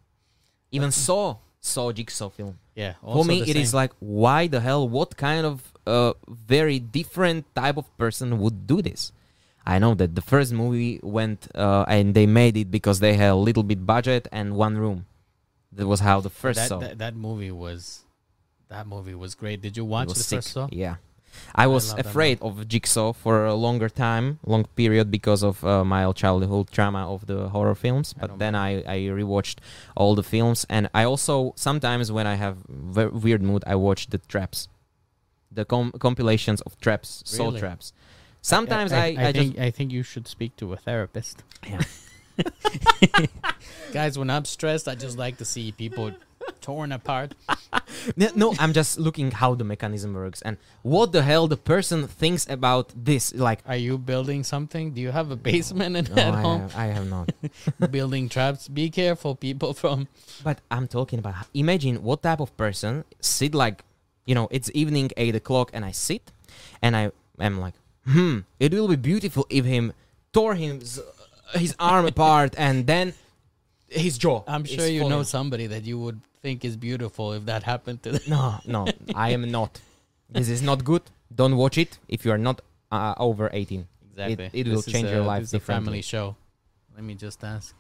Even 0.72 0.92
Saw 0.92 1.38
Saw 1.60 1.92
Jigsaw 1.92 2.30
film. 2.30 2.60
yeah. 2.76 2.94
For 3.02 3.24
me, 3.24 3.42
it 3.42 3.56
is 3.56 3.72
same. 3.72 3.78
like 3.78 3.92
why 4.00 4.48
the 4.48 4.60
hell? 4.60 4.88
What 4.88 5.18
kind 5.18 5.46
of 5.46 5.74
uh 5.86 6.14
very 6.28 6.80
different 6.80 7.54
type 7.56 7.78
of 7.78 7.98
person 7.98 8.40
would 8.40 8.68
do 8.68 8.82
this? 8.82 9.12
I 9.66 9.80
know 9.80 9.94
that 9.96 10.16
the 10.16 10.22
first 10.22 10.52
movie 10.52 11.00
went 11.02 11.48
uh, 11.56 11.86
and 11.88 12.14
they 12.14 12.26
made 12.26 12.58
it 12.58 12.70
because 12.70 13.00
they 13.00 13.14
had 13.14 13.30
a 13.32 13.36
little 13.36 13.64
bit 13.64 13.86
budget 13.86 14.28
and 14.32 14.56
one 14.58 14.78
room. 14.78 15.06
That 15.72 15.88
was 15.88 16.02
how 16.02 16.20
the 16.20 16.30
first 16.30 16.60
that, 16.60 16.68
Saw. 16.68 16.80
that 16.80 16.98
that 16.98 17.16
movie 17.16 17.52
was 17.52 18.03
that 18.74 18.88
movie 18.88 19.16
was 19.16 19.36
great. 19.36 19.62
Did 19.62 19.78
you 19.78 19.86
watch 19.86 20.10
the 20.10 20.16
sick. 20.16 20.38
first 20.38 20.52
Saw? 20.54 20.68
Yeah. 20.72 20.96
I 21.56 21.66
was 21.68 21.86
that 21.94 22.06
afraid 22.06 22.38
of 22.42 22.68
Jigsaw 22.68 23.14
for 23.14 23.46
a 23.46 23.56
longer 23.56 23.90
time, 23.90 24.40
long 24.46 24.66
period 24.76 25.10
because 25.10 25.42
of 25.44 25.64
uh, 25.64 25.84
my 25.84 26.12
childhood 26.12 26.70
trauma 26.72 27.12
of 27.14 27.26
the 27.26 27.50
horror 27.50 27.76
films. 27.76 28.14
But 28.14 28.28
don't 28.28 28.40
then 28.40 28.54
I, 28.56 28.70
I 28.96 28.98
rewatched 29.20 29.58
all 29.96 30.14
the 30.16 30.24
films, 30.24 30.66
and 30.70 30.90
I 30.94 31.04
also 31.12 31.54
sometimes 31.56 32.12
when 32.12 32.28
I 32.28 32.36
have 32.36 32.58
ve- 32.70 33.14
weird 33.26 33.42
mood, 33.42 33.64
I 33.66 33.76
watch 33.76 34.02
the 34.14 34.20
traps, 34.20 34.68
the 35.52 35.66
com- 35.66 35.94
compilations 36.00 36.62
of 36.62 36.80
traps, 36.80 37.24
soul 37.26 37.52
traps. 37.58 37.94
Sometimes 38.42 38.92
I, 38.92 39.06
I, 39.18 39.32
think 39.32 39.56
just 39.56 39.66
I 39.68 39.72
think 39.72 39.92
you 39.92 40.04
should 40.04 40.28
speak 40.28 40.56
to 40.58 40.74
a 40.74 40.78
therapist. 40.78 41.44
Yeah. 41.68 41.82
Guys, 43.94 44.20
when 44.20 44.30
I'm 44.30 44.46
stressed, 44.46 44.88
I 44.88 44.96
just 44.96 45.18
like 45.18 45.38
to 45.38 45.46
see 45.46 45.72
people 45.72 46.12
torn 46.62 46.92
apart. 46.92 47.34
no, 48.16 48.30
no, 48.36 48.56
I'm 48.60 48.74
just 48.74 49.00
looking 49.00 49.32
how 49.32 49.56
the 49.56 49.64
mechanism 49.64 50.14
works 50.14 50.42
and 50.42 50.58
what 50.82 51.12
the 51.12 51.22
hell 51.22 51.48
the 51.48 51.58
person 51.58 52.08
thinks 52.08 52.48
about 52.50 52.92
this. 52.96 53.34
Like, 53.36 53.60
Are 53.68 53.76
you 53.76 53.98
building 53.98 54.44
something? 54.44 54.92
Do 54.92 55.02
you 55.02 55.12
have 55.12 55.32
a 55.32 55.36
basement 55.36 55.96
in 55.98 56.06
no, 56.16 56.22
at 56.22 56.34
I, 56.34 56.42
home? 56.42 56.62
have, 56.62 56.76
I 56.76 56.86
have 56.86 57.10
not. 57.10 57.32
building 57.92 58.30
traps. 58.30 58.68
Be 58.68 58.90
careful, 58.90 59.36
people 59.36 59.74
from 59.74 60.08
But 60.44 60.60
I'm 60.72 60.88
talking 60.88 61.20
about 61.20 61.36
imagine 61.54 62.04
what 62.04 62.24
type 62.24 62.40
of 62.40 62.56
person 62.58 63.04
sit 63.20 63.54
like, 63.54 63.84
you 64.26 64.36
know, 64.36 64.48
it's 64.52 64.72
evening 64.74 65.12
eight 65.18 65.36
o'clock 65.36 65.72
and 65.74 65.84
I 65.84 65.92
sit 65.92 66.32
and 66.82 66.96
I 66.96 67.12
am 67.40 67.60
like, 67.60 67.76
hmm, 68.06 68.40
it 68.60 68.74
will 68.74 68.88
be 68.88 68.96
beautiful 68.96 69.46
if 69.50 69.66
him 69.66 69.94
tore 70.32 70.56
his 70.56 71.02
his 71.54 71.76
arm 71.80 72.06
apart 72.06 72.56
and 72.58 72.88
then 72.88 73.14
his 73.90 74.18
jaw. 74.18 74.44
I'm 74.48 74.66
sure 74.66 74.88
you 74.88 75.08
know 75.08 75.24
somebody 75.24 75.68
that 75.68 75.84
you 75.84 76.00
would 76.00 76.20
think 76.44 76.64
is 76.66 76.76
beautiful 76.78 77.34
if 77.34 77.46
that 77.46 77.64
happened 77.64 78.04
to 78.04 78.12
them. 78.12 78.22
No, 78.28 78.60
no, 78.76 78.82
I 79.16 79.30
am 79.32 79.50
not. 79.50 79.80
This 80.30 80.50
is 80.50 80.62
not 80.62 80.84
good. 80.84 81.04
Don't 81.34 81.56
watch 81.58 81.78
it 81.78 81.98
if 82.08 82.26
you 82.26 82.32
are 82.32 82.44
not 82.50 82.62
uh, 82.92 83.16
over 83.18 83.50
18. 83.52 83.88
Exactly. 84.12 84.50
it 84.54 84.68
will 84.68 84.76
This 84.76 84.88
is 84.88 84.94
change 84.94 85.10
your 85.10 85.24
life 85.24 85.44
It's 85.44 85.54
a 85.54 85.60
family 85.60 86.02
show. 86.02 86.36
Let 86.96 87.04
me 87.04 87.16
just 87.16 87.44
ask. 87.44 87.74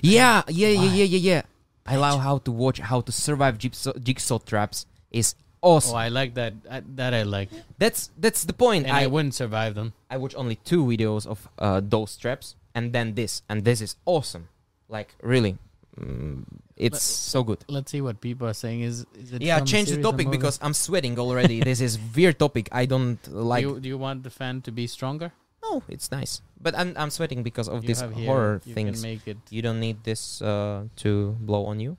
Yeah, 0.00 0.42
yeah, 0.48 0.68
yeah, 0.68 0.92
yeah, 0.98 1.04
yeah, 1.04 1.18
yeah. 1.30 1.42
I 1.84 1.96
love 1.96 2.20
how 2.20 2.38
to 2.46 2.52
watch 2.52 2.78
how 2.78 3.00
to 3.02 3.10
survive 3.10 3.58
jigsaw, 3.58 3.92
jigsaw 3.98 4.38
traps 4.38 4.86
is 5.10 5.34
awesome. 5.60 5.94
Oh, 5.94 5.98
I 6.06 6.08
like 6.08 6.34
that. 6.34 6.54
I, 6.70 6.82
that 6.94 7.12
I 7.12 7.24
like. 7.24 7.50
That's 7.78 8.10
that's 8.16 8.44
the 8.44 8.52
point. 8.52 8.86
And 8.86 8.96
I, 8.96 9.02
I 9.02 9.06
wouldn't 9.08 9.34
survive 9.34 9.74
them. 9.74 9.92
I 10.08 10.16
watch 10.22 10.34
only 10.36 10.56
two 10.56 10.84
videos 10.86 11.26
of 11.26 11.48
uh, 11.58 11.80
those 11.82 12.16
traps, 12.16 12.54
and 12.76 12.92
then 12.92 13.14
this, 13.14 13.42
and 13.48 13.64
this 13.64 13.80
is 13.80 13.96
awesome. 14.06 14.48
Like 14.88 15.16
really, 15.20 15.58
mm, 16.00 16.44
it's 16.76 16.96
But- 16.96 17.02
so 17.02 17.42
good. 17.44 17.64
Let's 17.68 17.90
see 17.90 18.00
what 18.00 18.20
people 18.20 18.46
are 18.48 18.54
saying. 18.54 18.80
Is 18.82 19.06
is 19.14 19.32
it? 19.32 19.42
Yeah, 19.42 19.60
change 19.60 19.88
the 19.90 20.00
topic 20.02 20.30
because 20.30 20.58
I'm 20.62 20.74
sweating 20.74 21.18
already. 21.18 21.60
this 21.60 21.80
is 21.80 21.98
weird 22.16 22.38
topic. 22.38 22.68
I 22.72 22.86
don't 22.86 23.18
like. 23.32 23.64
do 23.64 23.68
you, 23.68 23.80
do 23.80 23.88
you 23.88 23.98
want 23.98 24.22
the 24.22 24.30
fan 24.30 24.62
to 24.62 24.72
be 24.72 24.86
stronger? 24.86 25.32
no, 25.62 25.80
it's 25.88 26.10
nice, 26.10 26.42
but 26.60 26.74
I'm 26.76 26.92
I'm 26.96 27.10
sweating 27.10 27.42
because 27.42 27.68
of 27.68 27.84
You 27.84 27.94
here- 27.94 28.26
horror 28.26 28.60
you 28.64 28.74
things. 28.74 29.00
Can 29.00 29.10
make 29.10 29.24
it. 29.28 29.38
You 29.50 29.62
don't 29.62 29.78
need 29.80 30.02
this 30.04 30.42
uh, 30.42 30.84
to 31.06 31.36
blow 31.40 31.66
on 31.66 31.78
you. 31.80 31.96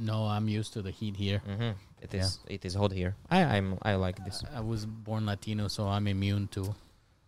No, 0.00 0.24
I'm 0.24 0.48
used 0.48 0.72
to 0.72 0.82
the 0.82 0.90
heat 0.90 1.16
here. 1.16 1.42
Mm-hmm. 1.46 1.76
It 2.00 2.10
Yeah. 2.14 2.24
is 2.24 2.38
it 2.48 2.64
is 2.64 2.74
hot 2.74 2.90
here. 2.92 3.14
I 3.30 3.44
I'm 3.44 3.76
I 3.82 3.94
like 4.00 4.16
this. 4.24 4.42
I 4.56 4.60
was 4.64 4.86
born 4.86 5.26
Latino, 5.26 5.68
so 5.68 5.86
I'm 5.86 6.08
immune 6.08 6.48
to 6.56 6.74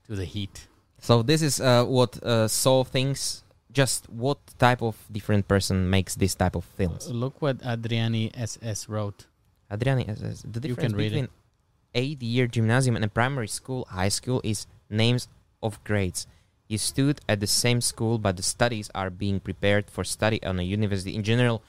to 0.08 0.16
the 0.16 0.24
heat. 0.24 0.66
So 0.98 1.22
this 1.22 1.42
is 1.42 1.60
uh, 1.60 1.84
what 1.84 2.16
uh, 2.24 2.48
Saw 2.48 2.82
thinks. 2.82 3.43
Just 3.74 4.08
what 4.08 4.38
type 4.58 4.82
of 4.82 4.96
different 5.10 5.48
person 5.48 5.90
makes 5.90 6.14
this 6.14 6.34
type 6.34 6.54
of 6.54 6.64
films? 6.64 7.10
Look 7.10 7.42
what 7.42 7.58
Adriani 7.58 8.30
SS 8.32 8.88
wrote. 8.88 9.26
Adriani, 9.70 10.08
SS. 10.08 10.46
the 10.46 10.60
You 10.62 10.74
difference 10.74 10.94
between 10.94 11.28
eight-year 11.94 12.46
gymnasium 12.46 12.94
and 12.94 13.04
a 13.04 13.08
primary 13.08 13.48
school, 13.48 13.86
high 13.90 14.08
school 14.08 14.40
is 14.44 14.66
names 14.88 15.26
of 15.60 15.82
grades. 15.82 16.26
You 16.68 16.78
stood 16.78 17.20
at 17.28 17.40
the 17.40 17.46
same 17.46 17.80
school, 17.80 18.18
but 18.18 18.36
the 18.36 18.42
studies 18.42 18.90
are 18.94 19.10
being 19.10 19.40
prepared 19.40 19.90
for 19.90 20.04
study 20.04 20.42
on 20.44 20.58
a 20.58 20.62
university. 20.62 21.14
In 21.14 21.22
general, 21.22 21.62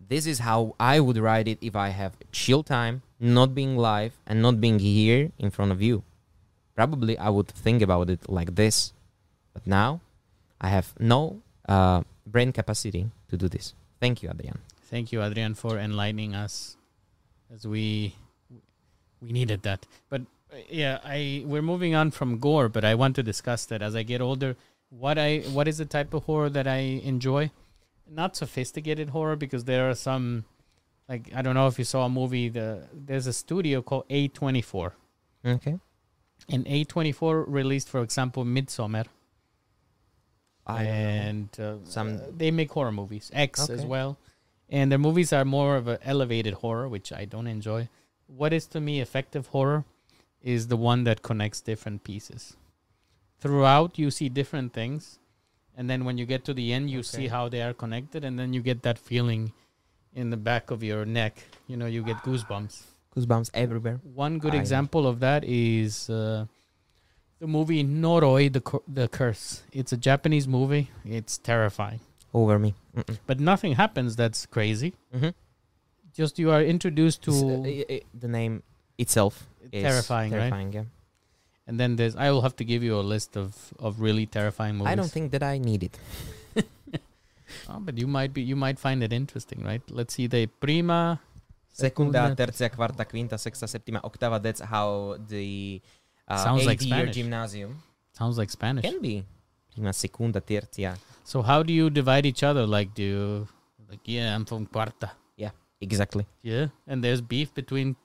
this 0.00 0.26
is 0.26 0.40
how 0.40 0.74
I 0.80 1.00
would 1.00 1.18
write 1.18 1.48
it 1.48 1.58
if 1.60 1.76
I 1.76 1.90
have 1.90 2.16
chill 2.32 2.62
time, 2.62 3.02
not 3.20 3.54
being 3.54 3.76
live, 3.76 4.16
and 4.26 4.40
not 4.40 4.60
being 4.60 4.78
here 4.78 5.30
in 5.38 5.50
front 5.50 5.70
of 5.70 5.80
you. 5.80 6.02
Probably 6.74 7.18
I 7.18 7.28
would 7.28 7.48
think 7.48 7.82
about 7.82 8.08
it 8.08 8.28
like 8.28 8.54
this, 8.54 8.92
but 9.52 9.66
now 9.66 10.00
I 10.62 10.68
have 10.68 10.94
no 10.98 11.42
uh, 11.68 12.02
brain 12.26 12.52
capacity 12.52 13.10
to 13.28 13.36
do 13.36 13.48
this. 13.48 13.74
Thank 14.00 14.22
you, 14.22 14.30
Adrian. 14.30 14.58
Thank 14.90 15.10
you, 15.12 15.22
Adrian, 15.22 15.54
for 15.54 15.78
enlightening 15.78 16.34
us, 16.34 16.76
as 17.52 17.66
we 17.66 18.14
we 19.20 19.32
needed 19.32 19.62
that. 19.62 19.86
But 20.08 20.22
uh, 20.52 20.56
yeah, 20.70 20.98
I 21.04 21.42
we're 21.46 21.62
moving 21.62 21.94
on 21.94 22.10
from 22.10 22.38
gore, 22.38 22.68
but 22.68 22.84
I 22.84 22.94
want 22.94 23.16
to 23.16 23.22
discuss 23.22 23.64
that 23.66 23.82
as 23.82 23.94
I 23.96 24.02
get 24.02 24.20
older. 24.20 24.56
What 24.90 25.18
I 25.18 25.38
what 25.52 25.66
is 25.68 25.78
the 25.78 25.86
type 25.86 26.14
of 26.14 26.24
horror 26.24 26.50
that 26.50 26.66
I 26.66 26.78
enjoy? 27.12 27.50
Not 28.10 28.36
sophisticated 28.36 29.10
horror 29.10 29.36
because 29.36 29.64
there 29.64 29.88
are 29.88 29.94
some, 29.94 30.44
like 31.08 31.30
I 31.34 31.40
don't 31.42 31.54
know 31.54 31.66
if 31.68 31.78
you 31.78 31.84
saw 31.84 32.04
a 32.04 32.10
movie. 32.10 32.48
The 32.50 32.86
there's 32.92 33.26
a 33.26 33.32
studio 33.32 33.80
called 33.82 34.06
A24, 34.10 34.92
Okay. 35.46 35.78
and 36.50 36.66
A24 36.66 37.44
released, 37.48 37.88
for 37.88 38.02
example, 38.02 38.44
Midsommar, 38.44 39.06
I 40.66 40.84
and 40.84 41.48
uh, 41.58 41.76
Some- 41.84 42.20
they 42.36 42.50
make 42.50 42.70
horror 42.70 42.92
movies. 42.92 43.30
X 43.34 43.68
as 43.68 43.84
well, 43.84 44.18
and 44.68 44.90
their 44.92 44.98
movies 44.98 45.32
are 45.32 45.44
more 45.44 45.76
of 45.76 45.88
an 45.88 45.98
elevated 46.02 46.54
horror, 46.54 46.88
which 46.88 47.12
I 47.12 47.24
don't 47.24 47.46
enjoy. 47.46 47.88
What 48.26 48.52
is 48.52 48.66
to 48.68 48.80
me 48.80 49.00
effective 49.00 49.48
horror 49.48 49.84
is 50.42 50.68
the 50.68 50.76
one 50.76 51.04
that 51.04 51.22
connects 51.22 51.60
different 51.60 52.04
pieces. 52.04 52.56
Throughout, 53.40 53.98
you 53.98 54.10
see 54.10 54.28
different 54.28 54.72
things, 54.72 55.18
and 55.76 55.90
then 55.90 56.04
when 56.04 56.16
you 56.16 56.26
get 56.26 56.44
to 56.44 56.54
the 56.54 56.72
end, 56.72 56.90
you 56.90 57.02
see 57.02 57.26
how 57.26 57.48
they 57.48 57.60
are 57.62 57.72
connected, 57.74 58.24
and 58.24 58.38
then 58.38 58.52
you 58.52 58.62
get 58.62 58.82
that 58.82 58.98
feeling 58.98 59.52
in 60.14 60.30
the 60.30 60.36
back 60.36 60.70
of 60.70 60.82
your 60.82 61.04
neck. 61.04 61.42
You 61.66 61.76
know, 61.76 61.86
you 61.86 62.02
get 62.04 62.18
goosebumps. 62.18 62.82
Goosebumps 63.16 63.50
everywhere. 63.52 64.00
One 64.04 64.38
good 64.38 64.54
I- 64.54 64.58
example 64.58 65.06
of 65.08 65.18
that 65.20 65.42
is 65.44 66.08
uh, 66.08 66.46
the 67.42 67.48
movie 67.48 67.82
Noroi, 67.84 68.44
the 68.56 68.62
the 68.86 69.08
Curse. 69.08 69.62
It's 69.72 69.92
a 69.92 69.96
Japanese 70.08 70.46
movie. 70.46 70.84
It's 71.04 71.38
terrifying, 71.38 71.98
Over 72.32 72.56
me. 72.64 72.74
Mm-mm. 72.96 73.18
but 73.26 73.40
nothing 73.40 73.72
happens 73.74 74.14
that's 74.16 74.46
crazy. 74.46 74.90
Mhm. 75.14 75.34
Just 76.14 76.38
you 76.38 76.50
are 76.54 76.62
introduced 76.74 77.22
to, 77.26 77.32
uh, 77.32 77.66
i- 77.72 77.84
i- 77.94 78.02
the 78.24 78.28
name 78.28 78.62
itself 78.98 79.34
is 79.72 79.82
terrifying, 79.82 80.30
right? 80.32 80.38
terrifying 80.38 80.72
yeah. 80.72 80.84
and 81.66 81.80
then 81.80 81.96
there's. 81.96 82.14
I 82.14 82.30
will 82.30 82.42
have 82.46 82.54
to 82.62 82.64
give 82.72 82.82
you 82.88 82.94
a 83.00 83.06
list 83.14 83.36
of 83.42 83.50
of 83.86 84.00
really 84.06 84.26
terrifying 84.38 84.74
movies. 84.78 84.92
I 84.92 84.94
don't 85.00 85.10
think 85.18 85.32
that 85.34 85.42
I 85.42 85.58
need 85.58 85.82
it. 85.88 85.98
Oh, 87.68 87.78
but 87.86 87.98
you 87.98 88.06
might 88.06 88.32
be. 88.32 88.40
You 88.50 88.56
might 88.56 88.78
find 88.78 89.02
it 89.06 89.12
interesting, 89.12 89.60
right? 89.70 89.82
Let's 89.98 90.14
see. 90.14 90.26
The 90.26 90.46
prima. 90.46 91.20
Secunda, 91.74 92.20
Secunda. 92.28 92.36
tercia, 92.46 92.68
quarta, 92.76 93.04
quinta, 93.04 93.36
sexta, 93.36 93.66
septima, 93.68 94.00
octava. 94.08 94.38
That's 94.42 94.60
how 94.60 95.16
the 95.28 95.80
uh, 96.32 96.44
Sounds 96.46 96.64
like 96.66 96.80
eight-year 96.82 96.98
Spanish. 96.98 97.16
gymnasium 97.16 97.82
Sounds 98.12 98.36
like 98.38 98.50
Spanish. 98.50 98.84
can 98.84 99.00
be. 99.00 99.24
Prima, 99.74 99.92
segunda, 99.92 100.40
tercia. 100.40 100.96
So 101.24 101.40
how 101.42 101.62
do 101.62 101.72
you 101.72 101.88
divide 101.90 102.26
each 102.26 102.42
other? 102.42 102.66
Like, 102.66 102.94
do 102.94 103.02
you 103.02 103.48
like? 103.90 104.00
Yeah, 104.04 104.34
I'm 104.34 104.44
from 104.44 104.66
cuarta. 104.66 105.10
Yeah, 105.36 105.50
exactly. 105.80 106.26
Yeah, 106.42 106.66
and 106.86 107.02
there's 107.04 107.20
beef 107.22 107.54
between 107.54 107.96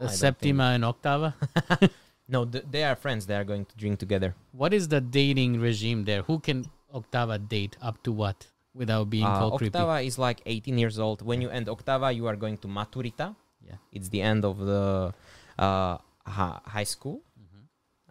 uh, 0.00 0.08
septima 0.08 0.64
and 0.76 0.84
octava. 0.84 1.34
No, 2.28 2.44
th- 2.46 2.64
they 2.70 2.82
are 2.84 2.94
friends. 2.96 3.26
They 3.26 3.34
are 3.36 3.44
going 3.44 3.64
to 3.66 3.76
drink 3.76 3.98
together. 3.98 4.34
What 4.52 4.72
is 4.72 4.88
the 4.88 5.00
dating 5.00 5.60
regime 5.60 6.04
there? 6.04 6.22
Who 6.22 6.38
can 6.38 6.64
octava 6.94 7.36
date 7.56 7.76
up 7.82 8.02
to 8.04 8.12
what? 8.12 8.46
without 8.74 9.10
being 9.10 9.26
Uh, 9.26 9.38
called 9.38 9.58
creepy? 9.58 9.76
Octava 9.78 9.96
is 10.06 10.16
like 10.18 10.40
18 10.46 10.78
years 10.78 10.98
old. 10.98 11.20
When 11.20 11.42
you 11.42 11.50
end 11.50 11.66
Octava, 11.66 12.14
you 12.18 12.26
are 12.26 12.36
going 12.36 12.56
to 12.58 12.68
Maturita. 12.68 13.34
Yeah. 13.60 13.76
It's 13.92 14.08
the 14.08 14.22
end 14.22 14.46
of 14.46 14.56
the 14.70 15.12
uh, 15.58 15.98
hi- 16.26 16.60
high 16.64 16.88
school. 16.94 17.20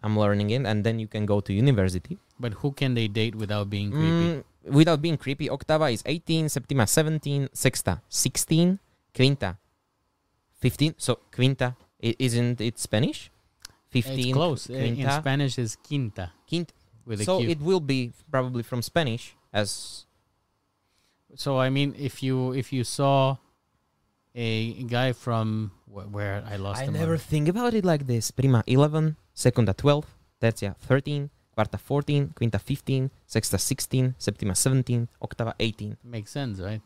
I'm 0.02 0.18
learning 0.18 0.50
it, 0.50 0.66
and 0.66 0.84
then 0.84 0.98
you 0.98 1.06
can 1.06 1.26
go 1.26 1.40
to 1.40 1.52
university. 1.52 2.18
But 2.40 2.54
who 2.54 2.72
can 2.72 2.94
they 2.94 3.06
date 3.08 3.34
without 3.34 3.70
being 3.70 3.90
creepy? 3.90 4.42
Mm, 4.42 4.44
without 4.66 5.00
being 5.00 5.16
creepy, 5.16 5.48
Octava 5.48 5.92
is 5.92 6.02
18, 6.04 6.48
Septima 6.48 6.86
17, 6.86 7.48
Sexta 7.54 8.00
16, 8.08 8.78
Quinta 9.14 9.58
15. 10.60 10.94
So 10.98 11.18
Quinta 11.30 11.76
isn't 12.00 12.60
it 12.60 12.78
Spanish? 12.78 13.30
15. 13.90 14.18
it's 14.18 14.32
close. 14.32 14.70
Uh, 14.70 14.74
In 14.74 14.96
Spanish 15.10 15.58
is 15.58 15.76
quinta 15.76 16.32
Quinta. 16.48 16.72
with 17.04 17.20
a 17.20 17.24
So 17.24 17.38
Q. 17.38 17.50
it 17.50 17.60
will 17.60 17.80
be 17.80 18.12
probably 18.30 18.62
from 18.62 18.80
Spanish 18.82 19.36
as 19.52 20.06
so 21.34 21.58
I 21.58 21.70
mean, 21.70 21.94
if 21.98 22.22
you 22.22 22.52
if 22.52 22.72
you 22.72 22.84
saw 22.84 23.36
a 24.34 24.82
guy 24.84 25.12
from 25.12 25.72
wh- 25.86 26.08
where 26.12 26.42
I 26.48 26.56
lost 26.56 26.82
I 26.82 26.86
never 26.86 27.16
think 27.18 27.48
about 27.48 27.74
it 27.74 27.84
like 27.84 28.06
this. 28.06 28.30
Prima 28.30 28.62
11, 28.66 29.16
Secunda 29.34 29.74
12, 29.74 30.06
Tertia 30.40 30.76
13, 30.76 31.30
Quarta 31.54 31.76
14, 31.78 32.32
Quinta 32.34 32.58
15, 32.58 33.10
Sexta 33.28 33.58
16, 33.60 34.14
Septima 34.18 34.54
17, 34.54 35.08
Octava 35.22 35.54
18. 35.60 35.96
makes 36.02 36.30
sense, 36.30 36.60
right? 36.60 36.82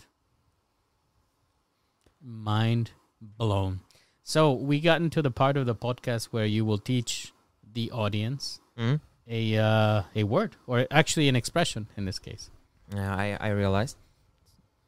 Mind 2.23 2.91
blown. 3.21 3.81
So 4.23 4.53
we 4.53 4.81
got 4.81 5.01
into 5.01 5.23
the 5.23 5.31
part 5.31 5.57
of 5.57 5.67
the 5.67 5.75
podcast 5.75 6.27
where 6.27 6.47
you 6.47 6.65
will 6.65 6.79
teach 6.79 7.33
the 7.73 7.91
audience 7.93 8.61
Mm? 8.77 9.01
a 9.29 9.57
uh, 9.57 10.03
a 10.15 10.25
word 10.25 10.55
or 10.67 10.87
actually 10.91 11.29
an 11.29 11.37
expression 11.37 11.89
in 11.97 12.05
this 12.05 12.19
case. 12.19 12.51
Yeah, 12.95 13.15
I, 13.15 13.37
I 13.41 13.49
realized. 13.51 13.97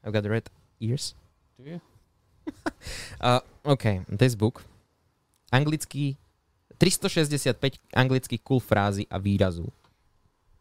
I've 0.05 0.13
got 0.13 0.23
the 0.25 0.31
red 0.31 0.51
ears. 0.81 1.15
Do 1.57 1.71
you? 1.71 1.81
Uh, 3.21 3.41
OK, 3.63 4.05
this 4.19 4.35
book. 4.35 4.65
Anglický 5.53 6.17
365 6.79 7.73
anglických 7.95 8.41
cool 8.43 8.61
frází 8.61 9.09
a 9.09 9.19
výrazů. 9.19 9.67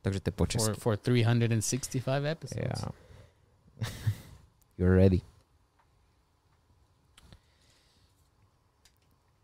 Takže 0.01 0.19
to 0.19 0.27
je 0.27 0.31
po 0.31 0.43
For 0.45 0.47
česky. 0.47 0.73
for 0.73 0.97
365 0.97 2.25
episodes. 2.25 2.81
Yeah. 2.81 3.91
You're 4.77 4.95
ready. 4.95 5.21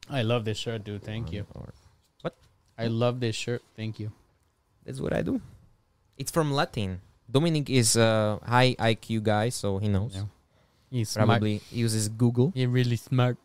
I 0.09 0.23
love 0.23 0.43
this 0.45 0.57
shirt, 0.57 0.83
dude. 0.83 1.03
Thank 1.03 1.31
you. 1.33 1.45
Or- 1.53 1.73
I 2.77 2.87
love 2.87 3.19
this 3.19 3.35
shirt. 3.35 3.61
Thank 3.75 3.99
you. 3.99 4.11
That's 4.85 4.99
what 4.99 5.13
I 5.13 5.21
do. 5.21 5.41
It's 6.17 6.31
from 6.31 6.51
Latin. 6.51 7.01
Dominic 7.29 7.69
is 7.69 7.95
a 7.95 8.39
high 8.43 8.73
IQ 8.75 9.21
guy, 9.23 9.49
so 9.49 9.77
he 9.77 9.87
knows. 9.87 10.15
Yeah. 10.15 10.25
He's 10.93 11.09
smart. 11.09 11.27
Probably 11.27 11.59
uses 11.71 12.07
Google. 12.07 12.53
You're 12.53 12.69
really 12.69 12.97
smart. 12.97 13.37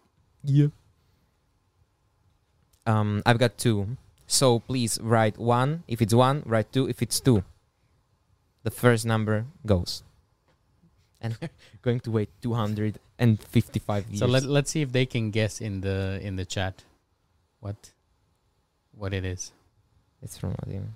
Yeah. 0.45 0.69
Um, 2.85 3.23
I've 3.25 3.39
got 3.39 3.57
two. 3.57 3.97
So 4.27 4.61
please 4.61 5.01
write 5.01 5.39
one. 5.39 5.83
If 5.89 6.03
it's 6.03 6.13
one, 6.13 6.43
write 6.45 6.71
two. 6.75 6.87
If 6.87 7.01
it's 7.01 7.21
two, 7.21 7.43
the 8.65 8.71
first 8.71 9.07
number 9.07 9.47
goes. 9.65 10.03
And 11.23 11.39
we're 11.41 11.49
going 11.83 12.01
to 12.01 12.11
wait 12.11 12.29
255 12.43 14.09
years. 14.11 14.19
So 14.19 14.27
let 14.27 14.45
let's 14.45 14.71
see 14.71 14.83
if 14.83 14.93
they 14.93 15.07
can 15.07 15.31
guess 15.31 15.63
in 15.63 15.81
the 15.81 16.21
in 16.21 16.37
the 16.37 16.45
chat 16.45 16.85
what 17.61 17.93
what 18.93 19.15
it 19.15 19.25
is. 19.25 19.53
it's 20.21 20.37
from 20.37 20.55
Latin. 20.61 20.93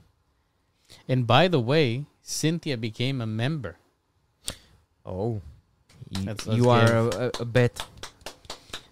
And 1.08 1.26
by 1.26 1.48
the 1.48 1.60
way, 1.60 2.04
Cynthia 2.20 2.76
became 2.76 3.22
a 3.22 3.26
member. 3.26 3.78
Oh. 5.06 5.40
Y- 6.10 6.22
Let's- 6.26 6.46
you 6.46 6.64
let's 6.64 6.90
are 6.90 6.96
a, 6.96 7.30
a, 7.40 7.44
bet. 7.44 7.84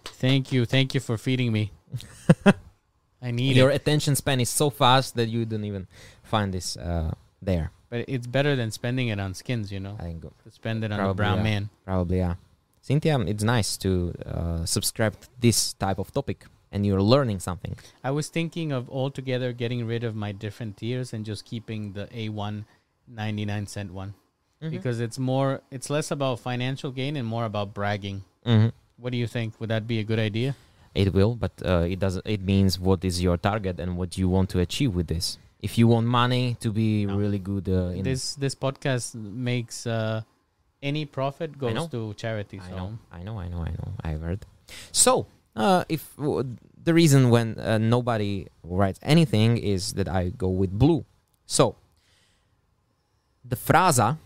Thank 0.05 0.51
you, 0.51 0.65
thank 0.65 0.93
you 0.93 0.99
for 0.99 1.17
feeding 1.17 1.51
me. 1.51 1.71
I 3.21 3.31
need 3.31 3.55
Your 3.57 3.69
it, 3.71 3.75
attention 3.75 4.15
span 4.15 4.39
is 4.39 4.49
so 4.49 4.69
fast 4.69 5.15
that 5.15 5.29
you 5.29 5.45
don't 5.45 5.65
even 5.65 5.87
find 6.23 6.53
this 6.53 6.77
uh, 6.77 7.13
there. 7.41 7.71
but 7.89 8.05
it's 8.07 8.25
better 8.27 8.55
than 8.55 8.71
spending 8.71 9.09
it 9.09 9.19
on 9.19 9.33
skins. 9.33 9.71
You 9.71 9.79
know, 9.79 9.95
I 9.99 10.03
think 10.03 10.21
to 10.21 10.51
spend 10.51 10.83
it 10.83 10.91
on 10.91 10.99
a 10.99 11.13
brown 11.13 11.37
yeah. 11.37 11.43
man. 11.43 11.69
probably 11.85 12.17
yeah. 12.17 12.35
Cynthia, 12.81 13.19
it's 13.19 13.43
nice 13.43 13.77
to 13.77 14.13
uh, 14.25 14.65
subscribe 14.65 15.19
to 15.21 15.27
this 15.39 15.73
type 15.73 15.99
of 15.99 16.11
topic, 16.11 16.45
and 16.71 16.83
you're 16.85 17.01
learning 17.01 17.39
something. 17.39 17.75
I 18.03 18.09
was 18.09 18.27
thinking 18.27 18.71
of 18.71 18.89
altogether 18.89 19.53
getting 19.53 19.85
rid 19.85 20.03
of 20.03 20.15
my 20.15 20.31
different 20.31 20.77
tiers 20.77 21.13
and 21.13 21.23
just 21.23 21.45
keeping 21.45 21.93
the 21.93 22.07
A1 22.07 22.65
99 23.07 23.67
cent 23.67 23.93
one 23.93 24.13
Mm-hmm. 24.61 24.69
because 24.69 24.99
it's 25.01 25.17
more 25.17 25.61
it's 25.71 25.89
less 25.89 26.11
about 26.11 26.39
financial 26.39 26.91
gain 26.91 27.15
and 27.17 27.25
more 27.27 27.45
about 27.45 27.73
bragging. 27.73 28.21
Mhm. 28.45 28.71
What 28.97 29.09
do 29.11 29.17
you 29.17 29.25
think? 29.25 29.59
Would 29.59 29.69
that 29.69 29.87
be 29.87 29.97
a 29.97 30.03
good 30.03 30.19
idea? 30.19 30.55
It 30.93 31.13
will, 31.13 31.33
but 31.35 31.51
uh, 31.65 31.87
it 31.89 31.97
does. 31.97 32.21
It 32.25 32.41
means 32.41 32.77
what 32.79 33.03
is 33.03 33.23
your 33.23 33.37
target 33.37 33.79
and 33.79 33.97
what 33.97 34.17
you 34.19 34.29
want 34.29 34.49
to 34.53 34.59
achieve 34.59 34.93
with 34.93 35.07
this. 35.07 35.39
If 35.61 35.77
you 35.77 35.87
want 35.87 36.05
money 36.05 36.57
to 36.61 36.69
be 36.71 37.05
No. 37.05 37.17
really 37.17 37.39
good 37.39 37.69
uh, 37.69 37.97
in 37.97 38.03
This 38.03 38.35
this 38.37 38.53
podcast 38.53 39.15
makes 39.17 39.87
uh, 39.89 40.21
any 40.83 41.05
profit 41.09 41.57
goes 41.57 41.87
to 41.89 42.13
charity. 42.13 42.61
I 42.61 42.69
know, 42.69 42.97
I 43.11 43.23
know, 43.25 43.39
I 43.41 43.47
know, 43.49 43.61
I 43.65 43.71
know. 43.73 43.89
I've 44.03 44.21
heard. 44.21 44.45
So, 44.91 45.25
uh, 45.55 45.85
if 45.89 46.05
w- 46.17 46.57
the 46.83 46.93
reason 46.93 47.29
when 47.33 47.57
uh, 47.57 47.77
nobody 47.81 48.45
writes 48.61 48.99
anything 49.01 49.57
is 49.57 49.93
that 49.97 50.09
I 50.09 50.29
go 50.29 50.49
with 50.49 50.69
blue. 50.73 51.05
So, 51.45 51.77
the 53.45 53.55
frasa 53.55 54.17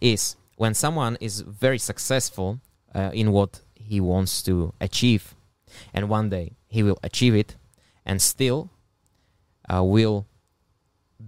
is 0.00 0.36
when 0.56 0.74
someone 0.74 1.16
is 1.20 1.40
very 1.40 1.78
successful 1.78 2.60
uh, 2.94 3.10
in 3.12 3.32
what 3.32 3.60
he 3.74 4.00
wants 4.00 4.42
to 4.42 4.72
achieve, 4.80 5.34
and 5.92 6.08
one 6.08 6.30
day 6.30 6.52
he 6.66 6.82
will 6.82 6.98
achieve 7.02 7.34
it, 7.34 7.56
and 8.04 8.20
still 8.20 8.70
uh, 9.72 9.82
will 9.82 10.26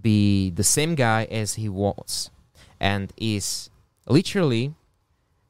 be 0.01 0.49
the 0.51 0.63
same 0.63 0.95
guy 0.95 1.25
as 1.25 1.55
he 1.55 1.69
was, 1.69 2.31
and 2.79 3.13
is 3.17 3.69
literally 4.07 4.73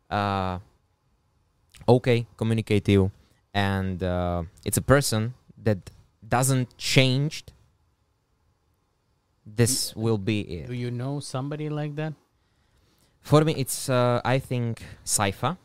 uh, 0.09 0.59
okay, 1.87 2.27
communicative, 2.37 3.11
and 3.53 4.03
uh, 4.03 4.43
it's 4.65 4.77
a 4.77 4.81
person 4.81 5.33
that 5.57 5.91
doesn't 6.27 6.77
change. 6.77 7.45
This 9.45 9.95
will 9.95 10.19
be 10.19 10.41
it. 10.41 10.67
do 10.67 10.73
you 10.73 10.91
know 10.91 11.19
somebody 11.19 11.69
like 11.69 11.95
that? 11.95 12.13
For 13.21 13.43
me, 13.43 13.53
it's 13.55 13.89
uh, 13.89 14.21
I 14.25 14.39
think 14.39 14.81
Saifa. 15.05 15.57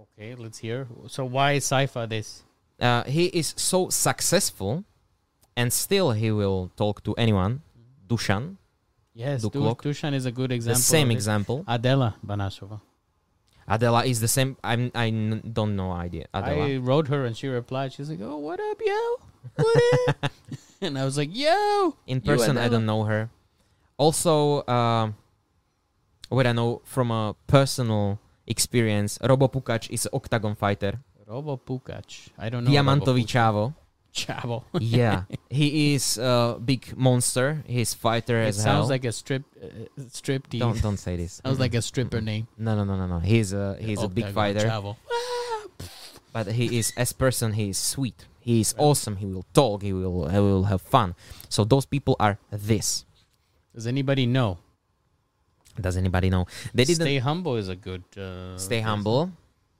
Okay, 0.00 0.34
let's 0.34 0.58
hear. 0.58 0.86
So 1.08 1.24
why 1.24 1.52
is 1.52 1.64
Saifa 1.64 2.08
this? 2.08 2.42
Uh, 2.80 3.04
he 3.04 3.26
is 3.26 3.54
so 3.56 3.88
successful, 3.90 4.84
and 5.56 5.72
still 5.72 6.12
he 6.12 6.30
will 6.30 6.70
talk 6.76 7.02
to 7.04 7.14
anyone. 7.14 7.62
Dushan, 8.08 8.56
Yes, 9.14 9.42
Du- 9.42 9.50
Duklok. 9.50 9.82
Dushan 9.82 10.14
is 10.14 10.26
a 10.26 10.32
good 10.32 10.50
the 10.50 10.54
example. 10.54 10.82
same 10.82 11.10
example. 11.10 11.64
Adela 11.68 12.16
Banášová. 12.26 12.80
Adela 13.68 14.04
is 14.04 14.20
the 14.20 14.28
same. 14.28 14.56
I'm 14.64 14.90
I 14.94 15.06
n- 15.08 15.42
don't 15.52 15.76
know 15.76 15.92
idea. 15.92 16.26
Adela. 16.34 16.66
I 16.66 16.76
wrote 16.78 17.08
her 17.08 17.24
and 17.24 17.36
she 17.36 17.48
replied. 17.48 17.92
She's 17.92 18.10
like, 18.10 18.20
"Oh, 18.20 18.38
what 18.38 18.58
up, 18.60 18.80
yo? 18.84 19.16
What 19.56 19.82
up?" 20.08 20.32
and 20.80 20.98
I 20.98 21.04
was 21.04 21.16
like, 21.16 21.30
"Yo." 21.32 21.94
In 22.06 22.20
person, 22.20 22.58
I 22.58 22.68
don't 22.68 22.86
know 22.86 23.04
her. 23.04 23.30
Also, 23.98 24.66
um, 24.66 25.14
what 26.32 26.46
I 26.46 26.52
know 26.52 26.80
from 26.84 27.10
a 27.10 27.34
personal 27.46 28.18
experience, 28.46 29.18
Robo 29.22 29.48
Pukač 29.48 29.90
is 29.90 30.06
an 30.06 30.18
Oktagon 30.18 30.56
fighter. 30.56 31.00
Robo 31.26 31.56
Pukač. 31.56 32.28
I 32.38 32.48
don't 32.48 32.64
know. 32.64 32.70
Diamantový 32.70 33.24
Robo 33.24 33.28
Chavo. 33.28 33.74
Chavo. 34.12 34.64
yeah, 34.80 35.24
he 35.48 35.94
is 35.94 36.18
a 36.18 36.58
big 36.62 36.96
monster. 36.96 37.64
He's 37.66 37.94
fighter 37.94 38.42
it 38.42 38.48
as 38.48 38.62
hell. 38.62 38.64
sounds 38.64 38.90
like 38.90 39.04
a 39.04 39.12
strip 39.12 39.42
uh, 39.56 39.68
strip 40.08 40.48
team. 40.48 40.60
don't 40.60 40.82
don't 40.82 40.98
say 40.98 41.16
this. 41.16 41.40
Sounds 41.44 41.58
like 41.58 41.74
a 41.74 41.80
stripper 41.80 42.20
name. 42.20 42.46
No, 42.58 42.76
no, 42.76 42.84
no, 42.84 42.96
no, 42.96 43.06
no. 43.06 43.18
He's 43.20 43.54
a 43.54 43.76
he's 43.80 44.02
a 44.02 44.08
big 44.08 44.26
Oktagon 44.26 44.34
fighter, 44.34 44.68
Chavo. 44.68 44.96
but 46.32 46.48
he 46.48 46.78
is 46.78 46.92
as 46.96 47.12
person. 47.12 47.54
He 47.54 47.70
is 47.70 47.78
sweet. 47.78 48.26
He 48.40 48.60
is 48.60 48.74
awesome. 48.76 49.16
He 49.16 49.26
will 49.26 49.46
talk. 49.54 49.82
He 49.82 49.94
will 49.94 50.28
he 50.28 50.38
will 50.38 50.64
have 50.64 50.82
fun. 50.82 51.14
So 51.48 51.64
those 51.64 51.86
people 51.86 52.16
are 52.20 52.38
this. 52.50 53.06
Does 53.74 53.86
anybody 53.86 54.26
know? 54.26 54.58
Does 55.80 55.96
anybody 55.96 56.30
know? 56.30 56.46
They 56.74 56.84
didn't 56.84 57.02
Stay 57.02 57.18
humble 57.18 57.56
is 57.56 57.68
a 57.68 57.76
good. 57.76 58.04
Uh, 58.16 58.56
Stay 58.58 58.76
phrase. 58.80 58.84
humble. 58.84 59.32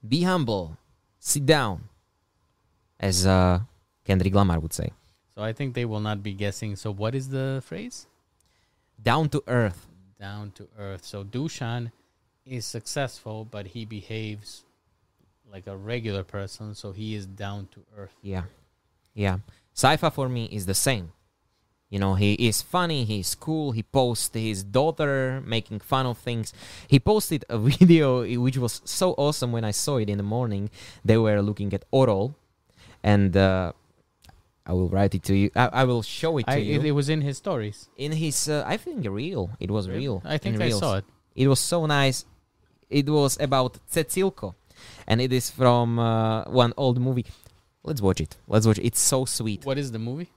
Be 0.07 0.23
humble. 0.23 0.77
Sit 1.19 1.47
down. 1.47 1.89
As 2.99 3.27
uh, 3.27 3.61
Kendrick 4.05 4.35
Lamar 4.35 4.59
would 4.61 4.73
say. 4.73 4.91
So 5.35 5.43
I 5.43 5.53
think 5.53 5.75
they 5.75 5.85
will 5.85 6.01
not 6.01 6.23
be 6.23 6.33
guessing. 6.33 6.77
So 6.77 6.93
what 6.93 7.15
is 7.15 7.29
the 7.29 7.63
phrase? 7.65 8.07
Down 9.03 9.29
to 9.31 9.43
earth. 9.47 9.87
Down 10.21 10.53
to 10.53 10.69
earth. 10.79 11.05
So 11.05 11.25
Dushan 11.25 11.91
is 12.47 12.65
successful, 12.67 13.45
but 13.45 13.69
he 13.69 13.85
behaves 13.85 14.65
like 15.51 15.67
a 15.67 15.77
regular 15.77 16.23
person. 16.23 16.75
So 16.75 16.93
he 16.93 17.15
is 17.15 17.27
down 17.27 17.69
to 17.73 17.81
earth. 17.97 18.15
Yeah. 18.23 18.45
Yeah. 19.15 19.39
Saifa 19.75 20.13
for 20.13 20.29
me 20.29 20.45
is 20.47 20.67
the 20.67 20.75
same. 20.75 21.13
You 21.93 21.99
know, 21.99 22.15
he 22.15 22.33
is 22.49 22.63
funny, 22.63 23.05
he's 23.05 23.35
cool. 23.35 23.73
He 23.73 23.83
posts 23.83 24.31
his 24.33 24.65
daughter 24.65 25.43
making 25.45 25.81
fun 25.81 26.07
of 26.07 26.17
things. 26.17 26.55
He 26.89 26.99
posted 26.99 27.45
a 27.51 27.59
video 27.79 28.25
which 28.41 28.57
was 28.57 28.81
so 28.87 29.13
awesome 29.19 29.53
when 29.53 29.63
I 29.63 29.73
saw 29.73 29.99
it 29.99 30.09
in 30.09 30.17
the 30.17 30.25
morning. 30.25 30.71
They 31.05 31.19
were 31.19 31.43
looking 31.43 31.75
at 31.75 31.85
Orol, 31.93 32.35
and 33.03 33.37
uh, 33.37 33.73
I 34.65 34.73
will 34.73 34.89
write 34.89 35.15
it 35.15 35.23
to 35.25 35.37
you. 35.37 35.51
I, 35.55 35.67
I 35.67 35.85
will 35.85 36.01
show 36.01 36.39
it 36.39 36.47
to 36.47 36.53
I, 36.53 36.57
you. 36.57 36.81
it, 36.81 36.87
it 36.87 36.93
was 36.93 37.11
in 37.11 37.21
his 37.21 37.37
stories. 37.37 37.91
in 37.99 38.13
his, 38.13 38.49
uh, 38.49 38.65
I 38.67 38.79
think, 38.79 39.07
real. 39.07 39.51
It 39.61 39.71
was 39.71 39.87
real. 39.91 40.23
I 40.25 40.39
think 40.39 40.57
in 40.57 40.63
I 40.63 40.71
saw 40.71 40.97
it. 40.97 41.05
It 41.35 41.47
was 41.47 41.61
so 41.61 41.85
nice. 41.85 42.25
It 42.89 43.07
was 43.07 43.39
about 43.39 43.77
Cecilko, 43.91 44.55
and 45.07 45.21
it 45.21 45.31
is 45.31 45.51
from 45.51 45.99
uh, 45.99 46.45
one 46.45 46.73
old 46.79 46.99
movie. 46.99 47.27
Let's 47.85 48.01
watch 48.01 48.23
it. 48.23 48.39
Let's 48.49 48.67
watch. 48.67 48.79
It. 48.79 48.87
It's 48.87 49.01
so 49.01 49.27
sweet. 49.27 49.67
What 49.67 49.77
is 49.77 49.93
the 49.93 49.99
movie? 49.99 50.31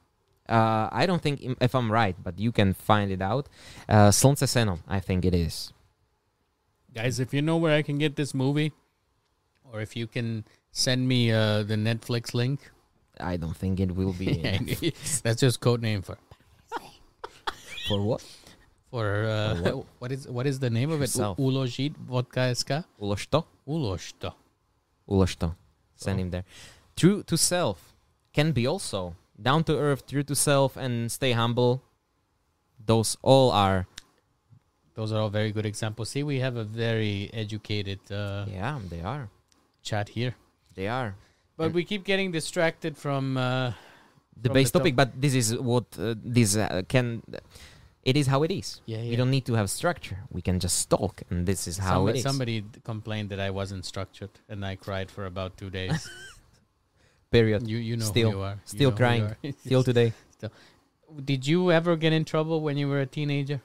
Uh, 0.48 0.90
I 0.92 1.06
don't 1.06 1.22
think 1.22 1.42
if 1.60 1.74
I'm 1.74 1.92
right, 1.92 2.16
but 2.22 2.38
you 2.40 2.52
can 2.52 2.74
find 2.74 3.12
it 3.12 3.22
out. 3.22 3.50
Uh, 3.90 4.10
Slunce 4.12 4.44
Seno, 4.46 4.80
I 4.88 5.00
think 5.00 5.26
it 5.26 5.34
is. 5.34 5.74
Guys, 6.94 7.20
if 7.20 7.34
you 7.34 7.42
know 7.42 7.58
where 7.58 7.76
I 7.76 7.82
can 7.82 7.98
get 7.98 8.16
this 8.16 8.34
movie, 8.34 8.72
or 9.72 9.82
if 9.82 9.96
you 9.96 10.08
can 10.08 10.46
send 10.72 11.08
me 11.08 11.32
uh, 11.32 11.64
the 11.64 11.76
Netflix 11.76 12.34
link, 12.34 12.72
I 13.20 13.38
don't 13.38 13.56
think 13.58 13.80
it 13.80 13.96
will 13.96 14.14
be 14.14 14.36
that's 15.24 15.40
just 15.42 15.60
code 15.62 15.82
name 15.82 16.02
for 16.02 16.18
for 17.88 18.02
what 18.02 18.22
for 18.92 19.26
uh, 19.26 19.56
For 19.56 19.76
what? 19.78 19.86
what 20.00 20.12
is 20.12 20.28
what 20.28 20.46
is 20.48 20.60
the 20.60 20.70
name 20.70 20.92
of 20.92 21.02
it? 21.02 21.10
Uložit 21.10 21.96
vodka 21.98 22.54
SK? 22.56 22.86
Ulošto. 23.02 23.46
Uložto. 23.68 24.34
Ulošto. 25.10 25.56
Send 25.96 26.20
Oh. 26.20 26.22
him 26.24 26.30
there. 26.32 26.46
True 26.96 27.24
to 27.24 27.38
self 27.38 27.94
can 28.34 28.52
be 28.52 28.68
also 28.68 29.16
down 29.42 29.64
to 29.66 29.78
earth, 29.78 30.06
true 30.08 30.24
to 30.24 30.36
self, 30.36 30.78
and 30.78 31.12
stay 31.12 31.32
humble. 31.34 31.82
Those 32.86 33.18
all 33.22 33.52
are 33.52 33.88
Those 34.96 35.12
are 35.12 35.20
all 35.20 35.30
very 35.30 35.52
good 35.52 35.66
examples. 35.66 36.10
See, 36.10 36.24
we 36.24 36.40
have 36.40 36.56
a 36.56 36.64
very 36.64 37.30
educated 37.34 38.00
uh, 38.12 38.46
yeah, 38.48 38.80
they 38.90 39.02
are. 39.02 39.30
chat 39.84 40.10
here, 40.10 40.36
They 40.76 40.88
are. 40.88 41.16
but 41.58 41.74
we 41.74 41.84
keep 41.84 42.04
getting 42.06 42.32
distracted 42.32 42.96
from. 42.98 43.36
Uh, 43.38 43.74
the 44.42 44.50
from 44.50 44.54
base 44.54 44.72
the 44.72 44.80
topic, 44.80 44.96
but 44.96 45.10
this 45.20 45.34
is 45.34 45.56
what 45.58 45.86
uh, 46.00 46.16
this 46.24 46.56
uh, 46.56 46.82
can. 46.88 47.22
It 48.04 48.16
is 48.16 48.28
how 48.28 48.44
it 48.44 48.52
is. 48.52 48.82
yeah, 48.86 49.02
We 49.02 49.16
don't 49.16 49.32
need 49.32 49.46
to 49.48 49.54
have 49.56 49.68
structure. 49.70 50.18
We 50.30 50.42
can 50.42 50.60
just 50.60 50.90
talk, 50.90 51.24
and 51.30 51.46
this 51.48 51.68
is 51.68 51.78
how 51.78 52.06
somebody, 52.06 52.20
it 52.20 52.20
is. 52.20 52.24
somebody 52.24 52.64
complained 52.84 53.30
that 53.32 53.40
I 53.40 53.50
wasn't 53.50 53.84
structured, 53.86 54.30
and 54.48 54.64
I 54.64 54.76
cried 54.76 55.10
for 55.10 55.26
about 55.26 55.58
two 55.58 55.70
days. 55.70 56.08
Period. 57.32 57.68
you 57.68 57.78
you 57.78 57.98
know 57.98 58.06
Still- 58.06 58.32
who 58.32 58.38
you 58.38 58.44
are. 58.44 58.54
You 58.54 58.66
still 58.66 58.92
know 58.92 58.98
crying. 58.98 59.24
are. 59.24 59.38
Still 59.66 59.84
today. 59.84 60.14
Still. 60.32 60.52
Did 61.24 61.48
you 61.48 61.72
ever 61.72 61.96
get 61.96 62.14
in 62.14 62.26
trouble 62.26 62.62
when 62.62 62.78
you 62.78 62.88
were 62.88 63.00
a 63.00 63.06
teenager? 63.06 63.62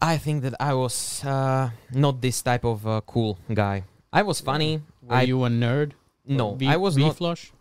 I 0.00 0.18
think 0.18 0.42
that 0.42 0.54
I 0.58 0.74
was 0.74 1.22
uh, 1.24 1.70
not 1.92 2.20
this 2.20 2.42
type 2.42 2.64
of 2.64 2.86
uh, 2.86 3.00
cool 3.06 3.38
guy. 3.52 3.84
I 4.12 4.22
was 4.22 4.40
funny. 4.40 4.82
Were 5.00 5.14
I 5.14 5.22
you 5.22 5.44
a 5.44 5.48
nerd? 5.48 5.92
no, 6.26 6.54
V- 6.54 6.66
I 6.68 6.76
was 6.76 6.96
not. 6.96 7.12
V-Flush? 7.14 7.52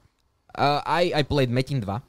Uh, 0.54 0.82
I 0.86 1.12
I 1.16 1.24
played 1.24 1.50
Metin 1.50 1.86
2. 1.86 2.02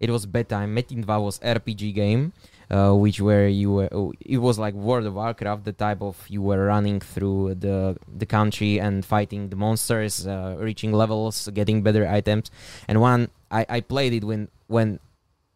It 0.00 0.10
was 0.10 0.26
bedtime. 0.26 0.74
Metin 0.76 1.04
2 1.06 1.20
was 1.20 1.38
RPG 1.40 1.94
game, 1.94 2.32
uh, 2.70 2.92
which 2.94 3.20
where 3.20 3.48
you 3.48 3.72
were. 3.72 3.88
oh, 3.92 4.12
It 4.20 4.38
was 4.38 4.58
like 4.58 4.74
World 4.74 5.06
of 5.06 5.14
Warcraft, 5.14 5.64
the 5.64 5.72
type 5.72 6.00
of 6.02 6.16
you 6.28 6.42
were 6.42 6.64
running 6.66 7.00
through 7.00 7.54
the 7.56 7.96
the 8.18 8.26
country 8.26 8.80
and 8.80 9.04
fighting 9.04 9.48
the 9.50 9.56
monsters, 9.56 10.26
uh, 10.26 10.56
reaching 10.58 10.92
levels, 10.92 11.48
getting 11.54 11.82
better 11.82 12.06
items. 12.06 12.50
And 12.88 13.00
one 13.00 13.28
I 13.50 13.66
I 13.68 13.80
played 13.80 14.12
it 14.12 14.24
when 14.24 14.48
when 14.66 14.98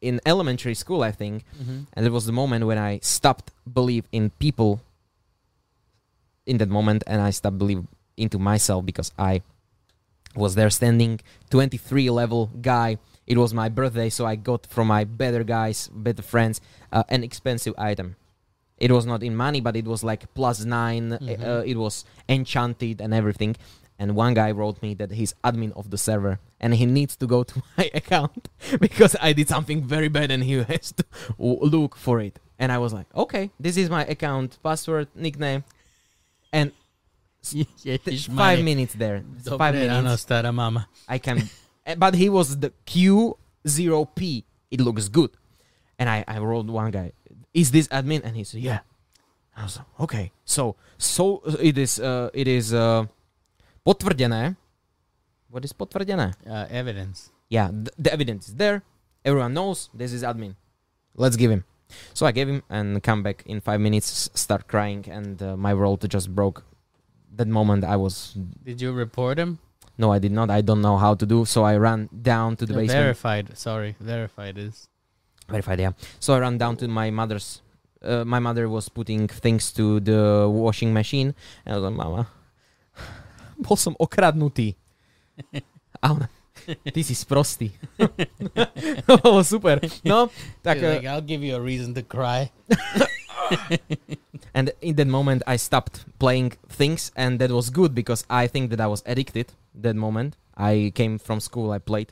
in 0.00 0.20
elementary 0.26 0.74
school, 0.74 1.02
I 1.02 1.10
think, 1.12 1.44
Mm-hmm. 1.60 1.80
and 1.94 2.06
it 2.06 2.12
was 2.12 2.24
the 2.26 2.32
moment 2.32 2.64
when 2.66 2.78
I 2.78 3.00
stopped 3.02 3.50
believe 3.66 4.04
in 4.12 4.30
people. 4.38 4.80
In 6.46 6.56
that 6.58 6.70
moment, 6.70 7.04
and 7.06 7.20
I 7.20 7.28
stopped 7.30 7.58
believe 7.58 7.84
into 8.16 8.38
myself 8.38 8.84
because 8.86 9.12
I 9.18 9.42
was 10.34 10.54
there 10.54 10.70
standing 10.70 11.20
23 11.50 12.08
level 12.10 12.48
guy. 12.62 12.96
It 13.28 13.36
was 13.36 13.52
my 13.52 13.68
birthday, 13.68 14.08
so 14.08 14.24
I 14.24 14.36
got 14.36 14.64
from 14.66 14.86
my 14.88 15.04
better 15.04 15.44
guys, 15.44 15.90
better 15.92 16.22
friends, 16.24 16.60
uh, 16.90 17.04
an 17.10 17.22
expensive 17.22 17.74
item. 17.76 18.16
It 18.78 18.90
was 18.90 19.04
not 19.04 19.22
in 19.22 19.36
money, 19.36 19.60
but 19.60 19.76
it 19.76 19.84
was 19.84 20.00
like 20.02 20.22
plus 20.34 20.64
9 20.64 21.18
Mhm. 21.20 21.44
Uh, 21.44 21.62
it 21.66 21.76
was 21.76 22.04
enchanted 22.28 23.00
and 23.04 23.12
everything. 23.12 23.54
And 24.00 24.14
one 24.16 24.32
guy 24.34 24.50
wrote 24.52 24.80
me 24.80 24.94
that 24.94 25.10
he's 25.18 25.34
admin 25.42 25.72
of 25.76 25.90
the 25.90 25.98
server 25.98 26.38
and 26.60 26.72
he 26.74 26.86
needs 26.86 27.16
to 27.16 27.26
go 27.26 27.42
to 27.50 27.62
my 27.76 27.90
account 27.92 28.48
because 28.80 29.14
I 29.20 29.34
did 29.34 29.48
something 29.48 29.82
very 29.84 30.08
bad 30.08 30.30
and 30.30 30.42
he 30.44 30.54
has 30.72 30.92
to 30.92 31.04
look 31.38 31.96
for 31.96 32.20
it. 32.20 32.38
And 32.58 32.72
I 32.72 32.78
was 32.78 32.92
like, 32.94 33.06
okay, 33.14 33.50
this 33.60 33.76
is 33.76 33.90
my 33.90 34.04
account, 34.06 34.58
password, 34.62 35.08
nickname. 35.14 35.64
And 36.52 36.72
five 38.36 38.62
minutes 38.64 38.94
there. 38.94 39.22
five 39.44 39.74
Dobré 39.74 39.86
ráno, 39.88 40.02
minutes. 40.04 40.24
stará 40.24 40.52
mama. 40.54 40.88
I 41.08 41.18
can, 41.18 41.48
but 41.96 42.14
he 42.14 42.28
was 42.28 42.58
the 42.58 42.72
Q0P. 42.86 44.44
It 44.70 44.80
looks 44.80 45.08
good. 45.08 45.30
And 45.98 46.08
I, 46.08 46.24
I 46.28 46.38
wrote 46.38 46.66
one 46.66 46.90
guy, 46.90 47.12
is 47.54 47.70
this 47.70 47.88
admin? 47.88 48.22
And 48.24 48.36
he 48.36 48.44
said, 48.44 48.60
yeah. 48.60 48.80
I 49.56 49.64
was 49.64 49.76
like, 49.78 49.86
okay. 50.00 50.32
So, 50.44 50.76
so 50.98 51.42
it 51.60 51.78
is, 51.78 51.98
uh, 51.98 52.30
it 52.32 52.46
is, 52.46 52.72
uh, 52.72 53.06
potvrdené. 53.84 54.56
What 55.50 55.64
is 55.64 55.72
potvrdené? 55.72 56.34
Uh, 56.46 56.66
evidence. 56.70 57.30
Yeah, 57.48 57.70
th- 57.70 57.90
the 57.98 58.12
evidence 58.12 58.48
is 58.48 58.54
there. 58.54 58.82
Everyone 59.24 59.54
knows 59.54 59.90
this 59.92 60.12
is 60.12 60.22
admin. 60.22 60.54
Let's 61.16 61.36
give 61.36 61.50
him. 61.50 61.64
So 62.14 62.26
I 62.26 62.32
gave 62.32 62.48
him 62.48 62.62
and 62.68 63.02
come 63.02 63.22
back 63.22 63.42
in 63.46 63.60
five 63.60 63.80
minutes, 63.80 64.30
start 64.34 64.68
crying, 64.68 65.06
and 65.08 65.42
uh, 65.42 65.56
my 65.56 65.74
world 65.74 66.08
just 66.08 66.34
broke. 66.34 66.64
That 67.34 67.48
moment 67.48 67.84
I 67.84 67.96
was 67.96 68.36
Did 68.64 68.80
you 68.80 68.92
report 68.92 69.38
him? 69.38 69.58
No, 69.98 70.12
I 70.12 70.18
did 70.18 70.32
not. 70.32 70.48
I 70.50 70.62
don't 70.62 70.80
know 70.80 70.96
how 70.96 71.14
to 71.14 71.26
do. 71.26 71.44
So 71.44 71.64
I 71.64 71.76
ran 71.76 72.08
down 72.10 72.56
to 72.56 72.66
the 72.66 72.74
Uh, 72.74 72.78
basement. 72.86 73.02
verified. 73.02 73.46
Sorry, 73.58 73.96
verified 74.00 74.56
is. 74.56 74.88
Verified, 75.48 75.80
yeah. 75.80 75.92
So 76.20 76.34
I 76.34 76.38
ran 76.38 76.56
down 76.58 76.76
to 76.78 76.88
my 76.88 77.10
mother's. 77.10 77.62
Uh, 77.98 78.22
my 78.24 78.38
mother 78.38 78.68
was 78.68 78.88
putting 78.88 79.26
things 79.26 79.72
to 79.74 79.98
the 79.98 80.46
washing 80.46 80.94
machine. 80.94 81.34
And 81.66 81.74
I 81.74 81.78
was 81.78 81.84
like, 81.90 81.98
mama, 81.98 82.30
bol 83.58 83.74
som 83.76 83.98
okradnutý. 83.98 84.78
A 85.98 86.14
ona, 86.14 86.30
ty 86.94 87.02
si 87.02 87.14
sprostý. 87.18 87.74
to 87.98 89.18
bolo 89.18 89.42
super. 89.42 89.82
No, 90.06 90.30
tak... 90.62 90.78
Like, 90.78 91.10
I'll 91.10 91.26
give 91.26 91.42
you 91.42 91.58
a 91.58 91.60
reason 91.60 91.90
to 91.98 92.02
cry. 92.06 92.54
and 94.58 94.66
in 94.88 94.94
that 95.00 95.10
moment 95.18 95.40
i 95.54 95.56
stopped 95.68 95.96
playing 96.24 96.50
things 96.80 97.02
and 97.22 97.32
that 97.40 97.50
was 97.58 97.66
good 97.80 97.92
because 98.00 98.20
i 98.42 98.44
think 98.52 98.64
that 98.72 98.80
i 98.86 98.88
was 98.94 99.02
addicted 99.12 99.46
that 99.86 99.96
moment 100.06 100.30
i 100.70 100.74
came 100.98 101.14
from 101.26 101.38
school 101.48 101.68
i 101.76 101.78
played 101.90 102.08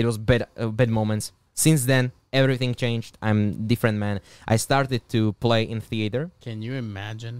it 0.00 0.04
was 0.10 0.16
bad 0.30 0.42
uh, 0.62 0.66
bad 0.80 0.90
moments 1.00 1.24
since 1.64 1.80
then 1.92 2.04
everything 2.42 2.72
changed 2.84 3.12
i'm 3.26 3.40
different 3.72 3.96
man 4.04 4.16
i 4.54 4.56
started 4.68 5.00
to 5.14 5.20
play 5.46 5.62
in 5.74 5.80
theater 5.90 6.22
Can 6.46 6.58
you 6.66 6.74
imagine 6.86 7.36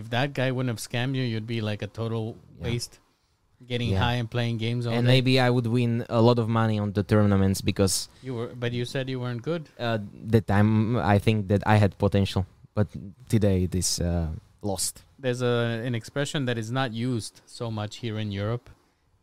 if 0.00 0.04
that 0.16 0.28
guy 0.40 0.48
wouldn't 0.54 0.72
have 0.74 0.82
scammed 0.88 1.14
you? 1.20 1.24
You'd 1.32 1.46
be 1.56 1.60
like 1.70 1.82
a 1.88 1.90
total 2.00 2.24
Yeah. 2.32 2.64
waste, 2.66 2.92
getting 3.72 3.90
Yeah. 3.92 4.00
high 4.04 4.16
and 4.22 4.28
playing 4.36 4.56
games 4.64 4.82
all 4.86 4.94
and 4.96 5.04
day. 5.06 5.12
maybe 5.14 5.32
i 5.46 5.48
would 5.54 5.68
win 5.78 5.92
a 6.08 6.22
lot 6.28 6.38
of 6.42 6.46
money 6.60 6.76
on 6.84 6.88
the 6.98 7.02
tournaments 7.12 7.60
because 7.70 7.94
you 8.26 8.32
were, 8.38 8.48
but 8.62 8.70
you 8.78 8.84
said 8.92 9.04
you 9.12 9.18
weren't 9.24 9.42
good. 9.50 9.62
uh, 9.78 9.98
that 10.34 10.44
time 10.54 10.70
i 11.14 11.18
think 11.24 11.38
that 11.52 11.62
i 11.74 11.76
had 11.82 11.92
potential 12.06 12.42
but 12.74 12.88
today 13.28 13.64
it 13.64 13.74
is 13.74 14.00
uh, 14.00 14.28
lost 14.62 15.04
There's 15.18 15.42
a 15.42 15.54
an 15.88 15.94
expression 15.94 16.46
that 16.46 16.58
is 16.58 16.70
not 16.70 16.92
used 16.92 17.40
so 17.46 17.70
much 17.70 17.96
here 18.02 18.18
in 18.18 18.32
Europe, 18.32 18.70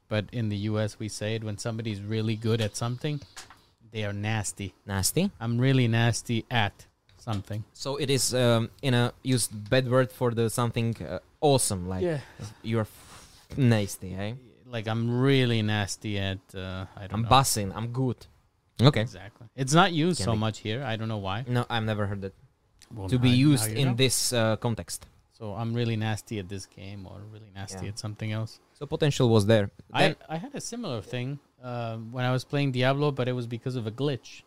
but 0.07 0.25
in 0.31 0.49
the 0.49 0.57
U.S. 0.71 0.99
we 0.99 1.07
say 1.09 1.35
it 1.35 1.43
when 1.43 1.57
somebody's 1.57 2.01
really 2.01 2.35
good 2.35 2.61
at 2.61 2.75
something. 2.75 3.19
They 3.91 4.03
are 4.05 4.13
nasty. 4.13 4.73
nasty 4.85 5.31
I'm 5.39 5.57
really 5.59 5.87
nasty 5.87 6.45
at 6.49 6.85
something. 7.17 7.63
so 7.73 7.97
it 7.97 8.09
is 8.09 8.33
um, 8.33 8.69
in 8.81 8.93
a 8.93 9.11
used 9.23 9.51
bad 9.69 9.85
word 9.89 10.09
for 10.11 10.31
the 10.31 10.49
something 10.49 10.95
uh, 11.03 11.19
awesome 11.41 11.87
like 11.89 12.03
yeah. 12.03 12.19
You're 12.63 12.87
f- 12.87 13.57
nasty, 13.57 14.15
eh? 14.15 14.33
Like 14.65 14.87
I'm 14.87 15.19
really 15.21 15.61
nasty 15.61 16.17
at. 16.19 16.39
Uh, 16.55 16.85
I 16.95 17.03
I'm 17.03 17.09
don't 17.09 17.21
know. 17.23 17.29
bussing. 17.29 17.71
I'm 17.75 17.87
good. 17.91 18.19
Okay. 18.81 19.01
Exactly. 19.01 19.47
It's 19.55 19.73
not 19.73 19.91
used 19.91 20.19
Can 20.19 20.25
so 20.25 20.31
be. 20.33 20.37
much 20.39 20.57
here. 20.59 20.81
I 20.91 20.95
don't 20.97 21.07
know 21.09 21.17
why. 21.29 21.43
No, 21.47 21.65
I've 21.69 21.83
never 21.83 22.05
heard 22.05 22.21
that 22.21 22.33
Well, 22.93 23.07
to 23.09 23.19
be 23.19 23.29
now- 23.29 23.35
used 23.51 23.71
in 23.71 23.89
know. 23.89 23.93
this 23.95 24.33
uh, 24.33 24.55
context. 24.57 25.05
So 25.37 25.53
I'm 25.53 25.73
really 25.73 25.95
nasty 25.95 26.37
at 26.39 26.49
this 26.49 26.65
game, 26.65 27.07
or 27.07 27.21
really 27.31 27.49
nasty 27.55 27.85
Yeah. 27.85 27.91
at 27.91 27.99
something 27.99 28.31
else. 28.31 28.59
So 28.73 28.85
potential 28.85 29.29
was 29.29 29.45
there. 29.45 29.71
Then, 29.93 30.15
I 30.29 30.35
I 30.35 30.37
had 30.37 30.53
a 30.53 30.59
similar 30.61 31.01
thing 31.01 31.39
uh, 31.63 31.95
when 32.15 32.25
I 32.25 32.31
was 32.31 32.43
playing 32.43 32.73
Diablo, 32.73 33.11
but 33.11 33.27
it 33.27 33.33
was 33.33 33.47
because 33.47 33.75
of 33.77 33.87
a 33.87 33.91
glitch. 33.91 34.41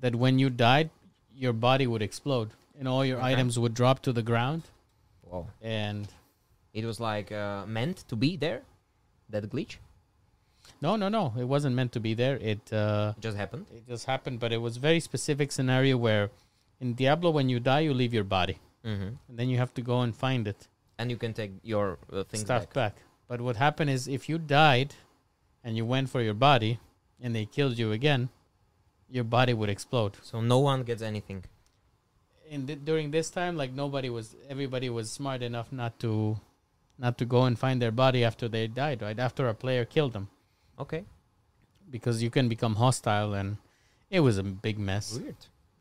That 0.00 0.14
when 0.14 0.38
you 0.38 0.48
died, 0.50 0.90
your 1.34 1.52
body 1.52 1.86
would 1.86 2.02
explode 2.02 2.50
and 2.78 2.86
all 2.86 3.04
your 3.04 3.18
Okay. 3.18 3.32
items 3.32 3.58
would 3.58 3.74
drop 3.74 4.00
to 4.02 4.12
the 4.12 4.22
ground, 4.22 4.62
wow. 5.22 5.46
and 5.62 6.06
It 6.74 6.84
was 6.84 7.00
like 7.00 7.32
uh, 7.32 7.64
meant 7.66 8.04
to 8.10 8.16
be 8.16 8.36
there. 8.36 8.60
That 9.30 9.44
glitch. 9.50 9.76
No, 10.82 10.94
no, 10.96 11.08
no. 11.08 11.32
It 11.42 11.48
wasn't 11.54 11.74
meant 11.74 11.92
to 11.92 12.00
be 12.00 12.12
there. 12.14 12.36
It 12.52 12.72
uh, 12.72 13.14
It 13.16 13.22
just 13.28 13.36
happened. 13.42 13.64
it 13.74 13.84
just 13.88 14.04
happened, 14.06 14.38
but 14.40 14.52
it 14.52 14.60
was 14.66 14.76
very 14.76 15.00
specific 15.00 15.50
scenario 15.52 15.96
where 15.96 16.30
in 16.80 16.94
Diablo 16.94 17.30
when 17.30 17.48
you 17.48 17.58
die 17.60 17.80
you 17.80 17.94
leave 17.94 18.14
your 18.14 18.24
body 18.38 18.58
Mm-hmm. 18.84 19.10
and 19.28 19.38
then 19.38 19.48
you 19.48 19.58
have 19.58 19.74
to 19.74 19.82
go 19.82 20.00
and 20.02 20.14
find 20.14 20.46
it 20.46 20.68
And 20.98 21.10
you 21.10 21.16
can 21.16 21.32
take 21.34 21.52
your 21.62 21.98
uh, 22.12 22.22
things 22.24 22.44
stuff 22.44 22.62
back. 22.66 22.74
back. 22.74 22.94
But 23.28 23.40
what 23.40 23.56
happened 23.56 23.90
is 23.90 24.06
if 24.08 24.28
you 24.28 24.38
died 24.38 24.94
and 25.64 25.76
you 25.76 25.84
went 25.84 26.08
for 26.08 26.20
your 26.22 26.34
body 26.34 26.78
and 27.20 27.34
they 27.34 27.44
killed 27.46 27.76
you 27.78 27.90
again, 27.92 28.28
your 29.10 29.24
body 29.24 29.52
would 29.58 29.68
explode. 29.68 30.12
So 30.22 30.40
no 30.40 30.58
one 30.70 30.84
gets 30.84 31.02
anything. 31.02 31.44
In 32.48 32.66
th- 32.68 32.84
during 32.84 33.10
this 33.10 33.28
time, 33.30 33.56
like 33.56 33.72
nobody 33.72 34.08
was, 34.08 34.36
everybody 34.48 34.88
was 34.88 35.10
smart 35.10 35.42
enough 35.42 35.72
not 35.72 35.98
to, 36.04 36.38
not 36.98 37.18
to 37.18 37.24
go 37.24 37.42
and 37.48 37.58
find 37.58 37.82
their 37.82 37.90
body 38.04 38.22
after 38.24 38.46
they 38.48 38.68
died. 38.68 39.02
Right 39.02 39.18
after 39.18 39.48
a 39.48 39.54
player 39.54 39.84
killed 39.84 40.12
them, 40.12 40.28
Okay. 40.78 41.04
because 41.90 42.22
you 42.22 42.30
can 42.30 42.48
become 42.48 42.76
hostile 42.76 43.34
and 43.34 43.56
it 44.10 44.20
was 44.20 44.38
a 44.38 44.44
big 44.44 44.78
mess. 44.78 45.18
Weird. 45.18 45.36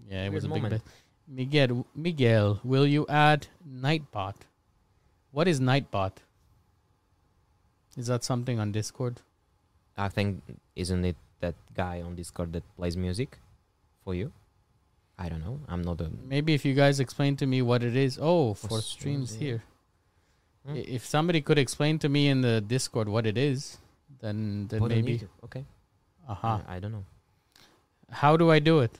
Yeah, 0.09 0.25
it 0.25 0.29
Weird 0.29 0.33
was 0.33 0.43
a 0.45 0.47
big 0.47 0.63
moment. 0.63 0.71
mess. 0.85 0.93
Miguel, 1.27 1.85
Miguel, 1.95 2.59
will 2.63 2.85
you 2.85 3.05
add 3.09 3.47
Nightbot? 3.67 4.35
What 5.31 5.47
is 5.47 5.59
Nightbot? 5.59 6.11
Is 7.97 8.07
that 8.07 8.23
something 8.23 8.59
on 8.59 8.71
Discord? 8.71 9.21
I 9.97 10.09
think 10.09 10.41
isn't 10.75 11.05
it 11.05 11.15
that 11.39 11.55
guy 11.73 12.01
on 12.01 12.15
Discord 12.15 12.53
that 12.53 12.63
plays 12.75 12.97
music 12.97 13.37
for 14.03 14.13
you? 14.13 14.31
I 15.17 15.29
don't 15.29 15.39
know. 15.43 15.61
I'm 15.69 15.81
not 15.81 16.01
a. 16.01 16.09
Maybe 16.27 16.53
if 16.53 16.65
you 16.65 16.73
guys 16.73 16.99
explain 16.99 17.37
to 17.37 17.45
me 17.45 17.61
what 17.61 17.83
it 17.83 17.95
is. 17.95 18.19
Oh, 18.21 18.53
for, 18.53 18.67
For 18.67 18.81
streams 18.81 19.29
streams, 19.31 19.35
here. 19.41 19.63
Hmm. 20.65 20.73
I- 20.73 20.85
If 20.99 21.05
somebody 21.05 21.41
could 21.41 21.57
explain 21.57 21.99
to 21.99 22.09
me 22.09 22.27
in 22.27 22.41
the 22.41 22.59
Discord 22.59 23.07
what 23.07 23.25
it 23.25 23.37
is, 23.37 23.77
then 24.19 24.67
then 24.67 24.79
Put 24.81 24.91
on 24.91 24.97
maybe. 24.97 25.19
YouTube. 25.19 25.29
Okay. 25.45 25.63
Aha. 26.27 26.61
I, 26.67 26.75
I 26.75 26.79
don't 26.79 26.91
know. 26.91 27.05
How 28.11 28.35
do 28.35 28.51
I 28.51 28.59
do 28.59 28.79
it? 28.81 28.99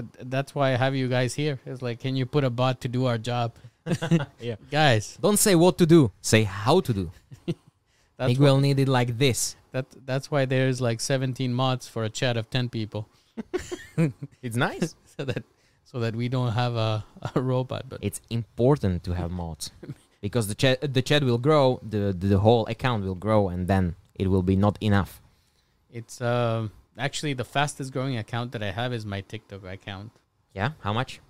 But 0.00 0.30
that's 0.30 0.54
why 0.54 0.72
I 0.72 0.76
have 0.76 0.94
you 0.96 1.08
guys 1.08 1.34
here. 1.34 1.58
It's 1.66 1.82
like, 1.82 2.00
can 2.00 2.16
you 2.16 2.24
put 2.26 2.44
a 2.44 2.50
bot 2.50 2.80
to 2.82 2.88
do 2.88 3.06
our 3.06 3.18
job? 3.18 3.52
Yeah. 4.40 4.56
Guys, 4.70 5.18
Don't 5.20 5.38
say 5.38 5.54
what 5.54 5.76
to 5.78 5.86
do. 5.86 6.12
Say 6.20 6.44
how 6.44 6.80
to 6.80 6.92
do. 6.92 7.10
that's 8.16 8.28
Miguel 8.38 8.60
need 8.60 8.78
it 8.78 8.88
like 8.88 9.18
this. 9.18 9.56
That 9.72 9.86
that's 10.06 10.30
why 10.30 10.44
there's 10.44 10.80
like 10.80 11.00
17 11.00 11.52
mods 11.52 11.88
for 11.88 12.04
a 12.04 12.10
chat 12.10 12.36
of 12.36 12.50
10 12.50 12.68
people, 12.68 13.08
It's 14.42 14.56
nice. 14.56 14.94
so 15.16 15.24
that 15.24 15.44
so 15.84 15.98
that 16.00 16.14
we 16.14 16.28
don't 16.28 16.52
have 16.52 16.74
a, 16.76 17.04
a 17.34 17.40
robot. 17.40 17.88
But 17.88 17.98
it's 18.02 18.20
important 18.30 19.02
to 19.04 19.12
have 19.14 19.30
mods 19.30 19.70
because 20.20 20.46
the 20.48 20.54
chat 20.54 20.94
the 20.94 21.02
chat 21.02 21.24
will 21.24 21.38
grow, 21.38 21.80
the, 21.82 22.12
the 22.12 22.26
the 22.34 22.38
whole 22.38 22.66
account 22.66 23.04
will 23.04 23.14
grow, 23.18 23.48
and 23.48 23.66
then 23.66 23.94
it 24.14 24.28
will 24.28 24.42
be 24.44 24.56
not 24.56 24.76
enough. 24.80 25.20
it's 25.92 26.20
um 26.20 26.70
actually 26.98 27.32
the 27.34 27.44
fastest 27.44 27.92
growing 27.92 28.16
account 28.16 28.52
that 28.52 28.62
I 28.62 28.70
have 28.72 28.92
is 28.92 29.04
my 29.06 29.20
TikTok 29.20 29.64
account. 29.64 30.12
Yeah. 30.54 30.72
How 30.80 30.92
much? 30.92 31.20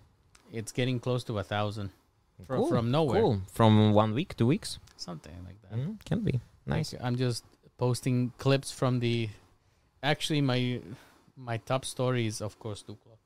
It's 0.52 0.72
getting 0.72 0.98
close 1.00 1.22
to 1.24 1.38
a 1.38 1.44
thousand 1.44 1.90
Fro- 2.46 2.58
Cool, 2.60 2.68
from 2.68 2.90
nowhere, 2.90 3.20
Cool. 3.20 3.42
From 3.52 3.92
one 3.92 4.14
week, 4.14 4.36
two 4.36 4.46
weeks. 4.46 4.78
something 4.96 5.32
like 5.46 5.60
that. 5.62 5.78
Mm, 5.78 6.04
can 6.04 6.20
be 6.20 6.40
nice. 6.66 6.92
Like, 6.94 7.02
I'm 7.04 7.16
just 7.16 7.44
posting 7.78 8.32
clips 8.38 8.70
from 8.72 9.00
the. 9.00 9.28
Actually, 10.02 10.40
my 10.40 10.80
my 11.36 11.58
top 11.58 11.84
story 11.84 12.26
is 12.26 12.40
of 12.40 12.58
course 12.58 12.82
two 12.82 12.92
o'clock. 12.92 13.18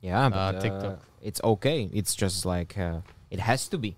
Yeah, 0.00 0.26
Uh, 0.26 0.30
but 0.30 0.54
uh, 0.56 0.60
TikTok. 0.60 1.02
It's 1.22 1.40
okay. 1.42 1.90
It's 1.92 2.14
just 2.14 2.46
like 2.46 2.78
uh, 2.78 3.00
it 3.30 3.40
has 3.40 3.66
to 3.68 3.78
be. 3.78 3.96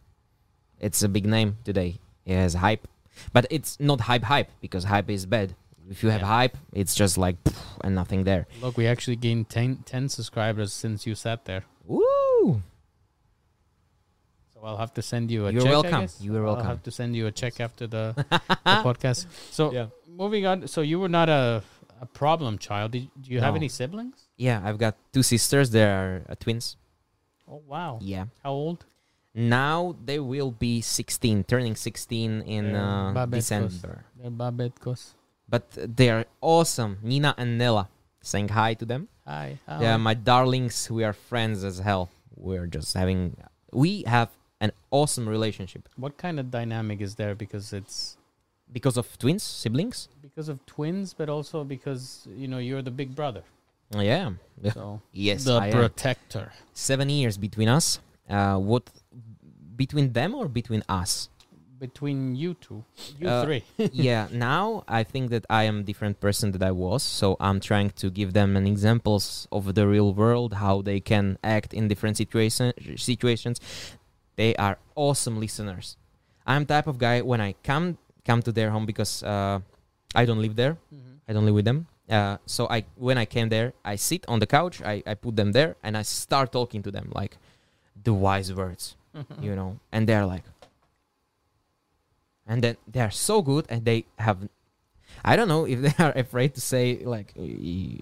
It's 0.80 1.02
a 1.02 1.08
big 1.08 1.26
name 1.26 1.58
today. 1.64 1.98
It 2.24 2.34
has 2.34 2.54
hype, 2.54 2.88
but 3.32 3.46
it's 3.50 3.78
not 3.80 4.00
hype 4.02 4.24
hype 4.24 4.48
because 4.60 4.84
hype 4.84 5.10
is 5.10 5.26
bad. 5.26 5.54
If 5.90 6.02
you 6.02 6.10
have 6.10 6.20
Yeah. 6.20 6.26
hype, 6.26 6.56
it's 6.72 6.94
just 6.94 7.16
like 7.18 7.42
pff, 7.44 7.56
and 7.82 7.94
nothing 7.94 8.24
there. 8.24 8.46
Look, 8.60 8.76
we 8.76 8.86
actually 8.86 9.16
gained 9.16 9.48
10, 9.48 9.84
10 9.86 10.08
subscribers 10.08 10.72
since 10.72 11.06
you 11.06 11.14
sat 11.14 11.44
there. 11.46 11.64
Woo! 11.84 12.62
So 14.52 14.60
I'll 14.64 14.76
have 14.76 14.92
to 14.94 15.02
send 15.02 15.30
you 15.30 15.46
a 15.46 15.52
You're 15.52 15.62
check. 15.62 15.70
I 15.72 15.74
welcome. 15.80 16.06
You 16.20 16.36
are 16.36 16.42
welcome. 16.44 16.62
I'll 16.66 16.70
have 16.74 16.82
to 16.82 16.90
send 16.90 17.16
you 17.16 17.26
a 17.26 17.32
check 17.32 17.60
after 17.60 17.86
the, 17.86 18.12
the 18.30 18.82
podcast. 18.84 19.26
So 19.50 19.72
Yeah. 19.72 19.86
moving 20.06 20.46
on. 20.46 20.66
So 20.68 20.80
you 20.82 21.00
were 21.00 21.08
not 21.08 21.28
a 21.28 21.62
a 22.00 22.06
problem 22.06 22.58
child. 22.58 22.92
Did, 22.92 23.10
do 23.20 23.32
you 23.32 23.40
have 23.40 23.56
any 23.56 23.68
siblings? 23.68 24.28
Yeah, 24.36 24.62
I've 24.62 24.78
got 24.78 24.94
two 25.12 25.24
sisters. 25.24 25.70
They 25.70 25.82
are 25.82 26.22
uh, 26.28 26.36
twins. 26.38 26.76
Oh 27.50 27.62
wow. 27.66 27.98
Yeah. 28.00 28.26
How 28.44 28.52
old? 28.52 28.84
Now 29.34 29.96
they 30.04 30.18
will 30.20 30.50
be 30.52 30.80
16, 30.80 31.44
turning 31.44 31.74
16 31.74 32.42
in 32.42 32.74
uh, 32.76 33.26
December. 33.26 34.04
They're 34.16 34.30
Babetkos. 34.30 35.14
But 35.48 35.64
they 35.96 36.10
are 36.10 36.24
awesome. 36.40 36.98
Nina 37.02 37.34
and 37.38 37.58
Nella. 37.58 37.88
Saying 38.20 38.48
hi 38.48 38.74
to 38.74 38.84
them. 38.84 39.08
Hi. 39.26 39.58
Hi. 39.66 39.82
Yeah, 39.82 39.96
my 39.96 40.14
darlings, 40.14 40.90
we 40.90 41.04
are 41.04 41.12
friends 41.12 41.64
as 41.64 41.78
hell. 41.78 42.10
We're 42.36 42.66
just 42.66 42.94
having, 42.94 43.36
we 43.72 44.02
have 44.06 44.28
an 44.60 44.72
awesome 44.90 45.28
relationship 45.28 45.88
What 45.96 46.16
kind 46.18 46.38
of 46.40 46.50
dynamic 46.50 47.00
is 47.00 47.14
there? 47.14 47.34
Because 47.34 47.72
it's 47.72 48.16
because 48.72 48.96
of 48.96 49.18
twins, 49.18 49.42
siblings. 49.42 50.08
because 50.20 50.48
of 50.48 50.64
twins, 50.66 51.14
but 51.14 51.28
also 51.28 51.64
because 51.64 52.26
you 52.36 52.48
know 52.48 52.58
you're 52.58 52.82
the 52.82 52.90
big 52.90 53.14
brother. 53.14 53.42
Yeah. 53.96 54.32
So 54.74 55.00
Yes, 55.12 55.44
the 55.44 55.54
I 55.54 55.66
am. 55.68 55.72
protector. 55.72 56.52
Seven 56.74 57.08
years 57.08 57.38
between 57.38 57.68
us. 57.68 58.00
Uh, 58.28 58.56
what 58.58 58.82
between 59.76 60.12
them 60.12 60.34
or 60.34 60.48
between 60.48 60.82
us? 60.88 61.28
Between 61.78 62.34
you 62.34 62.54
two, 62.54 62.84
you 63.20 63.28
Uh, 63.28 63.44
three. 63.44 63.62
yeah. 63.92 64.26
Now 64.32 64.82
I 64.88 65.04
think 65.04 65.30
that 65.30 65.44
I 65.48 65.62
am 65.64 65.80
a 65.80 65.82
different 65.82 66.18
person 66.20 66.50
that 66.52 66.62
I 66.62 66.72
was. 66.72 67.02
So 67.02 67.36
I'm 67.40 67.60
trying 67.60 67.90
to 68.02 68.10
give 68.10 68.32
them 68.32 68.56
an 68.56 68.66
examples 68.66 69.46
of 69.52 69.74
the 69.74 69.86
real 69.86 70.12
world, 70.12 70.54
how 70.54 70.82
they 70.82 71.00
can 71.00 71.38
act 71.42 71.72
in 71.72 71.86
different 71.88 72.16
situation 72.16 72.72
situations. 72.96 73.60
They 74.36 74.54
are 74.56 74.78
awesome 74.94 75.38
listeners. 75.40 75.96
I'm 76.46 76.64
type 76.66 76.86
of 76.86 76.98
guy 76.98 77.20
when 77.22 77.40
I 77.40 77.54
come 77.62 77.98
come 78.24 78.42
to 78.42 78.52
their 78.52 78.70
home 78.70 78.86
because 78.86 79.22
uh, 79.22 79.60
I 80.14 80.24
don't 80.26 80.40
live 80.42 80.56
there. 80.56 80.76
Mhm. 80.92 81.20
I 81.28 81.32
don't 81.34 81.44
live 81.44 81.54
with 81.54 81.64
them. 81.64 81.86
Uh, 82.10 82.38
so 82.46 82.66
I 82.70 82.84
when 82.96 83.18
I 83.18 83.26
came 83.26 83.48
there, 83.50 83.72
I 83.84 83.96
sit 83.96 84.24
on 84.28 84.38
the 84.40 84.46
couch, 84.46 84.80
I, 84.82 85.02
I 85.06 85.14
put 85.14 85.36
them 85.36 85.52
there, 85.52 85.76
and 85.82 85.96
I 85.96 86.02
start 86.02 86.50
talking 86.52 86.82
to 86.82 86.90
them 86.90 87.06
like 87.14 87.36
the 88.04 88.14
wise 88.14 88.52
words, 88.54 88.96
you 89.42 89.54
know, 89.54 89.78
and 89.92 90.08
they're 90.08 90.24
like, 90.26 90.44
and 92.48 92.62
then 92.62 92.76
they 92.90 93.00
are 93.00 93.10
so 93.12 93.42
good, 93.42 93.66
and 93.68 93.84
they 93.84 94.06
have, 94.18 94.48
I 95.24 95.36
don't 95.36 95.48
know 95.48 95.66
if 95.66 95.80
they 95.86 95.94
are 96.02 96.12
afraid 96.16 96.54
to 96.54 96.60
say 96.60 96.98
like, 97.04 97.34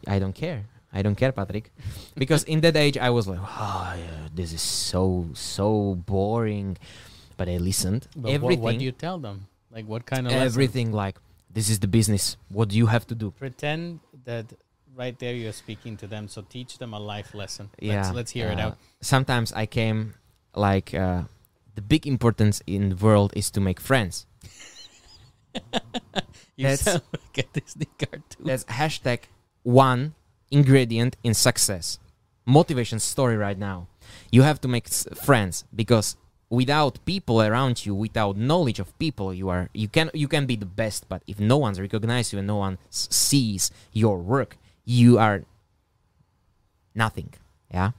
I 0.07 0.19
don't 0.19 0.35
care, 0.35 0.65
I 0.93 1.03
don't 1.03 1.17
care, 1.17 1.33
Patrik, 1.33 1.65
because 2.17 2.45
in 2.45 2.61
that 2.63 2.77
age 2.77 2.97
I 2.97 3.11
was 3.11 3.27
like, 3.29 3.41
oh, 3.43 3.95
yeah, 3.99 4.29
this 4.35 4.53
is 4.53 4.63
so 4.63 5.27
so 5.35 5.97
boring, 6.07 6.79
but 7.37 7.49
I 7.49 7.59
listened. 7.59 8.09
But 8.15 8.23
what, 8.23 8.33
everything, 8.33 8.63
what 8.63 8.79
do 8.79 8.85
you 8.85 8.93
tell 8.93 9.19
them? 9.19 9.47
Like 9.71 9.87
what 9.87 10.07
kind 10.07 10.27
of 10.27 10.33
lesson? 10.33 10.47
everything 10.47 10.93
like 10.93 11.17
this 11.53 11.69
is 11.69 11.81
the 11.81 11.89
business. 11.89 12.37
What 12.49 12.69
do 12.71 12.77
you 12.77 12.87
have 12.87 13.07
to 13.09 13.15
do? 13.15 13.31
Pretend 13.33 14.01
that 14.25 14.47
right 14.95 15.19
there 15.19 15.35
you're 15.35 15.53
speaking 15.53 15.97
to 15.99 16.07
them. 16.07 16.29
So 16.29 16.41
teach 16.49 16.79
them 16.79 16.95
a 16.95 16.99
life 16.99 17.35
lesson. 17.35 17.69
yeah 17.79 17.97
Let's, 17.97 18.15
let's 18.15 18.31
hear 18.31 18.49
it 18.49 18.59
uh, 18.59 18.69
out. 18.69 18.79
sometimes 19.03 19.53
i 19.53 19.67
came 19.67 20.15
like 20.55 20.95
uh, 20.95 21.23
the 21.75 21.83
big 21.83 22.07
importance 22.07 22.63
in 22.67 22.89
the 22.89 22.97
world 22.97 23.33
is 23.37 23.51
to 23.51 23.61
make 23.61 23.79
friends 23.81 24.27
You 26.57 26.65
that's- 26.65 26.81
sound 26.83 27.03
like 27.13 27.39
a 27.55 27.61
Disney 27.61 27.87
cartoon. 27.99 28.45
that's 28.47 28.65
hashtag 28.65 29.21
one 29.63 30.15
ingredient 30.51 31.17
in 31.23 31.35
success. 31.35 31.99
Motivation 32.47 32.99
story 33.01 33.37
right 33.37 33.59
now. 33.59 33.89
You 34.31 34.43
have 34.43 34.61
to 34.63 34.69
make 34.69 34.89
friends 34.89 35.65
because 35.75 36.17
without 36.49 37.05
people 37.05 37.43
around 37.43 37.85
you 37.85 37.93
without 37.93 38.37
knowledge 38.37 38.79
of 38.79 38.97
people 39.01 39.35
you 39.35 39.49
are 39.49 39.69
you 39.75 39.89
can 39.89 40.09
you 40.15 40.29
can 40.29 40.47
be 40.47 40.55
the 40.55 40.65
best 40.65 41.09
but 41.09 41.21
if 41.27 41.41
no 41.41 41.57
one's 41.57 41.81
recognize 41.81 42.33
you 42.33 42.39
and 42.39 42.47
no 42.47 42.55
one 42.55 42.79
s- 42.89 43.09
sees 43.11 43.73
your 43.93 44.17
work 44.19 44.57
you 44.85 45.19
are 45.19 45.43
nothing 46.95 47.31
yeah? 47.73 47.91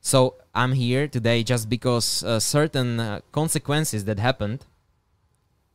So 0.00 0.34
i'm 0.54 0.72
here 0.72 1.08
today 1.08 1.42
just 1.42 1.70
because 1.70 2.22
uh, 2.22 2.38
certain 2.38 3.00
uh, 3.00 3.20
consequences 3.32 4.04
that 4.04 4.18
happened 4.18 4.66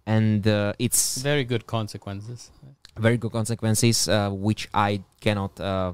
and 0.06 0.48
uh, 0.48 0.74
it's 0.80 1.22
Very 1.22 1.44
good 1.44 1.66
consequences. 1.66 2.52
very 3.00 3.18
good 3.18 3.32
consequences 3.34 4.08
uh, 4.08 4.30
which 4.30 4.70
i 4.74 5.02
cannot 5.20 5.58
uh, 5.60 5.94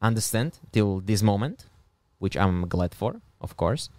understand 0.00 0.58
till 0.72 1.00
this 1.04 1.22
moment 1.22 1.66
which 2.18 2.36
i'm 2.36 2.66
glad 2.68 2.94
for 2.94 3.20
of 3.40 3.56
course. 3.56 3.90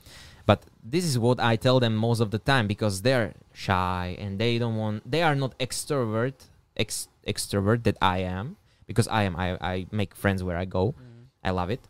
But 0.46 0.64
this 0.84 1.04
is 1.06 1.16
what 1.20 1.40
i 1.40 1.56
tell 1.56 1.80
them 1.80 1.96
most 1.96 2.20
of 2.20 2.32
the 2.32 2.40
time 2.40 2.66
because 2.68 3.02
they're 3.04 3.32
shy 3.54 4.16
and 4.20 4.40
they 4.40 4.58
don't 4.60 4.76
want 4.76 5.04
they 5.10 5.22
are 5.24 5.36
not 5.36 5.52
extrovert 5.60 6.34
ex, 6.76 7.08
extrovert 7.28 7.84
that 7.84 7.96
i 8.02 8.18
am 8.20 8.56
because 8.88 9.08
i 9.08 9.24
am 9.24 9.36
i, 9.36 9.56
I 9.62 9.86
make 9.92 10.16
friends 10.16 10.44
where 10.44 10.58
i 10.58 10.66
go. 10.66 10.96
I 11.44 11.52
love 11.52 11.70
it. 11.70 11.84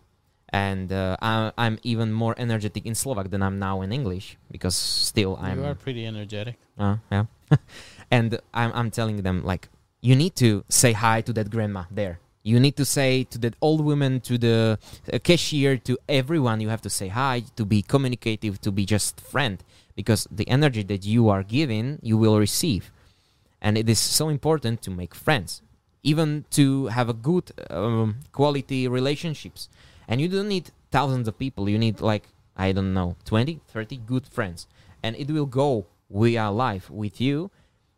And 0.50 0.92
uh, 0.94 1.18
I, 1.22 1.52
i'm 1.58 1.78
even 1.82 2.14
more 2.14 2.36
energetic 2.38 2.86
in 2.86 2.94
slovak 2.94 3.30
than 3.34 3.42
i'm 3.42 3.58
now 3.58 3.82
in 3.82 3.90
english 3.94 4.38
because 4.54 4.78
still 4.78 5.34
i'm 5.42 5.58
you 5.58 5.66
are 5.66 5.74
pretty 5.74 6.06
energetic. 6.06 6.58
uh, 6.78 6.98
yeah 7.10 7.26
and 8.12 8.40
I'm 8.54 8.72
I'm 8.74 8.92
telling 8.92 9.22
them 9.22 9.44
like 9.44 9.70
you 10.02 10.16
need 10.16 10.36
to 10.36 10.64
say 10.70 10.94
hi 10.94 11.22
to 11.22 11.34
that 11.34 11.50
grandma 11.50 11.84
there. 11.90 12.20
You 12.44 12.60
need 12.60 12.76
to 12.76 12.84
say 12.84 13.24
to 13.24 13.38
that 13.40 13.56
old 13.62 13.86
woman, 13.86 14.20
to 14.22 14.38
the 14.38 14.78
uh, 15.12 15.20
cashier, 15.24 15.78
to 15.78 15.98
everyone. 16.10 16.60
You 16.60 16.68
have 16.68 16.82
to 16.82 16.90
say 16.90 17.08
hi 17.08 17.44
to 17.56 17.64
be 17.64 17.82
communicative, 17.82 18.60
to 18.62 18.72
be 18.72 18.86
just 18.86 19.22
friend, 19.22 19.64
because 19.96 20.28
the 20.30 20.48
energy 20.50 20.84
that 20.84 21.06
you 21.06 21.30
are 21.30 21.42
giving, 21.42 22.00
you 22.02 22.18
will 22.18 22.38
receive, 22.38 22.92
and 23.62 23.78
it 23.78 23.88
is 23.88 24.00
so 24.00 24.28
important 24.28 24.82
to 24.82 24.92
make 24.92 25.16
friends, 25.16 25.62
even 26.04 26.44
to 26.52 26.88
have 26.88 27.08
a 27.08 27.14
good 27.14 27.54
um, 27.70 28.18
quality 28.34 28.90
relationships. 28.90 29.70
And 30.06 30.20
you 30.20 30.28
don't 30.28 30.50
need 30.50 30.72
thousands 30.92 31.30
of 31.30 31.40
people. 31.40 31.70
You 31.70 31.78
need 31.78 32.02
like 32.02 32.28
I 32.56 32.72
don't 32.72 32.94
know, 32.94 33.16
20, 33.26 33.62
30 33.68 33.98
good 34.06 34.28
friends, 34.28 34.68
and 35.02 35.16
it 35.16 35.32
will 35.32 35.46
go 35.46 35.86
via 36.14 36.52
life 36.52 36.90
with 36.90 37.20
you 37.20 37.50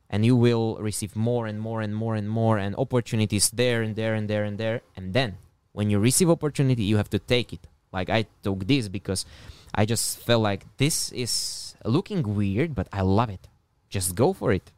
and 0.09 0.25
you 0.25 0.35
will 0.35 0.77
receive 0.77 1.15
more 1.15 1.45
and 1.45 1.59
more 1.59 1.81
and 1.81 1.95
more 1.95 2.15
and 2.15 2.29
more 2.29 2.57
and 2.57 2.75
opportunities 2.77 3.49
there 3.49 3.81
and 3.81 3.95
there 3.95 4.13
and 4.13 4.29
there 4.29 4.43
and 4.43 4.57
there. 4.57 4.81
And 4.95 5.13
then 5.13 5.37
when 5.73 5.89
you 5.89 5.99
receive 5.99 6.29
opportunity 6.29 6.83
you 6.83 6.97
have 6.97 7.09
to 7.09 7.19
take 7.19 7.51
it. 7.53 7.67
Like 7.91 8.09
i 8.09 8.25
took 8.43 8.67
this 8.67 8.87
because 8.87 9.25
i 9.73 9.85
just 9.85 10.19
felt 10.19 10.41
like 10.41 10.65
this 10.77 11.11
is 11.11 11.75
looking 11.83 12.35
weird 12.35 12.73
but 12.73 12.87
i 12.91 13.01
love 13.01 13.29
it. 13.29 13.47
Just 13.89 14.15
go 14.15 14.33
for 14.33 14.51
it. 14.51 14.71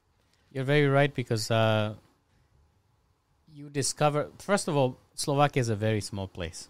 You're 0.51 0.64
very 0.64 0.88
right 0.88 1.14
because 1.14 1.49
uh, 1.51 1.95
you 3.53 3.69
discover 3.69 4.30
first 4.38 4.68
of 4.68 4.77
all, 4.77 4.97
Slovakia 5.15 5.61
is 5.61 5.69
a 5.69 5.76
very 5.76 6.01
small 6.01 6.27
place, 6.27 6.69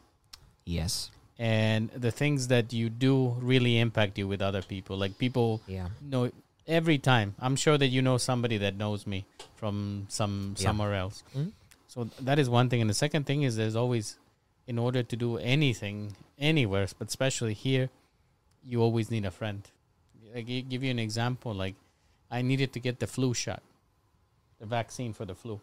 yes. 0.65 1.11
And 1.37 1.91
the 1.91 2.09
things 2.09 2.47
that 2.47 2.73
you 2.73 2.89
do 2.89 3.35
really 3.39 3.77
impact 3.77 4.17
you 4.17 4.27
with 4.27 4.41
other 4.41 4.61
people. 4.61 4.97
Like 4.97 5.17
people 5.17 5.61
yeah. 5.67 5.89
know 6.01 6.31
every 6.67 6.97
time. 6.97 7.35
I'm 7.39 7.55
sure 7.55 7.77
that 7.77 7.87
you 7.87 8.01
know 8.01 8.17
somebody 8.17 8.57
that 8.57 8.75
knows 8.75 9.07
me 9.07 9.25
from 9.55 10.05
some 10.09 10.55
Yeah. 10.57 10.63
somewhere 10.67 10.93
else. 10.95 11.23
Mhm. 11.35 11.51
So 11.87 12.03
that 12.19 12.37
is 12.39 12.49
one 12.49 12.69
thing, 12.69 12.81
and 12.81 12.89
the 12.89 12.93
second 13.05 13.25
thing 13.25 13.43
is 13.43 13.55
there's 13.55 13.75
always, 13.75 14.19
in 14.67 14.77
order 14.77 15.01
to 15.03 15.15
do 15.15 15.37
anything 15.37 16.15
anywhere, 16.37 16.87
but 16.99 17.07
especially 17.07 17.53
here, 17.53 17.89
you 18.63 18.81
always 18.81 19.09
need 19.09 19.25
a 19.25 19.31
friend. 19.31 19.63
I 20.35 20.41
give 20.41 20.83
you 20.83 20.91
an 20.91 20.99
example. 20.99 21.53
Like, 21.53 21.75
I 22.29 22.41
needed 22.41 22.73
to 22.73 22.79
get 22.79 22.99
the 22.99 23.07
flu 23.07 23.33
shot, 23.33 23.63
the 24.59 24.65
vaccine 24.65 25.13
for 25.13 25.25
the 25.25 25.33
flu. 25.35 25.61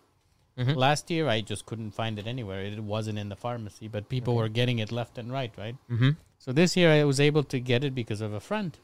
Mhm. 0.56 0.74
Last 0.76 1.10
year, 1.10 1.28
I 1.28 1.40
just 1.43 1.66
couldn't 1.66 1.90
find 1.90 2.18
it 2.18 2.26
anywhere. 2.26 2.62
It 2.64 2.81
wasn't 2.82 3.18
in 3.18 3.28
the 3.28 3.36
pharmacy, 3.36 3.89
but 3.89 4.09
people 4.09 4.35
Okay. 4.35 4.40
were 4.43 4.48
getting 4.48 4.78
it 4.78 4.90
left 4.90 5.18
and 5.18 5.31
right, 5.31 5.52
right? 5.59 5.76
mm-hmm. 5.90 6.10
So 6.39 6.52
this 6.52 6.76
year, 6.76 6.90
I 6.90 7.05
was 7.05 7.20
able 7.20 7.43
to 7.44 7.60
get 7.60 7.85
it 7.85 7.94
because 7.94 8.20
of 8.20 8.32
a 8.32 8.40
friend. 8.40 8.78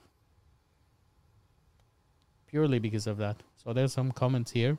Purely 2.50 2.78
because 2.78 3.06
of 3.06 3.18
that. 3.18 3.36
So 3.62 3.72
there's 3.72 3.92
some 3.92 4.10
comments 4.12 4.50
here. 4.50 4.76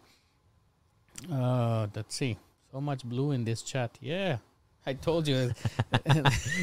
Uh, 1.32 1.88
let's 1.96 2.16
see. 2.16 2.38
So 2.72 2.82
much 2.82 3.04
blue 3.04 3.32
in 3.32 3.44
this 3.46 3.62
chat. 3.62 3.98
Yeah, 4.02 4.38
I 4.86 4.94
told 4.94 5.28
you. 5.28 5.52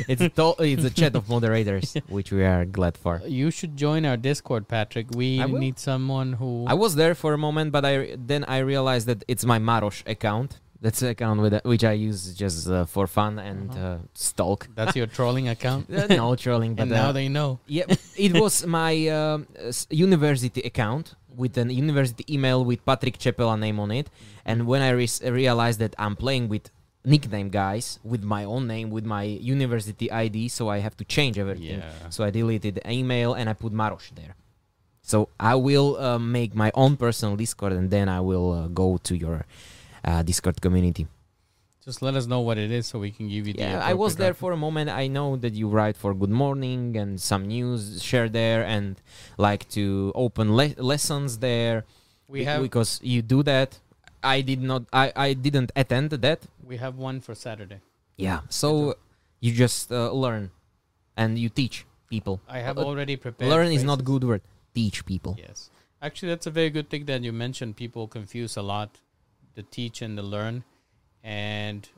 it's 0.09 0.35
to- 0.35 0.57
it's 0.59 0.85
a 0.85 0.91
chat 0.91 1.15
of 1.15 1.29
moderators 1.29 1.95
which 2.09 2.33
we 2.33 2.45
are 2.45 2.65
glad 2.65 2.97
for 2.99 3.23
you 3.27 3.51
should 3.51 3.77
join 3.77 4.05
our 4.05 4.17
Discord, 4.17 4.69
Patrik. 4.69 5.15
We 5.15 5.39
need 5.45 5.79
someone 5.79 6.33
who. 6.35 6.67
I 6.67 6.75
was 6.75 6.95
there 6.95 7.15
for 7.15 7.33
a 7.33 7.39
moment, 7.39 7.73
but 7.73 7.85
I 7.85 8.17
then 8.17 8.45
I 8.45 8.59
realized 8.59 9.07
that 9.07 9.25
it's 9.29 9.45
my 9.45 9.59
Maros 9.59 10.03
account. 10.07 10.59
That's 10.81 11.01
the 11.01 11.09
account 11.11 11.41
with 11.41 11.55
which 11.65 11.83
I 11.83 11.93
use 11.93 12.35
just 12.35 12.69
uh, 12.69 12.85
for 12.85 13.07
fun 13.09 13.39
and 13.39 13.71
Uh-huh. 13.71 13.81
uh, 13.87 13.99
stalk. 14.15 14.69
That's 14.77 14.95
your 14.97 15.09
trolling 15.09 15.49
account. 15.49 15.87
Uh, 15.99 16.07
no 16.07 16.37
trolling, 16.37 16.75
but 16.77 16.83
and 16.83 16.91
now 16.93 17.09
uh, 17.09 17.13
they 17.13 17.29
know. 17.29 17.59
yeah, 17.67 17.87
it 18.17 18.33
was 18.41 18.65
my 18.81 19.09
um, 19.09 19.47
university 19.91 20.61
account 20.63 21.15
with 21.37 21.57
an 21.59 21.71
university 21.71 22.25
email 22.33 22.65
with 22.65 22.85
Patrik 22.85 23.17
Čepela 23.19 23.59
name 23.59 23.79
on 23.81 23.91
it. 23.91 24.09
And 24.45 24.67
when 24.67 24.83
I 24.83 24.91
re- 24.91 25.31
realized 25.43 25.79
that 25.81 25.95
I'm 25.99 26.17
playing 26.17 26.49
with 26.49 26.71
nickname 27.05 27.49
guys 27.51 27.99
with 28.05 28.23
my 28.23 28.45
own 28.45 28.67
name 28.67 28.91
with 28.91 29.05
my 29.05 29.23
university 29.23 30.11
ID, 30.11 30.49
so 30.49 30.69
I 30.69 30.79
have 30.79 30.97
to 30.99 31.05
change 31.05 31.39
everything. 31.39 31.79
Yeah. 31.81 32.11
So 32.11 32.25
I 32.25 32.31
deleted 32.31 32.75
the 32.77 32.91
email 32.91 33.35
and 33.35 33.49
I 33.49 33.55
put 33.55 33.73
Maros 33.73 34.11
there. 34.15 34.35
So 35.03 35.29
I 35.41 35.55
will 35.55 35.97
uh, 35.97 36.19
make 36.19 36.55
my 36.55 36.71
own 36.75 36.97
personal 36.97 37.35
Discord 37.37 37.73
and 37.73 37.91
then 37.91 38.09
I 38.09 38.21
will 38.21 38.53
uh, 38.53 38.69
go 38.69 38.99
to 39.09 39.17
your 39.17 39.45
uh, 40.09 40.23
Discord 40.23 40.61
community. 40.61 41.05
Just 41.85 42.03
let 42.03 42.15
us 42.21 42.27
know 42.27 42.41
what 42.49 42.59
it 42.59 42.71
is 42.71 42.87
so 42.87 42.99
we 42.99 43.11
can 43.11 43.27
give 43.29 43.47
you 43.47 43.55
the. 43.55 43.61
Yeah, 43.61 43.81
I 43.93 43.95
was 43.95 44.17
there 44.17 44.35
for 44.35 44.51
a 44.53 44.57
moment. 44.67 44.91
I 44.91 45.07
know 45.17 45.37
that 45.37 45.55
you 45.61 45.69
write 45.69 45.97
for 45.97 46.13
Good 46.23 46.35
Morning 46.45 46.97
and 46.97 47.21
some 47.31 47.43
news 47.47 48.03
share 48.03 48.29
there 48.29 48.61
and 48.65 49.01
like 49.39 49.63
to 49.71 50.13
open 50.15 50.47
le- 50.61 50.77
lessons 50.93 51.39
there. 51.39 51.85
We 52.29 52.45
have 52.45 52.61
because 52.63 53.01
you 53.03 53.23
do 53.23 53.43
that. 53.53 53.79
I 54.23 54.43
did 54.51 54.61
not. 54.71 54.83
I 54.93 55.07
I 55.17 55.29
didn't 55.47 55.71
attend 55.83 56.11
that. 56.27 56.41
we 56.73 56.77
have 56.77 56.95
one 57.01 57.19
for 57.27 57.35
Saturday. 57.47 57.81
Yeah. 58.27 58.41
So 58.61 58.69
you 59.41 59.51
just 59.65 59.89
uh, 59.91 60.13
learn, 60.25 60.51
and 61.17 61.39
you 61.39 61.49
teach 61.49 61.87
people. 62.13 62.37
I 62.49 62.61
have 62.69 62.77
Uh, 62.77 62.85
already 62.85 63.17
prepared. 63.17 63.49
Learn 63.55 63.73
is 63.73 63.85
not 63.85 64.05
good 64.05 64.25
word. 64.29 64.43
Teach 64.77 64.99
people. 65.09 65.33
Yes. 65.41 65.71
Actually, 66.05 66.31
that's 66.37 66.47
a 66.53 66.55
very 66.61 66.69
good 66.77 66.89
thing 66.93 67.07
that 67.09 67.25
you 67.25 67.33
mentioned. 67.33 67.81
People 67.85 68.05
confuse 68.19 68.61
a 68.61 68.65
lot 68.75 68.91
the 69.59 69.65
teach 69.65 70.01
and 70.01 70.17
the 70.17 70.23
learn. 70.23 70.65
And 71.23 71.89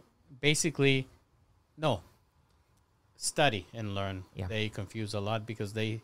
basically, 0.41 1.07
no, 1.77 2.01
study 3.17 3.67
and 3.75 3.95
learn. 3.95 4.25
Yeah. 4.35 4.49
They 4.49 4.69
confuse 4.81 5.13
a 5.15 5.21
lot 5.21 5.47
because 5.47 5.75
they, 5.75 6.01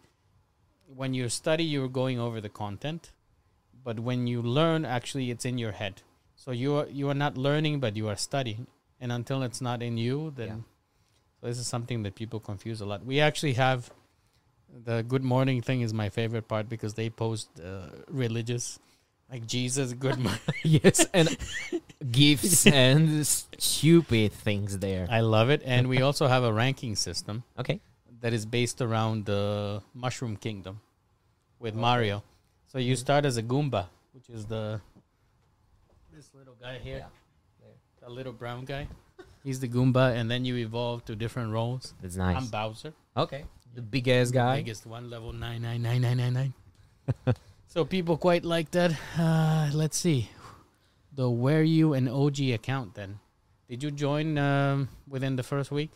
when 0.95 1.15
you 1.15 1.29
study, 1.29 1.65
you're 1.65 1.95
going 2.03 2.21
over 2.21 2.41
the 2.41 2.55
content. 2.65 3.13
But 3.83 4.01
when 4.01 4.27
you 4.27 4.43
learn, 4.43 4.85
actually, 4.85 5.31
it's 5.31 5.45
in 5.45 5.59
your 5.59 5.73
head. 5.73 6.03
So 6.35 6.51
you 6.51 6.77
are, 6.77 6.87
you 7.01 7.09
are 7.09 7.21
not 7.25 7.39
learning, 7.39 7.81
but 7.81 7.97
you 7.97 8.09
are 8.09 8.17
studying. 8.17 8.67
And 9.01 9.11
until 9.11 9.43
it's 9.43 9.61
not 9.61 9.83
in 9.83 9.97
you, 9.97 10.33
then 10.37 10.65
so 11.41 11.47
this 11.47 11.59
is 11.59 11.67
something 11.67 12.03
that 12.03 12.15
people 12.15 12.41
confuse 12.41 12.81
a 12.81 12.87
lot. 12.87 13.05
We 13.05 13.21
actually 13.21 13.55
have 13.55 13.91
the 14.85 15.03
good 15.03 15.23
morning 15.23 15.63
thing 15.63 15.81
is 15.83 15.93
my 15.95 16.09
favorite 16.09 16.49
part 16.49 16.69
because 16.69 16.95
they 16.95 17.09
post 17.11 17.49
uh, 17.61 17.89
religious, 18.09 18.79
like 19.31 19.47
Jesus, 19.47 19.93
good 19.93 20.19
morning. 20.25 20.41
yes, 20.63 21.07
and 21.13 21.37
gifts 22.11 22.67
and 22.67 23.27
stupid 23.27 24.33
things 24.33 24.79
there. 24.79 25.07
I 25.11 25.21
love 25.21 25.51
it, 25.51 25.63
and 25.65 25.89
we 25.89 26.03
also 26.03 26.27
have 26.27 26.45
a 26.45 26.53
ranking 26.53 26.95
system 26.97 27.43
Okay. 27.59 27.81
that 28.21 28.33
is 28.33 28.47
based 28.47 28.81
around 28.81 29.25
the 29.27 29.83
Mushroom 29.95 30.37
Kingdom 30.37 30.81
with 31.59 31.75
Mario. 31.75 32.23
So 32.67 32.79
you 32.79 32.97
start 32.97 33.25
as 33.25 33.37
a 33.37 33.43
Goomba, 33.43 33.87
which 34.13 34.29
is 34.29 34.47
the 34.47 34.81
this 36.15 36.31
little 36.35 36.55
guy 36.61 36.79
here, 36.79 37.05
the 38.01 38.09
little 38.11 38.33
brown 38.33 38.65
guy. 38.65 38.87
He's 39.45 39.61
the 39.61 39.69
Goomba, 39.69 40.15
and 40.17 40.31
then 40.31 40.45
you 40.45 40.57
evolve 40.57 41.05
to 41.07 41.15
different 41.15 41.53
roles. 41.53 41.95
That's 42.03 42.17
nice. 42.17 42.37
I'm 42.37 42.47
Bowser. 42.47 42.93
okay. 43.17 43.45
The 43.75 43.83
big 43.83 44.09
ass 44.09 44.31
guy. 44.31 44.57
biggest 44.57 44.87
one, 44.87 45.11
level 45.11 45.33
nine 45.35 45.61
nine 45.63 45.83
nine 45.83 46.01
nine 46.01 46.17
nine 46.17 46.33
nine. 46.33 46.55
so 47.67 47.85
people 47.85 48.17
quite 48.17 48.45
like 48.45 48.71
that. 48.73 48.93
Uh, 49.19 49.71
let's 49.75 49.97
see, 49.99 50.31
the 51.13 51.29
where 51.31 51.63
you 51.63 51.93
an 51.95 52.09
OG 52.09 52.41
account 52.55 52.95
then. 52.95 53.19
Did 53.69 53.83
you 53.83 53.91
join 53.91 54.39
um, 54.39 54.89
within 55.09 55.37
the 55.37 55.43
first 55.43 55.71
week? 55.71 55.91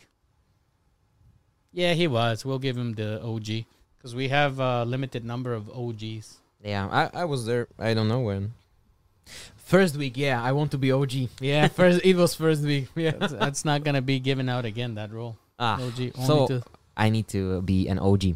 Yeah, 1.71 1.93
he 1.93 2.07
was. 2.07 2.43
We'll 2.43 2.59
give 2.59 2.75
him 2.77 2.93
the 2.93 3.21
OG 3.23 3.65
because 3.97 4.13
we 4.13 4.27
have 4.27 4.59
a 4.59 4.83
limited 4.83 5.23
number 5.23 5.53
of 5.53 5.69
OGs. 5.69 6.37
Yeah, 6.63 6.87
I, 6.91 7.21
I 7.21 7.25
was 7.25 7.45
there. 7.45 7.67
I 7.79 7.93
don't 7.93 8.07
know 8.09 8.19
when. 8.19 8.53
First 9.55 9.95
week, 9.95 10.17
yeah, 10.17 10.43
I 10.43 10.51
want 10.51 10.71
to 10.71 10.77
be 10.77 10.91
OG. 10.91 11.13
Yeah, 11.39 11.67
First, 11.79 12.01
it 12.03 12.15
was 12.17 12.35
first 12.35 12.61
week. 12.63 12.89
Yeah. 12.93 13.11
that's, 13.11 13.33
that's 13.33 13.65
not 13.65 13.83
gonna 13.85 14.01
be 14.01 14.19
given 14.19 14.49
out 14.49 14.65
again. 14.65 14.95
That 14.95 15.13
role, 15.13 15.37
Ah, 15.57 15.75
OG. 15.81 15.99
Only 15.99 16.11
so- 16.27 16.47
to, 16.47 16.63
I 16.97 17.09
need 17.09 17.29
to 17.29 17.61
be 17.61 17.87
an 17.87 17.99
OG. 17.99 18.35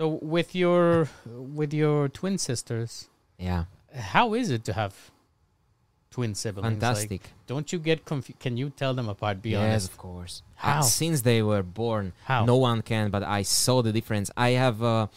So 0.00 0.18
with 0.22 0.54
your 0.54 1.08
with 1.26 1.74
your 1.74 2.08
twin 2.08 2.38
sisters, 2.38 3.08
Yeah, 3.38 3.64
how 3.94 4.32
is 4.32 4.50
it 4.50 4.64
to 4.64 4.72
have 4.72 4.94
twin 6.10 6.34
siblings? 6.34 6.64
Like, 6.64 6.80
fantastic. 6.80 7.22
Don't 7.46 7.70
you 7.70 7.78
get 7.78 8.06
confused? 8.06 8.40
Can 8.40 8.56
you 8.56 8.70
tell 8.70 8.94
them 8.94 9.10
apart? 9.10 9.42
Be 9.42 9.50
yes, 9.50 9.60
honest. 9.60 9.90
of 9.90 9.98
course. 9.98 10.42
How? 10.54 10.80
Since 10.80 11.20
they 11.20 11.42
were 11.42 11.62
born, 11.62 12.14
How? 12.24 12.46
no 12.46 12.56
one 12.56 12.80
can. 12.80 13.10
But 13.10 13.24
I 13.24 13.42
saw 13.42 13.82
the 13.82 13.92
difference. 13.92 14.30
I 14.38 14.50
have 14.50 14.82
uh, 14.82 15.08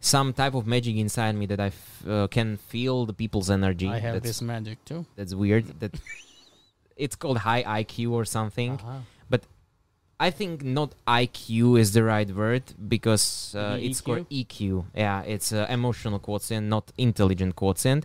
some 0.00 0.32
type 0.32 0.54
of 0.54 0.66
magic 0.66 0.96
inside 0.96 1.36
me 1.36 1.46
that 1.46 1.60
I 1.60 1.66
f- 1.66 2.08
uh, 2.08 2.26
can 2.26 2.56
feel 2.56 3.06
the 3.06 3.12
people's 3.14 3.50
energy. 3.50 3.88
I 3.88 4.00
have 4.00 4.14
that's, 4.14 4.26
this 4.26 4.42
magic 4.42 4.84
too. 4.84 5.06
That's 5.14 5.32
weird. 5.32 5.78
That 5.78 5.94
it's 6.96 7.14
called 7.14 7.38
high 7.38 7.62
IQ 7.62 8.10
or 8.10 8.24
something. 8.24 8.72
Uh-huh. 8.72 8.98
I 10.20 10.30
think 10.30 10.64
not 10.64 10.94
IQ 11.06 11.78
is 11.78 11.92
the 11.92 12.02
right 12.02 12.28
word 12.28 12.64
because 12.88 13.54
uh, 13.56 13.76
it's 13.80 14.00
called 14.00 14.28
EQ. 14.30 14.84
Yeah, 14.94 15.22
it's 15.22 15.52
uh, 15.52 15.66
emotional 15.70 16.18
quotient, 16.18 16.66
not 16.66 16.90
intelligent 16.98 17.54
quotient. 17.54 18.04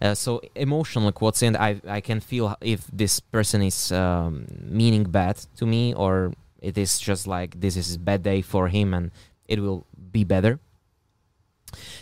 Uh, 0.00 0.14
so 0.14 0.40
emotional 0.54 1.12
quotient, 1.12 1.56
I 1.56 1.80
I 1.86 2.00
can 2.00 2.20
feel 2.20 2.56
if 2.60 2.86
this 2.92 3.20
person 3.20 3.62
is 3.62 3.92
um, 3.92 4.46
meaning 4.64 5.04
bad 5.04 5.36
to 5.56 5.66
me 5.66 5.94
or 5.94 6.32
it 6.60 6.78
is 6.78 6.98
just 6.98 7.26
like 7.26 7.60
this 7.60 7.76
is 7.76 7.96
a 7.96 7.98
bad 7.98 8.22
day 8.22 8.40
for 8.42 8.68
him 8.68 8.94
and 8.94 9.10
it 9.46 9.60
will 9.60 9.84
be 10.10 10.24
better. 10.24 10.58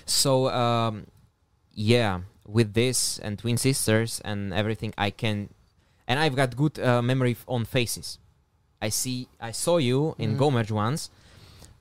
So 0.07 0.49
um, 0.51 1.07
yeah, 1.75 2.21
with 2.47 2.75
this 2.75 3.19
and 3.19 3.39
twin 3.39 3.57
sisters 3.57 4.21
and 4.25 4.53
everything, 4.53 4.95
I 4.97 5.11
can, 5.11 5.49
and 6.07 6.19
I've 6.19 6.37
got 6.37 6.57
good 6.57 6.79
uh, 6.79 7.03
memory 7.03 7.33
f- 7.33 7.45
on 7.49 7.65
faces. 7.65 8.19
I 8.81 8.89
see, 8.89 9.29
I 9.41 9.51
saw 9.53 9.77
you 9.79 10.15
in. 10.19 10.37
GoMerch 10.39 10.71
once. 10.71 11.11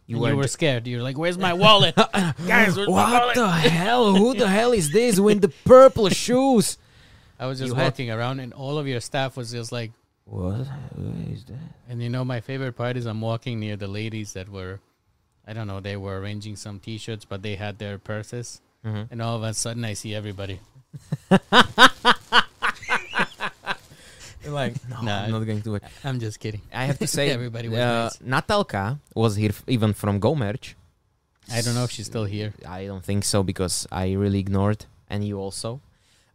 You, 0.05 0.17
and 0.25 0.31
you 0.33 0.37
were 0.37 0.47
scared. 0.47 0.87
You're 0.87 1.03
like, 1.03 1.17
"Where's 1.17 1.37
my 1.37 1.53
wallet, 1.53 1.95
guys? 2.47 2.75
What 2.75 2.89
wallet?" 2.89 3.35
the 3.35 3.47
hell? 3.79 4.15
Who 4.15 4.33
the 4.33 4.47
hell 4.47 4.71
is 4.73 4.91
this 4.91 5.19
with 5.19 5.41
the 5.41 5.49
purple 5.49 6.09
shoes? 6.25 6.77
I 7.39 7.45
was 7.45 7.59
just 7.59 7.69
You 7.69 7.75
walking 7.79 8.09
around, 8.11 8.39
and 8.39 8.51
all 8.53 8.77
of 8.79 8.87
your 8.87 8.99
staff 9.01 9.37
was 9.37 9.51
just 9.51 9.71
like, 9.71 9.91
What 10.25 10.65
Who 10.95 11.13
is 11.31 11.45
that? 11.45 11.55
and 11.87 12.01
you 12.03 12.09
know, 12.09 12.25
my 12.25 12.41
favorite 12.41 12.73
part 12.73 12.97
is 12.97 13.05
I'm 13.05 13.21
walking 13.21 13.59
near 13.59 13.77
the 13.77 13.87
ladies 13.87 14.33
that 14.33 14.49
were, 14.49 14.79
I 15.47 15.53
don't 15.53 15.67
know, 15.67 15.79
they 15.79 15.95
were 15.95 16.19
arranging 16.19 16.55
some 16.57 16.79
T-shirts, 16.79 17.23
but 17.23 17.41
they 17.43 17.55
had 17.55 17.77
their 17.79 17.97
purses, 17.97 18.59
Mhm. 18.85 19.07
and 19.11 19.21
all 19.21 19.35
of 19.37 19.43
a 19.43 19.53
sudden 19.53 19.85
I 19.85 19.93
see 19.93 20.13
everybody. 20.15 20.59
Like, 24.51 24.73
no, 24.89 25.11
I'm 25.11 25.31
not 25.31 25.45
going 25.45 25.61
to. 25.63 25.79
I'm 26.03 26.19
just 26.19 26.39
kidding. 26.39 26.61
I 26.73 26.85
have 26.85 26.99
to 26.99 27.07
say, 27.17 27.29
Everybody 27.29 27.69
was 27.69 27.79
uh, 27.79 28.09
nice. 28.21 28.41
Natalka 28.43 28.99
was 29.15 29.35
here 29.35 29.49
f- 29.51 29.63
even 29.67 29.93
from 29.93 30.19
GoMerch. 30.19 30.73
I 31.51 31.61
don't 31.61 31.73
know 31.73 31.83
if 31.83 31.91
she's 31.91 32.05
still 32.05 32.25
here. 32.25 32.53
I 32.67 32.85
don't 32.85 33.03
think 33.03 33.23
so 33.23 33.41
because 33.43 33.87
I 33.91 34.11
really 34.13 34.39
ignored, 34.39 34.85
and 35.09 35.25
you 35.25 35.39
also. 35.39 35.81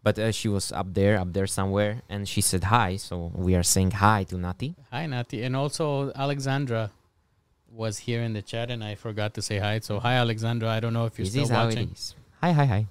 But 0.02 0.18
uh, 0.18 0.32
she 0.32 0.48
was 0.48 0.70
up 0.72 0.92
there, 0.92 1.18
up 1.18 1.32
there 1.32 1.46
somewhere, 1.46 2.02
and 2.10 2.28
she 2.28 2.40
said 2.42 2.64
hi. 2.64 2.96
So 2.96 3.30
we 3.34 3.54
are 3.54 3.62
saying 3.62 3.92
hi 3.92 4.24
to 4.24 4.36
Nati. 4.36 4.74
Hi, 4.90 5.06
Nati, 5.06 5.42
and 5.42 5.54
also 5.56 6.12
Alexandra 6.14 6.90
was 7.70 7.98
here 7.98 8.20
in 8.22 8.32
the 8.34 8.42
chat, 8.42 8.70
and 8.70 8.84
I 8.84 8.96
forgot 8.96 9.32
to 9.34 9.42
say 9.42 9.58
hi. 9.58 9.78
So 9.80 10.00
hi, 10.00 10.14
Alexandra. 10.14 10.68
I 10.68 10.80
don't 10.80 10.92
know 10.92 11.06
if 11.06 11.16
you're 11.18 11.24
This 11.24 11.32
still 11.32 11.44
is 11.44 11.50
how 11.50 11.64
watching. 11.66 11.88
it 11.88 11.92
is. 11.92 12.14
Hi, 12.42 12.52
hi, 12.52 12.64
hi. 12.66 12.86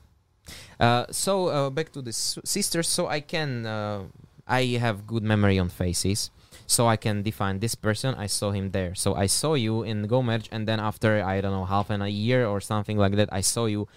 Uh, 0.80 1.06
so 1.12 1.48
uh, 1.48 1.70
back 1.70 1.92
to 1.94 2.02
the 2.02 2.10
s- 2.10 2.40
sisters. 2.44 2.88
So 2.88 3.08
I 3.08 3.20
can, 3.22 3.66
uh, 3.66 4.04
I 4.48 4.78
have 4.80 5.08
good 5.08 5.24
memory 5.24 5.58
on 5.60 5.70
faces. 5.70 6.30
So 6.68 6.88
I 6.88 6.96
can 6.98 7.24
define 7.24 7.60
this 7.60 7.76
person. 7.76 8.16
I 8.16 8.28
saw 8.28 8.52
him 8.52 8.72
there. 8.72 8.96
So 8.96 9.16
I 9.16 9.26
saw 9.28 9.54
you 9.56 9.84
in 9.84 10.08
GoMerch, 10.08 10.48
and 10.52 10.68
then 10.68 10.80
after 10.80 11.24
I 11.24 11.42
don't 11.42 11.52
know 11.52 11.66
half 11.66 11.90
an 11.90 12.02
a 12.02 12.08
year 12.08 12.46
or 12.48 12.62
something 12.62 12.98
like 12.98 13.16
that, 13.16 13.30
I 13.32 13.42
saw 13.42 13.66
you 13.66 13.88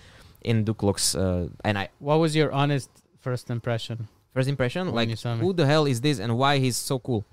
in 0.43 0.64
Duklox. 0.64 1.14
Uh, 1.14 1.48
and 1.64 1.78
I 1.78 1.89
What 1.98 2.18
was 2.18 2.35
your 2.35 2.51
honest 2.52 2.90
first 3.20 3.51
impression? 3.51 4.09
first 4.35 4.48
impression 4.51 4.86
When 4.89 4.94
like 4.94 5.09
you 5.09 5.16
saw 5.16 5.35
me. 5.35 5.40
who 5.40 5.52
the 5.55 5.64
hell 5.64 5.86
is 5.86 6.01
this 6.02 6.18
and 6.18 6.36
why 6.36 6.59
he's 6.59 6.77
so 6.77 6.98
cool? 6.98 7.24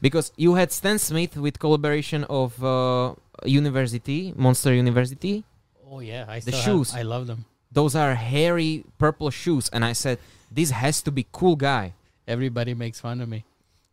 Because 0.00 0.32
you 0.36 0.54
had 0.54 0.72
Stan 0.72 0.98
Smith 0.98 1.36
with 1.36 1.58
collaboration 1.60 2.24
of 2.24 2.58
uh, 2.64 3.14
University 3.44 4.32
Monster 4.36 4.74
University. 4.74 5.44
Oh 5.90 6.00
yeah, 6.00 6.24
I 6.28 6.40
The 6.40 6.52
shoes. 6.52 6.90
Have, 6.90 7.00
I 7.00 7.02
love 7.02 7.26
them. 7.26 7.44
those 7.70 7.94
are 7.94 8.14
hairy 8.14 8.84
purple 8.98 9.28
shoes 9.30 9.68
and 9.74 9.84
i 9.84 9.92
said 9.92 10.16
this 10.58 10.70
has 10.72 10.96
to 11.06 11.10
be 11.12 11.22
cool 11.38 11.54
guy 11.70 11.92
Everybody 12.28 12.74
makes 12.74 13.00
fun 13.00 13.20
of 13.22 13.28
me. 13.28 13.44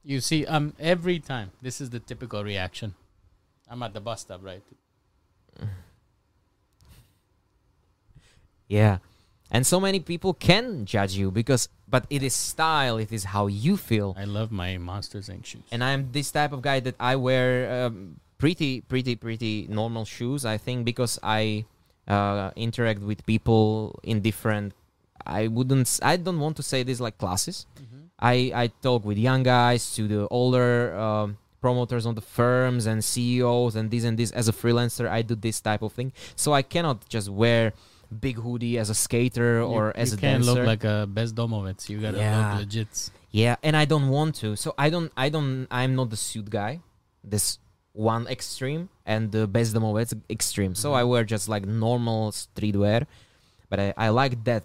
You 0.03 0.20
see, 0.22 0.45
um, 0.45 0.74
every 0.78 1.18
time 1.20 1.52
this 1.64 1.80
is 1.82 1.90
the 1.90 1.99
typical 1.99 2.44
reaction. 2.44 2.94
I'm 3.72 3.82
at 3.82 3.94
the 3.95 4.02
bus 4.02 4.22
stop, 4.22 4.44
right? 4.44 4.62
yeah 8.68 8.98
and 9.52 9.66
so 9.66 9.80
many 9.80 9.99
people 9.99 10.34
can 10.34 10.86
judge 10.86 11.14
you 11.14 11.30
because 11.32 11.70
but 11.88 12.06
it 12.10 12.24
is 12.24 12.34
style 12.34 12.98
it 12.98 13.12
is 13.12 13.24
how 13.26 13.48
you 13.48 13.78
feel 13.78 14.16
I 14.18 14.26
love 14.26 14.52
my 14.52 14.78
Monsters 14.78 15.30
Inc. 15.30 15.45
shoes. 15.45 15.62
and 15.72 15.84
i'm 15.84 16.12
this 16.12 16.32
type 16.32 16.52
of 16.52 16.62
guy 16.62 16.80
that 16.80 16.95
i 16.99 17.16
wear 17.16 17.86
um, 17.86 18.20
pretty 18.38 18.82
pretty 18.82 19.16
pretty 19.16 19.68
normal 19.70 20.03
shoes 20.03 20.45
i 20.45 20.57
think 20.57 20.84
because 20.84 21.20
i 21.22 21.64
uh, 22.07 22.52
interact 22.56 23.02
with 23.02 23.26
people 23.26 23.99
in 24.03 24.22
different 24.22 24.74
i 25.26 25.48
wouldn't 25.48 25.99
i 26.02 26.18
don't 26.18 26.40
want 26.40 26.57
to 26.57 26.64
say 26.64 26.82
this 26.84 26.99
like 26.99 27.18
classes 27.18 27.66
Mhm. 27.80 27.95
I, 28.20 28.52
I 28.56 28.68
talk 28.82 29.04
with 29.06 29.18
young 29.18 29.44
guys 29.44 29.94
to 29.96 30.08
the 30.08 30.28
older 30.30 30.96
um, 30.98 31.38
promoters 31.62 32.06
on 32.06 32.16
the 32.16 32.22
firms 32.22 32.86
and 32.86 33.04
CEOs 33.04 33.76
and 33.76 33.92
this 33.92 34.04
and 34.04 34.18
this. 34.18 34.32
As 34.32 34.48
a 34.48 34.54
freelancer, 34.54 35.08
I 35.10 35.22
do 35.22 35.36
this 35.36 35.60
type 35.62 35.82
of 35.82 35.92
thing. 35.94 36.14
So 36.36 36.54
I 36.54 36.62
cannot 36.62 37.08
just 37.10 37.30
wear 37.30 37.74
big 38.20 38.38
hoodie 38.38 38.78
as 38.78 38.90
a 38.90 38.96
skater 38.96 39.62
or 39.62 39.88
you, 39.88 40.02
as 40.02 40.12
you 40.12 40.18
a 40.18 40.22
can't 40.22 40.44
dancer. 40.44 40.60
look 40.60 40.66
like 40.68 40.84
a 40.84 41.08
Bez 41.08 41.34
Domovitz. 41.34 41.90
You 41.90 42.00
gotta 42.00 42.18
Yeah. 42.18 42.52
look 42.52 42.60
legit. 42.62 43.10
yeah, 43.32 43.56
and 43.64 43.76
I 43.76 43.86
don't 43.86 44.10
want 44.10 44.36
to. 44.36 44.56
So 44.56 44.74
I 44.78 44.90
don't. 44.90 45.12
I 45.18 45.30
don't. 45.30 45.68
I'm 45.70 45.96
not 45.96 46.10
the 46.10 46.18
suit 46.18 46.50
guy. 46.50 46.80
This 47.24 47.60
one 47.94 48.28
extreme 48.28 48.90
and 49.06 49.32
the 49.32 49.48
best 49.48 49.74
Bezdomovets 49.74 50.14
extreme. 50.30 50.76
So 50.76 50.94
I 50.94 51.04
wear 51.04 51.24
just 51.24 51.50
like 51.50 51.66
normal 51.66 52.32
streetwear, 52.32 53.08
but 53.70 53.80
I, 53.80 53.94
I 53.98 54.10
like 54.10 54.44
that 54.44 54.64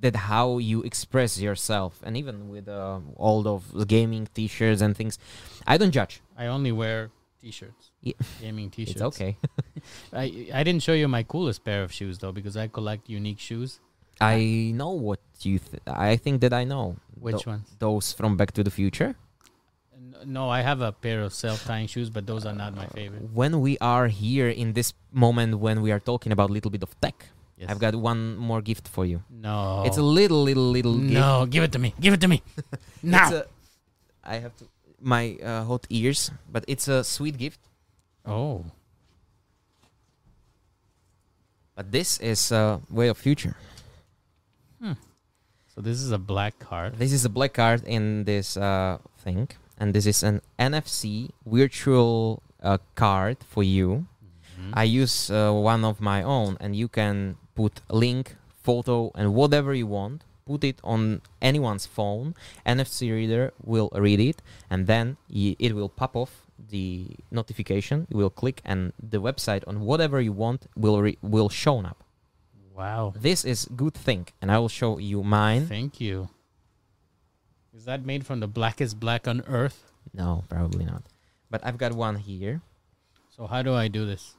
that 0.00 0.16
how 0.30 0.58
you 0.58 0.82
express 0.82 1.38
yourself 1.40 2.00
and 2.02 2.16
even 2.16 2.48
with 2.48 2.66
uh, 2.68 2.98
all 3.16 3.46
of 3.46 3.70
the 3.72 3.84
gaming 3.84 4.26
t-shirts 4.34 4.80
and 4.80 4.96
things 4.96 5.18
i 5.66 5.76
don't 5.76 5.92
judge 5.92 6.20
I 6.36 6.46
only 6.46 6.72
wear 6.72 7.10
t-shirts. 7.42 7.90
Yeah. 8.00 8.14
Gaming 8.40 8.70
t-shirts. 8.74 8.92
it's 8.96 9.02
okay 9.10 9.36
I 10.12 10.24
I 10.58 10.62
didn't 10.66 10.82
show 10.86 10.96
you 11.02 11.06
my 11.08 11.22
coolest 11.32 11.60
pair 11.68 11.82
of 11.86 11.90
shoes 11.92 12.18
though 12.20 12.32
because 12.32 12.56
I 12.56 12.66
collect 12.78 13.02
unique 13.20 13.40
shoes. 13.48 13.70
i 14.20 14.36
know 14.80 14.92
what 15.08 15.20
you 15.48 15.56
th- 15.58 15.80
i 16.08 16.12
think 16.24 16.36
that 16.44 16.52
i 16.52 16.64
know 16.72 16.86
Which 17.26 17.44
Tho- 17.44 17.50
ones? 17.52 17.66
those 17.84 18.06
from 18.18 18.36
back 18.40 18.50
to 18.58 18.62
the 18.68 18.74
future 18.80 19.10
No, 20.38 20.44
I 20.58 20.60
have 20.60 20.80
a 20.84 20.92
pair 21.04 21.20
of 21.26 21.32
self-tying 21.32 21.88
shoes, 21.92 22.08
but 22.16 22.22
those 22.30 22.44
are 22.48 22.52
not 22.62 22.72
my 22.76 22.86
favorite. 22.98 23.22
when 23.40 23.52
we 23.64 23.72
are 23.80 24.06
here 24.08 24.50
in 24.62 24.68
this 24.78 24.92
moment 25.24 25.50
when 25.64 25.76
we 25.84 25.90
are 25.94 26.02
talking 26.10 26.30
about 26.36 26.48
a 26.50 26.54
little 26.56 26.70
bit 26.76 26.82
of 26.88 26.92
tech 27.04 27.16
Yes. 27.60 27.68
i've 27.68 27.78
got 27.78 27.92
one 27.92 28.40
more 28.40 28.64
gift 28.64 28.88
for 28.88 29.04
you 29.04 29.20
no. 29.28 29.84
it's 29.84 30.00
a 30.00 30.02
little 30.02 30.40
little 30.40 30.64
little 30.64 30.96
gift 30.96 31.12
no. 31.12 31.44
Give 31.44 31.60
it 31.60 31.72
to 31.76 31.78
me. 31.78 31.92
Give 32.00 32.16
it 32.16 32.20
to 32.24 32.28
me 32.28 32.40
now. 33.04 33.28
It's 33.28 33.36
a, 33.36 33.44
i 34.24 34.40
have 34.40 34.56
to 34.56 34.64
my 34.96 35.36
uh, 35.44 35.64
hot 35.68 35.84
ears 35.92 36.32
but 36.48 36.64
it's 36.64 36.88
a 36.88 37.04
sweet 37.04 37.36
gift 37.36 37.60
oh, 38.24 38.64
but 41.76 41.92
this 41.92 42.16
is 42.20 42.48
a 42.52 42.80
way 42.88 43.08
of 43.12 43.20
future 43.20 43.56
so 45.74 45.80
this 45.80 46.02
is 46.02 46.10
a 46.10 46.18
black 46.18 46.58
card. 46.58 46.98
This 46.98 47.12
is 47.12 47.24
a 47.24 47.30
black 47.30 47.54
card 47.54 47.86
in 47.86 48.24
this 48.24 48.56
uh, 48.56 48.98
thing, 49.22 49.48
and 49.78 49.94
this 49.94 50.04
is 50.04 50.22
an 50.22 50.42
NFC 50.58 51.30
virtual 51.46 52.42
uh, 52.60 52.78
card 52.96 53.38
for 53.46 53.62
you. 53.62 54.04
Mhm. 54.58 54.76
I 54.76 54.84
use 54.84 55.30
uh, 55.30 55.54
one 55.54 55.86
of 55.86 56.00
my 56.02 56.20
own, 56.26 56.58
and 56.60 56.74
you 56.74 56.88
can 56.88 57.39
put 57.60 57.74
link, 58.06 58.24
photo, 58.68 58.96
and 59.18 59.26
whatever 59.40 59.72
you 59.74 59.86
want. 59.98 60.18
Put 60.46 60.64
it 60.64 60.78
on 60.82 61.00
anyone's 61.50 61.86
phone. 61.96 62.34
NFC 62.66 63.00
reader 63.18 63.44
will 63.72 63.88
read 64.06 64.20
it, 64.30 64.38
and 64.72 64.80
then 64.92 65.06
it 65.62 65.72
will 65.78 65.92
pop 66.00 66.16
off 66.16 66.32
the 66.74 66.86
notification. 67.30 68.06
You 68.10 68.16
will 68.22 68.34
click, 68.42 68.58
and 68.64 68.80
the 69.12 69.20
website 69.28 69.62
on 69.70 69.74
whatever 69.90 70.18
you 70.28 70.32
want 70.44 70.60
will 70.84 70.98
re- 71.06 71.18
will 71.22 71.50
show 71.64 71.76
up. 71.90 71.98
wow. 72.80 73.12
This 73.28 73.40
is 73.52 73.58
good 73.82 73.94
thing, 74.06 74.22
and 74.40 74.50
I 74.54 74.58
will 74.58 74.74
show 74.80 74.92
you 75.10 75.18
mine. 75.22 75.64
Thank 75.66 76.00
you. 76.06 76.16
Is 77.76 77.84
that 77.84 78.00
made 78.12 78.22
from 78.28 78.38
the 78.40 78.48
blackest 78.60 78.98
black 79.04 79.28
on 79.28 79.38
earth? 79.46 79.78
No, 80.20 80.44
probably 80.48 80.84
not. 80.92 81.02
But 81.52 81.60
I've 81.66 81.78
got 81.84 81.92
one 81.92 82.16
here. 82.16 82.54
So 83.36 83.46
how 83.46 83.60
do 83.62 83.72
I 83.74 83.86
do 83.88 84.02
this? 84.12 84.34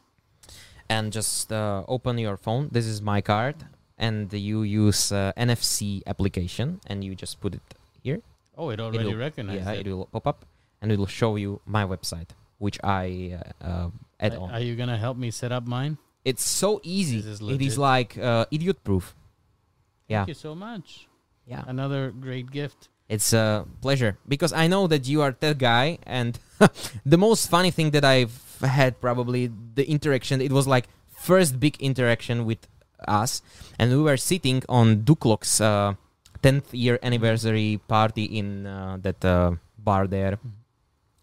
And 0.91 1.11
just 1.13 1.51
uh, 1.51 1.83
open 1.87 2.17
your 2.17 2.37
phone. 2.37 2.69
This 2.71 2.85
is 2.85 3.01
my 3.01 3.21
card. 3.21 3.55
And 3.97 4.33
you 4.33 4.63
use 4.63 5.11
uh, 5.11 5.31
NFC 5.37 6.01
application 6.05 6.81
and 6.87 7.03
you 7.03 7.15
just 7.15 7.39
put 7.39 7.55
it 7.55 7.67
here. 8.03 8.19
Oh, 8.57 8.69
it 8.73 8.79
already 8.79 9.09
will- 9.09 9.15
recognized 9.27 9.65
yeah, 9.65 9.79
it. 9.79 9.87
it 9.87 9.93
will 9.93 10.09
pop 10.11 10.27
up 10.27 10.39
and 10.81 10.91
it 10.91 10.97
will 10.99 11.13
show 11.21 11.35
you 11.37 11.61
my 11.65 11.85
website, 11.85 12.29
which 12.57 12.77
I 12.83 13.39
uh, 13.61 13.67
uh, 13.69 13.89
add 14.19 14.35
on. 14.35 14.51
Are 14.51 14.59
you 14.59 14.75
gonna 14.75 14.97
help 14.97 15.17
me 15.17 15.29
set 15.31 15.51
up 15.51 15.65
mine? 15.65 15.97
it's 16.23 16.43
so 16.43 16.79
easy. 16.83 17.17
This 17.17 17.41
is 17.41 17.41
it 17.41 17.61
is 17.61 17.77
like 17.77 18.17
uh, 18.17 18.45
idiot 18.51 18.83
proof. 18.83 19.15
Yeah. 20.07 20.19
Thank 20.19 20.29
you 20.29 20.33
so 20.33 20.55
much. 20.55 21.07
Yeah. 21.45 21.63
Another 21.67 22.11
great 22.11 22.51
gift. 22.51 22.89
It's 23.11 23.33
a 23.35 23.65
pleasure 23.81 24.15
because 24.25 24.53
I 24.55 24.67
know 24.71 24.87
that 24.87 25.03
you 25.11 25.21
are 25.21 25.35
that 25.43 25.57
guy, 25.59 25.99
and 26.07 26.39
the 27.05 27.17
most 27.17 27.49
funny 27.51 27.71
thing 27.71 27.91
that 27.91 28.05
I've 28.05 28.31
had 28.63 29.01
probably 29.01 29.51
the 29.75 29.83
interaction. 29.95 30.39
It 30.39 30.51
was 30.51 30.65
like 30.65 30.87
first 31.29 31.59
big 31.59 31.75
interaction 31.81 32.45
with 32.45 32.61
us, 33.07 33.41
and 33.77 33.91
we 33.91 34.01
were 34.01 34.15
sitting 34.17 34.63
on 34.69 35.03
Duklok's 35.03 35.59
uh, 35.59 35.93
10th 36.41 36.71
year 36.71 36.99
anniversary 37.03 37.81
party 37.87 38.23
in 38.39 38.65
uh, 38.65 38.97
that 39.01 39.19
uh, 39.25 39.51
bar 39.77 40.07
there. 40.07 40.39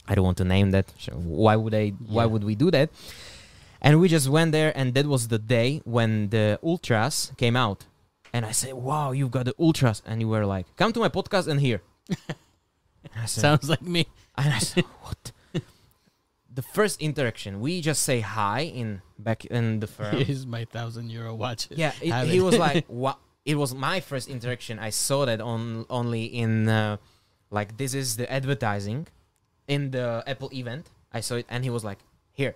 I 0.07 0.15
don't 0.15 0.25
want 0.25 0.39
to 0.39 0.45
name 0.45 0.71
that. 0.73 0.93
So 0.99 1.13
why 1.15 1.57
would 1.57 1.75
I? 1.75 1.91
Why 2.07 2.25
Yeah. 2.25 2.31
would 2.33 2.45
we 2.45 2.55
do 2.55 2.71
that? 2.71 2.91
And 3.81 4.01
we 4.01 4.09
just 4.09 4.29
went 4.29 4.53
there, 4.53 4.73
and 4.77 4.93
that 4.95 5.07
was 5.07 5.29
the 5.29 5.39
day 5.39 5.81
when 5.85 6.29
the 6.31 6.59
ultras 6.63 7.33
came 7.39 7.57
out. 7.57 7.87
And 8.33 8.45
I 8.47 8.53
said, 8.53 8.75
"Wow, 8.75 9.13
you've 9.13 9.31
got 9.31 9.45
the 9.47 9.55
ultras!" 9.59 10.03
And 10.07 10.21
you 10.21 10.29
were 10.29 10.45
like, 10.47 10.67
"Come 10.77 10.93
to 10.93 11.01
my 11.01 11.09
podcast 11.09 11.49
and 11.49 11.61
hear." 11.61 11.83
And 12.09 12.19
I 13.17 13.25
said, 13.27 13.41
Sounds 13.41 13.69
like 13.71 13.83
me. 13.83 14.07
and 14.37 14.53
I 14.53 14.59
said, 14.59 14.85
"What?" 15.03 15.33
the 16.53 16.63
first 16.63 17.01
interaction, 17.01 17.61
we 17.61 17.81
just 17.81 18.03
say 18.03 18.19
hi 18.21 18.61
in 18.63 19.01
back 19.19 19.45
in 19.45 19.81
the 19.81 19.87
firm. 19.87 20.17
Here's 20.25 20.45
my 20.45 20.65
thousand 20.65 21.09
euro 21.11 21.35
watch. 21.35 21.69
yeah, 21.71 21.93
it, 22.03 22.27
he 22.29 22.41
was 22.41 22.59
like, 22.59 22.87
"What?" 22.89 23.19
it 23.45 23.55
was 23.57 23.75
my 23.75 24.01
first 24.01 24.29
interaction. 24.29 24.79
I 24.79 24.91
saw 24.91 25.25
that 25.25 25.41
on 25.41 25.87
only 25.89 26.25
in 26.25 26.69
uh, 26.69 26.97
like 27.51 27.77
this 27.77 27.95
is 27.95 28.17
the 28.17 28.31
advertising 28.31 29.07
in 29.69 29.91
the 29.93 30.23
Apple 30.27 30.51
event. 30.53 30.91
I 31.13 31.21
saw 31.21 31.37
it, 31.37 31.47
and 31.49 31.65
he 31.65 31.71
was 31.71 31.85
like, 31.85 31.99
"Here." 32.33 32.55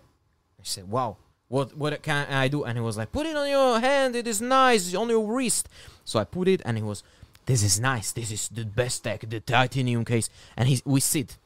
I 0.58 0.64
said, 0.64 0.90
"Wow, 0.90 1.16
what 1.52 1.76
what 1.76 2.02
can 2.02 2.26
I 2.32 2.48
do?" 2.48 2.64
And 2.64 2.78
he 2.78 2.82
was 2.82 2.96
like, 2.96 3.12
"Put 3.12 3.26
it 3.26 3.36
on 3.36 3.48
your 3.48 3.78
hand. 3.78 4.16
It 4.16 4.26
is 4.26 4.40
nice 4.40 4.94
on 4.94 5.08
your 5.08 5.24
wrist." 5.34 5.68
So 6.04 6.18
I 6.18 6.24
put 6.24 6.48
it, 6.48 6.60
and 6.64 6.76
he 6.80 6.82
was, 6.82 7.04
"This 7.46 7.62
is 7.62 7.78
nice. 7.78 8.12
This 8.12 8.30
is 8.30 8.48
the 8.48 8.64
best 8.64 9.04
tech, 9.04 9.20
the 9.28 9.40
titanium 9.40 10.04
case." 10.04 10.28
And 10.56 10.68
he 10.68 10.80
we 10.84 11.00
sit, 11.00 11.36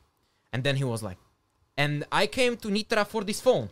and 0.52 0.62
then 0.62 0.76
he 0.76 0.84
was 0.84 1.02
like, 1.02 1.18
"And 1.76 2.04
I 2.12 2.26
came 2.28 2.56
to 2.62 2.68
Nitra 2.68 3.04
for 3.06 3.24
this 3.24 3.40
phone," 3.40 3.68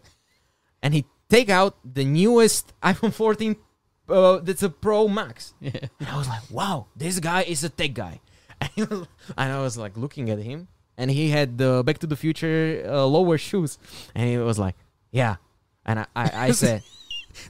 and 0.83 0.93
he 0.93 1.05
take 1.29 1.51
out 1.51 1.77
the 1.85 2.05
newest 2.05 2.73
iPhone 2.83 3.13
14. 3.13 3.57
Uh, 4.07 4.39
that's 4.43 4.63
a 4.63 4.69
Pro 4.69 5.09
Max. 5.09 5.55
Yeah. 5.61 5.89
And 5.99 6.09
I 6.09 6.17
was 6.19 6.29
like, 6.29 6.43
wow, 6.51 6.87
this 6.95 7.19
guy 7.21 7.43
is 7.43 7.65
a 7.65 7.71
tech 7.71 7.95
guy. 7.95 8.21
And, 8.77 8.89
was, 8.89 9.09
and 9.37 9.53
I 9.53 9.61
was 9.61 9.77
like 9.77 9.97
looking 9.97 10.31
at 10.31 10.39
him, 10.39 10.69
and 10.97 11.11
he 11.11 11.29
had 11.31 11.59
the 11.59 11.83
Back 11.85 11.99
to 11.99 12.07
the 12.07 12.17
Future 12.17 12.83
uh, 12.87 13.05
lower 13.05 13.37
shoes. 13.37 13.79
And 14.15 14.29
he 14.29 14.39
was 14.39 14.59
like, 14.59 14.77
yeah. 15.11 15.37
And 15.87 16.01
I, 16.01 16.07
I, 16.17 16.31
I 16.47 16.51
said, 16.63 16.83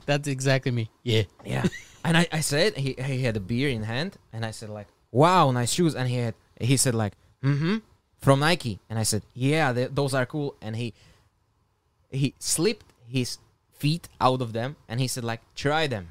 That's 0.05 0.27
exactly 0.27 0.71
me. 0.71 0.89
Yeah. 1.03 1.23
yeah. 1.45 1.65
And 2.03 2.17
I, 2.17 2.27
I 2.31 2.41
said, 2.41 2.77
he, 2.77 2.93
he 2.99 3.23
had 3.23 3.35
a 3.35 3.39
beer 3.39 3.69
in 3.69 3.83
hand, 3.83 4.17
and 4.31 4.45
I 4.45 4.51
said, 4.51 4.69
like, 4.69 4.87
wow, 5.11 5.49
nice 5.51 5.71
shoes. 5.71 5.95
And 5.95 6.07
he 6.07 6.17
had, 6.17 6.35
he 6.59 6.77
said, 6.77 6.93
like, 6.93 7.13
mm 7.43 7.57
hmm, 7.57 7.75
from 8.19 8.39
Nike. 8.41 8.79
And 8.89 8.99
I 8.99 9.03
said, 9.03 9.23
yeah, 9.33 9.73
th- 9.73 9.89
those 9.93 10.13
are 10.13 10.25
cool. 10.25 10.55
And 10.61 10.75
he, 10.75 10.93
he 12.11 12.35
slipped 12.37 12.85
his 13.07 13.39
feet 13.73 14.07
out 14.21 14.41
of 14.41 14.53
them, 14.53 14.75
and 14.87 14.99
he 14.99 15.07
said, 15.07 15.23
like, 15.23 15.41
try 15.55 15.87
them. 15.87 16.09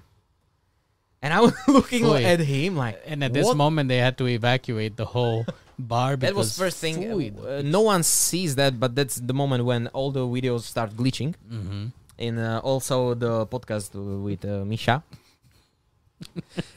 And 1.22 1.32
I 1.32 1.40
was 1.40 1.54
looking 1.68 2.04
Oy. 2.04 2.24
at 2.24 2.40
him 2.40 2.76
like, 2.76 3.00
And 3.06 3.22
at 3.24 3.32
this 3.32 3.46
what 3.46 3.56
moment, 3.56 3.88
they 3.88 3.98
had 3.98 4.18
to 4.18 4.26
evacuate 4.26 4.96
the 4.96 5.06
whole 5.06 5.46
bar. 5.78 6.16
That 6.16 6.34
was 6.34 6.58
first 6.58 6.78
thing. 6.78 6.96
Uh, 7.38 7.62
no 7.64 7.82
one 7.82 8.02
sees 8.02 8.56
that, 8.56 8.78
but 8.78 8.94
that's 8.94 9.16
the 9.16 9.32
moment 9.32 9.64
when 9.64 9.86
all 9.88 10.10
the 10.10 10.26
videos 10.26 10.62
start 10.62 10.90
glitching. 10.90 11.34
Mhm. 11.50 11.92
In 12.16 12.38
uh, 12.38 12.60
also 12.62 13.14
the 13.14 13.46
podcast 13.46 13.92
with 14.22 14.44
uh, 14.44 14.64
Misha, 14.64 15.02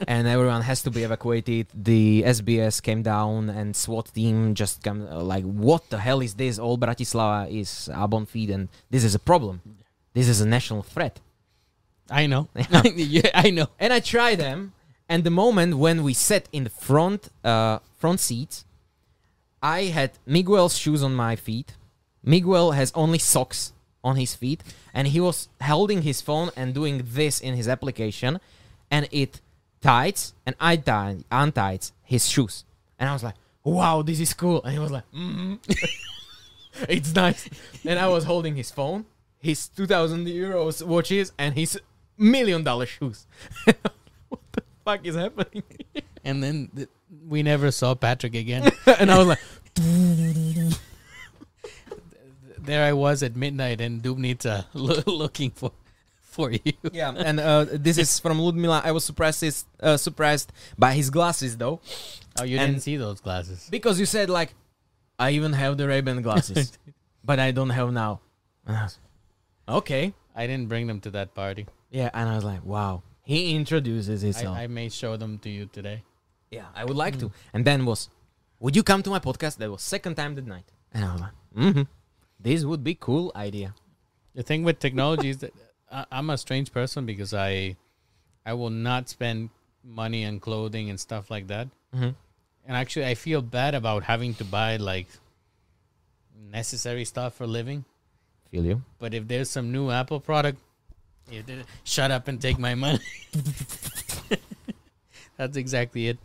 and 0.06 0.26
everyone 0.26 0.62
has 0.62 0.82
to 0.82 0.90
be 0.90 1.04
evacuated. 1.04 1.68
The 1.72 2.24
SBS 2.26 2.82
came 2.82 3.02
down, 3.02 3.48
and 3.48 3.76
SWAT 3.76 4.12
team 4.12 4.54
just 4.54 4.82
come 4.82 5.06
uh, 5.06 5.22
like, 5.22 5.44
"What 5.44 5.88
the 5.90 5.98
hell 5.98 6.20
is 6.20 6.34
this? 6.34 6.58
All 6.58 6.76
Bratislava 6.76 7.48
is 7.50 7.88
up 7.94 8.14
on 8.14 8.26
feed, 8.26 8.50
and 8.50 8.68
this 8.90 9.04
is 9.04 9.14
a 9.14 9.18
problem. 9.18 9.60
This 10.12 10.28
is 10.28 10.40
a 10.40 10.46
national 10.46 10.82
threat." 10.82 11.20
I 12.10 12.26
know. 12.26 12.48
yeah, 12.94 13.30
I 13.34 13.50
know. 13.50 13.68
and 13.78 13.92
I 13.92 14.00
try 14.00 14.34
them. 14.34 14.72
And 15.08 15.24
the 15.24 15.30
moment 15.30 15.78
when 15.78 16.02
we 16.02 16.14
sat 16.14 16.48
in 16.52 16.64
the 16.64 16.70
front 16.70 17.28
uh, 17.44 17.78
front 17.96 18.20
seat, 18.20 18.64
I 19.62 19.84
had 19.84 20.10
Miguel's 20.26 20.76
shoes 20.76 21.02
on 21.02 21.14
my 21.14 21.36
feet. 21.36 21.74
Miguel 22.22 22.72
has 22.72 22.92
only 22.94 23.18
socks 23.18 23.72
on 24.02 24.16
his 24.16 24.34
feet, 24.34 24.62
and 24.94 25.08
he 25.08 25.20
was 25.20 25.48
holding 25.62 26.02
his 26.02 26.20
phone 26.20 26.50
and 26.56 26.74
doing 26.74 27.02
this 27.04 27.40
in 27.40 27.54
his 27.54 27.68
application, 27.68 28.40
and 28.90 29.08
it 29.10 29.40
tights 29.80 30.34
and 30.44 30.56
I 30.60 30.76
tied 30.76 31.24
untied 31.30 31.86
his 32.02 32.28
shoes, 32.28 32.64
and 32.98 33.08
I 33.08 33.12
was 33.12 33.22
like, 33.22 33.34
"Wow, 33.64 34.02
this 34.02 34.20
is 34.20 34.34
cool!" 34.34 34.62
And 34.62 34.72
he 34.72 34.78
was 34.78 34.90
like, 34.90 35.04
mm-hmm. 35.12 35.54
"It's 36.88 37.14
nice." 37.14 37.48
And 37.84 37.98
I 37.98 38.08
was 38.08 38.24
holding 38.24 38.56
his 38.56 38.70
phone, 38.70 39.06
his 39.38 39.68
two 39.68 39.86
thousand 39.86 40.26
euros 40.26 40.84
watches, 40.84 41.32
and 41.38 41.54
his 41.54 41.78
million 42.16 42.62
dollar 42.64 42.86
shoes. 42.86 43.26
what 44.28 44.40
the 44.52 44.62
fuck 44.84 45.06
is 45.06 45.14
happening? 45.14 45.62
And 46.24 46.42
then 46.42 46.68
th- 46.74 46.88
we 47.28 47.42
never 47.42 47.70
saw 47.70 47.94
Patrik 47.94 48.38
again. 48.38 48.70
and 48.98 49.10
I 49.10 49.18
was 49.18 49.26
like, 49.28 49.40
there 52.68 52.84
I 52.84 52.92
was 52.92 53.22
at 53.22 53.34
midnight 53.36 53.80
in 53.80 54.00
Dubnica 54.00 54.66
lo- 54.74 55.02
looking 55.06 55.50
for 55.50 55.72
for 56.20 56.50
you. 56.52 56.72
yeah. 56.92 57.10
And 57.16 57.40
uh, 57.40 57.64
this 57.72 57.98
is 57.98 58.20
from 58.20 58.38
Ludmila. 58.38 58.82
I 58.84 58.92
was 58.92 59.02
surprised, 59.04 59.66
uh, 59.80 59.96
surprised 59.96 60.52
by 60.78 60.92
his 60.92 61.10
glasses 61.10 61.56
though, 61.56 61.80
Oh, 62.38 62.44
you 62.44 62.58
And- 62.58 62.72
didn't 62.74 62.82
see 62.82 62.96
those 62.96 63.20
glasses. 63.20 63.66
because 63.70 63.98
you 63.98 64.06
said 64.06 64.30
like, 64.30 64.54
I 65.18 65.30
even 65.30 65.52
have 65.54 65.76
the 65.78 65.88
Ray-Ban 65.88 66.22
glasses, 66.22 66.78
but 67.24 67.40
I 67.40 67.50
don't 67.50 67.70
have 67.70 67.90
now. 67.92 68.20
And 68.66 68.76
I 68.76 68.82
was, 68.84 68.98
okay. 69.68 70.14
I 70.36 70.46
didn't 70.46 70.68
bring 70.68 70.86
them 70.86 71.00
to 71.00 71.10
that 71.10 71.34
party. 71.34 71.66
Yeah, 71.90 72.10
and 72.14 72.28
I 72.28 72.36
was 72.36 72.44
like, 72.44 72.64
wow. 72.64 73.02
He 73.24 73.56
introduces 73.56 74.22
himself. 74.22 74.56
I, 74.56 74.64
I 74.64 74.66
may 74.68 74.88
show 74.90 75.16
them 75.16 75.38
to 75.40 75.50
you 75.50 75.66
today. 75.66 76.04
yeah, 76.52 76.66
I 76.76 76.84
would 76.84 76.96
like 76.96 77.18
to. 77.18 77.32
And 77.52 77.64
then 77.64 77.84
was, 77.84 78.08
would 78.60 78.76
you 78.76 78.84
come 78.84 79.02
to 79.02 79.10
my 79.10 79.18
podcast? 79.18 79.56
That 79.58 79.70
was 79.72 79.82
second 79.82 80.14
time 80.14 80.36
that 80.36 80.46
night. 80.46 80.70
And 80.94 81.04
I 81.04 81.12
was 81.12 81.20
like, 81.20 81.32
mm-hmm. 81.56 81.82
This 82.40 82.64
would 82.64 82.84
be 82.84 82.94
cool 82.94 83.32
idea. 83.34 83.74
The 84.34 84.42
thing 84.42 84.62
with 84.62 84.78
technology 84.78 85.30
is 85.30 85.38
that 85.38 85.52
I, 85.90 86.06
I'm 86.12 86.30
a 86.30 86.38
strange 86.38 86.72
person 86.72 87.06
because 87.06 87.34
I 87.34 87.76
I 88.46 88.54
will 88.54 88.70
not 88.70 89.08
spend 89.08 89.50
money 89.84 90.24
on 90.24 90.40
clothing 90.40 90.90
and 90.90 90.98
stuff 90.98 91.30
like 91.30 91.48
that. 91.48 91.68
Mm-hmm. 91.94 92.10
And 92.66 92.76
actually, 92.76 93.06
I 93.06 93.14
feel 93.14 93.42
bad 93.42 93.74
about 93.74 94.04
having 94.04 94.34
to 94.34 94.44
buy 94.44 94.76
like 94.76 95.08
necessary 96.50 97.04
stuff 97.04 97.34
for 97.34 97.46
living. 97.46 97.84
Feel 98.50 98.64
you? 98.64 98.82
But 98.98 99.14
if 99.14 99.28
there's 99.28 99.50
some 99.50 99.72
new 99.72 99.90
Apple 99.90 100.20
product, 100.20 100.58
shut 101.84 102.10
up 102.10 102.28
and 102.28 102.40
take 102.40 102.58
my 102.58 102.74
money. 102.74 103.00
That's 105.36 105.56
exactly 105.56 106.08
it. 106.08 106.18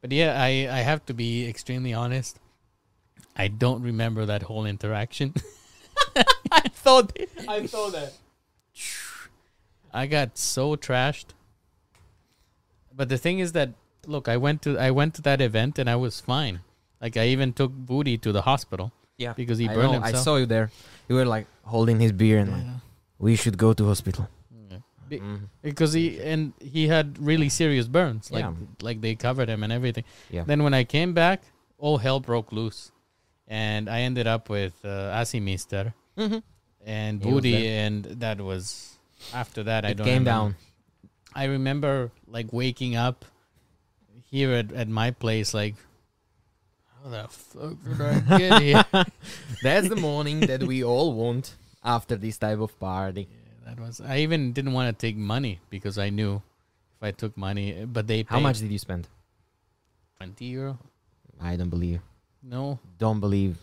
But 0.00 0.12
yeah, 0.12 0.40
I, 0.40 0.68
I 0.70 0.80
have 0.80 1.04
to 1.06 1.14
be 1.14 1.48
extremely 1.48 1.92
honest. 1.92 2.38
I 3.36 3.48
don't 3.48 3.82
remember 3.82 4.26
that 4.26 4.42
whole 4.42 4.66
interaction. 4.66 5.34
I 6.80 6.82
thought, 6.82 7.12
I 7.48 7.66
thought 7.66 7.92
that. 7.92 8.12
I 9.92 10.06
got 10.06 10.38
so 10.38 10.76
trashed. 10.76 11.26
But 12.96 13.08
the 13.08 13.18
thing 13.18 13.38
is 13.38 13.52
that 13.52 13.70
look, 14.06 14.28
I 14.28 14.36
went 14.36 14.62
to 14.62 14.78
I 14.78 14.90
went 14.90 15.14
to 15.14 15.22
that 15.22 15.40
event 15.40 15.78
and 15.78 15.90
I 15.90 15.96
was 15.96 16.20
fine. 16.20 16.60
Like 17.00 17.16
I 17.16 17.26
even 17.28 17.52
took 17.52 17.70
Booty 17.72 18.16
to 18.18 18.32
the 18.32 18.42
hospital 18.42 18.92
Yeah, 19.18 19.32
because 19.34 19.58
he 19.58 19.68
I 19.68 19.74
burned 19.74 19.92
know, 19.92 20.00
I 20.02 20.12
saw 20.12 20.36
you 20.36 20.46
there. 20.46 20.70
You 21.08 21.16
were 21.16 21.24
like 21.26 21.46
holding 21.64 22.00
his 22.00 22.12
beer 22.12 22.38
and 22.38 22.50
like, 22.52 22.66
we 23.18 23.36
should 23.36 23.58
go 23.58 23.72
to 23.74 23.86
hospital. 23.86 24.28
Be- 25.08 25.18
Mhm. 25.18 25.48
because 25.62 25.92
he 25.92 26.20
and 26.22 26.52
he 26.60 26.86
had 26.86 27.18
really 27.18 27.48
serious 27.48 27.88
burns. 27.88 28.30
Like 28.30 28.44
Yeah. 28.44 28.52
like 28.80 29.00
they 29.00 29.14
covered 29.16 29.48
him 29.48 29.62
and 29.64 29.72
everything. 29.72 30.04
Yeah. 30.30 30.44
Then 30.44 30.62
when 30.62 30.72
I 30.72 30.84
came 30.84 31.12
back, 31.14 31.42
all 31.78 31.98
hell 31.98 32.20
broke 32.20 32.52
loose, 32.52 32.92
and 33.48 33.88
I 33.90 34.00
ended 34.02 34.26
up 34.28 34.48
with 34.48 34.74
uh, 34.84 35.10
Asimister 35.20 35.94
Mhm. 36.16 36.42
And 36.84 37.22
He 37.22 37.30
Booty, 37.30 37.68
and 37.68 38.04
that 38.04 38.40
was 38.40 38.96
after 39.34 39.62
that. 39.64 39.84
I 39.84 39.92
don't 39.92 40.04
came 40.06 40.24
remember. 40.24 40.30
down. 40.30 40.56
I 41.34 41.44
remember 41.44 42.10
like 42.26 42.52
waking 42.52 42.96
up 42.96 43.24
here 44.30 44.52
at, 44.52 44.72
at 44.72 44.88
my 44.88 45.10
place, 45.10 45.52
like, 45.54 45.74
how 47.02 47.10
the 47.10 47.28
fuck 47.28 47.76
did 47.84 48.00
I 48.00 48.38
get 48.38 48.62
here? 48.62 48.84
That's 49.62 49.88
the 49.88 49.96
morning 49.96 50.40
that 50.40 50.62
we 50.62 50.82
all 50.84 51.12
want 51.14 51.54
after 51.84 52.16
this 52.16 52.38
type 52.38 52.58
of 52.60 52.78
party. 52.80 53.28
that 53.66 53.78
was. 53.78 54.00
I 54.00 54.18
even 54.18 54.52
didn't 54.52 54.72
want 54.72 54.96
to 54.96 55.06
take 55.06 55.16
money 55.16 55.60
because 55.70 55.98
I 55.98 56.10
knew 56.10 56.42
if 56.96 57.02
I 57.02 57.10
took 57.12 57.36
money, 57.36 57.84
but 57.86 58.06
they 58.06 58.24
How 58.28 58.36
paid 58.36 58.42
much 58.42 58.58
did 58.60 58.70
you 58.70 58.78
spend? 58.78 59.08
Twenty 60.16 60.46
euro? 60.46 60.78
I 61.40 61.56
don't 61.56 61.70
believe. 61.70 62.00
No, 62.42 62.78
Don't 62.98 63.20
believe. 63.20 63.56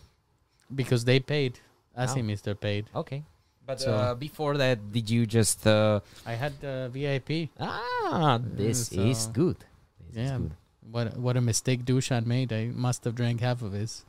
because 0.74 1.04
they 1.04 1.18
paid. 1.20 1.58
Oh. 1.98 2.22
Mr. 2.22 2.58
paid. 2.58 2.86
Okay. 2.94 3.24
But 3.66 3.80
So- 3.80 3.92
uh, 3.94 4.14
before 4.14 4.56
that, 4.56 4.92
did 4.92 5.10
you 5.10 5.26
just? 5.26 5.66
Uh, 5.66 6.00
I 6.24 6.32
had 6.34 6.54
uh, 6.64 6.88
VIP. 6.88 7.50
ah, 7.60 8.38
this 8.42 8.92
Yeah, 8.92 9.02
is 9.12 9.26
good. 9.26 9.56
This 10.00 10.16
is 10.24 10.30
Yeah. 10.30 10.38
good. 10.38 10.52
What 10.90 11.16
what 11.18 11.36
a 11.36 11.40
mistake 11.42 11.84
Dushan 11.84 12.24
made. 12.24 12.52
I 12.52 12.66
must 12.72 13.04
have 13.04 13.14
drank 13.14 13.40
half 13.44 13.60
of 13.60 13.72
his 13.72 14.04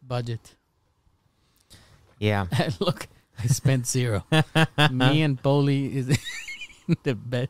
budget. 0.00 0.54
Yeah. 2.18 2.46
Look, 2.80 3.08
I 3.42 3.46
spent 3.48 3.86
zero. 3.86 4.22
Me 4.90 5.22
and 5.22 5.42
Poli 5.42 5.96
is 5.96 6.08
in 6.88 6.96
the 7.02 7.14
bed 7.14 7.48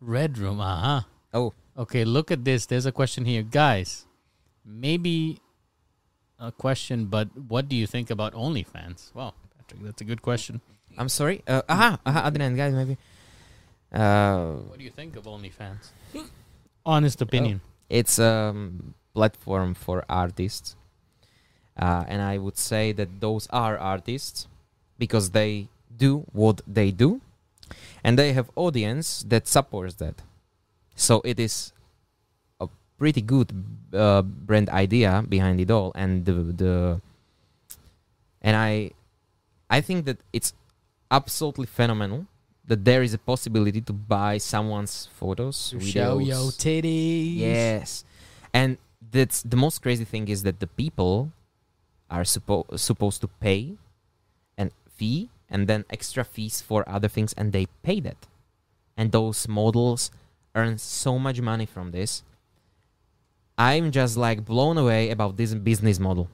red 0.00 0.38
room. 0.38 0.60
Uh 0.60 0.80
huh. 0.80 1.00
Oh. 1.34 1.52
Okay, 1.76 2.04
look 2.06 2.30
at 2.30 2.44
this. 2.44 2.64
There's 2.64 2.86
a 2.86 2.92
question 2.92 3.26
here, 3.26 3.42
guys. 3.42 4.06
Maybe 4.64 5.40
a 6.38 6.52
question, 6.52 7.06
but 7.06 7.28
what 7.48 7.68
do 7.68 7.76
you 7.76 7.86
think 7.86 8.10
about 8.10 8.34
OnlyFans? 8.34 9.10
Well, 9.14 9.34
Patrik, 9.58 9.84
that's 9.84 10.00
a 10.00 10.04
good 10.04 10.22
question. 10.22 10.60
I'm 10.98 11.08
sorry. 11.08 11.42
Uh, 11.46 11.62
aha, 11.68 11.98
aha, 12.06 12.28
Adrian, 12.28 12.56
guys, 12.56 12.72
maybe. 12.74 12.96
Uh, 13.92 14.52
What 14.68 14.78
do 14.78 14.84
you 14.84 14.90
think 14.90 15.16
of 15.16 15.24
OnlyFans? 15.24 15.90
Honest 16.84 17.20
opinion. 17.22 17.60
it's 17.88 18.18
a 18.18 18.50
um, 18.54 18.94
platform 19.14 19.74
for 19.74 20.04
artists, 20.08 20.76
uh, 21.76 22.04
and 22.06 22.22
I 22.22 22.38
would 22.38 22.56
say 22.56 22.92
that 22.92 23.20
those 23.20 23.46
are 23.50 23.76
artists 23.78 24.46
because 24.98 25.30
they 25.30 25.68
do 25.96 26.24
what 26.32 26.60
they 26.66 26.90
do, 26.90 27.20
and 28.04 28.18
they 28.18 28.32
have 28.34 28.50
audience 28.54 29.24
that 29.28 29.48
supports 29.48 29.94
that. 29.96 30.22
So 30.94 31.22
it 31.24 31.38
is 31.40 31.72
pretty 32.98 33.20
good 33.22 33.52
uh, 33.92 34.22
brand 34.22 34.68
idea 34.70 35.24
behind 35.28 35.60
it 35.60 35.70
all, 35.70 35.92
and 35.94 36.24
the 36.24 36.32
the 36.32 37.00
and 38.42 38.56
I 38.56 38.90
I 39.70 39.80
think 39.80 40.04
that 40.06 40.18
it's 40.32 40.52
absolutely 41.10 41.66
phenomenal 41.66 42.26
that 42.66 42.84
there 42.84 43.02
is 43.02 43.14
a 43.14 43.18
possibility 43.18 43.80
to 43.80 43.92
buy 43.92 44.38
someone's 44.38 45.08
photos, 45.14 45.70
To 45.70 45.80
show 45.80 46.18
your 46.18 46.50
titties. 46.50 47.38
Yes, 47.38 48.04
and 48.52 48.78
that's 49.12 49.42
the 49.42 49.56
most 49.56 49.82
crazy 49.82 50.04
thing 50.04 50.28
is 50.28 50.42
that 50.42 50.58
the 50.58 50.66
people 50.66 51.30
are 52.10 52.22
suppo- 52.22 52.66
supposed 52.78 53.20
to 53.20 53.28
pay 53.28 53.74
an 54.58 54.70
fee 54.96 55.28
and 55.48 55.66
then 55.68 55.84
extra 55.90 56.24
fees 56.24 56.60
for 56.60 56.82
other 56.88 57.08
things, 57.08 57.32
and 57.34 57.52
they 57.52 57.66
pay 57.82 58.00
that, 58.00 58.26
and 58.96 59.12
those 59.12 59.46
models 59.46 60.10
earn 60.54 60.78
so 60.78 61.18
much 61.18 61.40
money 61.40 61.66
from 61.66 61.90
this. 61.92 62.22
I'm 63.58 63.90
just 63.90 64.16
like 64.16 64.44
blown 64.44 64.76
away 64.78 65.10
about 65.10 65.36
this 65.36 65.54
business 65.54 65.98
model. 65.98 66.28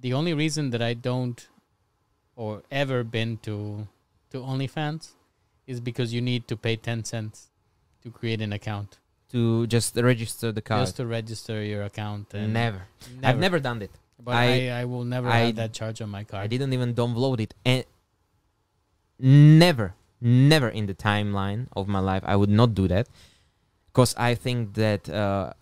The 0.00 0.12
only 0.12 0.34
reason 0.34 0.70
that 0.70 0.82
I 0.82 0.94
don't 0.94 1.46
or 2.36 2.62
ever 2.70 3.04
been 3.04 3.38
to 3.38 3.86
to 4.30 4.38
OnlyFans 4.38 5.12
is 5.66 5.80
because 5.80 6.12
you 6.12 6.20
need 6.20 6.48
to 6.48 6.56
pay 6.56 6.76
10 6.76 7.04
cents 7.04 7.50
to 8.02 8.10
create 8.10 8.40
an 8.40 8.52
account. 8.52 8.98
To 9.32 9.66
just 9.66 9.96
register 9.96 10.52
the 10.52 10.62
card. 10.62 10.86
Just 10.86 10.96
to 10.96 11.06
register 11.06 11.62
your 11.62 11.82
account. 11.82 12.32
And 12.32 12.52
never. 12.54 12.82
I've 13.22 13.38
never 13.38 13.58
done 13.58 13.82
it. 13.82 13.90
But 14.22 14.34
I- 14.34 14.68
I, 14.68 14.80
I, 14.80 14.84
will 14.84 15.04
never 15.04 15.28
I- 15.28 15.38
have 15.46 15.56
that 15.56 15.72
charge 15.72 16.00
on 16.00 16.08
my 16.10 16.24
card. 16.24 16.42
I 16.42 16.46
didn't 16.46 16.72
even 16.72 16.94
download 16.94 17.40
it, 17.40 17.54
and 17.64 17.84
never, 19.18 19.94
never 20.20 20.68
in 20.68 20.86
the 20.86 20.94
timeline 20.94 21.66
of 21.76 21.88
my 21.88 22.00
life 22.00 22.22
I 22.26 22.36
would 22.36 22.50
not 22.50 22.74
do 22.74 22.88
that, 22.88 23.08
because 23.92 24.14
I 24.16 24.34
think 24.34 24.74
that 24.74 25.08
uh, 25.08 25.52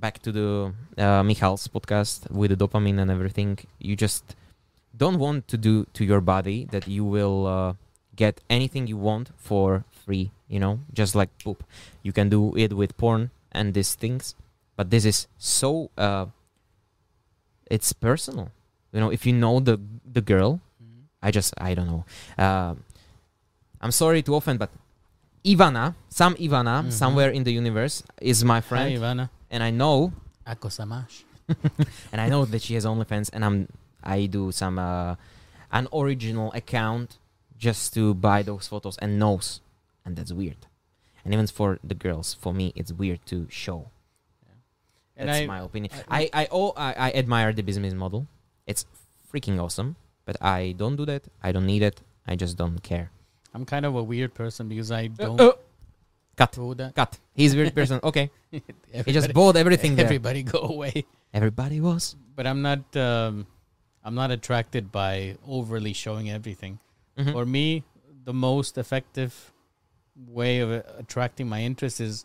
back 0.00 0.20
to 0.22 0.32
the 0.32 0.72
uh, 0.98 1.22
Michal's 1.22 1.68
podcast 1.68 2.30
with 2.30 2.50
the 2.50 2.56
dopamine 2.56 2.98
and 3.00 3.10
everything, 3.10 3.58
you 3.78 3.96
just 3.96 4.36
don't 4.96 5.18
want 5.18 5.48
to 5.48 5.56
do 5.56 5.86
to 5.94 6.04
your 6.04 6.20
body 6.20 6.66
that 6.70 6.86
you 6.88 7.04
will 7.04 7.46
uh, 7.46 7.74
get 8.14 8.40
anything 8.48 8.86
you 8.86 8.96
want 8.96 9.30
for 9.36 9.84
free. 10.04 10.30
You 10.48 10.60
know, 10.60 10.80
just 10.92 11.14
like 11.14 11.30
poop, 11.42 11.64
you 12.02 12.12
can 12.12 12.28
do 12.28 12.54
it 12.56 12.72
with 12.72 12.96
porn 12.96 13.30
and 13.52 13.74
these 13.74 13.94
things, 13.94 14.34
but 14.76 14.90
this 14.90 15.04
is 15.04 15.26
so. 15.38 15.90
Uh, 15.98 16.26
it's 17.70 17.92
personal. 17.92 18.50
You 18.92 19.00
know, 19.00 19.10
if 19.10 19.26
you 19.26 19.32
know 19.32 19.58
the 19.60 19.80
the 20.06 20.20
girl, 20.20 20.60
Mhm. 20.80 21.10
I 21.22 21.30
just 21.30 21.52
I 21.58 21.74
don't 21.74 21.88
know. 21.88 22.04
Uh, 22.38 22.74
I'm 23.80 23.90
sorry 23.90 24.22
to 24.22 24.36
offend, 24.36 24.58
but 24.60 24.70
Ivana, 25.44 25.94
some 26.08 26.34
Ivana 26.36 26.84
Mhm. 26.86 26.92
somewhere 26.92 27.30
in 27.30 27.42
the 27.44 27.52
universe 27.52 28.02
is 28.22 28.44
my 28.44 28.56
Hi, 28.58 28.60
friend, 28.60 28.96
Ivana. 28.98 29.28
And 29.56 29.62
I 29.64 29.70
know 29.72 30.12
Ako 30.46 30.68
samash. 30.68 31.24
and 32.12 32.20
I 32.20 32.28
know 32.28 32.44
that 32.44 32.60
she 32.60 32.74
has 32.76 32.84
OnlyFans, 32.84 33.30
and 33.32 33.40
I'm 33.44 33.68
I 34.04 34.26
do 34.26 34.52
some 34.52 34.78
uh, 34.78 35.16
an 35.72 35.88
original 35.92 36.52
account 36.52 37.16
just 37.56 37.94
to 37.94 38.12
buy 38.14 38.42
those 38.44 38.68
photos 38.68 38.96
and 38.98 39.18
knows, 39.18 39.60
and 40.04 40.14
that's 40.14 40.32
weird. 40.32 40.68
And 41.24 41.32
even 41.34 41.46
for 41.48 41.78
the 41.82 41.94
girls, 41.96 42.34
for 42.38 42.52
me, 42.52 42.72
it's 42.76 42.92
weird 42.92 43.24
to 43.32 43.46
show. 43.48 43.88
And 45.16 45.28
That's 45.28 45.40
I, 45.42 45.46
my 45.46 45.60
opinion. 45.64 45.90
I- 46.10 46.30
I 46.34 46.42
I, 46.42 46.48
oh, 46.52 46.70
I 46.76 46.90
I 46.92 47.08
admire 47.16 47.50
the 47.56 47.62
business 47.64 47.94
model. 47.94 48.26
It's 48.66 48.84
freaking 49.32 49.56
awesome, 49.58 49.96
but 50.28 50.36
I 50.44 50.74
don't 50.76 50.96
do 51.00 51.06
that. 51.08 51.24
I 51.42 51.50
don't 51.52 51.66
need 51.66 51.82
it. 51.82 52.02
I 52.28 52.36
just 52.36 52.54
don't 52.60 52.82
care. 52.82 53.08
I'm 53.54 53.64
kind 53.64 53.86
of 53.88 53.96
a 53.96 54.02
weird 54.04 54.34
person 54.34 54.68
because 54.68 54.92
I 54.92 55.08
don't 55.08 55.40
Uh, 55.40 55.56
cut, 56.36 56.52
that. 56.76 56.92
cut. 56.94 57.18
He's 57.34 57.54
a 57.54 57.56
weird 57.56 57.74
person. 57.80 58.00
Okay, 58.02 58.30
he 58.50 59.12
just 59.12 59.32
bought 59.32 59.56
everything 59.56 59.96
there. 59.96 60.04
Everybody 60.04 60.42
go 60.42 60.60
away. 60.60 61.04
Everybody 61.32 61.80
was. 61.80 62.16
But 62.34 62.46
I'm 62.46 62.62
not. 62.62 62.96
Um, 62.96 63.46
I'm 64.04 64.14
not 64.14 64.30
attracted 64.30 64.92
by 64.92 65.36
overly 65.46 65.92
showing 65.92 66.30
everything. 66.30 66.78
Mhm. 67.18 67.32
For 67.32 67.44
me, 67.46 67.82
the 68.24 68.32
most 68.32 68.78
effective 68.78 69.52
way 70.14 70.60
of 70.60 70.70
uh, 70.70 70.82
attracting 70.98 71.48
my 71.48 71.60
interest 71.62 72.00
is 72.00 72.24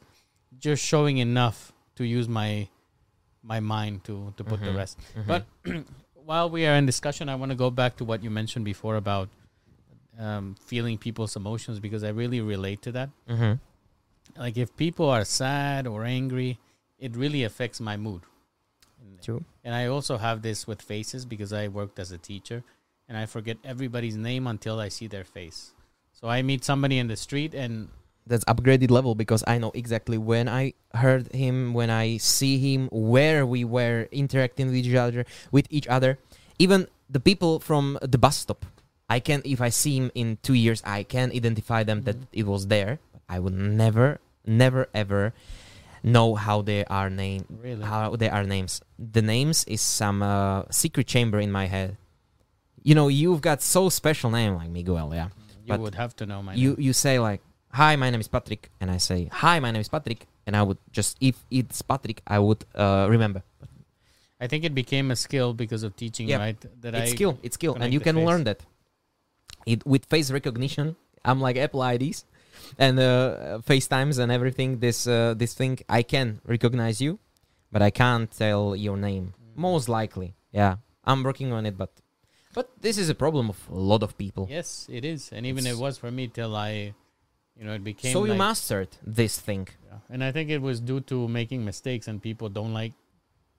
just 0.59 0.83
showing 0.83 1.17
enough 1.17 1.71
to 1.95 2.03
use 2.05 2.27
my 2.27 2.67
my 3.43 3.59
mind 3.59 4.03
to 4.03 4.33
to 4.37 4.43
put 4.43 4.59
the 4.61 4.67
Mhm. 4.71 4.77
rest. 4.77 4.99
Mhm. 5.17 5.27
But 5.27 5.45
while 6.13 6.49
we 6.49 6.67
are 6.67 6.75
in 6.75 6.85
discussion, 6.85 7.29
I 7.29 7.35
want 7.35 7.49
to 7.51 7.55
go 7.55 7.69
back 7.71 7.97
to 7.97 8.05
what 8.05 8.23
you 8.23 8.29
mentioned 8.29 8.65
before 8.65 8.95
about 8.95 9.29
um, 10.19 10.55
feeling 10.65 10.97
people's 10.99 11.35
emotions 11.35 11.79
because 11.79 12.03
I 12.03 12.09
really 12.09 12.41
relate 12.41 12.81
to 12.83 12.91
that. 12.91 13.09
Mhm. 13.27 13.59
Like 14.37 14.57
if 14.57 14.75
people 14.75 15.09
are 15.09 15.25
sad 15.25 15.87
or 15.87 16.05
angry, 16.05 16.59
it 16.99 17.15
really 17.15 17.43
affects 17.43 17.79
my 17.79 17.97
mood. 17.97 18.21
True. 19.21 19.43
And 19.63 19.75
I 19.75 19.85
also 19.85 20.17
have 20.17 20.41
this 20.41 20.65
with 20.65 20.81
faces 20.81 21.25
because 21.25 21.53
I 21.53 21.67
worked 21.67 21.99
as 21.99 22.11
a 22.11 22.17
teacher 22.17 22.63
and 23.07 23.17
I 23.17 23.25
forget 23.25 23.57
everybody's 23.63 24.15
name 24.15 24.47
until 24.47 24.79
I 24.79 24.89
see 24.89 25.07
their 25.07 25.23
face. 25.23 25.73
So 26.13 26.27
I 26.27 26.41
meet 26.41 26.63
somebody 26.63 26.97
in 26.97 27.07
the 27.07 27.17
street 27.17 27.53
and 27.53 27.89
That's 28.25 28.45
upgraded 28.45 28.91
level 28.91 29.15
because 29.15 29.43
I 29.47 29.57
know 29.57 29.71
exactly 29.73 30.17
when 30.17 30.47
I 30.47 30.73
heard 30.93 31.33
him, 31.33 31.73
when 31.73 31.89
I 31.89 32.17
see 32.17 32.57
him, 32.57 32.87
where 32.91 33.45
we 33.45 33.65
were 33.65 34.07
interacting 34.11 34.67
with 34.67 34.75
each 34.75 34.93
other, 34.93 35.25
with 35.51 35.65
each 35.69 35.87
other. 35.87 36.17
Even 36.59 36.87
the 37.09 37.19
people 37.19 37.59
from 37.59 37.97
the 38.01 38.17
bus 38.17 38.37
stop, 38.37 38.65
I 39.09 39.19
can 39.19 39.41
if 39.43 39.59
I 39.59 39.69
see 39.69 39.97
him 39.97 40.11
in 40.13 40.37
two 40.41 40.53
years, 40.53 40.81
I 40.85 41.03
can 41.03 41.31
identify 41.33 41.83
them 41.83 42.03
that 42.03 42.15
mm-hmm. 42.15 42.39
it 42.39 42.45
was 42.45 42.67
there. 42.67 42.99
I 43.31 43.39
would 43.39 43.53
never, 43.55 44.19
never, 44.45 44.87
ever 44.93 45.33
know 46.03 46.35
how 46.35 46.61
they 46.61 46.83
are 46.85 47.09
named. 47.09 47.45
really 47.63 47.83
How 47.85 48.15
they 48.15 48.29
are 48.29 48.43
names. 48.43 48.81
The 48.99 49.21
names 49.21 49.63
is 49.65 49.79
some 49.81 50.21
uh, 50.21 50.63
secret 50.69 51.07
chamber 51.07 51.39
in 51.39 51.51
my 51.51 51.65
head. 51.67 51.95
You 52.83 52.93
know, 52.95 53.07
you've 53.07 53.41
got 53.41 53.61
so 53.61 53.87
special 53.89 54.29
name 54.31 54.55
like 54.59 54.69
Miguel, 54.69 55.11
yeah 55.13 55.29
you 55.63 55.69
but 55.69 55.79
would 55.79 55.95
have 55.95 56.15
to 56.17 56.25
know 56.25 56.41
my 56.41 56.53
you 56.57 56.69
name. 56.73 56.81
you 56.81 56.91
say 56.91 57.19
like 57.19 57.39
hi 57.69 57.95
my 57.95 58.09
name 58.09 58.19
is 58.19 58.27
patrik 58.27 58.63
and 58.81 58.89
i 58.89 58.97
say 58.97 59.29
hi 59.31 59.59
my 59.61 59.69
name 59.69 59.79
is 59.85 59.87
patrik 59.87 60.21
and 60.47 60.57
i 60.57 60.63
would 60.67 60.79
just 60.91 61.15
if 61.21 61.35
it's 61.51 61.83
patrik 61.83 62.17
i 62.25 62.39
would 62.39 62.65
uh, 62.73 63.05
remember 63.15 63.43
I 64.41 64.47
think 64.47 64.65
it 64.65 64.73
became 64.73 65.11
a 65.11 65.15
skill 65.15 65.53
because 65.53 65.83
of 65.83 65.95
teaching, 65.95 66.27
Yeah. 66.27 66.39
right? 66.41 66.59
That 66.81 66.95
it's 66.95 67.11
I 67.11 67.15
skill 67.15 67.37
it's 67.45 67.53
skill 67.61 67.77
and 67.79 67.93
you 67.93 67.99
can 68.01 68.15
face. 68.17 68.25
learn 68.29 68.43
that 68.49 68.65
it 69.67 69.85
with 69.85 70.03
face 70.09 70.31
recognition 70.31 70.95
i'm 71.23 71.39
like 71.39 71.57
apple 71.57 71.81
ids 71.93 72.25
and 72.77 72.99
uh, 72.99 73.59
facetimes 73.61 74.17
and 74.17 74.31
everything 74.31 74.79
this 74.79 75.07
uh, 75.07 75.33
this 75.41 75.53
thing 75.53 75.77
i 75.89 76.01
can 76.03 76.39
recognize 76.45 77.01
you 77.05 77.19
but 77.71 77.81
i 77.81 77.89
can't 77.91 78.29
tell 78.31 78.75
your 78.75 78.97
name 78.97 79.33
Mm. 79.33 79.57
most 79.69 79.87
likely 79.89 80.29
yeah 80.51 80.73
i'm 81.09 81.21
working 81.23 81.51
on 81.57 81.65
it 81.65 81.75
but 81.77 81.91
but 82.53 82.65
this 82.81 82.97
is 82.97 83.07
a 83.09 83.15
problem 83.15 83.49
of 83.49 83.59
a 83.69 83.75
lot 83.91 84.01
of 84.03 84.17
people 84.17 84.47
Yes, 84.49 84.87
it 84.91 85.03
is, 85.05 85.31
and 85.31 85.45
even 85.45 85.65
it 85.65 85.77
was 85.77 85.97
for 85.97 86.11
me 86.11 86.27
till 86.27 86.53
I, 86.55 86.93
you 87.57 87.63
know, 87.65 87.73
it 87.79 87.83
became. 87.83 88.11
so 88.11 88.23
you 88.25 88.31
like- 88.31 88.37
mastered 88.47 88.89
this 89.19 89.39
thing 89.39 89.67
Yeah. 89.87 89.99
And 90.11 90.21
I 90.23 90.31
think 90.35 90.49
it 90.49 90.61
was 90.61 90.77
due 90.81 90.99
to 91.11 91.27
making 91.29 91.63
mistakes, 91.63 92.07
and 92.09 92.21
people 92.21 92.49
don't 92.49 92.73
like 92.81 92.93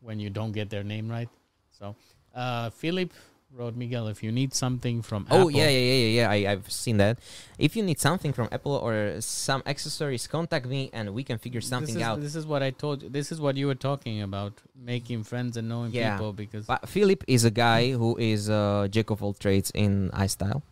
when 0.07 0.21
you 0.21 0.29
don't 0.39 0.53
get 0.53 0.69
their 0.69 0.85
name 0.85 1.07
right. 1.17 1.31
So, 1.79 1.97
uh, 2.35 2.69
Philip 2.81 3.13
wrote 3.55 3.77
Miguel, 3.77 4.09
if 4.09 4.23
you 4.23 4.33
need 4.33 4.55
something 4.55 5.03
from 5.03 5.27
Oh 5.31 5.37
Apple, 5.49 5.51
yeah, 5.51 5.69
yeah, 5.69 5.79
yeah, 5.79 5.95
yeah, 6.07 6.21
yeah. 6.21 6.31
I, 6.31 6.53
I've 6.53 6.71
seen 6.71 6.97
that. 6.99 7.19
If 7.59 7.77
you 7.77 7.83
need 7.83 7.99
something 8.01 8.33
from 8.33 8.49
Apple 8.51 8.73
or 8.73 9.21
some 9.21 9.63
accessories, 9.67 10.27
contact 10.27 10.67
me 10.67 10.91
and 10.93 11.13
we 11.15 11.23
can 11.23 11.39
figure 11.39 11.61
something 11.61 11.95
this 11.95 12.03
is, 12.03 12.09
out. 12.09 12.21
This 12.21 12.35
is 12.37 12.47
what 12.47 12.63
I 12.63 12.71
told 12.71 13.03
you. 13.03 13.09
This 13.09 13.31
is 13.31 13.41
what 13.41 13.57
you 13.57 13.67
were 13.67 13.75
talking 13.75 14.23
about, 14.23 14.55
making 14.75 15.25
friends 15.25 15.57
and 15.57 15.69
knowing 15.69 15.93
Yeah. 15.93 16.17
people. 16.17 16.33
Because 16.33 16.67
But 16.67 16.89
Philip 16.89 17.25
is 17.29 17.45
a 17.45 17.51
guy 17.51 17.93
who 17.93 18.17
is 18.19 18.49
a 18.49 18.89
jack 18.91 19.11
of 19.11 19.23
all 19.23 19.35
trades 19.35 19.71
in 19.75 20.11
iStyle, 20.15 20.63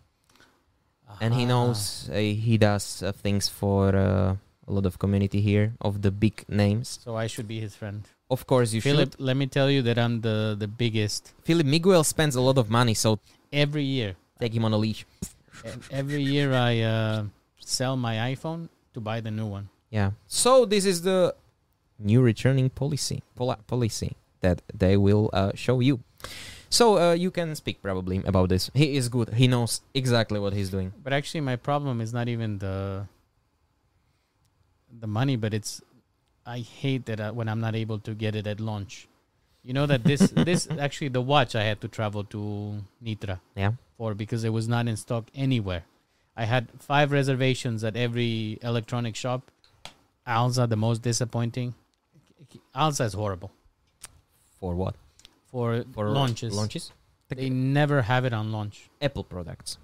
and 1.21 1.35
he 1.35 1.45
Ah, 1.45 1.49
knows 1.49 2.09
uh, 2.11 2.17
he 2.17 2.57
does 2.57 3.03
uh, 3.03 3.13
things 3.13 3.49
for 3.49 3.95
uh, 3.95 4.37
a 4.67 4.73
lot 4.73 4.87
of 4.87 4.99
community 4.99 5.41
here 5.41 5.75
of 5.81 6.01
the 6.03 6.11
big 6.11 6.45
names. 6.49 6.99
So 7.05 7.17
I 7.17 7.27
should 7.27 7.49
be 7.49 7.61
his 7.61 7.75
friend. 7.77 8.05
Of 8.31 8.47
course, 8.47 8.73
you 8.73 8.81
Philip, 8.81 9.13
should. 9.13 9.21
let 9.21 9.37
me 9.37 9.47
tell 9.47 9.69
you 9.71 9.83
that 9.83 9.99
I'm 9.99 10.21
the 10.21 10.55
the 10.59 10.69
biggest 10.69 11.33
Philip 11.43 11.67
Miguel 11.67 12.05
spends 12.05 12.37
a 12.37 12.41
lot 12.41 12.59
of 12.59 12.71
money, 12.71 12.95
so 12.95 13.19
every 13.53 13.85
year. 13.85 14.15
take 14.39 14.55
him 14.55 14.65
on 14.65 14.73
a 14.73 14.79
leash. 14.79 15.05
Every 15.91 16.23
year 16.23 16.55
I 16.55 16.81
uh, 16.81 17.25
sell 17.59 17.97
my 17.97 18.15
iPhone 18.33 18.69
to 18.95 19.01
buy 19.01 19.21
the 19.21 19.31
new 19.31 19.47
one. 19.47 19.69
Yeah. 19.91 20.13
So 20.27 20.65
this 20.65 20.85
is 20.87 21.03
the 21.03 21.35
new 21.99 22.23
returning 22.23 22.71
policy 22.71 23.23
poli- 23.37 23.61
policy 23.67 24.17
that 24.41 24.63
they 24.73 24.97
will 24.97 25.29
uh, 25.33 25.53
show 25.55 25.81
you. 25.81 26.01
So 26.71 26.97
uh, 26.99 27.13
you 27.13 27.31
can 27.31 27.55
speak 27.57 27.83
probably 27.83 28.23
about 28.25 28.49
this. 28.49 28.71
He 28.73 28.97
is 28.97 29.09
good. 29.09 29.35
He 29.35 29.49
knows 29.49 29.83
exactly 29.93 30.39
what 30.41 30.53
he's 30.55 30.71
doing. 30.71 30.93
But 31.03 31.13
actually, 31.13 31.43
my 31.43 31.57
problem 31.57 32.01
is 32.01 32.13
not 32.15 32.29
even 32.29 32.59
the 32.59 33.07
the 35.01 35.07
money, 35.07 35.37
but 35.37 35.53
it's 35.53 35.83
I 36.57 36.61
hate 36.61 37.07
that 37.07 37.21
uh, 37.21 37.33
when 37.39 37.49
I'm 37.49 37.61
not 37.61 37.75
able 37.81 37.99
to 38.09 38.13
get 38.15 38.35
it 38.41 38.47
at 38.53 38.61
launch. 38.69 39.07
You 39.63 39.75
know 39.79 39.87
that 39.93 40.03
this 40.11 40.21
this 40.51 40.67
actually 40.87 41.09
the 41.17 41.21
watch 41.33 41.55
I 41.55 41.65
had 41.71 41.81
to 41.83 41.89
travel 41.99 42.25
to 42.35 42.41
Nitra 43.09 43.37
Yeah. 43.63 43.73
for 43.99 44.15
because 44.23 44.43
it 44.49 44.53
was 44.59 44.67
not 44.75 44.89
in 44.93 44.97
stock 44.97 45.25
anywhere. 45.47 45.83
I 46.37 46.45
had 46.45 46.69
five 46.79 47.13
reservations 47.13 47.85
at 47.85 47.97
every 47.97 48.59
electronic 48.63 49.15
shop. 49.17 49.51
Alza, 50.27 50.69
the 50.69 50.77
most 50.77 51.03
disappointing. 51.03 51.75
Alza 52.75 53.05
is 53.11 53.15
horrible 53.15 53.51
For 54.61 54.75
what? 54.75 54.95
for, 55.51 55.85
For 55.93 56.09
launches. 56.11 56.55
Launches. 56.55 56.91
They 57.29 57.49
never 57.51 58.03
have 58.03 58.25
it 58.25 58.33
on 58.33 58.51
launch. 58.53 58.89
Apple 59.01 59.25
products. 59.25 59.79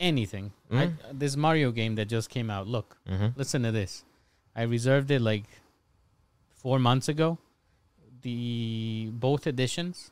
Anything. 0.00 0.52
I, 0.70 0.74
Mm. 0.86 0.96
this 1.12 1.36
Mario 1.36 1.70
game 1.80 1.94
that 1.96 2.06
just 2.16 2.28
came 2.30 2.50
out. 2.50 2.66
Look, 2.76 2.96
Mm-hmm. 3.08 3.28
listen 3.36 3.62
to 3.62 3.72
this. 3.72 4.04
I 4.56 4.62
reserved 4.62 5.10
it 5.10 5.20
like 5.20 5.44
four 6.64 6.78
months 6.78 7.08
ago. 7.08 7.38
The 8.22 9.10
both 9.12 9.46
editions, 9.46 10.10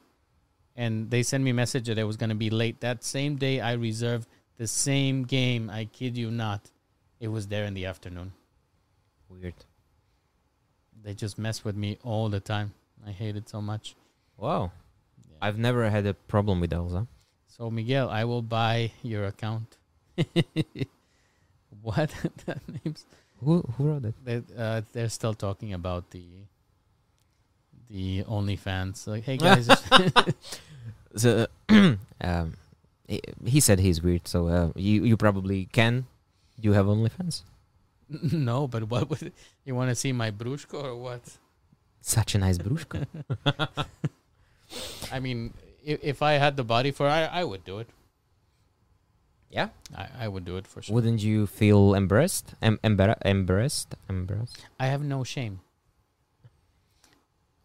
and 0.76 1.10
they 1.10 1.22
sent 1.22 1.42
me 1.42 1.50
a 1.50 1.54
message 1.54 1.86
that 1.86 1.98
it 1.98 2.04
was 2.04 2.18
gonna 2.18 2.40
be 2.46 2.50
late. 2.50 2.80
That 2.80 3.02
same 3.02 3.36
day, 3.36 3.60
I 3.60 3.72
reserved 3.72 4.28
the 4.58 4.66
same 4.66 5.24
game. 5.24 5.70
I 5.70 5.86
kid 5.86 6.18
you 6.18 6.30
not. 6.30 6.70
It 7.18 7.28
was 7.28 7.48
there 7.48 7.64
in 7.64 7.72
the 7.72 7.86
afternoon. 7.86 8.32
Weird. 9.30 9.54
They 11.02 11.14
just 11.14 11.38
mess 11.38 11.64
with 11.64 11.74
me 11.74 11.98
all 12.04 12.28
the 12.28 12.40
time. 12.40 12.74
I 13.06 13.12
hate 13.12 13.34
it 13.34 13.48
so 13.48 13.62
much. 13.62 13.96
Wow. 14.36 14.72
Yeah. 15.30 15.38
I've 15.40 15.58
never 15.58 15.88
had 15.88 16.04
a 16.06 16.14
problem 16.14 16.60
with 16.60 16.70
Alza. 16.70 17.06
So 17.46 17.70
Miguel, 17.70 18.10
I 18.10 18.24
will 18.24 18.42
buy 18.42 18.92
your 19.02 19.24
account. 19.24 19.78
what 21.80 22.14
that 22.46 22.60
name's 22.68 23.06
Who 23.44 23.62
who 23.76 23.84
wrote 23.84 24.04
it? 24.04 24.14
they, 24.24 24.42
uh, 24.56 24.82
they're 24.92 25.08
still 25.08 25.34
talking 25.34 25.72
about 25.72 26.10
the 26.10 26.24
the 27.90 28.24
OnlyFans. 28.24 29.06
Like, 29.06 29.24
hey 29.24 29.36
guys, 29.42 29.68
So, 31.16 31.46
um, 31.68 32.56
he, 33.06 33.20
he 33.44 33.60
said 33.60 33.78
he's 33.78 34.02
weird. 34.02 34.26
So 34.28 34.48
uh, 34.48 34.72
you 34.76 35.04
you 35.04 35.16
probably 35.16 35.66
can. 35.72 36.06
Do 36.60 36.68
you 36.68 36.72
have 36.72 36.86
OnlyFans? 36.86 37.42
no, 38.32 38.66
but 38.66 38.88
what 38.88 39.10
would 39.10 39.32
you 39.64 39.74
want 39.74 39.90
to 39.90 39.94
see 39.94 40.12
my 40.12 40.30
brushko 40.30 40.84
or 40.84 40.96
what? 40.96 41.38
Such 42.00 42.34
a 42.34 42.38
nice 42.38 42.58
brushka. 42.58 43.06
I 45.12 45.20
mean, 45.20 45.52
if, 45.84 46.00
if 46.02 46.22
I 46.22 46.32
had 46.32 46.56
the 46.56 46.64
body 46.64 46.90
for, 46.90 47.06
it, 47.06 47.10
I 47.10 47.40
I 47.40 47.44
would 47.44 47.64
do 47.64 47.78
it. 47.78 47.88
Yeah. 49.52 49.68
I, 49.94 50.06
I 50.24 50.28
would 50.28 50.44
do 50.44 50.56
it 50.56 50.66
for 50.66 50.80
sure. 50.82 50.94
Wouldn't 50.94 51.20
you 51.22 51.46
feel 51.46 51.94
embarrassed? 51.94 52.54
Em- 52.62 52.80
embar- 52.82 53.20
embarrassed? 53.24 53.94
Embarrassed? 54.08 54.58
I 54.80 54.86
have 54.86 55.02
no 55.04 55.22
shame. 55.24 55.60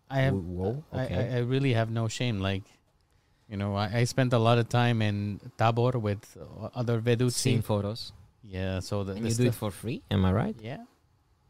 I 0.09 0.19
have 0.21 0.33
Whoa. 0.35 0.83
Okay. 0.93 1.15
I, 1.33 1.37
I 1.37 1.39
really 1.39 1.73
have 1.73 1.89
no 1.91 2.07
shame. 2.07 2.39
Like, 2.39 2.63
you 3.49 3.57
know, 3.57 3.75
I, 3.75 3.99
I 3.99 4.03
spent 4.05 4.33
a 4.33 4.37
lot 4.39 4.57
of 4.57 4.69
time 4.69 5.01
in 5.01 5.39
Tabor 5.57 5.97
with 5.99 6.37
uh, 6.39 6.69
other 6.75 7.01
Seeing 7.03 7.61
Vedutsi. 7.61 7.63
photos. 7.63 8.11
Yeah, 8.43 8.79
so 8.79 9.03
the, 9.03 9.13
And 9.13 9.25
the 9.25 9.29
you 9.29 9.35
do 9.35 9.45
it 9.47 9.55
for 9.55 9.71
free. 9.71 10.01
Am 10.09 10.23
I 10.23 10.31
right? 10.31 10.55
Yeah, 10.61 10.83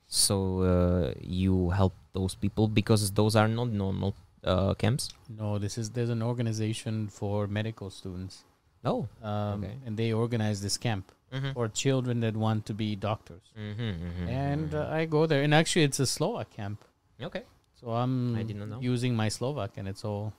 So 0.07 0.61
uh, 0.61 1.13
you 1.21 1.69
help 1.69 1.93
those 2.13 2.33
people 2.33 2.67
because 2.67 3.11
those 3.11 3.35
are 3.35 3.47
not 3.47 3.69
normal 3.69 4.15
uh, 4.43 4.73
camps. 4.73 5.09
no, 5.29 5.59
this 5.59 5.77
is 5.77 5.91
there's 5.91 6.09
an 6.09 6.23
organization 6.23 7.07
for 7.09 7.45
medical 7.47 7.89
students, 7.91 8.43
Oh. 8.87 9.07
um, 9.21 9.63
Okay. 9.63 9.75
and 9.85 9.97
they 9.97 10.13
organize 10.13 10.61
this 10.61 10.77
camp 10.77 11.11
Mm-hmm. 11.27 11.51
for 11.59 11.67
children 11.67 12.21
that 12.23 12.37
want 12.39 12.65
to 12.71 12.73
be 12.73 12.95
doctors. 12.95 13.43
Mm-hmm, 13.59 14.29
And 14.31 14.71
uh, 14.73 14.87
I 14.99 15.03
go 15.03 15.25
there, 15.27 15.43
and 15.43 15.51
actually, 15.53 15.83
it's 15.83 15.99
a 15.99 16.07
Slovak 16.07 16.47
camp, 16.55 16.79
okay. 17.19 17.43
so 17.75 17.91
I'm 17.91 18.31
I 18.39 18.43
didn't 18.47 18.69
know. 18.71 18.79
using 18.79 19.11
my 19.13 19.27
Slovak, 19.27 19.75
and 19.75 19.89
it's 19.91 20.05
all 20.07 20.31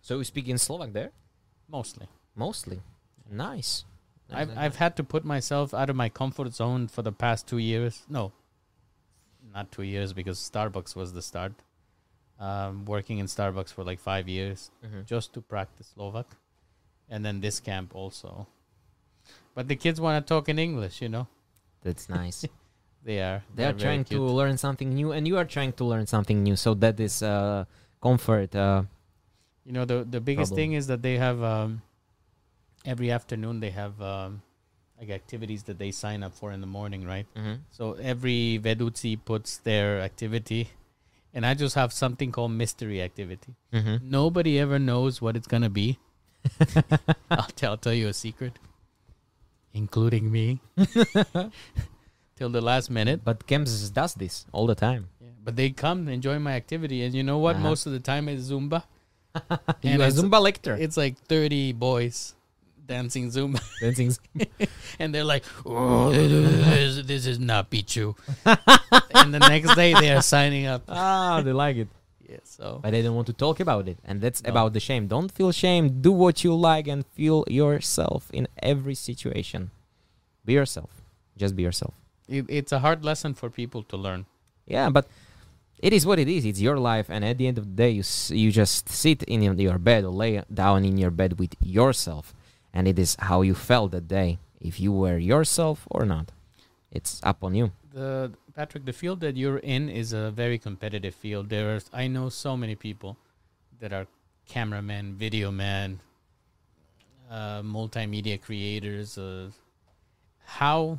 So 0.00 0.16
you 0.16 0.24
speak 0.24 0.48
in 0.48 0.56
Slovak 0.56 0.94
there 0.96 1.12
mostly. 1.68 2.08
mostly. 2.34 2.80
Nice. 3.28 3.84
I've 4.32 4.48
Nice, 4.48 4.56
I've 4.56 4.76
had 4.80 4.96
to 4.96 5.04
put 5.04 5.28
myself 5.28 5.74
out 5.76 5.90
of 5.92 5.96
my 5.96 6.08
comfort 6.08 6.54
zone 6.56 6.88
for 6.88 7.02
the 7.04 7.12
past 7.12 7.44
two 7.46 7.58
years. 7.60 8.06
No, 8.08 8.32
not 9.52 9.68
two 9.70 9.84
years 9.84 10.14
because 10.16 10.38
Starbucks 10.40 10.96
was 10.96 11.12
the 11.12 11.20
start. 11.20 11.52
Um, 12.40 12.86
working 12.88 13.18
in 13.20 13.26
Starbucks 13.28 13.72
for 13.76 13.84
like 13.84 14.00
five 14.00 14.24
years 14.26 14.70
Mhm. 14.80 15.04
just 15.04 15.34
to 15.36 15.42
practice 15.44 15.92
Slovak, 15.92 16.32
and 17.10 17.24
then 17.24 17.40
this 17.40 17.60
camp 17.60 17.94
also. 17.94 18.46
But 19.54 19.68
the 19.68 19.76
kids 19.76 20.00
want 20.00 20.24
to 20.24 20.28
talk 20.34 20.48
in 20.48 20.58
English, 20.58 21.02
you 21.02 21.08
know. 21.08 21.26
That's 21.82 22.08
nice. 22.08 22.46
They 23.02 23.18
are. 23.20 23.42
they 23.54 23.64
are 23.64 23.72
trying 23.72 24.04
to 24.12 24.20
learn 24.20 24.58
something 24.58 24.92
new, 24.92 25.12
and 25.12 25.26
you 25.26 25.38
are 25.38 25.46
trying 25.46 25.72
to 25.80 25.84
learn 25.84 26.06
something 26.06 26.42
new. 26.42 26.54
So 26.54 26.74
that 26.74 27.00
is 27.00 27.22
uh, 27.22 27.64
comfort. 28.02 28.54
Uh, 28.54 28.82
You 29.64 29.72
know, 29.72 29.84
the 29.86 30.04
the 30.04 30.20
biggest 30.20 30.50
problem. 30.52 30.56
thing 30.60 30.72
is 30.76 30.86
that 30.92 31.00
they 31.00 31.16
have 31.16 31.40
um, 31.42 31.80
every 32.84 33.10
afternoon 33.10 33.60
they 33.60 33.70
have 33.70 34.00
um, 34.02 34.42
like 35.00 35.08
activities 35.08 35.62
that 35.64 35.78
they 35.78 35.90
sign 35.92 36.22
up 36.22 36.34
for 36.34 36.52
in 36.52 36.60
the 36.60 36.66
morning, 36.66 37.06
right? 37.08 37.26
mhm. 37.36 37.60
So 37.70 37.94
every 38.12 38.60
Vedutsi 38.60 39.16
puts 39.16 39.56
their 39.58 40.00
activity, 40.04 40.68
and 41.32 41.46
I 41.46 41.54
just 41.54 41.74
have 41.74 41.92
something 41.92 42.30
called 42.32 42.52
mystery 42.52 43.00
activity. 43.00 43.56
Mhm. 43.72 44.02
Nobody 44.02 44.58
ever 44.60 44.78
knows 44.78 45.22
what 45.24 45.36
it's 45.36 45.48
gonna 45.48 45.70
be. 45.72 45.96
I'll 47.30 47.48
tell, 47.56 47.72
I'll 47.72 47.76
tell 47.76 47.94
you 47.94 48.08
a 48.08 48.12
secret, 48.12 48.58
including 49.72 50.30
me, 50.30 50.60
till 52.36 52.50
the 52.50 52.60
last 52.60 52.90
minute. 52.90 53.20
But 53.24 53.46
camps 53.46 53.88
does 53.90 54.14
this 54.14 54.46
all 54.52 54.66
the 54.66 54.74
time. 54.74 55.08
Yeah. 55.20 55.28
But 55.42 55.56
they 55.56 55.70
come 55.70 56.00
and 56.00 56.10
enjoy 56.10 56.38
my 56.38 56.52
activity, 56.52 57.02
and 57.04 57.14
you 57.14 57.22
know 57.22 57.38
what? 57.38 57.56
Uh-huh. 57.56 57.68
Most 57.68 57.86
of 57.86 57.92
the 57.92 58.00
time 58.00 58.28
it's 58.28 58.50
Zumba. 58.50 58.84
you 59.82 59.94
it's- 59.94 60.14
Zumba 60.14 60.40
lector. 60.40 60.76
It's 60.76 60.96
like 60.96 61.16
thirty 61.18 61.72
boys 61.72 62.34
dancing 62.90 63.30
Zumba, 63.30 63.62
Dancing. 63.80 64.10
and 64.98 65.14
they're 65.14 65.24
like, 65.24 65.44
"Oh, 65.64 66.10
this, 66.10 67.06
this 67.06 67.24
is 67.26 67.38
not 67.38 67.70
Pichu." 67.70 68.16
and 69.14 69.32
the 69.32 69.38
next 69.38 69.76
day 69.76 69.94
they 69.94 70.10
are 70.10 70.22
signing 70.22 70.66
up. 70.66 70.82
ah, 70.88 71.40
they 71.40 71.52
like 71.52 71.76
it. 71.76 71.88
So 72.60 72.78
But 72.82 72.90
they 72.92 73.00
don't 73.02 73.14
want 73.16 73.26
to 73.32 73.32
talk 73.44 73.58
about 73.66 73.88
it, 73.88 73.98
and 74.04 74.20
that's 74.20 74.42
No. 74.42 74.50
about 74.50 74.70
the 74.76 74.80
shame. 74.88 75.06
Don't 75.08 75.32
feel 75.32 75.50
shame. 75.52 75.84
Do 76.06 76.12
what 76.12 76.44
you 76.44 76.52
like 76.54 76.86
and 76.92 77.00
feel 77.18 77.44
yourself 77.48 78.22
in 78.38 78.44
every 78.72 78.94
situation. 78.94 79.70
Be 80.44 80.52
yourself. 80.60 80.90
Just 81.42 81.54
be 81.56 81.62
yourself. 81.62 81.94
it, 82.28 82.44
it's 82.48 82.72
a 82.72 82.78
hard 82.86 83.00
lesson 83.04 83.32
for 83.34 83.48
people 83.50 83.82
to 83.90 83.96
learn. 83.96 84.20
Yeah, 84.66 84.88
but 84.96 85.04
it 85.86 85.92
is 85.92 86.02
what 86.08 86.18
it 86.24 86.28
is. 86.28 86.44
It's 86.44 86.60
your 86.60 86.78
life, 86.92 87.06
and 87.14 87.24
at 87.24 87.38
the 87.38 87.46
end 87.50 87.58
of 87.58 87.64
the 87.70 87.76
day, 87.84 87.90
you 87.98 88.04
you 88.42 88.48
just 88.62 88.88
sit 88.88 89.22
in 89.32 89.38
your- 89.42 89.58
your 89.68 89.78
bed 89.78 90.04
or 90.04 90.12
lay 90.24 90.32
down 90.62 90.84
in 90.84 90.94
your 91.02 91.10
bed 91.20 91.30
with 91.40 91.52
yourself, 91.78 92.26
and 92.74 92.86
it 92.86 92.98
is 93.04 93.16
how 93.28 93.38
you 93.48 93.54
felt 93.70 93.88
that 93.92 94.06
day. 94.20 94.30
If 94.60 94.74
you 94.84 94.92
were 95.02 95.18
yourself 95.32 95.78
or 95.94 96.04
not, 96.14 96.26
it's 96.96 97.12
up 97.30 97.38
on 97.46 97.52
you. 97.54 97.66
The 97.94 98.30
Patrik, 98.56 98.84
the 98.84 98.92
field 98.92 99.20
that 99.20 99.36
you're 99.36 99.58
in 99.58 99.88
is 99.88 100.12
a 100.12 100.30
very 100.30 100.58
competitive 100.58 101.14
field. 101.14 101.48
There's 101.48 101.88
I 101.92 102.08
know 102.08 102.28
so 102.28 102.56
many 102.56 102.74
people 102.74 103.16
that 103.80 103.92
are 103.92 104.06
cameramen, 104.48 105.14
video 105.14 105.50
men, 105.50 106.00
uh, 107.30 107.62
multimedia 107.62 108.40
creators. 108.40 109.16
Uh, 109.18 109.50
how 110.44 110.98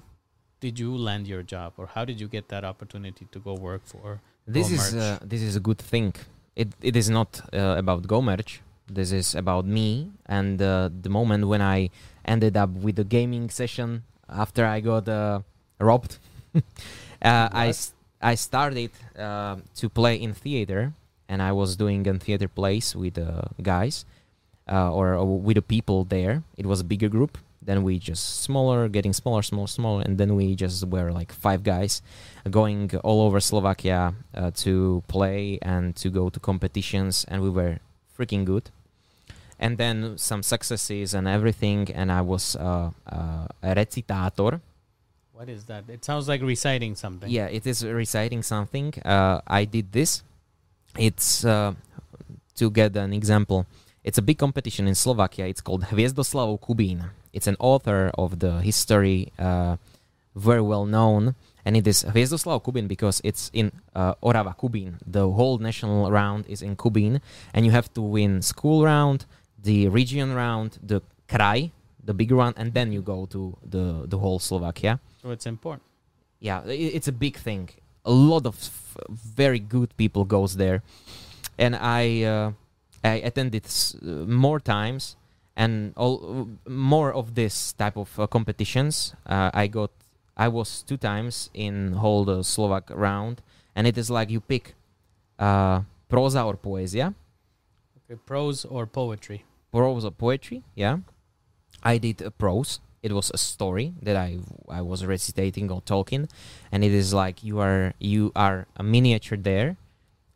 did 0.60 0.80
you 0.80 0.96
land 0.96 1.28
your 1.28 1.44
job, 1.44 1.74
or 1.78 1.88
how 1.88 2.06
did 2.06 2.20
you 2.22 2.28
get 2.28 2.48
that 2.50 2.64
opportunity 2.64 3.28
to 3.32 3.40
go 3.40 3.54
work 3.54 3.82
for? 3.86 4.22
This 4.48 4.70
Go 4.70 4.76
is 4.76 4.96
uh, 4.96 5.20
this 5.22 5.42
is 5.42 5.56
a 5.56 5.60
good 5.60 5.80
thing. 5.80 6.14
It 6.56 6.70
it 6.82 6.96
is 6.96 7.10
not 7.10 7.42
uh, 7.54 7.76
about 7.78 8.04
GoMerch. 8.04 8.60
This 8.88 9.12
is 9.12 9.36
about 9.36 9.66
me 9.66 10.12
and 10.26 10.62
uh, 10.62 10.90
the 11.02 11.10
moment 11.10 11.48
when 11.48 11.62
I 11.62 11.90
ended 12.26 12.58
up 12.58 12.70
with 12.72 13.00
a 13.00 13.06
gaming 13.06 13.50
session 13.50 14.04
after 14.28 14.66
I 14.66 14.82
got 14.82 15.08
uh, 15.08 15.42
robbed. 15.80 16.18
uh, 17.22 17.50
I 17.52 17.74
I 18.22 18.36
started 18.36 18.92
uh, 19.18 19.58
to 19.76 19.90
play 19.90 20.16
in 20.16 20.34
theater, 20.34 20.94
and 21.28 21.42
I 21.42 21.52
was 21.52 21.76
doing 21.76 22.08
a 22.08 22.14
theater 22.20 22.48
plays 22.48 22.96
with 22.96 23.18
uh, 23.18 23.42
guys 23.62 24.06
uh, 24.72 24.92
or, 24.92 25.16
or 25.16 25.40
with 25.40 25.56
the 25.56 25.62
people 25.62 26.04
there. 26.04 26.44
It 26.58 26.66
was 26.66 26.82
a 26.82 26.84
bigger 26.84 27.10
group. 27.10 27.38
Then 27.64 27.84
we 27.84 28.00
just 28.00 28.42
smaller, 28.42 28.90
getting 28.90 29.14
smaller, 29.14 29.44
smaller, 29.44 29.68
smaller, 29.68 30.02
and 30.02 30.18
then 30.18 30.36
we 30.36 30.56
just 30.56 30.84
were 30.88 31.12
like 31.12 31.32
five 31.32 31.64
guys 31.64 32.02
going 32.50 32.90
all 33.04 33.22
over 33.22 33.40
Slovakia 33.40 34.16
uh, 34.34 34.50
to 34.66 35.04
play 35.08 35.60
and 35.62 35.96
to 35.98 36.10
go 36.10 36.30
to 36.30 36.40
competitions, 36.40 37.24
and 37.28 37.42
we 37.42 37.50
were 37.50 37.78
freaking 38.18 38.46
good. 38.46 38.72
And 39.60 39.78
then 39.78 40.18
some 40.18 40.42
successes 40.42 41.14
and 41.14 41.28
everything, 41.28 41.92
and 41.94 42.12
I 42.12 42.22
was 42.22 42.56
uh, 42.56 42.90
uh, 43.06 43.46
a 43.62 43.76
recitator. 43.76 44.60
What 45.42 45.50
is 45.50 45.66
that? 45.66 45.86
It 45.88 46.06
sounds 46.06 46.28
like 46.28 46.44
reciting 46.44 46.94
something. 46.94 47.28
Yeah, 47.28 47.48
it 47.48 47.66
is 47.66 47.84
reciting 47.84 48.44
something. 48.44 48.94
Uh, 49.04 49.42
I 49.48 49.66
did 49.66 49.92
this. 49.92 50.22
It's 51.00 51.44
uh, 51.44 51.74
to 52.58 52.70
get 52.70 52.96
an 52.96 53.12
example. 53.12 53.66
It's 54.04 54.20
a 54.20 54.22
big 54.22 54.38
competition 54.38 54.88
in 54.88 54.94
Slovakia. 54.94 55.48
It's 55.48 55.60
called 55.60 55.82
Hviezdoslavov 55.86 56.62
Kubín. 56.62 57.10
It's 57.34 57.48
an 57.48 57.56
author 57.58 58.12
of 58.14 58.38
the 58.38 58.62
history, 58.62 59.34
uh, 59.40 59.78
very 60.36 60.62
well 60.62 60.86
known, 60.86 61.34
and 61.66 61.76
it 61.76 61.88
is 61.88 62.04
Hviezdoslavov 62.04 62.62
Kubín 62.62 62.88
because 62.88 63.20
it's 63.24 63.50
in 63.52 63.72
uh, 63.96 64.14
Orava 64.22 64.56
Kubín. 64.56 65.00
The 65.08 65.28
whole 65.28 65.58
national 65.58 66.12
round 66.12 66.46
is 66.46 66.62
in 66.62 66.76
Kubín, 66.76 67.20
and 67.52 67.66
you 67.66 67.72
have 67.72 67.92
to 67.96 68.02
win 68.04 68.44
school 68.44 68.84
round, 68.86 69.26
the 69.58 69.88
region 69.88 70.36
round, 70.36 70.78
the 70.84 71.02
kraj, 71.28 71.72
the 72.06 72.14
big 72.14 72.32
one, 72.32 72.54
and 72.58 72.76
then 72.76 72.92
you 72.94 73.02
go 73.02 73.26
to 73.26 73.58
the 73.66 74.06
the 74.06 74.20
whole 74.20 74.38
Slovakia 74.38 75.02
So 75.22 75.30
it's 75.32 75.46
important. 75.46 75.84
yeah 76.42 76.66
it's 76.66 77.08
a 77.08 77.14
big 77.14 77.38
thing 77.38 77.70
a 78.06 78.10
lot 78.12 78.46
of 78.50 78.58
very 79.38 79.60
good 79.62 79.94
people 79.98 80.26
goes 80.26 80.56
there, 80.58 80.82
and 81.62 81.76
I 81.78 82.24
uh, 82.26 82.52
I 83.06 83.22
attended 83.22 83.66
s- 83.66 83.94
uh, 84.02 84.26
more 84.26 84.58
times 84.60 85.16
and 85.56 85.94
all 85.96 86.48
more 86.66 87.14
of 87.14 87.36
this 87.38 87.74
type 87.78 87.94
of 87.98 88.10
uh, 88.18 88.26
competitions. 88.26 89.14
Uh, 89.30 89.52
I 89.54 89.68
got 89.70 89.92
I 90.34 90.48
was 90.50 90.82
two 90.82 90.98
times 90.98 91.52
in 91.54 91.94
whole 92.02 92.26
the 92.26 92.42
Slovak 92.42 92.90
round, 92.90 93.46
and 93.78 93.86
it 93.86 93.98
is 94.02 94.10
like 94.10 94.34
you 94.34 94.42
pick 94.42 94.74
uh, 95.38 95.86
proza 96.10 96.42
or 96.42 96.58
poesia, 96.58 97.14
Okay, 98.10 98.18
prose 98.26 98.66
or 98.66 98.90
poetry. 98.90 99.46
prose 99.70 100.02
or 100.06 100.12
poetry. 100.12 100.64
Yeah, 100.74 101.06
I 101.86 102.00
did 102.02 102.22
a 102.26 102.32
prose. 102.34 102.82
It 103.04 103.12
was 103.14 103.32
a 103.34 103.38
story 103.38 103.94
that 104.02 104.16
I 104.16 104.40
I 104.70 104.82
was 104.82 105.06
recitating 105.06 105.72
or 105.72 105.82
talking, 105.82 106.30
and 106.72 106.84
it 106.84 106.92
is 106.92 107.14
like 107.14 107.44
you 107.44 107.60
are 107.60 107.94
you 108.00 108.32
are 108.36 108.68
a 108.78 108.84
miniature 108.84 109.38
there, 109.38 109.78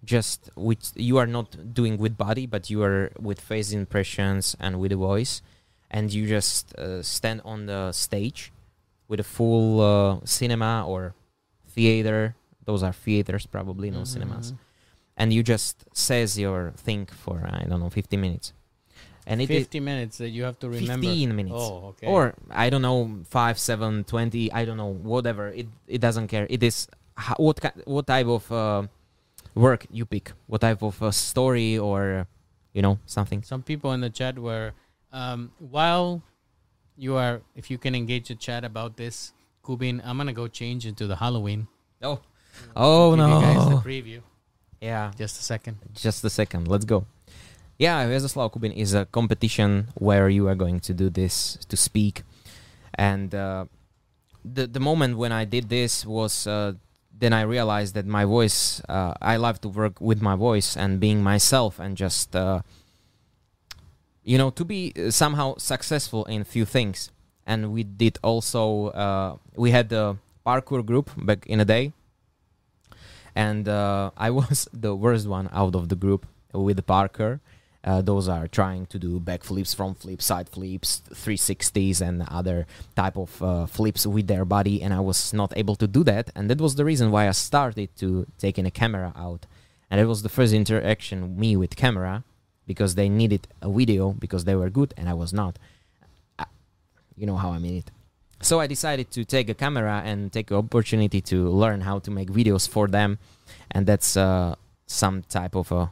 just 0.03 0.49
which 0.55 0.85
you 0.95 1.17
are 1.17 1.27
not 1.27 1.73
doing 1.73 1.97
with 1.97 2.17
body, 2.17 2.45
but 2.47 2.69
you 2.71 2.81
are 2.83 3.11
with 3.19 3.39
face 3.39 3.71
impressions 3.71 4.55
and 4.59 4.79
with 4.79 4.91
a 4.91 4.95
voice, 4.97 5.41
and 5.91 6.11
you 6.11 6.25
just 6.27 6.73
uh, 6.75 7.03
stand 7.03 7.41
on 7.45 7.67
the 7.67 7.91
stage 7.91 8.51
with 9.07 9.19
a 9.19 9.23
full 9.23 9.79
uh, 9.81 10.19
cinema 10.25 10.83
or 10.87 11.13
theater. 11.67 12.35
Those 12.65 12.81
are 12.81 12.93
theaters, 12.93 13.45
probably 13.45 13.91
no 13.91 14.05
cinemas, 14.05 14.51
Mhm. 14.53 14.57
and 15.17 15.33
you 15.33 15.43
just 15.43 15.85
says 15.93 16.39
your 16.39 16.71
thing 16.75 17.05
for 17.05 17.45
I 17.45 17.65
don't 17.69 17.79
know 17.79 17.91
fifty 17.91 18.17
minutes, 18.17 18.53
and 19.25 19.41
it 19.41 19.49
is 19.49 19.63
50 19.63 19.79
minutes 19.79 20.17
that 20.19 20.29
you 20.29 20.43
have 20.43 20.59
to 20.59 20.69
remember. 20.69 21.07
15 21.07 21.35
minutes. 21.35 21.55
Oh, 21.57 21.93
okay. 21.95 22.07
Or 22.07 22.35
I 22.51 22.69
don't 22.69 22.81
know, 22.81 23.21
five, 23.29 23.57
seven, 23.57 24.03
twenty. 24.03 24.51
I 24.51 24.65
don't 24.65 24.77
know, 24.77 24.93
whatever. 24.93 25.47
It 25.49 25.67
it 25.87 25.99
doesn't 25.99 26.27
care. 26.27 26.45
It 26.49 26.61
is 26.63 26.87
what 27.37 27.59
what 27.85 28.07
type 28.07 28.27
of 28.27 28.51
uh, 28.51 28.83
work 29.55 29.85
you 29.89 30.05
pick, 30.05 30.31
what 30.47 30.61
type 30.61 30.81
of 30.83 31.01
uh, 31.01 31.11
story 31.11 31.77
or 31.77 32.27
you 32.73 32.81
know 32.81 32.99
something. 33.05 33.41
some 33.41 33.63
people 33.63 33.93
in 33.93 34.01
the 34.01 34.09
chat 34.09 34.37
were 34.37 34.73
um, 35.11 35.51
while 35.59 36.21
you 36.97 37.15
are 37.15 37.41
if 37.55 37.71
you 37.71 37.77
can 37.77 37.95
engage 37.95 38.27
the 38.27 38.35
chat 38.35 38.63
about 38.63 38.97
this 38.97 39.33
Kubin, 39.63 40.01
I'm 40.05 40.17
gonna 40.17 40.33
go 40.33 40.47
change 40.47 40.85
into 40.85 41.07
the 41.07 41.15
Halloween. 41.15 41.67
Oh, 42.01 42.19
oh 42.75 43.15
Give 43.15 43.25
you 43.25 43.41
guys 43.41 43.63
the 43.65 43.69
no! 43.71 43.77
preview. 43.77 44.21
Yeah, 44.81 45.11
Just 45.17 45.39
a 45.39 45.43
second. 45.43 45.77
just 45.93 46.23
a 46.23 46.29
second. 46.29 46.67
Let's 46.67 46.85
go. 46.85 47.07
Yeah, 47.77 48.07
Hviezdoslavov 48.07 48.53
Kubín 48.53 48.71
is 48.71 48.93
a 48.93 49.03
competition 49.05 49.89
where 49.95 50.29
you 50.29 50.47
are 50.47 50.55
going 50.55 50.79
to 50.79 50.93
do 50.93 51.09
this 51.09 51.59
to 51.67 51.75
speak, 51.75 52.23
and 52.95 53.35
uh, 53.35 53.65
the 54.45 54.65
the 54.65 54.79
moment 54.79 55.17
when 55.17 55.33
I 55.33 55.43
did 55.43 55.67
this 55.67 56.05
was 56.05 56.47
uh, 56.47 56.79
then 57.11 57.33
I 57.33 57.41
realized 57.41 57.93
that 57.95 58.05
my 58.05 58.23
voice. 58.23 58.79
Uh, 58.87 59.13
I 59.21 59.35
love 59.35 59.59
to 59.61 59.67
work 59.67 59.99
with 59.99 60.21
my 60.21 60.35
voice 60.35 60.77
and 60.77 61.01
being 61.01 61.21
myself 61.21 61.77
and 61.77 61.97
just 61.97 62.33
uh, 62.33 62.61
you 64.23 64.37
know 64.37 64.51
to 64.51 64.63
be 64.63 64.93
uh, 64.95 65.11
somehow 65.11 65.55
successful 65.57 66.23
in 66.31 66.45
few 66.45 66.63
things. 66.63 67.11
And 67.45 67.73
we 67.73 67.83
did 67.83 68.17
also 68.23 68.95
uh, 68.95 69.35
we 69.55 69.71
had 69.71 69.89
the 69.89 70.15
parkour 70.47 70.79
group 70.85 71.11
back 71.17 71.45
in 71.45 71.59
a 71.59 71.65
day 71.65 71.91
and 73.35 73.67
I 73.67 74.29
was 74.39 74.69
the 74.71 74.95
worst 74.95 75.27
one 75.27 75.49
out 75.51 75.75
of 75.75 75.89
the 75.89 75.95
group 75.95 76.25
with 76.53 76.77
the 76.77 76.83
parkour. 76.83 77.41
Uh, 77.85 78.01
those 78.01 78.27
are 78.27 78.47
trying 78.47 78.87
to 78.87 78.97
do 78.97 79.19
backflips, 79.19 79.75
front 79.75 79.99
flips, 79.99 80.25
side 80.25 80.49
flips, 80.49 81.03
360s, 81.13 82.01
and 82.01 82.23
other 82.29 82.65
type 82.95 83.15
of 83.15 83.41
uh, 83.43 83.65
flips 83.67 84.07
with 84.07 84.25
their 84.27 84.43
body, 84.43 84.81
and 84.81 84.91
I 84.91 85.01
was 85.01 85.33
not 85.33 85.53
able 85.55 85.75
to 85.75 85.87
do 85.87 86.03
that. 86.05 86.31
And 86.35 86.49
that 86.49 86.59
was 86.59 86.75
the 86.75 86.83
reason 86.83 87.11
why 87.11 87.27
I 87.27 87.31
started 87.31 87.89
to 87.97 88.25
taking 88.39 88.65
a 88.65 88.71
camera 88.71 89.13
out, 89.15 89.45
and 89.91 90.01
it 90.01 90.05
was 90.05 90.23
the 90.23 90.29
first 90.29 90.51
interaction 90.51 91.39
me 91.39 91.55
with 91.55 91.75
camera, 91.75 92.23
because 92.65 92.95
they 92.95 93.07
needed 93.07 93.47
a 93.61 93.69
video 93.71 94.11
because 94.11 94.45
they 94.45 94.55
were 94.55 94.71
good 94.71 94.91
and 94.97 95.07
I 95.07 95.13
was 95.13 95.31
not. 95.31 95.59
Uh, 96.39 96.45
You 97.15 97.27
know 97.27 97.37
how 97.37 97.51
I 97.51 97.59
mean 97.59 97.77
it. 97.77 97.91
So 98.41 98.59
I 98.59 98.67
decided 98.67 99.11
to 99.11 99.23
take 99.23 99.47
a 99.47 99.53
camera 99.53 100.01
and 100.03 100.31
take 100.31 100.49
an 100.51 100.57
opportunity 100.57 101.21
to 101.21 101.49
learn 101.49 101.81
how 101.81 101.99
to 101.99 102.11
make 102.11 102.29
videos 102.31 102.67
for 102.67 102.87
them, 102.87 103.19
and 103.71 103.85
that's 103.85 104.17
uh, 104.17 104.55
some 104.87 105.21
type 105.29 105.55
of 105.55 105.71
a 105.71 105.91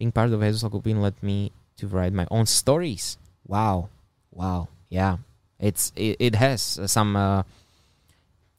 being 0.00 0.10
part 0.10 0.32
of 0.32 0.40
Jesus 0.40 0.64
Kupin 0.64 1.02
let 1.04 1.22
me 1.22 1.52
to 1.76 1.86
write 1.86 2.14
my 2.14 2.26
own 2.30 2.46
stories. 2.46 3.18
Wow, 3.46 3.90
wow, 4.32 4.68
yeah, 4.88 5.18
it's 5.60 5.92
it, 5.94 6.16
it 6.18 6.34
has 6.34 6.80
uh, 6.80 6.86
some 6.88 7.14
uh, 7.14 7.42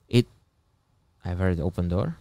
it. 0.07 0.27
I've 1.25 1.39
heard 1.39 1.59
open 1.59 1.89
door. 1.89 2.17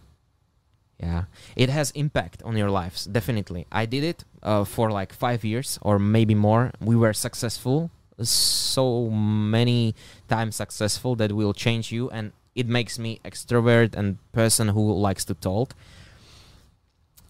Yeah, 0.97 1.25
it 1.55 1.69
has 1.69 1.91
impact 1.91 2.41
on 2.41 2.57
your 2.57 2.71
lives. 2.71 3.05
Definitely, 3.05 3.67
I 3.71 3.85
did 3.85 4.03
it 4.03 4.25
uh, 4.41 4.65
for 4.65 4.89
like 4.89 5.13
five 5.13 5.45
years 5.45 5.77
or 5.83 5.99
maybe 5.99 6.33
more. 6.33 6.71
We 6.81 6.95
were 6.95 7.13
successful, 7.13 7.91
so 8.17 9.09
many 9.09 9.93
times 10.29 10.55
successful 10.55 11.15
that 11.21 11.31
will 11.31 11.53
change 11.53 11.91
you, 11.91 12.09
and 12.09 12.33
it 12.55 12.65
makes 12.65 12.97
me 12.97 13.21
extrovert 13.23 13.93
and 13.93 14.17
person 14.33 14.69
who 14.69 14.93
likes 14.93 15.25
to 15.25 15.35
talk. 15.35 15.75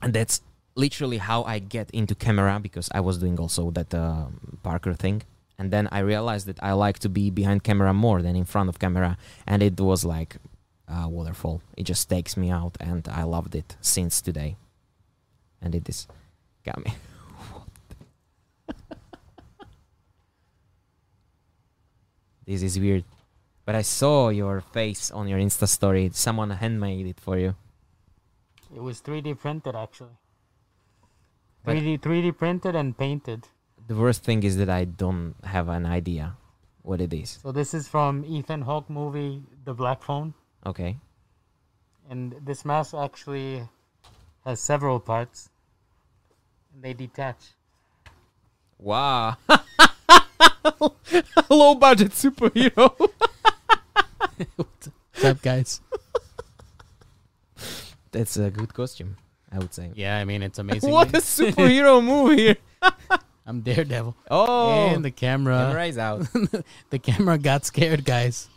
And 0.01 0.13
that's 0.13 0.41
literally 0.75 1.17
how 1.17 1.43
I 1.43 1.59
get 1.59 1.91
into 1.91 2.15
camera 2.15 2.59
because 2.59 2.89
I 2.93 2.99
was 3.01 3.17
doing 3.17 3.39
also 3.39 3.71
that 3.71 3.93
uh, 3.93 4.25
parkour 4.63 4.97
thing. 4.97 5.23
And 5.57 5.71
then 5.71 5.87
I 5.91 5.99
realized 5.99 6.47
that 6.47 6.57
I 6.63 6.71
like 6.73 6.99
to 6.99 7.09
be 7.09 7.29
behind 7.29 7.63
camera 7.63 7.93
more 7.93 8.21
than 8.21 8.35
in 8.35 8.45
front 8.45 8.67
of 8.69 8.79
camera, 8.79 9.17
and 9.45 9.61
it 9.61 9.79
was 9.79 10.03
like 10.03 10.37
a 10.87 11.07
waterfall. 11.07 11.61
It 11.77 11.83
just 11.83 12.09
takes 12.09 12.35
me 12.35 12.49
out, 12.49 12.77
and 12.79 13.07
I 13.07 13.23
loved 13.23 13.53
it 13.53 13.75
since 13.79 14.21
today. 14.21 14.55
And 15.61 15.75
it 15.75 15.87
is 15.87 16.07
got 16.65 16.83
me. 16.83 16.95
this 22.47 22.63
is 22.63 22.79
weird, 22.79 23.03
but 23.63 23.75
I 23.75 23.83
saw 23.83 24.29
your 24.29 24.61
face 24.61 25.11
on 25.11 25.27
your 25.27 25.37
Insta 25.37 25.67
story. 25.67 26.09
Someone 26.11 26.49
handmade 26.49 27.05
it 27.05 27.19
for 27.19 27.37
you. 27.37 27.53
It 28.75 28.81
was 28.81 28.99
3D 29.01 29.37
printed 29.37 29.75
actually. 29.75 30.17
But- 31.63 31.75
3D 31.77 31.99
3D 32.01 32.31
printed 32.37 32.75
and 32.75 32.97
painted. 32.97 33.47
The 33.87 33.95
worst 33.95 34.23
thing 34.23 34.43
is 34.43 34.57
that 34.57 34.69
I 34.69 34.85
don't 34.85 35.35
have 35.43 35.67
an 35.67 35.85
idea 35.85 36.37
what 36.81 37.01
it 37.01 37.13
is. 37.13 37.39
So 37.41 37.51
this 37.51 37.73
is 37.73 37.87
from 37.87 38.23
Ethan 38.25 38.61
Hawke 38.61 38.89
movie 38.89 39.43
The 39.65 39.73
Black 39.73 40.01
Phone, 40.01 40.33
Okay. 40.65 40.97
and 42.09 42.35
this 42.43 42.63
mask 42.65 42.93
actually 42.93 43.67
has 44.45 44.59
several 44.59 44.99
parts. 44.99 45.49
And 46.73 46.83
they 46.83 46.93
detach. 46.93 47.37
Wow. 48.79 49.35
Low 51.49 51.75
budget 51.75 52.11
superhero. 52.11 52.95
What's 54.55 54.89
up, 55.23 55.41
guys? 55.41 55.81
That's 58.11 58.37
a 58.37 58.49
good 58.49 58.73
costume, 58.73 59.17
I 59.51 59.57
would 59.59 59.73
say. 59.73 59.91
yeah, 59.95 60.17
I 60.17 60.25
mean 60.25 60.43
it's 60.43 60.59
amazing. 60.59 60.91
What 60.97 61.09
a 61.09 61.17
superhero 61.17 62.03
movie. 62.03 62.55
I'm 63.45 63.61
Daredevil. 63.61 64.15
Oh, 64.29 64.87
and 64.87 65.03
the 65.03 65.11
camera, 65.11 65.57
camera 65.57 65.85
is 65.85 65.97
out. 65.97 66.27
the 66.89 66.99
camera 66.99 67.37
got 67.37 67.65
scared, 67.65 68.05
guys. 68.05 68.47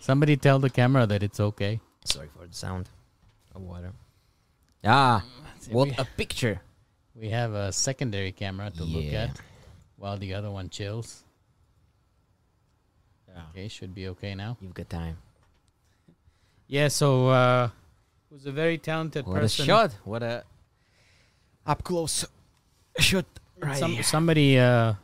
Somebody 0.00 0.36
tell 0.36 0.58
the 0.58 0.70
camera 0.70 1.06
that 1.06 1.22
it's 1.22 1.40
okay. 1.40 1.80
Sorry 2.04 2.28
for 2.28 2.46
the 2.46 2.54
sound 2.54 2.88
of 3.54 3.62
water. 3.62 3.92
Ah, 4.84 5.24
what 5.70 5.88
we, 5.88 5.94
a 5.98 6.04
picture. 6.04 6.60
we 7.14 7.30
have 7.30 7.52
a 7.52 7.72
secondary 7.72 8.32
camera 8.32 8.70
to 8.70 8.84
look 8.84 9.12
at 9.12 9.40
while 9.96 10.16
the 10.16 10.34
other 10.34 10.50
one 10.50 10.68
chills. 10.68 11.24
Yeah. 13.28 13.42
Okay, 13.50 13.68
should 13.68 13.94
be 13.94 14.08
okay 14.08 14.34
now. 14.34 14.56
You've 14.60 14.74
got 14.74 14.88
time. 14.88 15.16
Yeah, 16.68 16.88
so 16.88 17.28
uh 17.28 17.68
who's 18.34 18.46
a 18.46 18.52
very 18.52 18.78
talented 18.78 19.26
What 19.26 19.40
person. 19.40 19.62
a 19.62 19.66
shot. 19.66 19.90
What 20.04 20.22
a 20.24 20.42
up 21.64 21.84
close 21.84 22.26
shot 22.98 23.26
right 23.60 23.78
Some, 23.78 23.92
here. 23.92 24.02
somebody 24.02 24.58
uh 24.58 24.94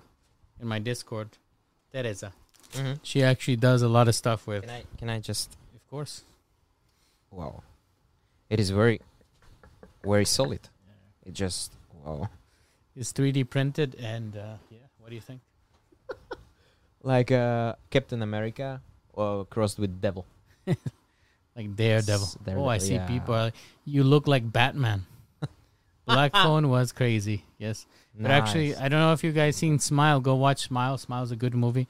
in 0.60 0.66
my 0.66 0.80
Discord, 0.80 1.28
Teresa. 1.92 2.32
Mhm. 2.72 2.98
She 3.02 3.22
actually 3.22 3.56
does 3.56 3.82
a 3.82 3.88
lot 3.88 4.08
of 4.08 4.14
stuff 4.16 4.46
with 4.48 4.62
Can 4.62 4.70
I 4.70 4.82
can 4.98 5.08
I 5.10 5.20
just 5.20 5.56
of 5.76 5.82
course. 5.88 6.24
wow. 7.30 7.62
It 8.48 8.58
is 8.58 8.70
very 8.70 9.00
very 10.02 10.24
solid. 10.24 10.68
It 11.24 11.32
just 11.32 11.72
wow. 12.04 12.28
It's 12.96 13.12
3D 13.12 13.48
printed 13.48 13.94
and 13.94 14.36
uh 14.36 14.56
yeah, 14.70 14.86
what 14.98 15.08
do 15.10 15.14
you 15.14 15.22
think? 15.22 15.40
Like 17.02 17.30
uh 17.32 17.74
Captain 17.90 18.22
America 18.22 18.82
or 19.12 19.44
crossed 19.46 19.78
with 19.78 20.00
devil. 20.00 20.26
Like 21.60 21.76
Daredevil. 21.76 22.24
S- 22.24 22.38
oh, 22.56 22.66
I 22.66 22.78
see 22.78 22.94
yeah. 22.94 23.06
people 23.06 23.34
are 23.34 23.44
like, 23.44 23.54
you 23.84 24.02
look 24.02 24.26
like 24.26 24.50
Batman. 24.50 25.04
Black 26.06 26.32
Phone 26.32 26.68
was 26.70 26.92
crazy. 26.92 27.44
Yes. 27.58 27.86
But 28.18 28.30
actually, 28.30 28.74
I 28.76 28.88
don't 28.88 29.00
know 29.00 29.12
if 29.12 29.22
you 29.22 29.32
guys 29.32 29.56
seen 29.56 29.78
Smile. 29.78 30.20
Go 30.20 30.34
watch 30.34 30.60
Smile. 30.68 30.96
Smile's 30.98 31.30
a 31.30 31.36
good 31.36 31.54
movie. 31.54 31.86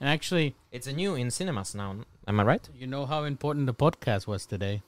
And 0.00 0.08
actually, 0.08 0.54
it's 0.70 0.86
a 0.86 0.92
new 0.92 1.14
in 1.14 1.30
cinemas 1.30 1.74
now. 1.74 1.96
Am 2.28 2.40
I 2.40 2.42
right? 2.44 2.68
you 2.76 2.86
know 2.86 3.06
how 3.06 3.24
important 3.24 3.66
the 3.66 3.74
podcast 3.74 4.26
was 4.26 4.44
today. 4.46 4.82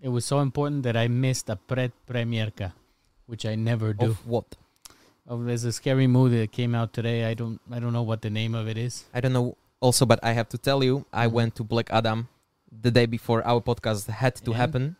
It 0.00 0.08
was 0.08 0.24
so 0.24 0.40
important 0.40 0.82
that 0.84 0.96
I 0.96 1.08
missed 1.08 1.50
a 1.50 1.58
predpremierka, 1.68 2.72
which 3.26 3.44
I 3.44 3.54
never 3.54 3.92
do. 3.92 4.06
Of 4.06 4.26
what? 4.26 4.56
Oh, 5.28 5.42
there's 5.44 5.64
a 5.64 5.72
scary 5.72 6.06
movie 6.06 6.40
that 6.40 6.52
came 6.52 6.74
out 6.74 6.92
today. 6.94 7.24
I 7.26 7.34
don't 7.34 7.60
I 7.70 7.78
don't 7.80 7.92
know 7.92 8.02
what 8.02 8.22
the 8.22 8.30
name 8.30 8.54
of 8.54 8.66
it 8.66 8.78
is. 8.78 9.04
I 9.12 9.20
don't 9.20 9.32
know. 9.34 9.56
Also, 9.80 10.04
but 10.06 10.18
I 10.22 10.32
have 10.32 10.48
to 10.50 10.58
tell 10.58 10.82
you, 10.82 11.04
I 11.12 11.26
Mhm. 11.26 11.32
went 11.32 11.54
to 11.56 11.64
Black 11.64 11.88
Adam 11.90 12.28
the 12.72 12.90
day 12.90 13.06
before 13.06 13.42
our 13.46 13.60
podcast 13.60 14.06
had 14.08 14.34
to 14.36 14.50
And? 14.52 14.60
happen, 14.60 14.96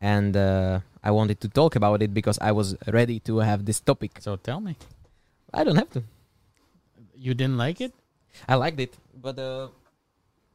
and 0.00 0.36
uh, 0.36 0.80
I 1.02 1.10
wanted 1.10 1.40
to 1.40 1.48
talk 1.48 1.76
about 1.76 2.02
it 2.02 2.12
because 2.14 2.38
I 2.40 2.52
was 2.52 2.76
ready 2.86 3.20
to 3.20 3.38
have 3.38 3.64
this 3.64 3.80
topic. 3.80 4.12
So 4.20 4.36
tell 4.36 4.60
me, 4.60 4.76
I 5.52 5.64
don't 5.64 5.76
have 5.76 5.90
to. 5.90 6.02
you 7.14 7.34
didn't 7.34 7.58
like 7.58 7.80
it? 7.80 7.92
I 8.48 8.54
liked 8.54 8.80
it, 8.80 8.96
but 9.14 9.38
uh, 9.38 9.68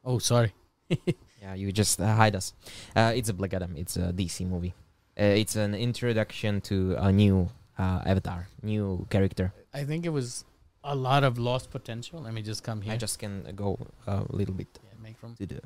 Oh, 0.03 0.19
sorry. 0.19 0.53
yeah, 1.41 1.53
you 1.55 1.71
just 1.71 1.99
uh, 1.99 2.13
hide 2.15 2.35
us. 2.35 2.53
Uh, 2.95 3.11
it's 3.15 3.29
a 3.29 3.33
Black 3.33 3.53
Adam. 3.53 3.75
It's 3.75 3.97
a 3.97 4.13
DC 4.13 4.47
movie. 4.47 4.73
Uh, 5.19 5.23
it's 5.41 5.55
an 5.55 5.73
introduction 5.73 6.61
to 6.61 6.95
a 6.99 7.11
new 7.11 7.49
uh, 7.77 8.01
avatar, 8.05 8.47
new 8.61 9.05
character. 9.09 9.51
I 9.73 9.83
think 9.83 10.05
it 10.05 10.09
was 10.09 10.45
a 10.83 10.95
lot 10.95 11.23
of 11.23 11.37
lost 11.37 11.71
potential. 11.71 12.21
Let 12.21 12.33
me 12.33 12.41
just 12.43 12.63
come 12.63 12.81
here. 12.81 12.93
I 12.93 12.97
just 12.97 13.17
can 13.19 13.43
go 13.55 13.77
a 14.07 14.23
little 14.29 14.53
bit 14.53 14.67
Yeah, 14.83 14.89
make 15.01 15.17
from 15.17 15.35
to 15.35 15.45
the. 15.45 15.61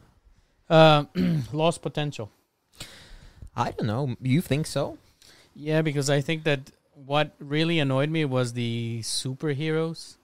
Uh, 0.70 1.06
lost 1.54 1.82
potential. 1.82 2.30
I 3.56 3.72
don't 3.72 3.88
know. 3.88 4.16
You 4.22 4.42
think 4.42 4.68
so? 4.68 4.98
Yeah, 5.56 5.82
because 5.82 6.10
I 6.10 6.22
think 6.22 6.44
that 6.44 6.72
what 6.94 7.34
really 7.40 7.80
annoyed 7.80 8.10
me 8.10 8.26
was 8.26 8.54
the 8.54 9.00
superheroes 9.02 10.16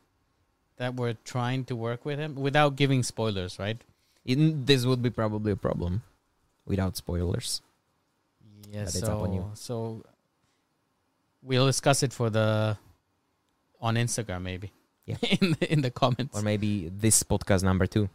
that 0.77 0.95
were 0.95 1.13
trying 1.25 1.65
to 1.65 1.75
work 1.75 2.05
with 2.05 2.19
him 2.19 2.35
without 2.35 2.75
giving 2.75 3.03
spoilers, 3.03 3.57
right? 3.59 3.77
In, 4.25 4.65
this 4.65 4.85
would 4.85 5.01
be 5.01 5.09
probably 5.09 5.51
a 5.51 5.55
problem, 5.55 6.03
without 6.65 6.97
spoilers. 6.97 7.61
Yeah, 8.71 8.83
But 8.85 8.93
so 8.93 9.07
up 9.07 9.21
on 9.21 9.33
you. 9.33 9.51
so 9.53 10.03
we'll 11.41 11.65
discuss 11.67 12.03
it 12.03 12.11
for 12.11 12.29
the 12.29 12.77
on 13.79 13.95
Instagram 13.95 14.41
maybe. 14.41 14.71
Yeah. 15.05 15.17
in 15.21 15.55
the, 15.59 15.71
in 15.71 15.81
the 15.81 15.91
comments. 15.91 16.37
or 16.37 16.41
maybe 16.41 16.89
this 16.89 17.21
podcast 17.23 17.63
number 17.63 17.85
two, 17.85 18.09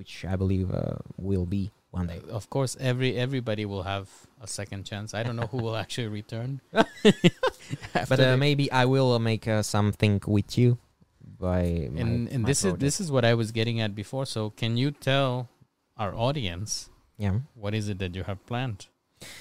which 0.00 0.24
I 0.24 0.34
believe 0.34 0.72
uh, 0.72 0.96
will 1.18 1.44
be 1.44 1.70
one 1.90 2.06
day. 2.06 2.22
Of 2.30 2.48
course, 2.48 2.72
every 2.80 3.20
everybody 3.20 3.66
will 3.66 3.82
have 3.82 4.08
a 4.40 4.46
second 4.46 4.88
chance. 4.88 5.12
I 5.12 5.22
don't 5.22 5.36
know 5.36 5.48
who 5.52 5.58
will 5.58 5.76
actually 5.84 6.08
return. 6.08 6.64
But 8.08 8.18
uh, 8.18 8.36
maybe 8.40 8.72
I 8.72 8.86
will 8.86 9.12
uh, 9.12 9.18
make 9.20 9.46
uh, 9.46 9.60
something 9.62 10.18
with 10.26 10.56
you. 10.56 10.78
By 11.20 11.88
my, 11.92 12.00
and 12.00 12.28
and 12.32 12.42
my 12.42 12.48
this 12.48 12.64
is 12.64 12.74
this 12.80 12.96
is 13.00 13.12
what 13.12 13.24
I 13.28 13.34
was 13.36 13.52
getting 13.52 13.80
at 13.84 13.94
before. 13.94 14.24
So 14.24 14.50
can 14.56 14.80
you 14.80 14.90
tell 14.90 15.52
our 16.00 16.16
audience 16.16 16.88
yeah. 17.20 17.44
what 17.54 17.76
is 17.76 17.92
it 17.92 17.98
that 18.00 18.16
you 18.16 18.24
have 18.24 18.40
planned 18.48 18.88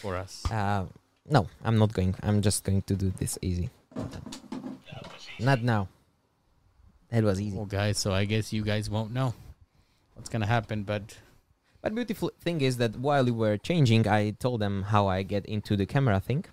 for 0.03 0.19
us? 0.19 0.43
Uh, 0.51 0.91
no, 1.23 1.47
I'm 1.63 1.79
not 1.79 1.95
going. 1.95 2.15
I'm 2.19 2.43
just 2.43 2.67
going 2.67 2.83
to 2.83 2.95
do 2.95 3.11
this 3.15 3.39
easy. 3.41 3.69
Easy. 3.95 5.39
Not 5.39 5.63
now. 5.63 5.87
That 7.11 7.23
was 7.23 7.39
easy. 7.39 7.55
Well, 7.55 7.65
guys, 7.65 7.97
so 7.97 8.11
I 8.11 8.25
guess 8.25 8.51
you 8.51 8.63
guys 8.63 8.89
won't 8.89 9.11
know 9.11 9.33
what's 10.19 10.29
gonna 10.29 10.45
happen, 10.45 10.83
but 10.83 11.17
But 11.81 11.95
beautiful 11.95 12.29
thing 12.43 12.59
is 12.59 12.75
that 12.77 12.97
while 12.99 13.23
we 13.23 13.31
were 13.31 13.55
changing, 13.55 14.05
I 14.05 14.31
told 14.31 14.59
them 14.59 14.83
how 14.91 15.07
I 15.07 15.23
get 15.23 15.45
into 15.45 15.77
the 15.77 15.85
camera 15.85 16.19
thing. 16.19 16.43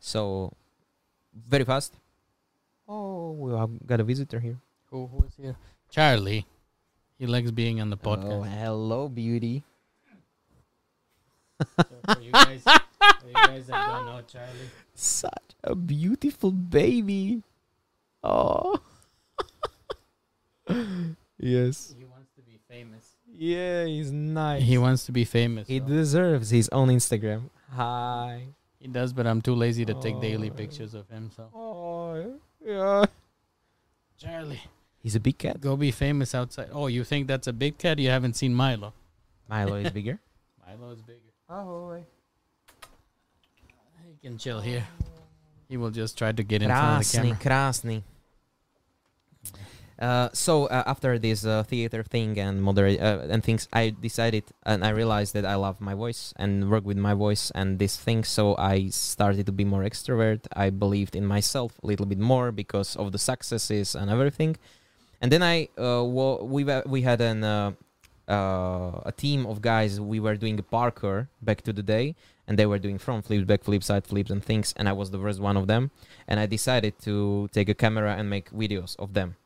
So 0.00 0.54
very 1.34 1.64
fast. 1.64 1.92
Oh, 2.88 3.32
we 3.32 3.52
have 3.52 3.86
got 3.86 4.00
a 4.00 4.04
visitor 4.04 4.40
here. 4.40 4.58
who 4.90 5.06
who 5.08 5.24
is 5.26 5.36
here? 5.36 5.56
Charlie. 5.90 6.46
He 7.18 7.26
likes 7.26 7.50
being 7.50 7.82
on 7.82 7.90
the 7.90 8.00
oh, 8.00 8.08
podcast. 8.08 8.40
Oh, 8.40 8.42
hello, 8.42 9.08
beauty. 9.08 9.62
So 11.76 11.96
for 12.14 12.22
you 12.22 12.32
guys, 12.32 12.62
for 12.64 13.28
you 13.28 13.34
guys 13.34 13.66
that 13.66 13.86
don't 13.92 14.06
know 14.06 14.22
Charlie, 14.26 14.70
Such 14.94 15.50
a 15.62 15.74
beautiful 15.74 16.50
baby. 16.50 17.42
Oh. 18.24 18.80
yes. 21.38 21.94
he 21.98 22.04
wants 22.04 22.30
to 22.36 22.42
be 22.42 22.59
famous. 22.70 23.16
Yeah, 23.32 23.84
he's 23.84 24.10
nice. 24.12 24.62
He 24.62 24.78
wants 24.78 25.04
to 25.06 25.12
be 25.12 25.24
famous. 25.24 25.66
He 25.68 25.78
so- 25.80 25.86
deserves 25.86 26.50
his 26.50 26.68
own 26.70 26.88
Instagram. 26.88 27.50
Hi. 27.72 28.46
He 28.78 28.88
does, 28.88 29.12
but 29.12 29.26
I'm 29.26 29.42
too 29.42 29.54
lazy 29.54 29.84
to 29.84 29.94
take 29.94 30.20
daily 30.20 30.50
Oh. 30.50 30.54
pictures 30.54 30.94
of 30.94 31.08
him. 31.08 31.30
So 31.36 31.48
Oh, 31.54 32.38
yeah. 32.64 33.04
Charlie, 34.16 34.60
He's 35.02 35.14
a 35.16 35.20
big 35.20 35.38
cat. 35.38 35.60
go 35.60 35.76
be 35.76 35.90
famous 35.90 36.34
outside. 36.34 36.68
Oh, 36.72 36.86
you 36.86 37.04
think 37.04 37.26
that's 37.26 37.46
a 37.46 37.52
big 37.52 37.78
cat? 37.78 37.98
You 37.98 38.08
haven't 38.10 38.34
seen 38.36 38.54
Milo. 38.54 38.92
Milo 39.48 39.76
is 39.76 39.90
bigger. 39.98 40.18
Milo 40.66 40.90
is 40.92 41.02
bigger. 41.02 41.32
Oh, 41.48 41.96
He 44.06 44.16
can 44.28 44.38
chill 44.38 44.60
here. 44.60 44.86
He 45.68 45.76
will 45.76 45.90
just 45.90 46.18
try 46.18 46.32
to 46.32 46.42
get 46.42 46.62
in 46.62 46.68
front 46.68 47.02
of 47.06 47.12
the 47.12 47.18
krásny, 47.18 47.40
camera. 47.40 47.62
krásny. 47.70 48.02
Uh, 50.00 50.30
so 50.32 50.64
uh, 50.66 50.82
after 50.86 51.18
this 51.18 51.44
uh, 51.44 51.62
theater 51.62 52.02
thing 52.02 52.38
and 52.38 52.62
moderate 52.62 52.98
uh, 53.00 53.20
and 53.28 53.44
things, 53.44 53.68
I 53.70 53.90
decided 53.90 54.44
and 54.64 54.82
I 54.82 54.90
realized 54.90 55.34
that 55.34 55.44
I 55.44 55.56
love 55.56 55.78
my 55.78 55.92
voice 55.92 56.32
and 56.36 56.70
work 56.70 56.86
with 56.86 56.96
my 56.96 57.12
voice 57.12 57.50
and 57.54 57.78
this 57.78 57.98
thing. 57.98 58.24
So 58.24 58.56
I 58.56 58.88
started 58.88 59.44
to 59.46 59.52
be 59.52 59.64
more 59.64 59.82
extrovert. 59.82 60.46
I 60.56 60.70
believed 60.70 61.14
in 61.14 61.26
myself 61.26 61.78
a 61.82 61.86
little 61.86 62.06
bit 62.06 62.18
more 62.18 62.50
because 62.50 62.96
of 62.96 63.12
the 63.12 63.18
successes 63.18 63.94
and 63.94 64.10
everything. 64.10 64.56
And 65.20 65.30
then 65.30 65.42
I 65.42 65.68
uh, 65.76 66.02
wa- 66.02 66.42
we 66.42 66.64
we 66.86 67.02
had 67.02 67.20
an 67.20 67.44
a 67.44 69.12
team 69.18 69.44
of 69.44 69.60
guys. 69.60 70.00
We 70.00 70.18
were 70.18 70.36
doing 70.36 70.58
a 70.58 70.62
parkour 70.62 71.28
back 71.42 71.60
to 71.62 71.74
the 71.74 71.82
day, 71.82 72.14
and 72.48 72.58
they 72.58 72.64
were 72.64 72.78
doing 72.78 72.96
front 72.96 73.26
flips, 73.26 73.44
back 73.44 73.64
flips, 73.64 73.86
side 73.86 74.06
flips, 74.06 74.30
and 74.30 74.42
things. 74.42 74.72
And 74.78 74.88
I 74.88 74.92
was 74.92 75.10
the 75.10 75.18
first 75.18 75.40
one 75.40 75.58
of 75.58 75.66
them. 75.66 75.90
And 76.26 76.40
I 76.40 76.46
decided 76.46 76.98
to 77.00 77.50
take 77.52 77.68
a 77.68 77.74
camera 77.74 78.16
and 78.16 78.30
make 78.30 78.50
videos 78.50 78.96
of 78.98 79.12
them. 79.12 79.36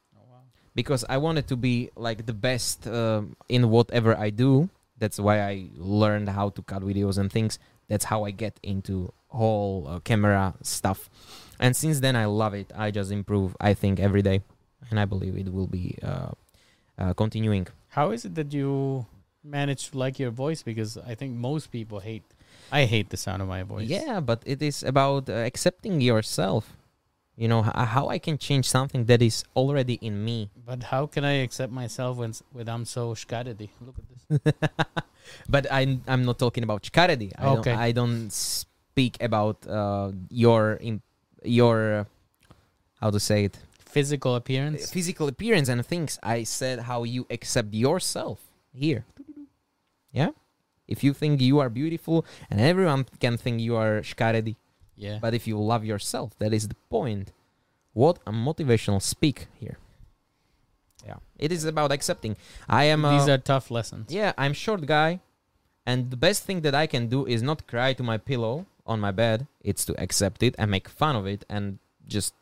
Because 0.74 1.04
I 1.08 1.18
wanted 1.18 1.46
to 1.48 1.56
be 1.56 1.90
like 1.96 2.26
the 2.26 2.32
best 2.32 2.86
um, 2.86 3.36
in 3.48 3.70
whatever 3.70 4.16
I 4.16 4.30
do. 4.30 4.68
That's 4.98 5.18
why 5.18 5.40
I 5.42 5.68
learned 5.76 6.28
how 6.28 6.50
to 6.50 6.62
cut 6.62 6.82
videos 6.82 7.18
and 7.18 7.30
things. 7.30 7.58
That's 7.88 8.04
how 8.04 8.24
I 8.24 8.30
get 8.30 8.58
into 8.62 9.12
whole 9.28 9.86
uh, 9.88 9.98
camera 10.00 10.54
stuff. 10.62 11.10
And 11.58 11.76
since 11.76 12.00
then, 12.00 12.16
I 12.16 12.26
love 12.26 12.54
it. 12.54 12.72
I 12.74 12.90
just 12.90 13.10
improve. 13.10 13.56
I 13.60 13.74
think 13.74 14.00
every 14.00 14.22
day, 14.22 14.42
and 14.90 14.98
I 14.98 15.04
believe 15.04 15.36
it 15.36 15.52
will 15.52 15.66
be 15.66 15.98
uh, 16.02 16.30
uh, 16.98 17.12
continuing. 17.14 17.66
How 17.88 18.10
is 18.10 18.24
it 18.24 18.34
that 18.34 18.52
you 18.52 19.06
manage 19.42 19.90
to 19.90 19.98
like 19.98 20.18
your 20.18 20.30
voice? 20.30 20.62
Because 20.62 20.96
I 20.98 21.14
think 21.14 21.34
most 21.34 21.70
people 21.70 22.00
hate. 22.00 22.24
I 22.72 22.86
hate 22.86 23.10
the 23.10 23.16
sound 23.16 23.42
of 23.42 23.48
my 23.48 23.62
voice. 23.62 23.88
Yeah, 23.88 24.20
but 24.20 24.42
it 24.46 24.62
is 24.62 24.82
about 24.82 25.28
uh, 25.28 25.34
accepting 25.34 26.00
yourself. 26.00 26.76
You 27.36 27.48
know 27.48 27.62
how 27.62 28.08
I 28.08 28.18
can 28.18 28.38
change 28.38 28.68
something 28.68 29.06
that 29.06 29.20
is 29.20 29.42
already 29.56 29.94
in 29.94 30.24
me. 30.24 30.50
But 30.64 30.84
how 30.84 31.06
can 31.06 31.24
I 31.24 31.42
accept 31.42 31.72
myself 31.72 32.16
when 32.16 32.32
when 32.52 32.68
I'm 32.68 32.84
so 32.84 33.12
shkaredy? 33.14 33.70
Look 33.80 33.96
at 33.98 34.06
this. 34.08 34.52
but 35.48 35.66
I'm 35.70 36.02
I'm 36.06 36.24
not 36.24 36.38
talking 36.38 36.62
about 36.62 36.82
Chikaredi. 36.82 37.32
I 37.36 37.46
Okay. 37.58 37.72
don't 37.72 37.80
I 37.80 37.92
don't 37.92 38.30
speak 38.32 39.18
about 39.20 39.66
uh, 39.66 40.12
your 40.30 40.78
im- 40.80 41.02
your 41.42 42.06
how 43.00 43.10
to 43.10 43.18
say 43.18 43.44
it 43.50 43.58
Physical 43.84 44.34
appearance. 44.34 44.90
physical 44.90 45.26
appearance 45.28 45.68
and 45.68 45.84
things. 45.86 46.18
I 46.22 46.44
said 46.44 46.80
how 46.90 47.02
you 47.04 47.26
accept 47.30 47.74
yourself 47.74 48.38
here. 48.72 49.04
Yeah. 50.12 50.30
If 50.86 51.02
you 51.02 51.12
think 51.14 51.40
you 51.40 51.58
are 51.60 51.70
beautiful, 51.70 52.24
and 52.50 52.60
everyone 52.60 53.06
can 53.18 53.36
think 53.38 53.60
you 53.60 53.74
are 53.76 54.02
Shkaredi, 54.02 54.54
Yeah. 54.96 55.18
but 55.20 55.34
if 55.34 55.46
you 55.46 55.58
love 55.58 55.84
yourself, 55.84 56.32
that 56.38 56.52
is 56.52 56.68
the 56.68 56.76
point. 56.88 57.32
What 57.92 58.18
a 58.26 58.32
motivational 58.32 59.00
speak 59.00 59.48
here. 59.54 59.78
Yeah, 61.06 61.16
it 61.38 61.52
is 61.52 61.64
about 61.64 61.92
accepting. 61.92 62.36
I 62.68 62.84
am. 62.84 63.02
These 63.02 63.28
uh, 63.28 63.32
are 63.32 63.38
tough 63.38 63.70
lessons. 63.70 64.12
yeah, 64.12 64.32
I'm 64.38 64.52
short 64.52 64.86
guy, 64.86 65.20
and 65.86 66.10
the 66.10 66.16
best 66.16 66.44
thing 66.44 66.62
that 66.62 66.74
I 66.74 66.86
can 66.86 67.08
do 67.08 67.26
is 67.26 67.42
not 67.42 67.66
cry 67.66 67.92
to 67.92 68.02
my 68.02 68.16
pillow 68.18 68.66
on 68.86 69.00
my 69.00 69.10
bed. 69.10 69.46
It's 69.60 69.84
to 69.86 70.00
accept 70.00 70.42
it 70.42 70.54
and 70.58 70.70
make 70.70 70.88
fun 70.88 71.16
of 71.16 71.26
it 71.26 71.44
and 71.48 71.78
just 72.06 72.34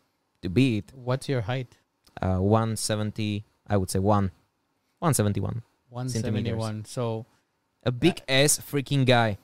to 0.43 0.49
be 0.49 0.79
it. 0.79 0.93
What's 0.95 1.29
your 1.29 1.43
height? 1.43 1.77
Uh, 2.21 2.39
170, 2.39 3.45
I 3.67 3.77
would 3.77 3.91
say 3.91 3.99
one, 3.99 4.31
171. 4.99 5.63
171. 5.89 6.85
So 6.85 7.27
A 7.85 7.91
big 7.93 8.23
ass 8.29 8.59
freaking 8.59 9.05
guy. 9.07 9.39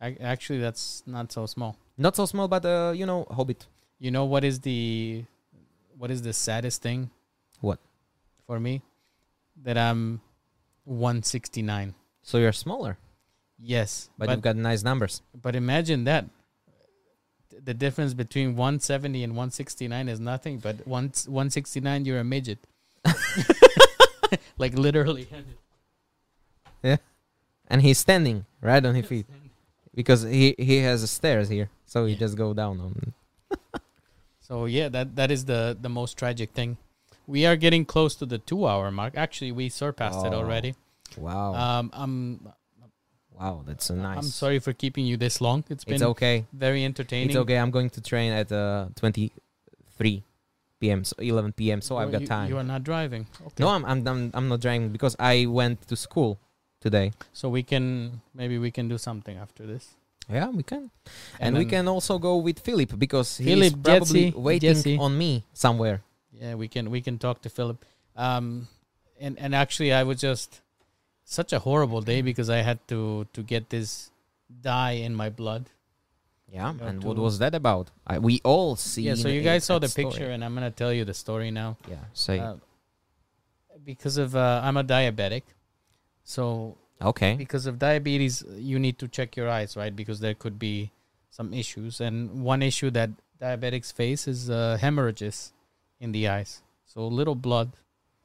I, 0.00 0.16
actually, 0.20 0.60
that's 0.60 1.02
not 1.06 1.32
so 1.32 1.46
small. 1.46 1.76
Not 2.00 2.16
so 2.16 2.24
small, 2.24 2.48
but 2.48 2.64
uh, 2.64 2.92
you 2.96 3.04
know, 3.04 3.26
hobbit. 3.30 3.66
You 3.98 4.10
know 4.10 4.24
what 4.24 4.42
is 4.42 4.60
the 4.60 5.24
what 5.98 6.10
is 6.10 6.22
the 6.22 6.32
saddest 6.32 6.80
thing? 6.80 7.10
What? 7.60 7.78
For 8.46 8.58
me, 8.58 8.80
that 9.62 9.76
I'm 9.76 10.22
169. 10.84 11.94
So 12.22 12.38
you're 12.38 12.52
smaller, 12.52 12.96
Yes, 13.58 14.08
but, 14.16 14.26
but 14.26 14.32
you've 14.32 14.42
got 14.42 14.56
nice 14.56 14.82
numbers. 14.82 15.20
but 15.40 15.54
imagine 15.54 16.04
that. 16.04 16.24
The 17.62 17.74
difference 17.74 18.14
between 18.14 18.56
170 18.56 19.22
and 19.22 19.32
169 19.34 20.08
is 20.08 20.18
nothing, 20.20 20.58
but 20.58 20.86
once 20.86 21.28
169 21.28 22.06
you're 22.06 22.20
a 22.20 22.24
midget. 22.24 22.58
like 24.58 24.72
literally. 24.72 25.28
Yeah. 26.82 26.96
And 27.66 27.82
he's 27.82 27.98
standing 27.98 28.46
right 28.62 28.84
on 28.84 28.94
his 28.94 29.04
feet. 29.12 29.26
Because 29.94 30.22
he 30.22 30.54
he 30.58 30.78
has 30.78 31.08
stairs 31.10 31.48
here, 31.48 31.68
so 31.86 32.06
he 32.06 32.12
Yeah. 32.12 32.18
just 32.18 32.36
go 32.36 32.54
down 32.54 32.80
on. 32.80 33.12
So 34.40 34.64
yeah, 34.66 34.88
that 34.88 35.14
that 35.16 35.30
is 35.30 35.44
the 35.44 35.76
the 35.80 35.88
most 35.88 36.16
tragic 36.18 36.50
thing. 36.50 36.76
We 37.26 37.46
are 37.46 37.54
getting 37.56 37.84
close 37.84 38.16
to 38.16 38.26
the 38.26 38.38
two 38.38 38.66
hour 38.66 38.90
mark. 38.90 39.14
Actually, 39.16 39.52
we 39.52 39.68
surpassed 39.68 40.26
it 40.26 40.32
Oh, 40.32 40.38
already. 40.42 40.74
Wow, 41.16 41.54
Um, 41.54 41.90
I'm 41.94 42.48
wow, 43.38 43.62
that's 43.64 43.90
a 43.90 43.94
nice. 43.94 44.18
I'm 44.18 44.24
sorry 44.30 44.58
for 44.58 44.72
keeping 44.72 45.06
you 45.06 45.16
this 45.16 45.40
long. 45.40 45.62
It's 45.70 45.84
been 45.84 45.94
It's 45.94 46.02
okay. 46.02 46.46
very 46.52 46.84
entertaining. 46.84 47.28
It's 47.30 47.36
okay. 47.36 47.58
I'm 47.62 47.70
going 47.70 47.90
to 47.90 48.00
train 48.00 48.32
at 48.32 48.50
uh 48.50 48.88
23 48.96 50.24
p.m. 50.80 51.04
so 51.04 51.14
11 51.20 51.52
p.m. 51.52 51.80
So 51.80 51.98
I've 51.98 52.10
got 52.10 52.22
you- 52.22 52.26
time. 52.26 52.48
You 52.50 52.58
are 52.58 52.64
not 52.66 52.82
driving. 52.82 53.26
Okay. 53.46 53.62
No, 53.62 53.68
I'm, 53.68 53.84
I'm 53.84 54.06
I'm 54.08 54.30
I'm 54.34 54.48
not 54.48 54.60
driving 54.60 54.88
because 54.90 55.14
I 55.20 55.46
went 55.46 55.86
to 55.88 55.94
school 55.96 56.38
today. 56.80 57.12
So 57.32 57.48
we 57.48 57.62
can 57.62 58.20
maybe 58.34 58.58
we 58.58 58.70
can 58.70 58.88
do 58.88 58.98
something 58.98 59.36
after 59.36 59.66
this. 59.66 59.94
Yeah, 60.28 60.48
we 60.48 60.62
can, 60.62 60.90
And 61.40 61.56
and, 61.56 61.58
we 61.58 61.64
can 61.64 61.88
also 61.88 62.18
go 62.18 62.36
with 62.36 62.60
Philip 62.60 62.96
because 62.98 63.38
he's 63.38 63.46
Philip, 63.48 63.82
probably 63.82 64.30
Jesse, 64.30 64.38
waiting 64.38 65.00
on 65.00 65.18
me 65.18 65.44
somewhere. 65.52 66.02
Yeah, 66.32 66.54
we 66.54 66.68
can 66.68 66.90
we 66.90 67.00
can 67.00 67.18
talk 67.18 67.42
to 67.42 67.48
Philip. 67.50 67.84
Um, 68.16 68.68
and 69.18 69.38
and 69.38 69.54
actually, 69.54 69.92
I 69.92 70.04
was 70.04 70.20
just 70.20 70.60
such 71.24 71.52
a 71.52 71.58
horrible 71.58 72.00
day 72.00 72.22
because 72.22 72.48
I 72.48 72.62
had 72.62 72.78
to 72.88 73.26
to 73.32 73.42
get 73.42 73.70
this 73.70 74.10
dye 74.62 74.92
in 74.92 75.14
my 75.14 75.30
blood. 75.30 75.66
Yeah, 76.52 76.74
Yeah, 76.78 76.86
and 76.88 77.04
what 77.04 77.16
was 77.16 77.38
that 77.38 77.54
about? 77.54 77.90
I, 78.06 78.18
we 78.18 78.40
all 78.44 78.76
see. 78.76 79.02
yeah, 79.02 79.14
so 79.14 79.28
you 79.28 79.42
guys 79.42 79.64
saw 79.64 79.78
the 79.78 79.88
picture, 79.88 80.30
and 80.30 80.44
I'm 80.44 80.54
gonna 80.54 80.70
tell 80.70 80.92
you 80.92 81.04
the 81.04 81.14
story 81.14 81.50
now. 81.50 81.76
Yeah, 81.88 82.04
say 82.12 82.38
Uh, 82.38 82.56
because 83.84 84.16
of 84.16 84.34
uh, 84.34 84.60
I'm 84.62 84.76
a 84.76 84.84
diabetic, 84.84 85.42
so 86.30 86.76
okay. 87.10 87.34
because 87.34 87.66
of 87.66 87.78
diabetes, 87.78 88.44
you 88.56 88.78
need 88.78 88.98
to 88.98 89.08
check 89.08 89.36
your 89.36 89.48
eyes, 89.48 89.76
right? 89.76 89.94
Because 89.94 90.20
there 90.20 90.34
could 90.34 90.58
be 90.58 90.92
some 91.30 91.52
issues, 91.52 92.00
and 92.00 92.44
one 92.44 92.62
issue 92.62 92.90
that 92.90 93.10
diabetics 93.40 93.92
face 93.92 94.28
is 94.28 94.48
uh, 94.50 94.78
hemorrhages 94.80 95.52
in 95.98 96.12
the 96.12 96.28
eyes. 96.28 96.62
So 96.86 97.06
little 97.06 97.34
blood 97.34 97.72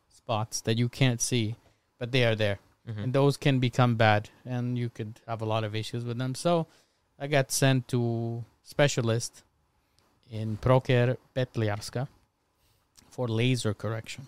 spots 0.09 0.61
that 0.61 0.77
you 0.77 0.89
can't 0.89 1.21
see, 1.21 1.55
but 1.99 2.11
they 2.11 2.23
are 2.25 2.35
there, 2.35 2.59
Mhm. 2.87 3.03
and 3.03 3.13
those 3.13 3.37
can 3.37 3.59
become 3.59 3.95
bad, 3.95 4.29
and 4.45 4.77
you 4.77 4.89
could 4.89 5.13
have 5.27 5.41
a 5.41 5.45
lot 5.53 5.63
of 5.63 5.73
issues 5.75 6.03
with 6.05 6.17
them. 6.17 6.35
So 6.35 6.67
I 7.17 7.27
got 7.27 7.51
sent 7.51 7.87
to 7.87 8.01
specialist 8.63 9.43
in 10.29 10.57
Proker 10.57 11.17
Petliarska 11.35 12.07
for 13.09 13.27
laser 13.27 13.73
correction. 13.73 14.27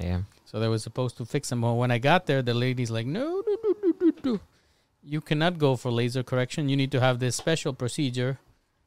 Yeah. 0.00 0.22
So 0.44 0.60
they 0.60 0.68
were 0.68 0.78
supposed 0.78 1.16
to 1.18 1.24
fix 1.24 1.48
them. 1.50 1.62
But 1.62 1.74
when 1.74 1.90
I 1.90 1.98
got 1.98 2.26
there, 2.26 2.42
the 2.42 2.54
lady's 2.54 2.90
like, 2.90 3.06
no, 3.06 3.42
no, 3.46 3.56
no, 3.64 3.74
no, 3.82 3.94
no, 4.00 4.12
no. 4.24 4.40
You 5.02 5.20
cannot 5.20 5.58
go 5.58 5.76
for 5.76 5.90
laser 5.90 6.22
correction. 6.22 6.68
You 6.68 6.76
need 6.76 6.90
to 6.92 7.00
have 7.00 7.18
this 7.18 7.36
special 7.36 7.72
procedure 7.74 8.38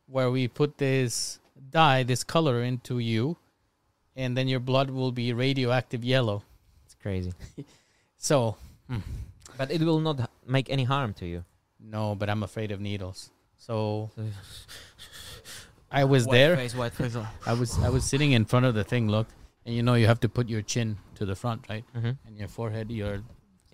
where 0.07 0.31
we 0.31 0.47
put 0.47 0.77
this 0.77 1.39
dye, 1.69 2.03
this 2.03 2.23
color 2.23 2.63
into 2.63 2.99
you, 2.99 3.37
and 4.15 4.35
then 4.35 4.47
your 4.47 4.59
blood 4.59 4.89
will 4.89 5.11
be 5.11 5.33
radioactive 5.33 6.03
yellow. 6.03 6.43
It's 6.85 6.95
crazy. 6.95 7.33
So, 8.19 8.57
hmm. 8.89 8.97
But 9.57 9.69
it 9.69 9.81
will 9.81 9.99
not 9.99 10.29
make 10.45 10.71
any 10.71 10.83
harm 10.85 11.13
to 11.15 11.25
you. 11.27 11.45
no, 11.79 12.15
but 12.15 12.29
I'm 12.29 12.41
afraid 12.41 12.71
of 12.71 12.81
needles. 12.81 13.29
So 13.57 14.09
I 15.91 16.03
was 16.03 16.25
there. 16.25 16.55
Face, 16.55 16.75
white 16.75 16.93
face. 16.93 17.15
I 17.45 17.53
was 17.53 17.77
I 17.79 17.89
was 17.89 18.03
sitting 18.03 18.31
in 18.31 18.45
front 18.45 18.65
of 18.65 18.73
the 18.73 18.83
thing, 18.83 19.07
look, 19.07 19.27
and 19.67 19.75
you 19.75 19.83
know 19.83 19.93
you 19.95 20.07
have 20.07 20.19
to 20.21 20.29
put 20.29 20.47
your 20.49 20.61
chin 20.63 20.97
to 21.15 21.25
the 21.25 21.35
front, 21.35 21.67
right? 21.69 21.83
Mhm. 21.95 22.17
and 22.25 22.37
your 22.39 22.47
forehead, 22.47 22.89
your 22.89 23.15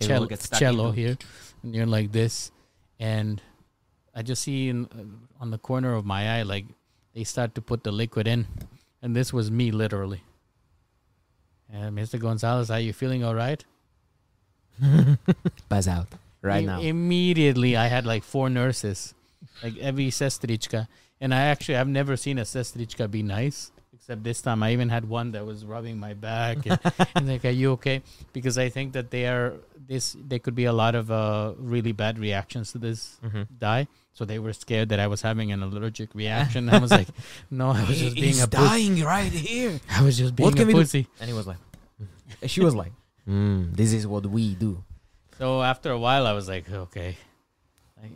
It 0.00 0.06
cello, 0.08 0.26
will 0.26 0.36
cello 0.36 0.90
here, 0.90 1.16
and 1.62 1.74
you're 1.74 1.86
like 1.86 2.10
this, 2.12 2.50
and 2.98 3.40
I 4.14 4.22
just 4.22 4.42
see 4.42 4.68
in, 4.68 4.86
uh, 4.86 5.42
on 5.42 5.50
the 5.52 5.58
corner 5.58 5.94
of 5.94 6.04
my 6.04 6.38
eye 6.38 6.42
like 6.42 6.66
they 7.14 7.22
start 7.24 7.54
to 7.54 7.62
put 7.62 7.84
the 7.84 7.92
liquid 7.92 8.26
in, 8.26 8.46
and 9.00 9.14
this 9.14 9.32
was 9.32 9.50
me 9.50 9.70
literally. 9.70 10.22
And 11.72 11.96
Mr. 11.96 12.18
Gonzalez, 12.18 12.70
are 12.70 12.80
you 12.80 12.92
feeling 12.92 13.22
all 13.24 13.34
right? 13.36 13.64
Buzz 15.68 15.86
out 15.88 16.08
right 16.42 16.60
Im- 16.60 16.66
now. 16.66 16.80
Immediately, 16.80 17.76
I 17.76 17.86
had 17.86 18.04
like 18.04 18.24
four 18.24 18.50
nurses, 18.50 19.14
like 19.62 19.76
every 19.78 20.08
sestrička, 20.10 20.88
and 21.20 21.32
I 21.32 21.42
actually 21.42 21.76
I've 21.76 21.88
never 21.88 22.16
seen 22.16 22.38
a 22.38 22.42
sestrička 22.42 23.08
be 23.10 23.22
nice. 23.22 23.70
Except 24.04 24.22
this 24.22 24.42
time, 24.42 24.62
I 24.62 24.72
even 24.76 24.90
had 24.90 25.08
one 25.08 25.32
that 25.32 25.46
was 25.46 25.64
rubbing 25.64 25.96
my 25.98 26.12
back 26.12 26.66
and, 26.66 26.78
and 27.16 27.26
like, 27.26 27.42
"Are 27.46 27.56
you 27.56 27.72
okay?" 27.80 28.02
Because 28.34 28.58
I 28.58 28.68
think 28.68 28.92
that 28.92 29.08
they 29.10 29.24
are 29.26 29.54
this. 29.80 30.14
There 30.20 30.38
could 30.38 30.54
be 30.54 30.66
a 30.66 30.74
lot 30.74 30.94
of 30.94 31.10
uh, 31.10 31.54
really 31.56 31.92
bad 31.92 32.18
reactions 32.18 32.72
to 32.72 32.78
this 32.78 33.16
Mhm. 33.24 33.48
dye, 33.58 33.88
so 34.12 34.26
they 34.26 34.38
were 34.38 34.52
scared 34.52 34.90
that 34.90 35.00
I 35.00 35.06
was 35.06 35.22
having 35.22 35.52
an 35.56 35.62
allergic 35.62 36.14
reaction. 36.14 36.68
I 36.68 36.80
was 36.84 36.90
like, 36.92 37.08
"No, 37.50 37.70
I 37.70 37.80
was 37.88 37.96
just 37.98 38.14
being 38.14 38.36
a 38.42 38.46
pussy. 38.46 39.00
right 39.02 39.32
here. 39.32 39.80
I 39.88 40.02
was 40.04 40.18
just 40.20 40.36
being 40.36 40.52
What 40.52 40.60
a 40.60 40.66
pussy." 40.66 41.08
And 41.18 41.30
he 41.30 41.32
was 41.32 41.46
like, 41.46 41.56
she 42.44 42.60
was 42.60 42.74
like, 42.74 42.92
mm, 43.26 43.74
this 43.74 43.94
is 43.94 44.06
what 44.06 44.26
we 44.26 44.54
do. 44.54 44.84
So 45.40 45.62
after 45.62 45.88
a 45.90 45.98
while, 45.98 46.26
I 46.26 46.32
was 46.36 46.46
like, 46.46 46.68
okay, 46.70 47.16
like, 47.96 48.12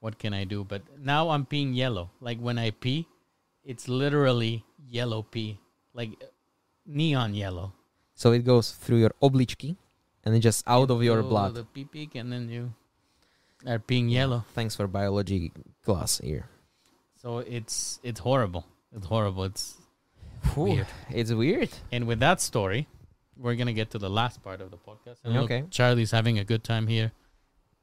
what 0.00 0.18
can 0.18 0.34
I 0.34 0.42
do? 0.42 0.64
But 0.66 0.82
now 0.98 1.30
I'm 1.30 1.46
peeing 1.46 1.76
yellow. 1.76 2.10
Like 2.20 2.40
when 2.42 2.58
I 2.58 2.72
pee, 2.74 3.06
it's 3.62 3.86
literally 3.86 4.64
yellow 4.88 5.22
pee, 5.22 5.58
like 5.94 6.10
neon 6.86 7.34
yellow. 7.34 7.72
So 8.14 8.32
it 8.32 8.44
goes 8.44 8.72
through 8.72 8.98
your 8.98 9.12
obličky 9.22 9.76
and 10.24 10.34
then 10.34 10.40
just 10.40 10.64
out 10.66 10.90
of 10.90 11.02
your 11.02 11.22
blood. 11.22 11.54
The 11.54 11.64
pee 11.64 11.84
peak, 11.84 12.14
and 12.14 12.32
then 12.32 12.48
you 12.48 12.72
are 13.66 13.78
peeing 13.78 14.10
yellow. 14.10 14.44
Thanks 14.54 14.74
for 14.74 14.86
biology 14.86 15.52
class 15.84 16.18
here. 16.18 16.46
So 17.22 17.38
it's 17.38 18.00
it's 18.02 18.20
horrible. 18.20 18.64
It's 18.94 19.06
horrible. 19.06 19.44
It's 19.44 19.76
Whew, 20.54 20.64
Weird. 20.64 20.86
It's 21.10 21.32
weird. 21.32 21.70
and 21.92 22.06
with 22.06 22.20
that 22.20 22.40
story, 22.40 22.86
we're 23.36 23.56
gonna 23.56 23.72
get 23.72 23.90
to 23.90 23.98
the 23.98 24.08
last 24.10 24.42
part 24.42 24.60
of 24.60 24.70
the 24.70 24.76
podcast. 24.78 25.18
And 25.24 25.34
look, 25.34 25.44
Okay. 25.50 25.64
Charlie's 25.70 26.10
having 26.12 26.38
a 26.38 26.44
good 26.44 26.62
time 26.62 26.86
here. 26.86 27.10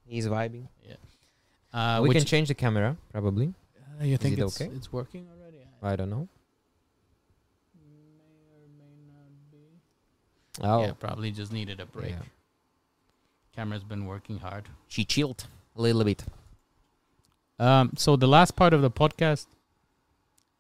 He's 0.08 0.28
vibing. 0.28 0.68
Yeah. 0.88 0.96
Uh, 1.74 2.02
we 2.02 2.10
can 2.12 2.24
change 2.24 2.48
the 2.48 2.54
camera, 2.56 2.96
probably. 3.12 3.54
uh, 4.00 4.06
you 4.06 4.16
think 4.18 4.38
it 4.38 4.42
it's, 4.44 4.62
okay? 4.62 4.72
it's 4.74 4.92
working 4.94 5.28
already? 5.34 5.60
I 5.84 5.96
don't 5.98 6.10
know. 6.10 6.28
may 7.76 8.48
or 8.56 8.64
may 8.80 8.96
not 9.12 9.52
be. 9.52 9.80
Oh, 10.62 10.82
Yeah, 10.82 10.92
probably 10.94 11.32
just 11.32 11.52
needed 11.52 11.80
a 11.80 11.86
break. 11.86 12.12
yeah. 12.12 12.22
Camera's 13.56 13.84
been 13.84 14.06
working 14.06 14.40
hard. 14.40 14.66
She 14.88 15.06
chilled 15.06 15.48
a 15.76 15.82
little 15.82 16.04
bit. 16.04 16.24
Um, 17.60 17.92
so 17.96 18.16
the 18.16 18.28
last 18.28 18.56
part 18.56 18.74
of 18.74 18.82
the 18.82 18.92
podcast 18.92 19.48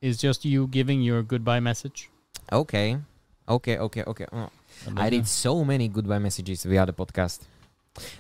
is 0.02 0.18
just 0.18 0.46
you 0.46 0.68
giving 0.68 1.02
your 1.02 1.22
goodbye 1.24 1.60
message. 1.60 2.10
Okay. 2.52 2.98
Okay, 3.48 3.78
okay, 3.78 4.04
okay. 4.04 4.26
Oh, 4.32 4.50
I 4.98 5.10
did 5.10 5.28
so 5.28 5.64
many 5.64 5.88
goodbye 5.88 6.20
messages 6.20 6.64
via 6.64 6.86
the 6.86 6.94
podcast. 6.94 7.42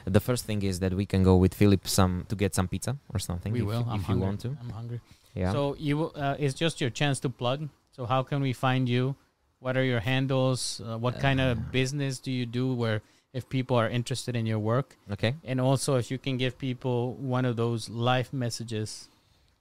The 0.05 0.19
first 0.19 0.45
thing 0.45 0.61
is 0.61 0.79
that 0.79 0.93
we 0.93 1.05
can 1.05 1.23
go 1.23 1.35
with 1.35 1.53
Philip 1.53 1.87
some 1.87 2.25
to 2.29 2.35
get 2.35 2.53
some 2.55 2.67
pizza 2.67 2.97
or 3.13 3.19
something. 3.19 3.51
We 3.51 3.59
if, 3.61 3.65
will. 3.65 3.81
if 3.81 3.87
I'm 3.87 3.95
you 3.99 4.03
hungry. 4.03 4.25
want 4.25 4.39
to. 4.41 4.57
I'm 4.61 4.69
hungry. 4.69 4.99
Yeah. 5.33 5.51
So 5.51 5.75
you, 5.79 6.11
uh, 6.11 6.35
it's 6.39 6.53
just 6.53 6.79
your 6.79 6.89
chance 6.89 7.19
to 7.21 7.29
plug. 7.29 7.67
So 7.91 8.05
how 8.05 8.23
can 8.23 8.41
we 8.41 8.53
find 8.53 8.87
you? 8.87 9.15
What 9.59 9.77
are 9.77 9.83
your 9.83 9.99
handles? 10.01 10.81
Uh, 10.85 10.97
what 10.97 11.19
kind 11.19 11.41
of 11.41 11.71
business 11.71 12.19
do 12.19 12.31
you 12.31 12.45
do? 12.45 12.73
Where 12.73 13.01
if 13.33 13.49
people 13.49 13.75
are 13.75 13.89
interested 13.89 14.35
in 14.35 14.45
your 14.45 14.59
work, 14.59 14.95
okay. 15.11 15.35
and 15.43 15.59
also 15.59 15.95
if 15.95 16.09
you 16.09 16.17
can 16.17 16.37
give 16.37 16.57
people 16.57 17.13
one 17.15 17.43
of 17.43 17.57
those 17.57 17.89
life 17.89 18.31
messages 18.31 19.09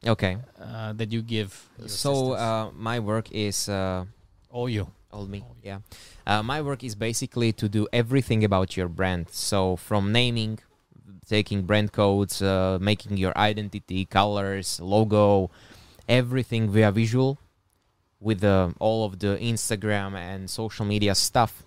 Okay. 0.06 0.38
uh, 0.60 0.92
that 0.92 1.10
you 1.10 1.22
give. 1.22 1.68
So 1.86 2.32
uh, 2.32 2.70
my 2.76 3.00
work 3.00 3.32
is 3.32 3.68
uh, 3.68 4.04
all 4.50 4.68
you. 4.68 4.86
all 5.10 5.26
me. 5.26 5.40
All 5.40 5.56
you. 5.62 5.70
Yeah. 5.70 5.78
Uh, 6.26 6.42
my 6.42 6.60
work 6.62 6.84
is 6.84 6.94
basically 6.94 7.52
to 7.52 7.68
do 7.68 7.88
everything 7.92 8.44
about 8.44 8.76
your 8.76 8.88
brand. 8.88 9.26
So 9.30 9.76
from 9.76 10.12
naming, 10.12 10.58
taking 11.26 11.62
brand 11.62 11.92
codes, 11.92 12.42
uh, 12.42 12.78
making 12.80 13.16
your 13.16 13.36
identity, 13.36 14.04
colors, 14.04 14.80
logo, 14.80 15.50
everything 16.08 16.68
via 16.70 16.92
visual, 16.92 17.38
with 18.24 18.42
uh, 18.42 18.70
all 18.80 19.04
of 19.04 19.20
the 19.20 19.38
Instagram 19.40 20.16
and 20.16 20.48
social 20.48 20.84
media 20.84 21.14
stuff 21.14 21.62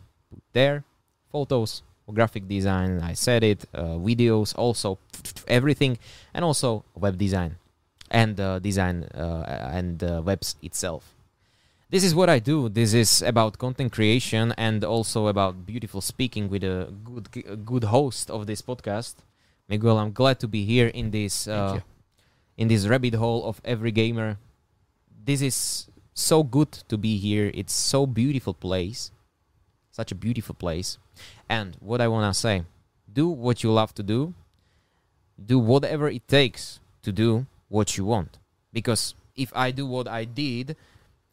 there, 0.53 0.83
photos, 1.31 1.83
graphic 2.13 2.47
design. 2.47 2.99
I 3.01 3.13
said 3.13 3.43
it, 3.43 3.65
uh, 3.73 3.95
videos, 4.09 4.55
also 4.57 4.97
everything, 5.47 5.97
and 6.33 6.43
also 6.43 6.83
web 6.95 7.17
design 7.17 7.55
and 8.09 8.39
uh, 8.39 8.59
design 8.59 9.03
uh, 9.13 9.69
and 9.71 10.03
uh, 10.03 10.21
webs 10.23 10.55
itself 10.61 11.13
this 11.89 12.03
is 12.03 12.13
what 12.13 12.29
I 12.29 12.39
do. 12.39 12.69
This 12.69 12.93
is 12.93 13.21
about 13.21 13.57
content 13.57 13.91
creation 13.91 14.53
and 14.57 14.83
also 14.83 15.27
about 15.27 15.65
beautiful 15.65 16.01
speaking 16.01 16.49
with 16.49 16.63
a 16.63 16.91
good 17.03 17.29
a 17.47 17.55
good 17.55 17.85
host 17.85 18.29
of 18.29 18.45
this 18.45 18.61
podcast, 18.61 19.15
Miguel. 19.69 19.97
I'm 19.97 20.11
glad 20.11 20.39
to 20.41 20.47
be 20.47 20.65
here 20.65 20.87
in 20.87 21.11
this 21.11 21.47
uh, 21.47 21.79
in 22.57 22.67
this 22.67 22.87
rabbit 22.87 23.15
hole 23.15 23.45
of 23.45 23.61
every 23.63 23.91
gamer. 23.91 24.37
This 25.23 25.41
is 25.41 25.87
so 26.17 26.43
good 26.43 26.71
to 26.89 26.97
be 26.97 27.17
here. 27.17 27.51
It's 27.53 27.73
so 27.73 28.05
beautiful 28.05 28.53
place, 28.53 29.11
such 29.91 30.11
a 30.11 30.15
beautiful 30.15 30.55
place. 30.55 30.97
And 31.49 31.77
what 31.79 32.01
I 32.01 32.07
wanna 32.07 32.33
say, 32.33 32.63
do 33.11 33.27
what 33.29 33.63
you 33.63 33.71
love 33.71 33.93
to 33.95 34.03
do. 34.03 34.33
Do 35.37 35.59
whatever 35.59 36.09
it 36.09 36.27
takes 36.27 36.79
to 37.03 37.11
do 37.11 37.45
what 37.69 37.97
you 37.97 38.05
want. 38.05 38.39
Because 38.73 39.13
if 39.35 39.51
I 39.55 39.71
do 39.71 39.85
what 39.85 40.07
I 40.07 40.25
did, 40.25 40.75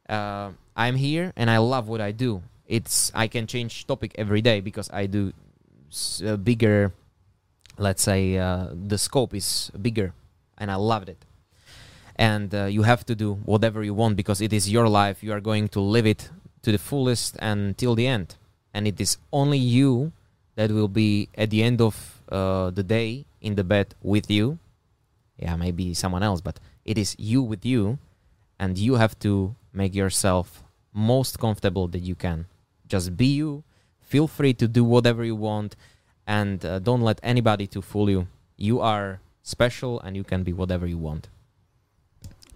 uh, 0.08 0.50
I'm 0.76 0.96
here 0.96 1.32
and 1.36 1.50
I 1.50 1.58
love 1.58 1.88
what 1.88 2.00
I 2.00 2.12
do. 2.12 2.42
It's 2.66 3.12
I 3.14 3.28
can 3.28 3.46
change 3.46 3.86
topic 3.86 4.12
every 4.16 4.40
day 4.40 4.60
because 4.60 4.90
I 4.92 5.06
do 5.06 5.32
uh, 6.24 6.36
bigger. 6.36 6.92
Let's 7.76 8.02
say 8.02 8.38
uh, 8.38 8.68
the 8.72 8.98
scope 8.98 9.34
is 9.34 9.70
bigger, 9.80 10.14
and 10.56 10.70
I 10.70 10.76
loved 10.76 11.08
it. 11.08 11.18
And 12.16 12.54
uh, 12.54 12.64
you 12.66 12.82
have 12.82 13.04
to 13.06 13.14
do 13.14 13.34
whatever 13.44 13.82
you 13.82 13.94
want 13.94 14.16
because 14.16 14.40
it 14.40 14.52
is 14.52 14.70
your 14.70 14.88
life. 14.88 15.22
You 15.22 15.32
are 15.32 15.40
going 15.40 15.68
to 15.70 15.80
live 15.80 16.06
it 16.06 16.30
to 16.62 16.72
the 16.72 16.78
fullest 16.78 17.36
and 17.40 17.76
till 17.76 17.94
the 17.94 18.06
end. 18.06 18.36
And 18.72 18.86
it 18.86 19.00
is 19.00 19.18
only 19.32 19.58
you 19.58 20.12
that 20.56 20.70
will 20.70 20.88
be 20.88 21.28
at 21.36 21.50
the 21.50 21.62
end 21.62 21.80
of 21.80 22.22
uh, 22.30 22.70
the 22.70 22.82
day 22.82 23.24
in 23.40 23.54
the 23.54 23.64
bed 23.64 23.94
with 24.02 24.30
you. 24.30 24.58
Yeah, 25.38 25.56
maybe 25.56 25.94
someone 25.94 26.22
else, 26.22 26.40
but 26.40 26.60
it 26.84 26.96
is 26.96 27.16
you 27.18 27.42
with 27.42 27.66
you, 27.66 27.98
and 28.58 28.78
you 28.78 28.94
have 28.94 29.18
to 29.20 29.56
make 29.72 29.94
yourself 29.94 30.62
most 30.92 31.38
comfortable 31.38 31.88
that 31.88 32.00
you 32.00 32.14
can. 32.14 32.46
Just 32.86 33.16
be 33.16 33.26
you. 33.26 33.64
Feel 34.00 34.28
free 34.28 34.54
to 34.54 34.68
do 34.68 34.84
whatever 34.84 35.24
you 35.24 35.34
want, 35.34 35.74
and 36.26 36.64
uh, 36.64 36.78
don't 36.78 37.02
let 37.02 37.18
anybody 37.22 37.66
to 37.68 37.82
fool 37.82 38.08
you. 38.08 38.28
You 38.56 38.80
are 38.80 39.20
special, 39.42 40.00
and 40.00 40.16
you 40.16 40.22
can 40.22 40.44
be 40.44 40.52
whatever 40.52 40.86
you 40.86 40.98
want. 40.98 41.28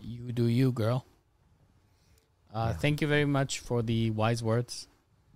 You 0.09 0.33
do 0.33 0.47
you, 0.47 0.73
girl. 0.73 1.05
Uh, 2.55 2.73
Yeah. 2.73 2.81
Thank 2.81 3.01
you 3.03 3.09
very 3.09 3.27
much 3.27 3.61
for 3.61 3.83
the 3.83 4.11
wise 4.11 4.43
words. 4.43 4.89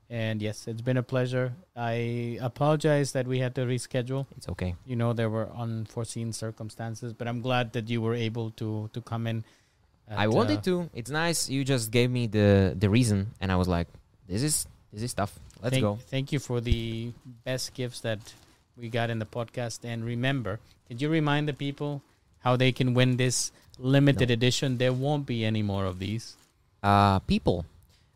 And 0.08 0.42
yes, 0.42 0.66
it's 0.68 0.80
been 0.80 0.96
a 0.96 1.02
pleasure. 1.02 1.52
I 1.76 2.38
apologize 2.40 3.12
that 3.12 3.26
we 3.26 3.38
had 3.38 3.54
to 3.56 3.62
reschedule. 3.62 4.26
It's 4.36 4.48
okay. 4.48 4.76
You 4.84 4.96
know, 4.96 5.12
there 5.12 5.30
were 5.30 5.48
unforeseen 5.56 6.32
circumstances, 6.32 7.12
but 7.12 7.28
I'm 7.28 7.40
glad 7.40 7.72
that 7.72 7.88
you 7.88 8.00
were 8.00 8.14
able 8.14 8.50
to 8.60 8.88
to 8.92 9.00
come 9.00 9.26
in. 9.26 9.44
I 10.08 10.28
wanted 10.28 10.58
uh, 10.58 10.68
to. 10.68 10.74
It's 10.92 11.08
nice. 11.08 11.48
You 11.48 11.64
just 11.64 11.90
gave 11.90 12.10
me 12.10 12.28
the 12.28 12.76
the 12.76 12.88
reason, 12.88 13.32
and 13.40 13.48
I 13.52 13.56
was 13.56 13.68
like, 13.68 13.88
"This 14.28 14.42
is 14.44 14.68
this 14.92 15.00
is 15.00 15.10
stuff. 15.10 15.32
Let's 15.64 15.80
thank, 15.80 15.84
go." 15.84 15.96
Thank 16.12 16.32
you 16.32 16.40
for 16.40 16.60
the 16.60 17.12
best 17.44 17.72
gifts 17.72 18.04
that 18.04 18.20
we 18.76 18.92
got 18.92 19.08
in 19.08 19.16
the 19.16 19.28
podcast. 19.28 19.80
And 19.84 20.04
remember, 20.04 20.60
did 20.92 21.00
you 21.00 21.08
remind 21.08 21.48
the 21.48 21.56
people 21.56 22.04
how 22.44 22.56
they 22.56 22.72
can 22.72 22.92
win 22.92 23.16
this 23.16 23.48
limited 23.78 24.30
edition? 24.30 24.78
There 24.78 24.92
won't 24.92 25.26
be 25.26 25.44
any 25.44 25.62
more 25.62 25.84
of 25.84 25.98
these. 25.98 26.36
uh, 26.82 27.18
people. 27.20 27.64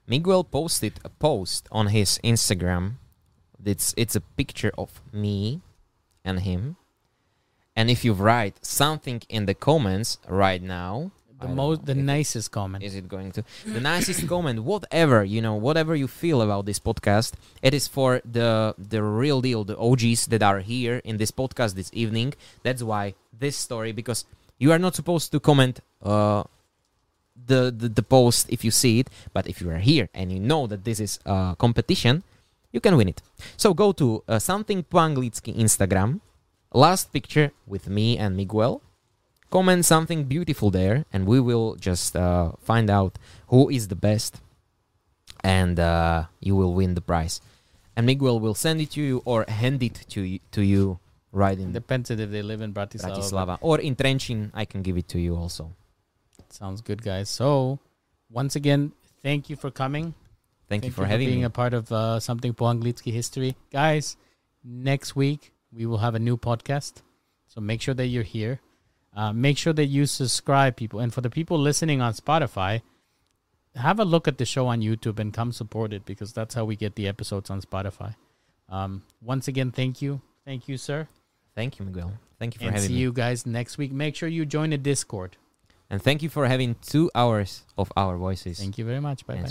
Miguel 0.09 0.45
posted 0.45 0.95
a 1.05 1.09
post 1.09 1.66
on 1.73 1.89
his 1.89 2.20
Instagram. 2.23 2.93
It's 3.65 3.93
it's 3.97 4.15
a 4.15 4.20
picture 4.20 4.70
of 4.78 5.01
me 5.12 5.61
and 6.24 6.41
him. 6.41 6.77
And 7.74 7.91
if 7.91 8.05
you 8.05 8.12
write 8.15 8.65
something 8.65 9.23
in 9.28 9.47
the 9.47 9.55
comments 9.55 10.19
right 10.28 10.62
now, 10.62 11.11
The 11.41 11.49
most, 11.49 11.85
the 11.85 11.95
nicest 11.95 12.49
comment. 12.51 12.83
is 12.83 12.95
it 12.95 13.09
going 13.09 13.31
to 13.37 13.43
the 13.66 13.81
nicest 13.81 14.24
comment 14.33 14.62
whatever 14.65 15.20
you 15.35 15.43
know 15.43 15.55
whatever 15.66 15.93
you 15.95 16.09
feel 16.09 16.41
about 16.41 16.65
this 16.65 16.81
podcast 16.81 17.35
it 17.61 17.74
is 17.74 17.85
for 17.97 18.23
the 18.24 18.73
the 18.93 19.03
real 19.03 19.41
deal 19.45 19.61
the 19.70 19.77
og's 19.77 20.24
that 20.33 20.43
are 20.51 20.61
here 20.65 20.97
in 21.05 21.19
this 21.20 21.31
podcast 21.41 21.74
this 21.77 21.91
evening 21.93 22.33
that's 22.65 22.81
why 22.91 23.12
this 23.39 23.53
story 23.66 23.93
because 23.93 24.24
you 24.59 24.73
are 24.73 24.78
not 24.78 24.95
supposed 24.95 25.33
to 25.33 25.41
comment 25.41 25.81
uh 26.03 26.43
the, 27.47 27.70
the 27.70 27.89
the 27.89 28.03
post 28.03 28.47
if 28.49 28.65
you 28.65 28.70
see 28.70 28.99
it 29.01 29.09
but 29.33 29.47
if 29.47 29.61
you 29.61 29.70
are 29.70 29.78
here 29.78 30.09
and 30.15 30.33
you 30.33 30.41
know 30.41 30.66
that 30.66 30.85
this 30.85 30.99
is 31.01 31.20
a 31.27 31.55
competition 31.59 32.23
you 32.77 32.81
can 32.81 32.97
win 32.97 33.09
it. 33.09 33.23
So 33.57 33.73
go 33.73 33.93
to 33.93 34.23
uh, 34.28 34.39
something 34.39 34.83
po 34.85 34.99
instagram 34.99 36.20
last 36.73 37.11
picture 37.11 37.53
with 37.66 37.89
me 37.89 38.19
and 38.19 38.37
miguel. 38.37 38.83
Comment 39.51 39.83
something 39.85 40.24
beautiful 40.24 40.70
there 40.70 41.07
and 41.12 41.27
we 41.27 41.41
will 41.41 41.77
just 41.77 42.15
uh, 42.15 42.53
find 42.61 42.91
out 42.91 43.19
who 43.49 43.70
is 43.70 43.89
the 43.89 43.95
best 43.95 44.41
and 45.43 45.81
uh, 45.81 46.24
you 46.41 46.55
will 46.55 46.74
win 46.74 46.95
the 46.95 47.01
prize. 47.01 47.41
And 47.97 48.05
miguel 48.05 48.41
will 48.41 48.55
send 48.55 48.81
it 48.81 48.91
to 48.93 49.01
you 49.01 49.23
or 49.24 49.47
hand 49.49 49.83
it 49.83 50.05
to 50.11 50.39
to 50.53 50.61
you 50.61 50.99
right 51.36 51.58
in 51.60 51.72
Depends 51.72 52.10
if 52.10 52.18
they 52.34 52.42
live 52.42 52.62
in 52.64 52.72
Bratislava. 52.72 53.12
Bratislava 53.12 53.58
or 53.60 53.78
in 53.80 53.94
Trenčín 53.94 54.50
I 54.54 54.64
can 54.64 54.80
give 54.82 54.96
it 54.96 55.08
to 55.14 55.20
you 55.20 55.36
also 55.36 55.72
Sounds 56.50 56.80
good, 56.80 57.02
guys. 57.02 57.28
So, 57.28 57.78
once 58.30 58.56
again, 58.56 58.92
thank 59.22 59.50
you 59.50 59.56
for 59.56 59.70
coming. 59.70 60.14
thank, 60.68 60.84
you 60.84 60.90
for 60.90 61.06
having 61.06 61.28
being 61.28 61.40
me 61.40 61.44
a 61.44 61.50
part 61.50 61.74
of 61.74 61.92
uh, 61.92 62.18
something 62.18 62.54
po 62.54 62.66
Anglicky 62.66 63.12
history, 63.12 63.56
guys. 63.70 64.16
Next 64.64 65.14
week 65.14 65.52
we 65.72 65.86
will 65.86 65.98
have 65.98 66.14
a 66.14 66.18
new 66.18 66.36
podcast, 66.36 67.02
so 67.46 67.60
make 67.60 67.80
sure 67.80 67.94
that 67.94 68.06
you're 68.06 68.24
here. 68.24 68.60
Uh, 69.14 69.32
make 69.32 69.56
sure 69.56 69.72
that 69.72 69.86
you 69.86 70.06
subscribe, 70.06 70.76
people, 70.76 71.00
and 71.00 71.14
for 71.14 71.20
the 71.20 71.30
people 71.30 71.58
listening 71.58 72.00
on 72.00 72.12
Spotify, 72.12 72.82
have 73.74 74.00
a 74.00 74.04
look 74.04 74.26
at 74.28 74.38
the 74.38 74.44
show 74.44 74.66
on 74.66 74.80
YouTube 74.80 75.18
and 75.18 75.32
come 75.32 75.52
support 75.52 75.92
it 75.92 76.04
because 76.04 76.32
that's 76.32 76.54
how 76.54 76.64
we 76.64 76.76
get 76.76 76.96
the 76.96 77.06
episodes 77.06 77.48
on 77.48 77.60
Spotify. 77.62 78.14
Um, 78.68 79.04
once 79.22 79.48
again, 79.48 79.70
thank 79.70 80.02
you, 80.02 80.20
thank 80.44 80.68
you, 80.68 80.76
sir, 80.76 81.08
thank 81.57 81.78
you 81.78 81.85
Miguel 81.85 82.12
thank 82.39 82.55
you 82.55 82.59
for 82.61 82.66
and 82.66 82.74
having 82.77 82.89
see 82.89 82.95
me 82.95 83.01
you 83.01 83.12
guys 83.12 83.47
next 83.47 83.78
week. 83.78 83.91
Make 83.93 84.15
sure 84.15 84.28
you 84.28 84.45
join 84.47 84.70
the 84.70 84.78
Discord. 84.78 85.37
and 85.91 86.01
thank 86.03 86.23
you 86.23 86.28
for 86.28 86.47
having 86.47 86.74
two 86.93 87.11
hours 87.15 87.51
of 87.83 87.91
our 87.97 88.16
voices 88.16 88.59
Thank 88.59 88.77
you 88.78 88.85
very 88.85 89.01
much. 89.01 89.27
Bye 89.27 89.35
And 89.35 89.43
bye. 89.45 89.49